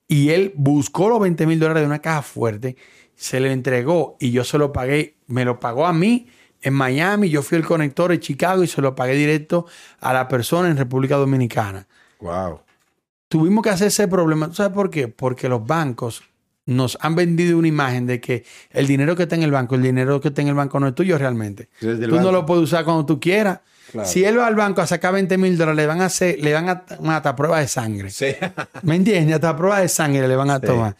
y 0.08 0.30
él 0.30 0.54
buscó 0.56 1.10
los 1.10 1.20
20 1.22 1.48
mil 1.48 1.60
dólares 1.60 1.82
de 1.82 1.88
una 1.88 2.00
caja 2.00 2.22
fuerte, 2.22 2.76
se 3.16 3.40
lo 3.40 3.48
entregó 3.48 4.18
y 4.20 4.32
yo 4.32 4.44
se 4.44 4.58
lo 4.58 4.72
pagué, 4.74 5.16
me 5.28 5.46
lo 5.46 5.60
pagó 5.60 5.86
a 5.88 5.94
mí 5.94 6.28
en 6.62 6.74
Miami, 6.74 7.30
yo 7.30 7.42
fui 7.42 7.58
el 7.58 7.66
conector 7.66 8.12
en 8.12 8.20
Chicago 8.20 8.64
y 8.64 8.68
se 8.68 8.82
lo 8.82 8.96
pagué 8.96 9.14
directo 9.16 9.66
a 10.00 10.14
la 10.14 10.28
persona 10.28 10.70
en 10.70 10.78
República 10.78 11.16
Dominicana. 11.16 11.88
Wow. 12.20 12.62
Tuvimos 13.28 13.64
que 13.64 13.70
hacer 13.70 13.88
ese 13.88 14.08
problema. 14.08 14.48
¿Tú 14.48 14.56
sabes 14.56 14.74
por 14.74 14.90
qué? 14.90 15.08
Porque 15.08 15.50
los 15.50 15.66
bancos 15.66 16.24
nos 16.68 16.98
han 17.02 17.14
vendido 17.16 17.58
una 17.60 17.68
imagen 17.68 18.08
de 18.08 18.20
que 18.20 18.44
el 18.72 18.88
dinero 18.88 19.16
que 19.16 19.24
está 19.24 19.36
en 19.36 19.44
el 19.44 19.52
banco, 19.52 19.76
el 19.76 19.84
dinero 19.84 20.20
que 20.20 20.30
está 20.30 20.42
en 20.42 20.48
el 20.48 20.56
banco 20.56 20.80
no 20.80 20.88
es 20.88 20.96
tuyo 20.96 21.18
realmente. 21.18 21.70
Tú 21.80 21.96
no 22.20 22.32
lo 22.32 22.46
puedes 22.46 22.64
usar 22.64 22.84
cuando 22.86 23.06
tú 23.06 23.20
quieras. 23.20 23.60
Claro. 23.92 24.08
Si 24.10 24.24
él 24.26 24.40
va 24.40 24.48
al 24.48 24.56
banco 24.56 24.82
a 24.82 24.88
sacar 24.88 25.14
20 25.14 25.38
mil 25.38 25.58
dólares, 25.58 25.78
le 25.78 25.86
van 25.86 26.02
a 26.02 26.06
hacer, 26.06 26.40
le 26.40 26.54
van 26.54 26.70
a 26.70 26.86
hasta 27.16 27.36
prueba 27.36 27.60
de 27.60 27.68
sangre. 27.68 28.10
Sí. 28.10 28.28
¿Me 28.82 28.96
entiendes? 28.96 29.36
Hasta 29.36 29.56
prueba 29.56 29.80
de 29.80 29.88
sangre 29.88 30.28
le 30.28 30.36
van 30.36 30.50
a 30.50 30.60
Sí. 30.60 30.66
tomar. 30.66 30.96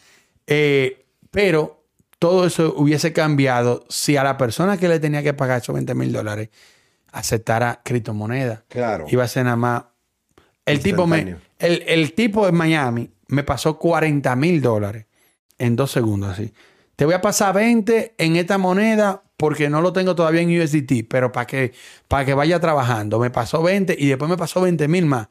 Eh, 0.46 1.04
pero 1.32 1.85
todo 2.20 2.46
eso 2.46 2.74
hubiese 2.78 3.14
cambiado 3.14 3.86
si 3.90 4.18
a 4.18 4.24
la 4.24 4.38
persona 4.38 4.78
que 4.78 4.88
le 4.88 5.00
tenía 5.00 5.24
que 5.24 5.34
pagar 5.34 5.62
esos 5.62 5.74
20 5.74 5.96
mil 5.96 6.12
dólares 6.12 6.50
aceptara 7.12 7.82
criptomonedas. 7.84 8.64
Claro. 8.68 9.06
Iba 9.10 9.24
a 9.24 9.28
ser 9.28 9.46
nada 9.46 9.56
más. 9.56 9.84
El 10.66 10.80
tipo, 10.80 11.08
me, 11.08 11.38
el, 11.60 11.84
el 11.88 12.14
tipo 12.14 12.48
en 12.48 12.56
Miami 12.56 13.12
me 13.28 13.44
pasó 13.44 13.78
40 13.78 14.36
mil 14.36 14.62
dólares 14.62 15.06
en 15.58 15.76
dos 15.76 15.92
segundos 15.92 16.32
así. 16.32 16.54
Te 16.96 17.06
voy 17.06 17.14
a 17.14 17.22
pasar 17.22 17.54
20 17.54 18.16
en 18.18 18.36
esta 18.36 18.58
moneda 18.58 19.24
porque 19.38 19.70
no 19.70 19.82
lo 19.82 19.92
tengo 19.94 20.16
todavía 20.16 20.42
en 20.42 20.62
USDT, 20.62 21.08
pero 21.10 21.32
para 21.32 21.46
que, 21.46 21.74
para 22.08 22.26
que 22.26 22.34
vaya 22.34 22.60
trabajando. 22.60 23.20
Me 23.20 23.30
pasó 23.30 23.62
20 23.62 23.96
y 23.98 24.08
después 24.08 24.30
me 24.30 24.38
pasó 24.38 24.62
20 24.62 24.88
mil 24.88 25.06
más. 25.06 25.28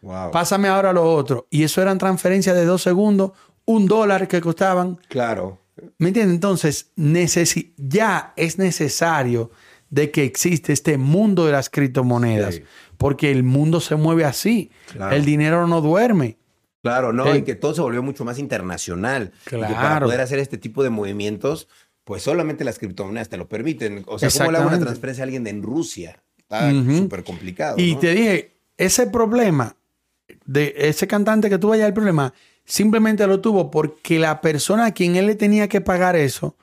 Wow. 0.00 0.30
Pásame 0.30 0.68
ahora 0.68 0.92
lo 0.92 1.12
otro. 1.12 1.46
Y 1.50 1.64
eso 1.64 1.82
eran 1.82 1.98
transferencias 1.98 2.54
de 2.54 2.64
dos 2.64 2.82
segundos, 2.82 3.32
un 3.64 3.86
dólar 3.86 4.28
que 4.28 4.40
costaban. 4.40 5.00
Claro. 5.08 5.58
¿Me 5.98 6.08
entiendes? 6.08 6.34
Entonces, 6.34 6.90
necesi- 6.96 7.72
ya 7.76 8.32
es 8.36 8.58
necesario 8.58 9.50
de 9.90 10.10
que 10.10 10.24
existe 10.24 10.72
este 10.72 10.98
mundo 10.98 11.46
de 11.46 11.52
las 11.52 11.70
criptomonedas. 11.70 12.56
Sí. 12.56 12.62
Porque 12.96 13.30
el 13.30 13.42
mundo 13.42 13.80
se 13.80 13.96
mueve 13.96 14.24
así. 14.24 14.70
Claro. 14.92 15.14
El 15.16 15.24
dinero 15.24 15.66
no 15.66 15.80
duerme. 15.80 16.36
Claro, 16.82 17.12
no, 17.12 17.34
y 17.34 17.42
que 17.42 17.54
todo 17.54 17.74
se 17.74 17.80
volvió 17.80 18.02
mucho 18.02 18.24
más 18.24 18.38
internacional. 18.38 19.32
Y 19.46 19.50
que 19.50 19.56
para 19.58 19.68
Claro. 19.68 20.06
poder 20.06 20.20
hacer 20.20 20.38
este 20.38 20.58
tipo 20.58 20.82
de 20.82 20.90
movimientos, 20.90 21.68
pues 22.04 22.22
solamente 22.22 22.64
las 22.64 22.78
criptomonedas 22.78 23.28
te 23.28 23.36
lo 23.36 23.48
permiten. 23.48 24.04
O 24.06 24.18
sea, 24.18 24.30
¿cómo 24.30 24.50
le 24.52 24.58
hago 24.58 24.68
una 24.68 24.78
transferencia 24.78 25.22
a 25.22 25.26
alguien 25.26 25.44
de 25.44 25.50
en 25.50 25.62
Rusia? 25.62 26.22
Está 26.38 26.72
Ujú. 26.72 26.96
súper 26.98 27.24
complicado. 27.24 27.78
Y 27.78 27.94
¿no? 27.94 27.98
te 28.00 28.14
dije, 28.14 28.56
ese 28.76 29.06
problema 29.08 29.76
de 30.46 30.74
ese 30.76 31.06
cantante 31.06 31.48
que 31.50 31.58
tuvo 31.58 31.72
allá 31.72 31.86
el 31.86 31.92
problema, 31.94 32.32
simplemente 32.68 33.26
lo 33.26 33.40
tuvo 33.40 33.70
porque 33.70 34.18
la 34.20 34.40
persona 34.40 34.86
a 34.86 34.92
quien 34.92 35.16
él 35.16 35.26
le 35.26 35.34
tenía 35.34 35.68
que 35.68 35.80
pagar 35.80 36.14
eso, 36.14 36.54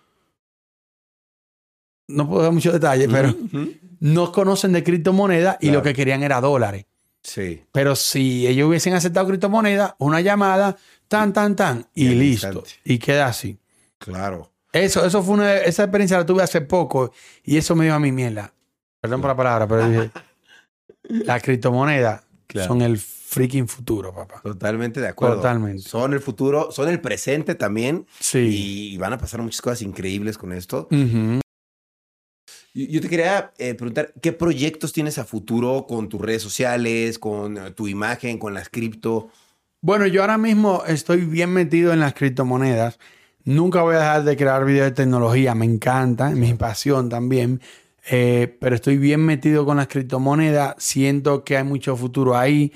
no 2.08 2.28
puedo 2.30 2.44
dar 2.44 2.52
muchos 2.52 2.74
detalles, 2.74 3.08
pero 3.12 3.34
no 4.00 4.32
conocen 4.32 4.72
de 4.74 4.84
criptomonedas 4.84 5.58
y 5.60 5.68
Claro. 5.68 5.80
lo 5.80 5.84
que 5.84 5.94
querían 5.94 6.24
era 6.24 6.40
dólares. 6.40 6.86
Sí. 7.24 7.64
Pero 7.72 7.96
si 7.96 8.46
ellos 8.46 8.70
hubiesen 8.70 8.94
aceptado 8.94 9.28
criptomonedas, 9.28 9.96
una 9.98 10.22
llamada, 10.22 10.78
tan, 11.08 11.34
tan, 11.34 11.56
tan, 11.56 11.88
y 11.96 12.10
listo. 12.10 12.48
instante. 12.48 12.70
Y 12.84 13.00
queda 13.00 13.26
así. 13.28 13.58
Claro. 13.98 14.52
Eso, 14.72 15.06
eso 15.06 15.24
fue 15.24 15.34
una, 15.36 15.56
esa 15.58 15.84
experiencia 15.84 16.18
la 16.18 16.26
tuve 16.26 16.44
hace 16.44 16.62
poco 16.62 17.12
y 17.44 17.58
eso 17.58 17.76
me 17.76 17.86
dio 17.86 17.96
a 17.96 18.00
mi 18.00 18.12
mierda. 18.12 18.54
Perdón 19.02 19.22
por 19.22 19.30
la 19.32 19.36
palabra, 19.36 19.68
pero 19.68 19.88
dije, 19.90 20.12
las 21.04 21.42
criptomonedas 21.42 22.22
Claro. 22.48 22.68
son 22.68 22.82
el 22.84 23.00
freaking 23.36 23.68
futuro, 23.68 24.14
papá. 24.14 24.42
Totalmente 24.42 25.00
de 25.00 25.08
acuerdo. 25.08 25.38
Totalmente. 25.38 25.82
Son 25.82 26.14
el 26.14 26.20
futuro, 26.20 26.72
son 26.72 26.90
el 26.90 27.00
presente 27.02 27.56
también. 27.56 28.08
Sí. 28.20 28.94
Y 28.94 28.98
van 28.98 29.14
a 29.14 29.18
pasar 29.18 29.42
muchas 29.42 29.62
cosas 29.62 29.82
increíbles 29.82 30.38
con 30.38 30.52
esto. 30.54 30.88
Ujú. 30.92 31.42
Yo 32.74 32.86
yo 32.90 33.02
te 33.02 33.10
quería 33.10 33.52
eh, 33.58 33.74
preguntar, 33.74 34.14
¿qué 34.22 34.32
proyectos 34.32 34.92
tienes 34.92 35.18
a 35.18 35.26
futuro 35.26 35.86
con 35.88 36.10
tus 36.10 36.22
redes 36.22 36.42
sociales, 36.42 37.20
con 37.20 37.58
eh, 37.58 37.72
tu 37.72 37.88
imagen, 37.88 38.38
con 38.38 38.54
las 38.54 38.70
cripto? 38.70 39.30
Bueno, 39.82 40.08
yo 40.08 40.22
ahora 40.22 40.38
mismo 40.38 40.84
estoy 40.88 41.22
bien 41.26 41.52
metido 41.52 41.94
en 41.94 42.00
las 42.00 42.14
criptomonedas. 42.14 43.00
Nunca 43.44 43.84
voy 43.84 43.96
a 43.96 44.00
dejar 44.00 44.24
de 44.24 44.36
crear 44.36 44.66
videos 44.66 44.88
de 44.88 44.92
tecnología, 44.92 45.54
me 45.54 45.66
encanta, 45.66 46.30
es 46.30 46.36
mi 46.36 46.54
pasión 46.56 47.10
también. 47.10 47.62
Eh, 48.10 48.56
pero 48.60 48.76
estoy 48.76 48.98
bien 48.98 49.26
metido 49.26 49.66
con 49.66 49.78
las 49.78 49.88
criptomonedas. 49.88 50.76
Siento 50.78 51.44
que 51.44 51.58
hay 51.58 51.64
mucho 51.64 51.96
futuro 51.96 52.38
ahí. 52.38 52.72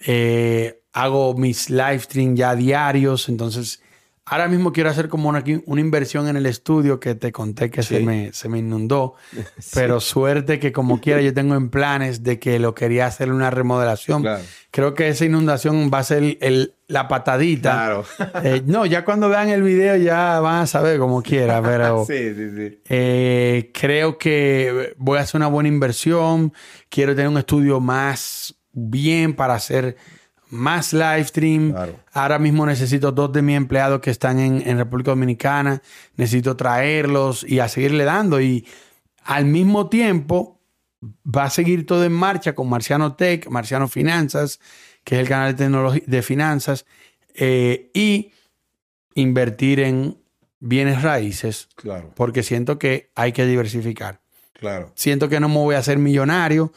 Eh, 0.00 0.82
hago 0.92 1.34
mis 1.34 1.70
live 1.70 2.00
streams 2.00 2.38
ya 2.38 2.54
diarios, 2.54 3.28
entonces 3.28 3.80
Ahora 4.26 4.48
mismo 4.48 4.72
quiero 4.72 4.88
hacer 4.88 5.10
como 5.10 5.28
una, 5.28 5.44
una 5.66 5.80
inversión 5.82 6.28
en 6.28 6.36
el 6.36 6.46
estudio 6.46 6.98
que 6.98 7.14
te 7.14 7.30
conté 7.30 7.70
que 7.70 7.82
se, 7.82 8.00
me, 8.00 8.32
se 8.32 8.48
me 8.48 8.58
inundó. 8.58 9.16
Pero 9.74 10.00
suerte 10.00 10.58
que 10.58 10.72
como 10.72 10.98
quiera 10.98 11.20
yo 11.20 11.34
tengo 11.34 11.54
en 11.56 11.68
planes 11.68 12.22
de 12.22 12.38
que 12.38 12.58
lo 12.58 12.74
quería 12.74 13.06
hacer 13.06 13.30
una 13.30 13.50
remodelación. 13.50 14.24
Creo 14.70 14.94
que 14.94 15.08
esa 15.08 15.26
inundación 15.26 15.90
va 15.92 15.98
a 15.98 16.04
ser 16.04 16.38
el, 16.40 16.74
la 16.88 17.06
patadita. 17.06 17.72
Claro. 17.72 18.04
Eh, 18.42 18.62
no, 18.66 18.84
ya 18.84 19.04
cuando 19.04 19.28
vean 19.28 19.48
el 19.48 19.62
video 19.62 19.96
ya 19.96 20.40
van 20.40 20.62
a 20.62 20.66
saber 20.66 20.98
como 20.98 21.22
quiera, 21.22 21.62
pero 21.62 22.04
sí, 22.06 22.34
sí, 22.34 22.50
sí. 22.50 22.80
Eh, 22.88 23.70
creo 23.72 24.18
que 24.18 24.94
voy 24.98 25.18
a 25.18 25.22
hacer 25.22 25.38
una 25.38 25.46
buena 25.46 25.68
inversión. 25.68 26.52
Quiero 26.88 27.14
tener 27.14 27.28
un 27.28 27.38
estudio 27.38 27.80
más 27.80 28.54
bien 28.74 29.34
para 29.34 29.54
hacer 29.54 29.96
más 30.50 30.92
live 30.92 31.24
stream. 31.24 31.74
Ahora 32.12 32.38
mismo 32.38 32.66
necesito 32.66 33.12
dos 33.12 33.32
de 33.32 33.42
mis 33.42 33.56
empleados 33.56 34.00
que 34.00 34.10
están 34.10 34.38
en, 34.38 34.78
República 34.78 35.10
Dominicana. 35.10 35.82
Necesito 36.16 36.56
traerlos 36.56 37.44
y 37.48 37.60
a 37.60 37.68
seguirle 37.68 38.04
dando. 38.04 38.40
Y 38.40 38.66
al 39.24 39.44
mismo 39.46 39.88
tiempo 39.88 40.60
va 41.02 41.44
a 41.44 41.50
seguir 41.50 41.86
todo 41.86 42.04
en 42.04 42.12
marcha 42.12 42.54
con 42.54 42.68
Marciano 42.68 43.14
Tech, 43.14 43.48
Marciano 43.48 43.88
Finanzas, 43.88 44.60
que 45.02 45.16
es 45.16 45.20
el 45.20 45.28
canal 45.28 45.52
de 45.52 45.64
tecnología 45.64 46.02
de 46.06 46.22
finanzas, 46.22 46.86
eh, 47.34 47.90
y 47.92 48.32
invertir 49.14 49.80
en 49.80 50.18
bienes 50.60 51.02
raíces. 51.02 51.68
Claro. 51.74 52.12
Porque 52.14 52.42
siento 52.42 52.78
que 52.78 53.10
hay 53.14 53.32
que 53.32 53.44
diversificar. 53.44 54.20
Claro. 54.54 54.92
Siento 54.94 55.28
que 55.28 55.40
no 55.40 55.48
me 55.48 55.56
voy 55.56 55.74
a 55.74 55.78
hacer 55.78 55.98
millonario 55.98 56.72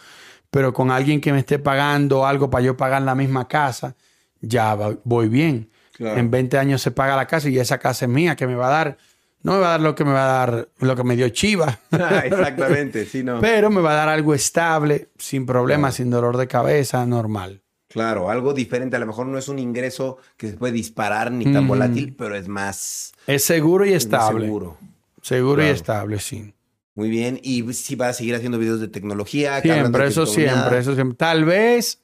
pero 0.49 0.73
con 0.73 0.91
alguien 0.91 1.21
que 1.21 1.31
me 1.33 1.39
esté 1.39 1.59
pagando 1.59 2.25
algo 2.25 2.49
para 2.49 2.63
yo 2.63 2.77
pagar 2.77 3.01
la 3.01 3.15
misma 3.15 3.47
casa, 3.47 3.95
ya 4.41 4.75
voy 5.03 5.29
bien. 5.29 5.69
En 5.99 6.29
20 6.29 6.57
años 6.57 6.81
se 6.81 6.91
paga 6.91 7.15
la 7.15 7.25
casa 7.25 7.49
y 7.49 7.57
esa 7.57 7.79
casa 7.79 8.05
es 8.05 8.11
mía, 8.11 8.35
que 8.35 8.45
me 8.45 8.55
va 8.55 8.67
a 8.67 8.71
dar, 8.71 8.97
no 9.41 9.53
me 9.53 9.59
va 9.59 9.67
a 9.67 9.71
dar 9.71 9.81
lo 9.81 9.95
que 9.95 10.05
me 10.05 10.11
va 10.11 10.23
a 10.23 10.45
dar, 10.45 10.69
lo 10.79 10.95
que 10.95 11.03
me 11.03 11.15
dio 11.15 11.29
Chiva. 11.29 11.79
Ah, 11.91 12.21
exactamente, 12.25 13.05
sí, 13.05 13.23
no. 13.23 13.39
Pero 13.41 13.69
me 13.69 13.81
va 13.81 13.93
a 13.93 13.95
dar 13.95 14.09
algo 14.09 14.33
estable, 14.33 15.09
sin 15.17 15.45
problemas, 15.45 15.95
sin 15.95 16.09
dolor 16.09 16.37
de 16.37 16.47
cabeza, 16.47 17.05
normal. 17.05 17.63
Claro, 17.87 18.29
algo 18.29 18.53
diferente. 18.53 18.95
A 18.95 18.99
lo 18.99 19.07
mejor 19.07 19.27
no 19.27 19.37
es 19.37 19.47
un 19.47 19.59
ingreso 19.59 20.17
que 20.35 20.51
se 20.51 20.57
puede 20.57 20.73
disparar 20.73 21.31
ni 21.31 21.51
tan 21.51 21.67
volátil, 21.67 22.15
pero 22.15 22.35
es 22.35 22.47
más. 22.47 23.13
Es 23.25 23.43
seguro 23.43 23.85
y 23.85 23.93
estable. 23.93 24.45
Seguro. 24.45 24.77
Seguro 25.21 25.63
y 25.63 25.67
estable, 25.67 26.19
sí. 26.19 26.53
Muy 26.97 27.09
bien. 27.09 27.39
Y 27.43 27.61
si 27.73 27.95
vas 27.95 28.09
a 28.09 28.13
seguir 28.13 28.33
haciendo 28.33 28.57
videos 28.57 28.81
de 28.81 28.87
tecnología. 28.87 29.61
Siempre, 29.61 30.07
eso 30.07 30.25
siempre, 30.25 30.79
eso 30.79 30.95
siempre. 30.95 31.15
Tal 31.15 31.45
vez, 31.45 32.01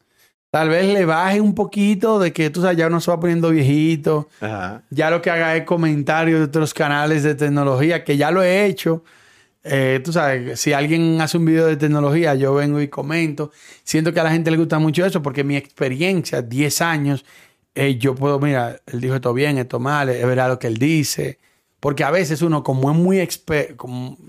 tal 0.52 0.70
vez 0.70 0.86
le 0.86 1.04
baje 1.04 1.42
un 1.42 1.56
poquito 1.56 2.20
de 2.20 2.32
que 2.32 2.52
tú 2.52 2.62
sabes, 2.62 2.78
ya 2.78 2.86
uno 2.86 3.02
se 3.02 3.10
va 3.10 3.20
poniendo 3.20 3.50
viejito. 3.50 4.30
Ya 4.92 5.10
lo 5.10 5.20
que 5.20 5.32
haga 5.32 5.56
es 5.56 5.64
comentarios 5.64 6.38
de 6.38 6.46
otros 6.46 6.76
canales 6.76 7.24
de 7.24 7.34
tecnología, 7.34 8.04
que 8.04 8.18
ya 8.18 8.30
lo 8.30 8.44
he 8.44 8.68
hecho. 8.68 9.04
Eh, 9.64 10.00
tú 10.04 10.14
sabes, 10.14 10.60
si 10.60 10.74
alguien 10.74 11.20
hace 11.22 11.40
un 11.40 11.46
video 11.46 11.66
de 11.66 11.76
tecnología, 11.76 12.36
yo 12.36 12.54
vengo 12.54 12.80
y 12.80 12.88
comento. 12.88 13.50
Siento 13.84 14.14
que 14.14 14.20
a 14.20 14.24
la 14.24 14.30
gente 14.30 14.52
le 14.52 14.58
gusta 14.58 14.78
mucho 14.78 15.04
eso 15.04 15.24
porque 15.24 15.44
mi 15.44 15.56
experiencia, 15.56 16.44
10 16.44 16.82
años, 16.82 17.26
eh, 17.74 17.98
yo 17.98 18.14
puedo, 18.14 18.40
mira, 18.40 18.80
él 18.86 19.02
dijo 19.02 19.16
esto 19.16 19.34
bien, 19.34 19.58
esto 19.58 19.80
mal, 19.80 20.10
es 20.10 20.24
verdad 20.24 20.50
lo 20.50 20.60
que 20.60 20.68
él 20.68 20.78
dice. 20.78 21.40
Porque 21.84 22.06
a 22.06 22.12
veces 22.12 22.42
uno, 22.42 22.64
como 22.64 22.90
es 22.90 22.98
muy 22.98 23.20
experto, 23.20 23.76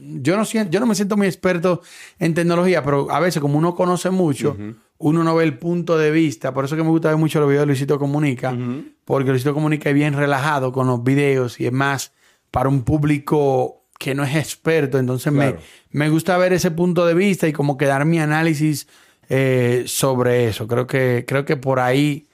yo, 0.00 0.36
no 0.36 0.44
siento, 0.44 0.72
yo 0.72 0.80
no 0.80 0.86
me 0.86 0.96
siento 0.96 1.16
muy 1.16 1.28
experto 1.28 1.82
en 2.18 2.34
tecnología, 2.34 2.82
pero 2.82 3.08
a 3.12 3.20
veces 3.20 3.40
como 3.40 3.56
uno 3.56 3.76
conoce 3.76 4.10
mucho, 4.10 4.56
uno 4.98 5.22
no 5.22 5.36
ve 5.36 5.44
el 5.44 5.56
punto 5.56 5.96
de 5.96 6.10
vista. 6.10 6.52
Por 6.52 6.64
eso 6.64 6.74
que 6.74 6.82
me 6.82 6.88
gusta 6.88 7.10
ver 7.10 7.16
mucho 7.16 7.38
los 7.38 7.48
videos 7.48 7.62
de 7.62 7.66
Luisito 7.66 7.96
Comunica, 7.96 8.58
porque 9.04 9.30
Luisito 9.30 9.54
Comunica 9.54 9.88
es 9.88 9.94
bien 9.94 10.14
relajado 10.14 10.72
con 10.72 10.88
los 10.88 11.04
videos 11.04 11.60
y 11.60 11.66
es 11.66 11.72
más 11.72 12.12
para 12.50 12.68
un 12.68 12.82
público 12.82 13.84
que 14.00 14.16
no 14.16 14.24
es 14.24 14.34
experto. 14.34 14.98
Entonces 14.98 15.32
me, 15.32 15.54
me, 15.92 16.08
gusta 16.08 16.36
ver 16.36 16.54
ese 16.54 16.72
punto 16.72 17.06
de 17.06 17.14
vista 17.14 17.46
y 17.46 17.52
como 17.52 17.76
que 17.76 17.86
dar 17.86 18.04
mi 18.04 18.18
análisis 18.18 18.88
eh, 19.28 19.84
sobre 19.86 20.48
eso. 20.48 20.66
Creo 20.66 20.88
que, 20.88 21.24
creo 21.24 21.44
que 21.44 21.56
por 21.56 21.78
ahí 21.78 22.26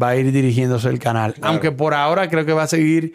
va 0.00 0.10
a 0.10 0.16
ir 0.16 0.32
dirigiéndose 0.32 0.88
el 0.88 0.98
canal. 0.98 1.34
Aunque 1.42 1.72
por 1.72 1.94
ahora 1.94 2.28
creo 2.28 2.46
que 2.46 2.52
va 2.52 2.64
a 2.64 2.68
seguir 2.68 3.14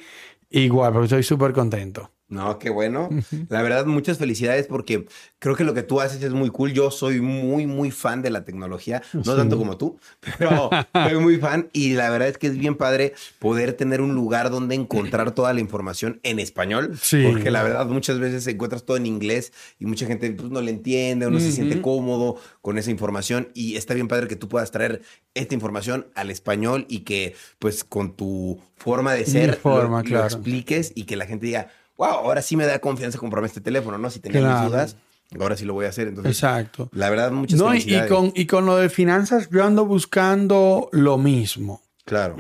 Igual, 0.50 0.94
porque 0.94 1.06
estoy 1.06 1.24
súper 1.24 1.54
contento. 1.54 2.17
No, 2.30 2.60
qué 2.60 2.70
bueno. 2.70 3.10
La 3.48 3.62
verdad, 3.62 3.86
muchas 3.86 4.18
felicidades 4.18 4.68
porque 4.68 5.08
creo 5.40 5.56
que 5.56 5.64
lo 5.64 5.74
que 5.74 5.84
tú 5.84 6.02
haces 6.02 6.22
es 6.22 6.32
muy 6.32 6.50
cool. 6.50 6.74
Yo 6.74 6.92
soy 6.92 7.22
muy, 7.22 7.66
muy 7.66 7.90
fan 7.90 8.22
de 8.22 8.30
la 8.30 8.44
tecnología. 8.44 9.02
No 9.14 9.36
tanto 9.36 9.58
como 9.58 9.78
tú, 9.78 9.98
pero 10.38 10.70
soy 10.94 11.20
muy 11.20 11.38
fan. 11.38 11.70
Y 11.72 11.94
la 11.94 12.10
verdad 12.10 12.28
es 12.28 12.38
que 12.38 12.48
es 12.48 12.58
bien 12.58 12.76
padre 12.76 13.14
poder 13.40 13.74
tener 13.74 14.02
un 14.02 14.14
lugar 14.14 14.50
donde 14.50 14.76
encontrar 14.76 15.32
toda 15.32 15.54
la 15.54 15.62
información 15.62 16.20
en 16.24 16.40
español. 16.40 16.98
Sí. 17.02 17.24
Porque 17.26 17.50
la 17.50 17.64
verdad, 17.64 17.86
muchas 17.86 18.20
veces 18.20 18.46
encuentras 18.48 18.84
todo 18.84 18.98
en 18.98 19.06
inglés 19.06 19.54
y 19.80 19.86
mucha 19.86 20.06
gente 20.06 20.30
pues, 20.32 20.50
no 20.50 20.60
le 20.62 20.72
entiende 20.72 21.28
o 21.28 21.32
no 21.32 21.40
se 21.40 21.54
siente 21.54 21.82
cómodo 21.82 22.36
con 22.62 22.78
esa 22.78 22.92
información. 22.92 23.50
Y 23.54 23.78
está 23.78 23.94
bien 23.94 24.10
padre 24.10 24.28
que 24.28 24.36
tú 24.36 24.50
puedas 24.50 24.72
traer 24.72 25.02
esta 25.34 25.54
información 25.54 26.08
al 26.14 26.30
español 26.30 26.86
y 26.90 27.00
que, 27.00 27.36
pues, 27.60 27.86
con 27.86 28.18
tu 28.18 28.60
forma 28.76 29.14
de 29.14 29.26
ser, 29.26 29.56
forma, 29.56 30.04
lo 30.04 30.24
expliques 30.24 30.92
y 30.94 31.04
que 31.04 31.16
la 31.16 31.26
gente 31.26 31.46
diga 31.46 31.70
wow, 31.98 32.10
ahora 32.10 32.42
sí 32.42 32.56
me 32.56 32.66
da 32.66 32.80
confianza 32.80 33.18
comprarme 33.18 33.48
este 33.48 33.62
teléfono, 33.62 33.98
¿no? 33.98 34.10
Si 34.10 34.20
tenía 34.20 34.42
mis 34.42 34.70
dudas, 34.70 34.96
ahora 35.40 35.58
sí 35.58 35.66
lo 35.66 35.74
voy 35.74 35.86
a 35.86 35.90
hacer. 35.90 36.08
Entonces, 36.08 36.32
Exacto. 36.32 36.90
La 36.94 37.10
verdad, 37.10 37.32
muchas 37.32 37.60
no, 37.60 37.74
Y 37.76 38.08
con, 38.08 38.32
y 38.36 38.46
con 38.46 38.66
lo 38.66 38.78
de 38.78 38.90
finanzas, 38.90 39.50
yo 39.50 39.64
ando 39.64 39.86
buscando 39.86 40.90
lo 40.92 41.18
mismo. 41.18 41.82
Claro. 42.06 42.38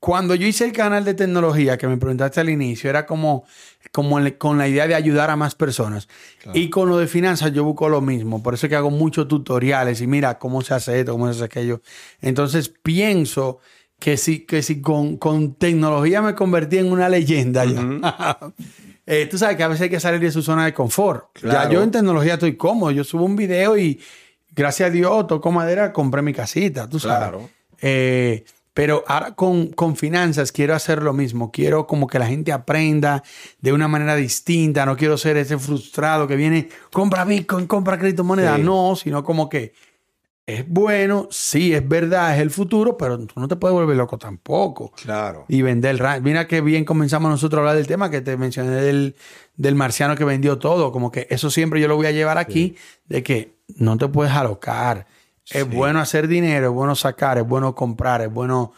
Cuando 0.00 0.34
yo 0.34 0.46
hice 0.46 0.64
el 0.64 0.72
canal 0.72 1.04
de 1.04 1.12
tecnología 1.12 1.76
que 1.76 1.86
me 1.86 1.98
preguntaste 1.98 2.40
al 2.40 2.48
inicio, 2.48 2.88
era 2.88 3.04
como, 3.04 3.44
como 3.92 4.18
con 4.38 4.56
la 4.56 4.66
idea 4.66 4.88
de 4.88 4.94
ayudar 4.94 5.28
a 5.28 5.36
más 5.36 5.54
personas. 5.54 6.08
Y 6.54 6.70
con 6.70 6.88
lo 6.88 6.96
de 6.96 7.06
finanzas 7.06 7.52
yo 7.52 7.64
busco 7.64 7.86
lo 7.90 8.00
mismo. 8.00 8.42
Por 8.42 8.54
eso 8.54 8.64
es 8.64 8.70
que 8.70 8.76
hago 8.76 8.90
muchos 8.90 9.28
tutoriales 9.28 10.00
y 10.00 10.06
mira 10.06 10.38
cómo 10.38 10.62
se 10.62 10.72
hace 10.72 11.00
esto, 11.00 11.12
cómo 11.12 11.26
se 11.26 11.32
hace 11.32 11.44
aquello. 11.44 11.82
Entonces 12.22 12.70
pienso 12.70 13.60
que 14.00 14.16
si, 14.16 14.40
que 14.40 14.62
si 14.62 14.80
con, 14.80 15.18
con 15.18 15.54
tecnología 15.54 16.22
me 16.22 16.34
convertí 16.34 16.78
en 16.78 16.90
una 16.90 17.08
leyenda 17.08 17.64
eh, 19.06 19.26
tú 19.30 19.38
sabes 19.38 19.56
que 19.56 19.62
a 19.62 19.68
veces 19.68 19.82
hay 19.82 19.90
que 19.90 20.00
salir 20.00 20.20
de 20.20 20.32
su 20.32 20.42
zona 20.42 20.64
de 20.64 20.72
confort. 20.74 21.26
Ya 21.42 21.68
yo 21.68 21.82
en 21.82 21.90
tecnología 21.90 22.34
estoy 22.34 22.56
cómodo. 22.56 22.90
Yo 22.90 23.04
subo 23.04 23.24
un 23.24 23.36
video 23.36 23.76
y 23.76 24.00
gracias 24.52 24.88
a 24.88 24.92
Dios 24.92 25.26
toco 25.26 25.52
madera, 25.52 25.92
compré 25.92 26.22
mi 26.22 26.32
casita, 26.32 26.88
tú 26.88 26.98
sabes. 26.98 27.18
Claro. 27.18 27.50
Eh, 27.82 28.44
pero 28.72 29.04
ahora 29.06 29.34
con, 29.34 29.68
con, 29.68 29.96
finanzas 29.96 30.52
quiero 30.52 30.74
hacer 30.74 31.02
lo 31.02 31.12
mismo. 31.12 31.50
Quiero 31.50 31.86
como 31.86 32.06
que 32.06 32.18
la 32.18 32.26
gente 32.26 32.52
aprenda 32.52 33.22
de 33.60 33.72
una 33.72 33.88
manera 33.88 34.16
distinta. 34.16 34.86
No 34.86 34.96
quiero 34.96 35.18
ser 35.18 35.36
ese 35.36 35.58
frustrado 35.58 36.26
que 36.26 36.36
viene, 36.36 36.68
compra 36.92 37.24
Bitcoin, 37.24 37.66
compra 37.66 37.98
crédito 37.98 38.24
moneda. 38.24 38.56
No, 38.56 38.96
sino 38.96 39.22
como 39.24 39.48
que 39.48 39.74
es 40.54 40.68
bueno, 40.68 41.28
sí, 41.30 41.74
es 41.74 41.86
verdad, 41.86 42.34
es 42.34 42.40
el 42.40 42.50
futuro, 42.50 42.96
pero 42.96 43.18
tú 43.18 43.38
no 43.38 43.46
te 43.46 43.56
puedes 43.56 43.74
volver 43.74 43.96
loco 43.96 44.18
tampoco. 44.18 44.92
Claro. 44.92 45.44
Y 45.48 45.62
vender. 45.62 46.00
Mira 46.22 46.46
qué 46.46 46.60
bien 46.60 46.84
comenzamos 46.84 47.30
nosotros 47.30 47.58
a 47.58 47.60
hablar 47.60 47.76
del 47.76 47.86
tema 47.86 48.10
que 48.10 48.20
te 48.20 48.36
mencioné 48.36 48.70
del, 48.70 49.16
del 49.56 49.74
marciano 49.74 50.16
que 50.16 50.24
vendió 50.24 50.58
todo. 50.58 50.92
Como 50.92 51.12
que 51.12 51.26
eso 51.30 51.50
siempre 51.50 51.80
yo 51.80 51.88
lo 51.88 51.96
voy 51.96 52.06
a 52.06 52.10
llevar 52.10 52.38
aquí, 52.38 52.76
de 53.06 53.22
que 53.22 53.56
no 53.76 53.96
te 53.98 54.08
puedes 54.08 54.32
alocar. 54.32 55.06
Es 55.48 55.68
bueno 55.68 56.00
hacer 56.00 56.28
dinero, 56.28 56.68
es 56.68 56.72
bueno 56.72 56.94
sacar, 56.94 57.38
es 57.38 57.46
bueno 57.46 57.74
comprar, 57.74 58.22
es 58.22 58.32
bueno. 58.32 58.72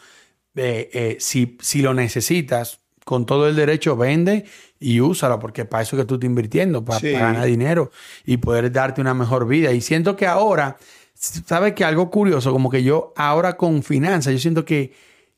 Eh, 0.55 0.89
eh, 0.93 1.17
si, 1.19 1.57
si 1.61 1.81
lo 1.81 1.95
necesitas, 1.95 2.79
con 3.05 3.25
todo 3.25 3.47
el 3.47 3.55
derecho, 3.55 3.97
vende 3.97 4.45
y 4.79 4.99
úsalo, 4.99 5.39
porque 5.39 5.65
para 5.65 5.83
eso 5.83 5.97
que 5.97 6.05
tú 6.05 6.15
estás 6.15 6.27
invirtiendo, 6.27 6.83
para 6.83 6.99
ganar 6.99 7.45
dinero 7.45 7.91
y 8.25 8.37
poder 8.37 8.71
darte 8.71 9.01
una 9.01 9.13
mejor 9.13 9.47
vida. 9.47 9.71
Y 9.71 9.81
siento 9.81 10.15
que 10.15 10.27
ahora 10.27 10.77
¿Sabes 11.13 11.73
que 11.73 11.85
algo 11.85 12.09
curioso? 12.09 12.51
Como 12.51 12.69
que 12.69 12.83
yo 12.83 13.13
ahora 13.15 13.55
con 13.55 13.83
finanzas, 13.83 14.33
yo 14.33 14.39
siento 14.39 14.65
que 14.65 14.93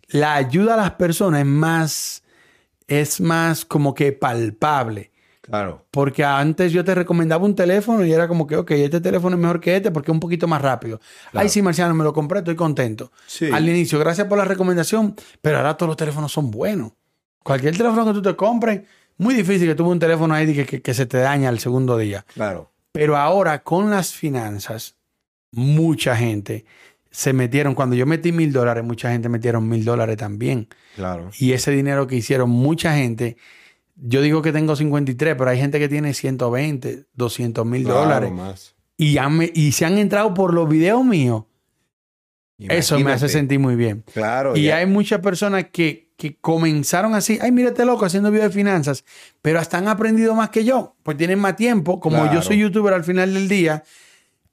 la 0.07 0.35
ayuda 0.35 0.75
a 0.75 0.77
las 0.77 0.91
personas 0.91 1.41
es 1.41 1.45
más, 1.45 2.23
es 2.87 3.21
más 3.21 3.65
como 3.65 3.93
que 3.93 4.11
palpable. 4.11 5.11
Claro. 5.41 5.85
Porque 5.91 6.23
antes 6.23 6.71
yo 6.71 6.83
te 6.83 6.95
recomendaba 6.95 7.45
un 7.45 7.53
teléfono 7.53 8.03
y 8.03 8.11
era 8.11 8.27
como 8.27 8.47
que, 8.47 8.55
ok, 8.57 8.71
este 8.71 8.99
teléfono 8.99 9.35
es 9.35 9.41
mejor 9.41 9.59
que 9.59 9.75
este 9.75 9.91
porque 9.91 10.09
es 10.09 10.13
un 10.13 10.19
poquito 10.19 10.47
más 10.47 10.59
rápido. 10.59 10.99
Ay, 11.33 11.49
sí, 11.49 11.61
Marciano, 11.61 11.93
me 11.93 12.03
lo 12.03 12.13
compré, 12.13 12.39
estoy 12.39 12.55
contento. 12.55 13.11
Al 13.53 13.69
inicio, 13.69 13.99
gracias 13.99 14.27
por 14.27 14.39
la 14.39 14.45
recomendación, 14.45 15.15
pero 15.41 15.57
ahora 15.57 15.77
todos 15.77 15.89
los 15.89 15.97
teléfonos 15.97 16.31
son 16.31 16.49
buenos. 16.49 16.93
Cualquier 17.43 17.77
teléfono 17.77 18.05
que 18.05 18.13
tú 18.13 18.21
te 18.23 18.35
compres, 18.35 18.81
muy 19.17 19.35
difícil 19.35 19.67
que 19.67 19.75
tuve 19.75 19.89
un 19.89 19.99
teléfono 19.99 20.33
ahí 20.33 20.51
que, 20.51 20.65
que, 20.65 20.81
que 20.81 20.93
se 20.95 21.05
te 21.05 21.19
daña 21.19 21.49
el 21.49 21.59
segundo 21.59 21.95
día. 21.95 22.25
Claro. 22.33 22.71
Pero 22.91 23.15
ahora 23.15 23.61
con 23.61 23.91
las 23.91 24.13
finanzas, 24.13 24.95
mucha 25.55 26.15
gente 26.15 26.65
se 27.11 27.31
metieron, 27.31 27.75
cuando 27.75 27.95
yo 27.95 28.05
metí 28.05 28.31
mil 28.31 28.51
dólares, 28.51 28.83
mucha 28.83 29.09
gente 29.11 29.29
metieron 29.29 29.67
mil 29.69 29.85
dólares 29.85 30.17
también. 30.17 30.67
Claro. 30.95 31.29
Y 31.39 31.53
ese 31.53 31.71
dinero 31.71 32.07
que 32.07 32.17
hicieron 32.17 32.49
mucha 32.49 32.95
gente, 32.95 33.37
yo 33.95 34.21
digo 34.21 34.41
que 34.41 34.51
tengo 34.51 34.75
53, 34.75 35.35
pero 35.37 35.49
hay 35.49 35.57
gente 35.57 35.79
que 35.79 35.87
tiene 35.87 36.13
120, 36.13 37.05
200 37.13 37.65
mil 37.65 37.85
dólares. 37.85 38.31
Más. 38.31 38.75
Y, 38.97 39.17
y 39.53 39.71
se 39.71 39.85
han 39.85 39.97
entrado 39.97 40.33
por 40.33 40.53
los 40.53 40.67
videos 40.67 41.05
míos. 41.05 41.43
Eso 42.57 42.99
me 42.99 43.13
hace 43.13 43.29
sentir 43.29 43.59
muy 43.59 43.75
bien. 43.75 44.03
Claro. 44.13 44.57
Y 44.57 44.69
hay 44.69 44.85
muchas 44.85 45.21
personas 45.21 45.67
que 45.71 46.05
que 46.17 46.37
comenzaron 46.37 47.13
así, 47.13 47.39
ay, 47.41 47.51
mírate 47.51 47.83
loco 47.85 48.05
haciendo 48.05 48.31
videos 48.31 48.49
de 48.49 48.53
finanzas, 48.53 49.03
pero 49.41 49.59
hasta 49.59 49.77
han 49.77 49.87
aprendido 49.87 50.33
más 50.33 50.49
que 50.49 50.63
yo, 50.63 50.95
pues 51.03 51.17
tienen 51.17 51.39
más 51.39 51.55
tiempo, 51.55 51.99
como 51.99 52.31
yo 52.31 52.41
soy 52.41 52.59
youtuber 52.59 52.93
al 52.93 53.03
final 53.03 53.33
del 53.33 53.49
día, 53.49 53.83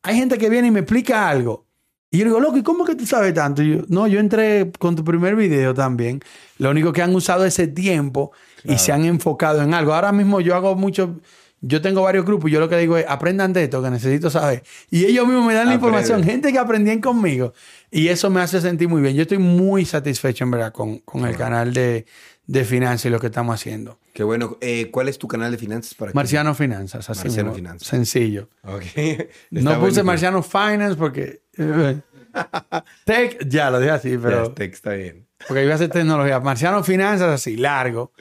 hay 0.02 0.16
gente 0.16 0.38
que 0.38 0.48
viene 0.48 0.68
y 0.68 0.70
me 0.70 0.80
explica 0.80 1.28
algo. 1.28 1.66
Y 2.10 2.18
yo 2.18 2.24
digo, 2.26 2.40
loco, 2.40 2.58
¿y 2.58 2.62
cómo 2.62 2.84
que 2.84 2.94
tú 2.94 3.06
sabes 3.06 3.32
tanto? 3.32 3.62
Y 3.62 3.76
yo, 3.76 3.82
no, 3.88 4.06
yo 4.06 4.20
entré 4.20 4.70
con 4.78 4.94
tu 4.94 5.02
primer 5.02 5.34
video 5.34 5.72
también. 5.72 6.20
Lo 6.58 6.70
único 6.70 6.92
que 6.92 7.00
han 7.00 7.14
usado 7.14 7.46
ese 7.46 7.68
tiempo 7.68 8.32
y 8.64 8.76
se 8.76 8.92
han 8.92 9.06
enfocado 9.06 9.62
en 9.62 9.72
algo. 9.72 9.94
Ahora 9.94 10.12
mismo 10.12 10.42
yo 10.42 10.54
hago 10.54 10.74
mucho, 10.74 11.16
yo 11.62 11.80
tengo 11.80 12.02
varios 12.02 12.26
grupos 12.26 12.50
y 12.50 12.52
yo 12.52 12.60
lo 12.60 12.68
que 12.68 12.76
digo 12.76 12.98
es, 12.98 13.06
aprendan 13.08 13.54
de 13.54 13.64
esto 13.64 13.82
que 13.82 13.88
necesito 13.88 14.28
saber. 14.28 14.62
Y 14.90 15.06
ellos 15.06 15.26
mismos 15.26 15.46
me 15.46 15.54
dan 15.54 15.68
la 15.68 15.74
información, 15.74 16.22
gente 16.22 16.52
que 16.52 16.58
aprendían 16.58 17.00
conmigo. 17.00 17.54
Y 17.90 18.08
eso 18.08 18.28
me 18.28 18.42
hace 18.42 18.60
sentir 18.60 18.90
muy 18.90 19.00
bien. 19.00 19.14
Yo 19.14 19.22
estoy 19.22 19.38
muy 19.38 19.86
satisfecho, 19.86 20.44
en 20.44 20.50
verdad, 20.50 20.72
con, 20.72 20.98
con 20.98 21.24
el 21.24 21.34
canal 21.34 21.72
de, 21.72 22.04
de 22.52 22.64
finanzas 22.66 23.06
y 23.06 23.08
lo 23.08 23.18
que 23.18 23.28
estamos 23.28 23.54
haciendo. 23.54 23.98
Qué 24.12 24.22
bueno. 24.24 24.58
Eh, 24.60 24.90
¿Cuál 24.90 25.08
es 25.08 25.16
tu 25.18 25.26
canal 25.26 25.50
de 25.50 25.56
finanzas 25.56 25.94
para 25.94 26.12
que- 26.12 26.16
Marciano 26.16 26.54
Finanzas, 26.54 27.08
así 27.08 27.24
Marciano 27.24 27.50
mismo. 27.50 27.56
Finanzas. 27.56 27.88
Sencillo. 27.88 28.50
Ok. 28.62 28.84
No 29.50 29.70
puse 29.70 29.78
buenísimo. 29.78 30.04
Marciano 30.04 30.42
Finance 30.42 30.96
porque... 30.96 31.40
eh, 31.56 32.00
Tech, 33.06 33.46
ya 33.48 33.70
lo 33.70 33.78
dije 33.80 33.90
así, 33.92 34.18
pero... 34.18 34.44
está, 34.44 34.64
está 34.64 34.90
bien. 34.92 35.26
Porque 35.48 35.62
iba 35.64 35.72
a 35.72 35.76
hacer 35.76 35.88
tecnología. 35.88 36.40
Marciano 36.40 36.84
Finanzas 36.84 37.28
así, 37.30 37.56
largo 37.56 38.12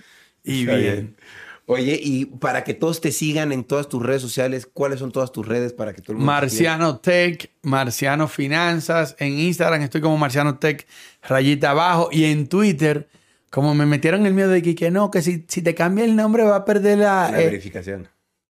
y 0.46 0.66
bien. 0.66 1.18
Oye, 1.66 2.00
y 2.02 2.26
para 2.26 2.64
que 2.64 2.74
todos 2.74 3.02
te 3.02 3.12
sigan 3.12 3.52
en 3.52 3.66
todas 3.66 3.88
tus 3.90 4.02
redes 4.02 4.22
sociales, 4.22 4.66
¿cuáles 4.66 5.00
son 5.00 5.12
todas 5.12 5.32
tus 5.34 5.46
redes 5.46 5.74
para 5.74 5.94
que 5.94 6.02
todo 6.02 6.14
el 6.14 6.18
mundo 6.20 6.32
te? 6.32 6.36
Marciano 6.42 7.00
Tech, 7.00 7.52
Marciano 7.64 8.28
Finanzas. 8.30 9.16
En 9.20 9.38
Instagram 9.40 9.82
estoy 9.82 10.00
como 10.02 10.18
Marciano 10.18 10.58
Tech, 10.58 10.88
rayita 11.22 11.72
abajo. 11.72 12.10
Y 12.12 12.26
en 12.26 12.48
Twitter, 12.48 13.08
como 13.52 13.76
me 13.76 13.86
metieron 13.86 14.26
el 14.26 14.34
miedo 14.34 14.50
de 14.50 14.64
que, 14.64 14.74
que 14.74 14.90
no, 14.90 15.12
que 15.12 15.22
si, 15.22 15.46
si 15.48 15.62
te 15.62 15.76
cambia 15.76 16.06
el 16.06 16.16
nombre 16.16 16.44
va 16.44 16.56
a 16.56 16.66
perder 16.66 17.00
la... 17.00 17.30
La 17.30 17.42
eh, 17.42 17.46
verificación. 17.46 18.08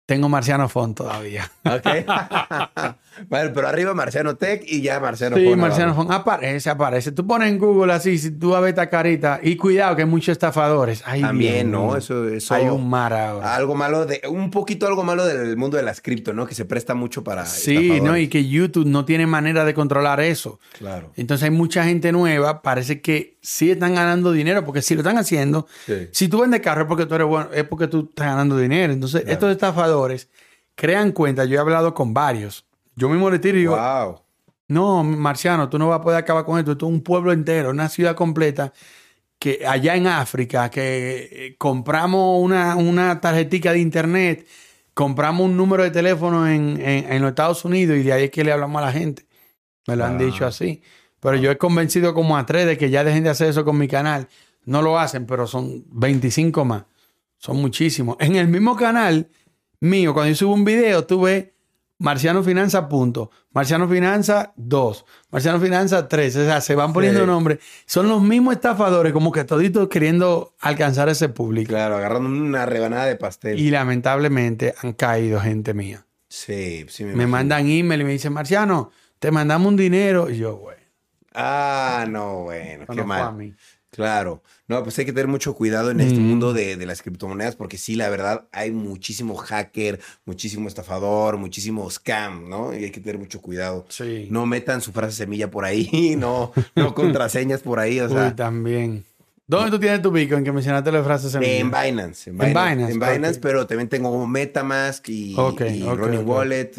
Tengo 0.07 0.29
Marciano 0.29 0.69
Font 0.69 0.97
todavía. 0.97 1.51
Ok. 1.65 1.85
vale, 3.29 3.49
pero 3.49 3.67
arriba 3.67 3.93
Marciano 3.93 4.35
Tech 4.37 4.63
y 4.65 4.81
ya 4.81 5.01
Marciano 5.01 5.35
Sí, 5.35 5.45
Fon 5.45 5.59
Marciano. 5.59 5.93
Font. 5.93 6.09
Aparece, 6.11 6.69
aparece. 6.69 7.11
Tú 7.11 7.27
pones 7.27 7.49
en 7.49 7.59
Google 7.59 7.91
así, 7.91 8.17
si 8.17 8.31
tú 8.31 8.55
a 8.55 8.61
ver 8.61 8.69
esta 8.69 8.89
carita. 8.89 9.41
Y 9.43 9.57
cuidado 9.57 9.97
que 9.97 10.03
hay 10.03 10.07
muchos 10.07 10.29
estafadores. 10.29 11.03
Ay, 11.05 11.19
También, 11.21 11.71
Dios 11.71 11.81
¿no? 11.81 11.97
Eso, 11.97 12.25
eso. 12.29 12.53
Hay 12.53 12.67
un 12.67 12.89
mar 12.89 13.11
ahora. 13.11 13.53
Algo 13.53 13.75
malo 13.75 14.05
de, 14.05 14.21
un 14.29 14.49
poquito 14.49 14.87
algo 14.87 15.03
malo 15.03 15.25
del 15.25 15.57
mundo 15.57 15.75
de 15.75 15.83
las 15.83 15.99
cripto, 15.99 16.33
¿no? 16.33 16.45
Que 16.47 16.55
se 16.55 16.63
presta 16.63 16.93
mucho 16.93 17.21
para. 17.25 17.45
Sí. 17.45 17.99
¿no? 18.01 18.17
Y 18.17 18.29
que 18.29 18.47
YouTube 18.47 18.85
no 18.87 19.03
tiene 19.03 19.27
manera 19.27 19.65
de 19.65 19.73
controlar 19.73 20.21
eso. 20.21 20.61
Claro. 20.77 21.11
Entonces 21.17 21.43
hay 21.43 21.51
mucha 21.51 21.83
gente 21.83 22.13
nueva, 22.13 22.61
parece 22.61 23.01
que 23.01 23.35
sí 23.41 23.71
están 23.71 23.95
ganando 23.95 24.31
dinero, 24.31 24.63
porque 24.63 24.81
si 24.81 24.93
lo 24.95 25.01
están 25.01 25.17
haciendo, 25.17 25.67
Sí. 25.85 26.07
si 26.11 26.27
tú 26.29 26.39
vendes 26.39 26.61
carro 26.61 26.83
es 26.83 26.87
porque 26.87 27.05
tú 27.05 27.15
eres 27.15 27.27
bueno, 27.27 27.49
es 27.53 27.65
porque 27.65 27.87
tú 27.87 28.07
estás 28.09 28.27
ganando 28.27 28.57
dinero. 28.57 28.93
Entonces, 28.93 29.21
Claro. 29.21 29.33
estos 29.33 29.51
estafadores 29.51 29.96
crean 30.75 31.11
cuenta, 31.11 31.45
yo 31.45 31.55
he 31.57 31.59
hablado 31.59 31.93
con 31.93 32.13
varios. 32.13 32.65
Yo 32.95 33.09
mismo 33.09 33.29
le 33.29 33.39
tiro 33.39 33.57
y 33.57 33.61
digo, 33.61 33.75
Wow. 33.77 34.21
no, 34.69 35.03
Marciano, 35.03 35.69
tú 35.69 35.77
no 35.79 35.87
vas 35.89 35.99
a 35.99 36.03
poder 36.03 36.19
acabar 36.19 36.45
con 36.45 36.57
esto. 36.59 36.71
Esto 36.73 36.87
es 36.87 36.91
un 36.93 37.01
pueblo 37.01 37.31
entero, 37.31 37.69
una 37.69 37.89
ciudad 37.89 38.15
completa, 38.15 38.73
que 39.39 39.65
allá 39.67 39.95
en 39.95 40.07
África, 40.07 40.69
que 40.69 41.29
eh, 41.31 41.55
compramos 41.57 42.43
una, 42.43 42.75
una 42.75 43.21
tarjetica 43.21 43.71
de 43.71 43.79
internet, 43.79 44.47
compramos 44.95 45.45
un 45.45 45.55
número 45.55 45.83
de 45.83 45.91
teléfono 45.91 46.47
en, 46.47 46.79
en- 46.81 47.11
en 47.13 47.21
los 47.21 47.29
Estados 47.29 47.63
Unidos 47.65 47.97
y 47.97 48.03
de 48.03 48.13
ahí 48.13 48.23
es 48.25 48.31
que 48.31 48.43
le 48.43 48.51
hablamos 48.51 48.81
a 48.81 48.85
la 48.87 48.91
gente. 48.91 49.25
Me 49.85 49.95
lo 49.95 50.05
han 50.05 50.15
Ah. 50.19 50.23
dicho 50.23 50.45
así. 50.45 50.81
Pero 51.19 51.35
yo 51.37 51.51
he 51.51 51.57
convencido 51.57 52.13
como 52.15 52.35
a 52.37 52.45
tres 52.45 52.65
de 52.65 52.77
que 52.77 52.89
ya 52.89 53.03
dejen 53.03 53.23
de 53.23 53.29
hacer 53.29 53.49
eso 53.49 53.63
con 53.63 53.77
mi 53.77 53.87
canal. 53.87 54.27
No 54.65 54.81
lo 54.81 54.97
hacen, 54.99 55.25
pero 55.27 55.45
son 55.47 55.83
25 55.91 56.65
más. 56.65 56.83
Son 57.37 57.57
muchísimos. 57.57 58.17
En 58.19 58.35
el 58.35 58.47
mismo 58.47 58.75
canal 58.75 59.29
mío, 59.81 60.13
cuando 60.13 60.29
yo 60.29 60.35
subo 60.35 60.53
un 60.53 60.65
video, 60.65 61.05
tú 61.05 61.21
ves 61.21 61.45
Marciano 61.99 62.43
Finanza 62.43 62.87
punto, 62.87 63.31
Marciano 63.51 63.87
Finanza 63.89 64.53
2, 64.55 65.05
Marciano 65.31 65.59
Finanza 65.59 66.07
3. 66.07 66.35
O 66.35 66.45
sea, 66.45 66.61
se 66.61 66.75
van 66.75 66.93
poniendo 66.93 67.21
Sí. 67.21 67.25
nombres. 67.25 67.59
Son 67.87 68.07
los 68.07 68.21
mismos 68.21 68.53
estafadores, 68.55 69.13
como 69.13 69.31
que 69.31 69.43
toditos 69.45 69.87
queriendo 69.87 70.53
alcanzar 70.59 71.09
ese 71.09 71.29
público. 71.29 71.69
Claro, 71.69 71.95
agarrando 71.97 72.29
una 72.29 72.65
rebanada 72.67 73.05
de 73.05 73.15
pastel. 73.15 73.59
Y 73.59 73.71
lamentablemente 73.71 74.75
han 74.83 74.93
caído 74.93 75.39
gente 75.39 75.73
mía. 75.73 76.05
Sí, 76.29 76.85
sí 76.89 77.03
me, 77.03 77.09
Me 77.09 77.23
imagino. 77.23 77.29
mandan 77.31 77.67
email 77.67 78.01
y 78.01 78.03
me 78.03 78.11
dicen, 78.11 78.33
Marciano, 78.33 78.91
te 79.17 79.31
mandamos 79.31 79.67
un 79.69 79.75
dinero. 79.77 80.29
Y 80.29 80.37
yo, 80.37 80.55
güey, 80.57 80.77
Ah, 81.33 82.05
no, 82.09 82.43
bueno, 82.43 82.85
no 82.87 82.95
qué 82.95 83.03
mal. 83.03 83.55
Claro. 83.97 84.41
No, 84.67 84.83
pues 84.83 84.97
hay 84.99 85.05
que 85.05 85.11
tener 85.11 85.27
mucho 85.27 85.53
cuidado 85.55 85.89
en 85.91 85.99
este 86.01 86.19
Mm. 86.19 86.23
mundo 86.23 86.53
de, 86.53 86.77
de 86.77 86.85
las 86.85 87.01
criptomonedas 87.01 87.55
porque 87.55 87.77
sí, 87.77 87.95
la 87.95 88.09
verdad, 88.09 88.45
hay 88.51 88.71
muchísimo 88.71 89.35
hacker, 89.35 89.99
muchísimo 90.25 90.67
estafador, 90.67 91.37
muchísimo 91.37 91.89
scam, 91.89 92.47
¿no? 92.47 92.73
Y 92.77 92.83
hay 92.85 92.91
que 92.91 92.99
tener 93.01 93.17
mucho 93.17 93.41
cuidado. 93.41 93.85
Sí. 93.89 94.27
No 94.29 94.45
metan 94.45 94.81
su 94.81 94.91
frase 94.91 95.15
semilla 95.17 95.49
por 95.51 95.65
ahí, 95.65 96.15
no, 96.17 96.51
no 96.75 96.93
contraseñas 96.93 97.61
por 97.61 97.79
ahí, 97.79 97.99
o 97.99 98.05
Uy, 98.05 98.11
sea. 98.13 98.35
también. 98.35 99.03
¿Dónde 99.47 99.71
tú 99.71 99.79
tienes 99.79 100.01
tu 100.01 100.11
Bitcoin? 100.11 100.43
Que 100.43 100.51
mencionaste 100.51 100.91
las 100.91 101.05
frases 101.05 101.33
en 101.35 101.43
En 101.43 101.71
Binance, 101.71 102.29
en 102.29 102.39
En 102.41 102.49
Binance, 102.49 102.91
en 102.93 102.99
Binance, 102.99 103.39
pero 103.39 103.65
también 103.65 103.89
tengo 103.89 104.27
Metamask 104.27 105.07
y, 105.09 105.33
Ok, 105.37 105.61
y 105.73 105.83
ok, 105.83 105.97
Running 105.97 106.19
ok. 106.19 106.27
Wallet, 106.27 106.71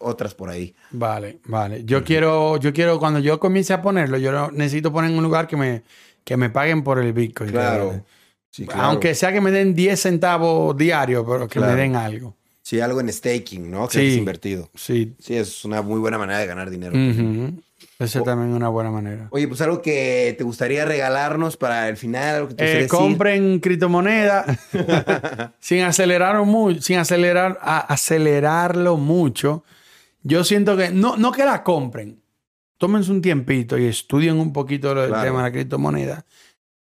otras 0.00 0.34
por 0.34 0.48
ahí. 0.50 0.74
Vale, 0.90 1.38
vale. 1.46 1.84
Yo 1.84 2.02
quiero, 2.02 2.56
yo 2.56 2.72
quiero, 2.72 2.98
cuando 2.98 3.20
yo 3.20 3.38
comience 3.38 3.72
a 3.72 3.80
ponerlo, 3.82 4.18
yo 4.18 4.50
necesito 4.50 4.92
poner 4.92 5.12
en 5.12 5.16
un 5.16 5.22
lugar 5.22 5.46
que 5.46 5.56
me, 5.56 5.82
que 6.28 6.36
me 6.36 6.50
paguen 6.50 6.84
por 6.84 6.98
el 6.98 7.14
Bitcoin. 7.14 7.50
Claro. 7.50 8.04
Sí, 8.50 8.66
claro. 8.66 8.82
Aunque 8.82 9.14
sea 9.14 9.32
que 9.32 9.40
me 9.40 9.50
den 9.50 9.74
10 9.74 9.98
centavos 9.98 10.76
diarios, 10.76 11.24
pero 11.26 11.48
que 11.48 11.58
Claro. 11.58 11.72
me 11.74 11.80
den 11.80 11.96
algo. 11.96 12.36
Sí, 12.62 12.80
algo 12.80 13.00
en 13.00 13.10
staking, 13.10 13.70
¿no? 13.70 13.88
Que 13.88 13.98
Sí. 13.98 14.06
es 14.08 14.16
invertido. 14.18 14.68
Sí. 14.74 15.14
Sí, 15.18 15.36
es 15.36 15.64
una 15.64 15.80
muy 15.80 15.98
buena 15.98 16.18
manera 16.18 16.38
de 16.38 16.46
ganar 16.46 16.68
dinero. 16.68 16.92
Ujú. 16.94 17.62
Esa 17.98 18.22
también 18.22 18.50
es 18.50 18.56
una 18.56 18.68
buena 18.68 18.90
manera. 18.90 19.28
Oye, 19.30 19.48
pues 19.48 19.62
algo 19.62 19.80
que 19.80 20.34
te 20.36 20.44
gustaría 20.44 20.84
regalarnos 20.84 21.56
para 21.56 21.88
el 21.88 21.96
final, 21.96 22.34
algo 22.36 22.48
que 22.48 22.54
te 22.56 22.82
Eh, 22.84 22.88
compren 22.88 23.58
criptomonedas 23.60 24.44
sin 25.60 25.80
acelerar 25.82 26.42
mucho, 26.44 26.82
sin 26.82 26.98
acelerar, 26.98 27.58
a- 27.62 27.78
acelerarlo 27.90 28.98
mucho. 28.98 29.64
Yo 30.22 30.44
siento 30.44 30.76
que 30.76 30.90
no, 30.90 31.16
no 31.16 31.32
que 31.32 31.46
la 31.46 31.62
compren. 31.64 32.20
Tómense 32.78 33.10
un 33.10 33.20
tiempito 33.22 33.76
y 33.76 33.86
estudien 33.86 34.36
un 34.38 34.52
poquito 34.52 34.94
lo 34.94 35.02
del 35.02 35.10
Claro. 35.10 35.24
tema 35.24 35.38
de 35.42 35.48
la 35.48 35.52
criptomoneda. 35.52 36.24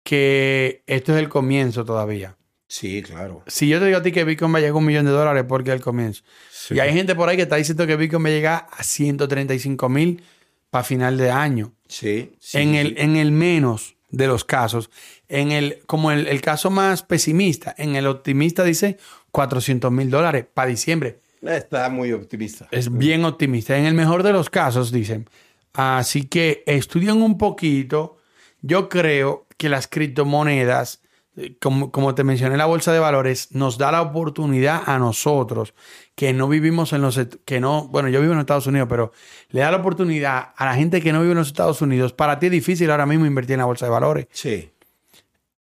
Que 0.03 0.83
esto 0.87 1.13
es 1.13 1.19
el 1.19 1.29
comienzo 1.29 1.85
todavía. 1.85 2.37
Sí, 2.69 3.03
claro. 3.03 3.43
Si 3.49 3.69
yo 3.69 3.81
te 3.81 3.87
digo 3.87 3.99
a 3.99 4.03
ti 4.03 4.13
que 4.13 4.25
Bitcoin 4.25 4.55
va 4.55 4.59
a 4.59 4.61
llegar 4.61 4.75
a 4.75 4.79
un 4.79 4.85
millón 4.87 5.05
de 5.05 5.11
dólares, 5.11 5.45
porque 5.49 5.71
es 5.71 5.75
el 5.77 5.83
comienzo. 5.83 6.23
Sí. 6.53 6.75
Y 6.75 6.81
hay 6.81 6.93
gente 6.93 7.15
por 7.17 7.29
ahí 7.29 7.37
que 7.37 7.43
está 7.43 7.57
diciendo 7.57 7.87
que 7.87 7.97
Bitcoin 7.97 8.25
va 8.25 8.29
a 8.29 8.33
llegar 8.33 8.67
a 8.71 8.83
135 8.85 9.89
mil 9.89 10.23
para 10.71 10.85
final 10.85 11.17
de 11.19 11.31
año 11.33 11.73
Sí. 11.89 12.33
sí, 12.39 12.59
en, 12.59 12.77
el, 12.77 12.89
sí. 12.91 12.95
en 12.99 13.17
el 13.17 13.33
menos 13.33 13.97
de 14.11 14.29
los 14.29 14.45
casos. 14.45 14.89
En 15.29 15.51
el, 15.51 15.81
como 15.87 16.13
el, 16.13 16.29
el 16.29 16.41
caso 16.41 16.71
más 16.71 17.03
pesimista, 17.03 17.75
en 17.77 17.97
el 17.97 18.07
optimista 18.07 18.63
dice 18.63 18.97
400 19.33 19.91
mil 19.91 20.09
dólares 20.09 20.47
para 20.55 20.69
diciembre. 20.69 21.19
Está 21.43 21.89
muy 21.89 22.13
optimista. 22.13 22.69
Es 22.71 22.97
bien 22.97 23.25
optimista. 23.25 23.77
En 23.77 23.87
el 23.87 23.95
mejor 23.95 24.23
de 24.23 24.33
los 24.33 24.49
casos, 24.49 24.93
dicen. 24.93 25.29
Así 25.73 26.25
que 26.25 26.63
estudien 26.67 27.23
un 27.23 27.39
poquito. 27.39 28.17
Yo 28.63 28.89
creo 28.89 29.47
que 29.57 29.69
las 29.69 29.89
criptomonedas, 29.89 31.03
eh, 31.37 31.57
como, 31.61 31.91
como 31.91 32.15
te 32.15 32.25
mencioné, 32.25 32.57
la 32.57 32.67
bolsa 32.67 32.93
de 32.93 32.99
valores 32.99 33.53
nos 33.53 33.79
da 33.79 33.93
la 33.93 34.03
oportunidad 34.03 34.83
a 34.87 34.99
nosotros 34.99 35.75
que 36.15 36.33
no 36.33 36.49
vivimos 36.49 36.93
en 36.93 37.03
los, 37.03 37.19
que 37.45 37.61
no, 37.61 37.89
bueno, 37.89 38.09
yo 38.09 38.21
vivo 38.21 38.33
en 38.33 38.41
Estados 38.41 38.67
Unidos, 38.67 38.89
pero 38.91 39.13
le 39.51 39.61
da 39.61 39.71
la 39.71 39.79
oportunidad 39.79 40.53
a 40.57 40.65
la 40.67 40.75
gente 40.75 41.01
que 41.01 41.13
no 41.13 41.21
vive 41.21 41.33
en 41.33 41.39
los 41.39 41.49
Estados 41.49 41.81
Unidos. 41.81 42.13
Para 42.13 42.39
ti 42.39 42.47
es 42.47 42.53
difícil 42.53 42.91
ahora 42.91 43.07
mismo 43.07 43.27
invertir 43.27 43.55
en 43.55 43.61
la 43.61 43.65
bolsa 43.65 43.87
de 43.87 43.91
valores. 43.91 44.27
Sí. 44.33 44.71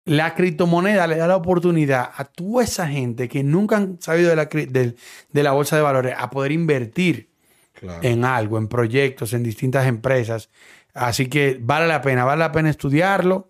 La 0.05 0.33
criptomoneda 0.33 1.05
le 1.07 1.17
da 1.17 1.27
la 1.27 1.35
oportunidad 1.35 2.09
a 2.15 2.25
toda 2.25 2.63
esa 2.63 2.87
gente 2.87 3.29
que 3.29 3.43
nunca 3.43 3.77
han 3.77 4.01
sabido 4.01 4.29
de 4.29 4.35
la, 4.35 4.45
de 4.45 5.43
la 5.43 5.51
bolsa 5.51 5.75
de 5.75 5.81
valores 5.83 6.15
a 6.17 6.29
poder 6.29 6.51
invertir 6.51 7.28
Claro. 7.79 7.99
en 8.03 8.25
algo, 8.25 8.57
en 8.57 8.67
proyectos, 8.67 9.31
en 9.33 9.41
distintas 9.43 9.87
empresas. 9.87 10.49
Así 10.93 11.27
que 11.29 11.57
vale 11.61 11.87
la 11.87 12.01
pena, 12.01 12.25
vale 12.25 12.39
la 12.39 12.51
pena 12.51 12.69
estudiarlo. 12.69 13.49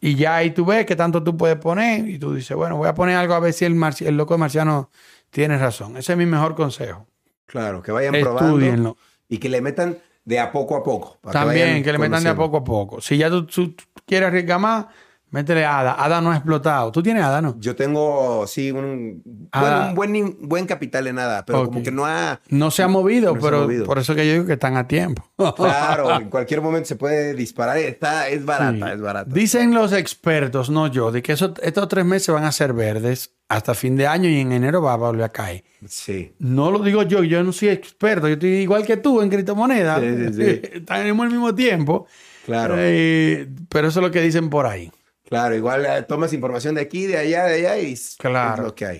Y 0.00 0.14
ya 0.16 0.36
ahí 0.36 0.50
tú 0.50 0.64
ves 0.66 0.84
qué 0.84 0.96
tanto 0.96 1.22
tú 1.22 1.36
puedes 1.36 1.56
poner 1.56 2.08
y 2.08 2.18
tú 2.18 2.34
dices, 2.34 2.56
bueno, 2.56 2.76
voy 2.76 2.88
a 2.88 2.94
poner 2.94 3.16
algo 3.16 3.34
a 3.34 3.40
ver 3.40 3.52
si 3.52 3.64
el, 3.64 3.74
marci- 3.74 4.06
el 4.06 4.16
loco 4.16 4.36
marciano 4.36 4.90
tiene 5.30 5.56
razón. 5.58 5.96
Ese 5.96 6.12
es 6.12 6.18
mi 6.18 6.26
mejor 6.26 6.54
consejo. 6.54 7.06
Claro, 7.46 7.80
que 7.82 7.92
vayan 7.92 8.14
probando 8.20 8.96
y 9.28 9.38
que 9.38 9.48
le 9.48 9.60
metan 9.60 9.96
de 10.24 10.40
a 10.40 10.50
poco 10.50 10.76
a 10.76 10.82
poco. 10.82 11.18
para 11.20 11.32
También 11.44 11.82
que 11.84 11.92
le 11.92 11.98
metan 11.98 12.22
de 12.24 12.30
a 12.30 12.34
poco 12.36 12.56
a 12.58 12.64
poco. 12.64 13.00
Si 13.00 13.16
ya 13.16 13.30
tú, 13.30 13.46
tú 13.46 13.74
quieres 14.04 14.26
arriesgar 14.28 14.58
más, 14.58 14.86
Métele 15.30 15.64
ADA. 15.66 16.02
ADA 16.02 16.20
no 16.20 16.30
ha 16.30 16.36
explotado. 16.36 16.92
¿Tú 16.92 17.02
tienes 17.02 17.22
ADA, 17.24 17.42
no? 17.42 17.56
Yo 17.58 17.74
tengo, 17.74 18.46
sí, 18.46 18.70
un, 18.70 19.22
bueno, 19.52 19.88
un 19.88 19.94
buen, 19.94 20.36
buen 20.48 20.66
capital 20.66 21.06
en 21.08 21.16
nada, 21.16 21.44
pero 21.44 21.64
como 21.66 21.82
que 21.82 21.90
no 21.90 22.06
ha... 22.06 22.40
No 22.48 22.70
se 22.70 22.82
ha 22.84 22.88
movido, 22.88 23.34
No 23.34 23.40
se 23.40 23.46
ha 23.46 23.50
pero 23.50 23.62
movido. 23.62 23.84
por 23.86 23.98
eso 23.98 24.14
que 24.14 24.26
yo 24.26 24.32
digo 24.34 24.46
que 24.46 24.52
están 24.54 24.76
a 24.76 24.86
tiempo. 24.86 25.28
Claro, 25.56 26.18
en 26.20 26.30
cualquier 26.30 26.60
momento 26.62 26.86
se 26.88 26.96
puede 26.96 27.34
disparar. 27.34 27.76
Está, 27.78 28.28
es 28.28 28.44
barata, 28.44 28.86
Sí. 28.86 28.92
es 28.94 29.00
barata. 29.00 29.30
Dicen 29.32 29.74
los 29.74 29.92
expertos, 29.92 30.70
no 30.70 30.86
yo, 30.86 31.10
de 31.10 31.22
que 31.22 31.32
eso- 31.32 31.52
estos 31.62 31.88
tres 31.88 32.04
meses 32.04 32.32
van 32.34 32.44
a 32.44 32.52
ser 32.52 32.72
verdes 32.72 33.32
hasta 33.48 33.74
fin 33.74 33.96
de 33.96 34.06
año 34.06 34.28
y 34.28 34.40
en 34.40 34.52
enero 34.52 34.80
va 34.80 34.94
a 34.94 34.96
volver 34.96 35.24
a 35.24 35.28
caer. 35.30 35.64
Sí. 35.86 36.34
No 36.38 36.70
lo 36.70 36.78
digo 36.80 37.02
yo, 37.02 37.22
yo 37.24 37.42
no 37.42 37.52
soy 37.52 37.68
experto, 37.70 38.28
yo 38.28 38.34
estoy 38.34 38.50
igual 38.50 38.86
que 38.86 38.96
tú 38.96 39.20
en 39.22 39.28
criptomonedas. 39.28 40.00
Sí, 40.00 40.32
sí, 40.32 40.60
sí. 40.72 40.80
Tenemos 40.86 41.26
el 41.26 41.32
mismo 41.32 41.54
tiempo. 41.54 42.06
Claro. 42.46 42.74
Eh, 42.78 43.48
pero 43.68 43.88
eso 43.88 43.98
es 44.00 44.06
lo 44.06 44.10
que 44.12 44.20
dicen 44.22 44.48
por 44.50 44.66
ahí. 44.66 44.90
Claro, 45.28 45.54
igual 45.56 45.84
eh, 45.84 46.02
tomas 46.08 46.32
información 46.32 46.74
de 46.76 46.80
aquí, 46.82 47.06
de 47.06 47.18
allá, 47.18 47.44
de 47.44 47.54
allá 47.54 47.78
y 47.78 47.92
es- 47.92 48.16
Claro. 48.18 48.62
es 48.62 48.68
lo 48.68 48.74
que 48.74 48.86
hay. 48.86 48.96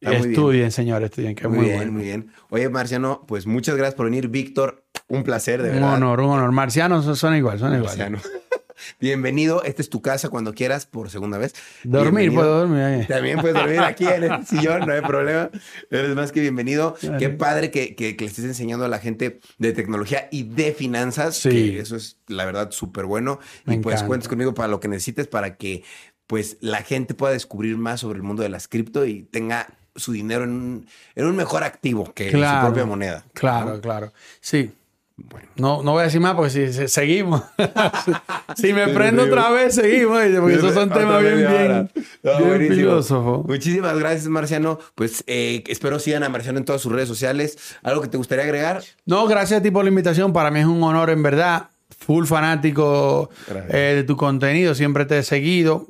Está 0.00 0.10
muy 0.18 0.28
bien. 0.28 0.30
Estudien, 0.32 0.70
señores, 0.72 1.10
estudien, 1.10 1.34
que 1.34 1.48
Muy, 1.48 1.56
muy, 1.58 1.64
bien, 1.66 1.76
bueno. 1.78 1.92
muy 1.92 2.02
bien. 2.02 2.30
Oye, 2.50 2.68
Marciano, 2.68 3.24
pues 3.26 3.46
muchas 3.46 3.76
gracias 3.76 3.94
por 3.94 4.06
venir. 4.06 4.28
Víctor, 4.28 4.84
un 5.08 5.22
placer, 5.22 5.62
de 5.62 5.70
Un 5.70 5.74
verdad. 5.76 5.94
honor, 5.94 6.20
un 6.20 6.30
honor. 6.30 6.52
Marcianos 6.52 7.18
son 7.18 7.34
igual, 7.34 7.58
son 7.58 7.74
igual. 7.74 8.20
Bienvenido. 9.00 9.62
Esta 9.64 9.82
es 9.82 9.90
tu 9.90 10.02
casa 10.02 10.28
cuando 10.28 10.54
quieras 10.54 10.86
por 10.86 11.10
segunda 11.10 11.38
vez. 11.38 11.54
Dormir, 11.84 12.12
Bienvenido. 12.30 12.42
puedo 12.42 12.58
dormir 12.60 12.82
ahí. 12.82 13.06
También 13.06 13.38
puedes 13.40 13.54
dormir 13.56 13.80
aquí 13.80 14.06
en 14.06 14.24
este 14.24 14.44
sillón, 14.56 14.86
no 14.86 14.92
hay 14.92 15.00
problema. 15.02 15.50
Eres 15.90 16.14
más 16.14 16.32
que 16.32 16.40
bienvenido. 16.40 16.96
Qué 17.18 17.28
padre 17.30 17.70
que, 17.70 17.94
que- 17.94 18.16
que 18.16 18.24
le 18.24 18.30
estés 18.30 18.44
enseñando 18.44 18.84
a 18.84 18.88
la 18.88 18.98
gente 18.98 19.40
de 19.58 19.72
tecnología 19.72 20.28
y 20.30 20.44
de 20.44 20.72
finanzas. 20.72 21.36
Sí. 21.36 21.50
que 21.50 21.80
eso 21.80 21.96
es, 21.96 22.18
la 22.28 22.44
verdad, 22.44 22.70
súper 22.70 23.04
bueno. 23.06 23.38
Me 23.64 23.74
y 23.74 23.78
pues 23.78 23.94
encanta. 23.94 24.06
cuentes 24.08 24.28
conmigo 24.28 24.54
para 24.54 24.68
lo 24.68 24.80
que 24.80 24.88
necesites 24.88 25.26
para 25.26 25.56
que 25.56 25.82
pues 26.26 26.56
la 26.60 26.82
gente 26.82 27.14
pueda 27.14 27.32
descubrir 27.32 27.76
más 27.76 28.00
sobre 28.00 28.16
el 28.16 28.22
mundo 28.22 28.42
de 28.42 28.48
las 28.48 28.66
cripto 28.68 29.06
y 29.06 29.22
tenga 29.22 29.68
su 29.94 30.12
dinero 30.12 30.44
en 30.44 30.50
un, 30.50 30.86
en 31.14 31.24
un 31.26 31.36
mejor 31.36 31.62
activo 31.64 32.12
que 32.12 32.30
su 32.30 32.36
Claro. 32.36 32.66
propia 32.66 32.84
moneda. 32.84 33.24
Claro, 33.32 33.74
¿no? 33.76 33.80
claro. 33.80 34.12
Sí. 34.40 34.72
Bueno. 35.18 35.48
No, 35.56 35.82
no 35.82 35.92
voy 35.92 36.02
a 36.02 36.04
decir 36.04 36.20
más 36.20 36.34
porque 36.34 36.50
si, 36.50 36.72
si- 36.72 36.88
seguimos. 36.88 37.42
si 38.56 38.72
me 38.74 38.88
prendo 38.88 39.24
otra 39.24 39.50
vez, 39.50 39.74
seguimos. 39.74 40.20
Porque 40.40 40.54
esos 40.56 40.74
son 40.74 40.90
temas 40.90 41.22
bien, 41.22 41.38
bien. 41.38 41.90
No, 42.22 42.38
bien 42.58 42.68
filósofos. 42.74 43.46
Muchísimas 43.46 43.98
gracias, 43.98 44.26
Marciano. 44.28 44.78
Pues 44.94 45.24
eh, 45.26 45.64
espero 45.68 45.98
sigan 45.98 46.22
a 46.22 46.28
Marciano 46.28 46.58
en 46.58 46.64
todas 46.66 46.82
sus 46.82 46.92
redes 46.92 47.08
sociales. 47.08 47.56
¿Algo 47.82 48.02
que 48.02 48.08
te 48.08 48.18
gustaría 48.18 48.44
agregar? 48.44 48.82
No, 49.06 49.26
gracias 49.26 49.60
a 49.60 49.62
ti 49.62 49.70
por 49.70 49.84
la 49.84 49.88
invitación. 49.88 50.32
Para 50.34 50.50
mí 50.50 50.60
es 50.60 50.66
un 50.66 50.82
honor, 50.82 51.08
en 51.10 51.22
verdad. 51.22 51.70
Full 52.00 52.26
fanático 52.26 53.30
eh, 53.70 53.92
de 53.96 54.02
tu 54.04 54.16
contenido. 54.16 54.74
Siempre 54.74 55.06
te 55.06 55.18
he 55.18 55.22
seguido. 55.22 55.86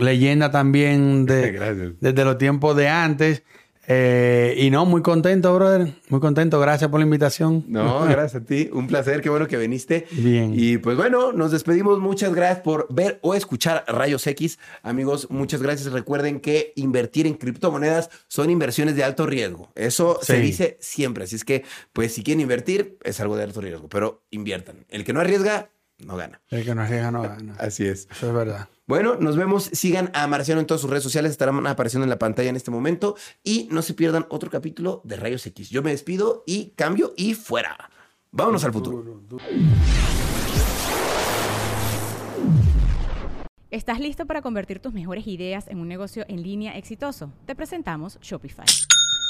Leyenda 0.00 0.52
también 0.52 1.26
de, 1.26 1.94
desde 2.00 2.24
los 2.24 2.38
tiempos 2.38 2.76
de 2.76 2.88
antes. 2.88 3.42
Eh, 3.90 4.54
y 4.58 4.70
no, 4.70 4.84
muy 4.84 5.00
contento, 5.00 5.54
brother. 5.54 5.94
Muy 6.10 6.20
contento. 6.20 6.60
Gracias 6.60 6.90
por 6.90 7.00
la 7.00 7.04
invitación. 7.04 7.64
No, 7.68 8.04
gracias 8.08 8.42
a 8.42 8.44
ti. 8.44 8.68
Un 8.70 8.86
placer. 8.86 9.22
Qué 9.22 9.30
bueno 9.30 9.48
que 9.48 9.56
viniste. 9.56 10.06
Bien. 10.10 10.52
Y 10.54 10.76
pues 10.76 10.98
bueno, 10.98 11.32
nos 11.32 11.52
despedimos. 11.52 11.98
Muchas 11.98 12.34
gracias 12.34 12.60
por 12.60 12.86
ver 12.90 13.18
o 13.22 13.34
escuchar 13.34 13.84
Rayos 13.88 14.26
X. 14.26 14.58
Amigos, 14.82 15.28
muchas 15.30 15.62
gracias. 15.62 15.90
Recuerden 15.90 16.40
que 16.40 16.74
invertir 16.76 17.26
en 17.26 17.34
criptomonedas 17.34 18.10
son 18.28 18.50
inversiones 18.50 18.94
de 18.94 19.04
alto 19.04 19.26
riesgo. 19.26 19.70
Eso 19.74 20.18
se 20.20 20.38
dice 20.38 20.76
siempre. 20.80 21.24
Así 21.24 21.36
es 21.36 21.44
que, 21.46 21.64
pues 21.94 22.12
si 22.12 22.22
quieren 22.22 22.42
invertir, 22.42 22.98
es 23.04 23.20
algo 23.20 23.38
de 23.38 23.44
alto 23.44 23.62
riesgo. 23.62 23.88
Pero 23.88 24.22
inviertan. 24.30 24.84
El 24.90 25.04
que 25.04 25.14
no 25.14 25.20
arriesga, 25.20 25.70
no 25.96 26.14
gana. 26.16 26.42
El 26.50 26.62
que 26.62 26.74
no 26.74 26.82
arriesga 26.82 27.10
no 27.10 27.22
gana. 27.22 27.56
Así 27.58 27.86
es. 27.86 28.06
Eso 28.10 28.28
es 28.28 28.34
verdad. 28.34 28.68
Bueno, 28.88 29.16
nos 29.16 29.36
vemos. 29.36 29.64
Sigan 29.64 30.10
a 30.14 30.26
Marciano 30.26 30.62
en 30.62 30.66
todas 30.66 30.80
sus 30.80 30.88
redes 30.88 31.04
sociales. 31.04 31.30
Estarán 31.30 31.66
apareciendo 31.66 32.04
en 32.04 32.10
la 32.10 32.18
pantalla 32.18 32.48
en 32.48 32.56
este 32.56 32.70
momento. 32.70 33.16
Y 33.44 33.68
no 33.70 33.82
se 33.82 33.92
pierdan 33.92 34.26
otro 34.30 34.50
capítulo 34.50 35.02
de 35.04 35.16
Rayos 35.16 35.46
X. 35.46 35.68
Yo 35.68 35.82
me 35.82 35.90
despido 35.90 36.42
y 36.46 36.70
cambio 36.70 37.12
y 37.14 37.34
fuera. 37.34 37.90
Vámonos 38.32 38.64
al 38.64 38.72
futuro. 38.72 39.22
¿Estás 43.70 44.00
listo 44.00 44.24
para 44.24 44.40
convertir 44.40 44.80
tus 44.80 44.94
mejores 44.94 45.26
ideas 45.26 45.68
en 45.68 45.80
un 45.80 45.88
negocio 45.88 46.24
en 46.26 46.42
línea 46.42 46.78
exitoso? 46.78 47.30
Te 47.44 47.54
presentamos 47.54 48.18
Shopify. 48.22 48.64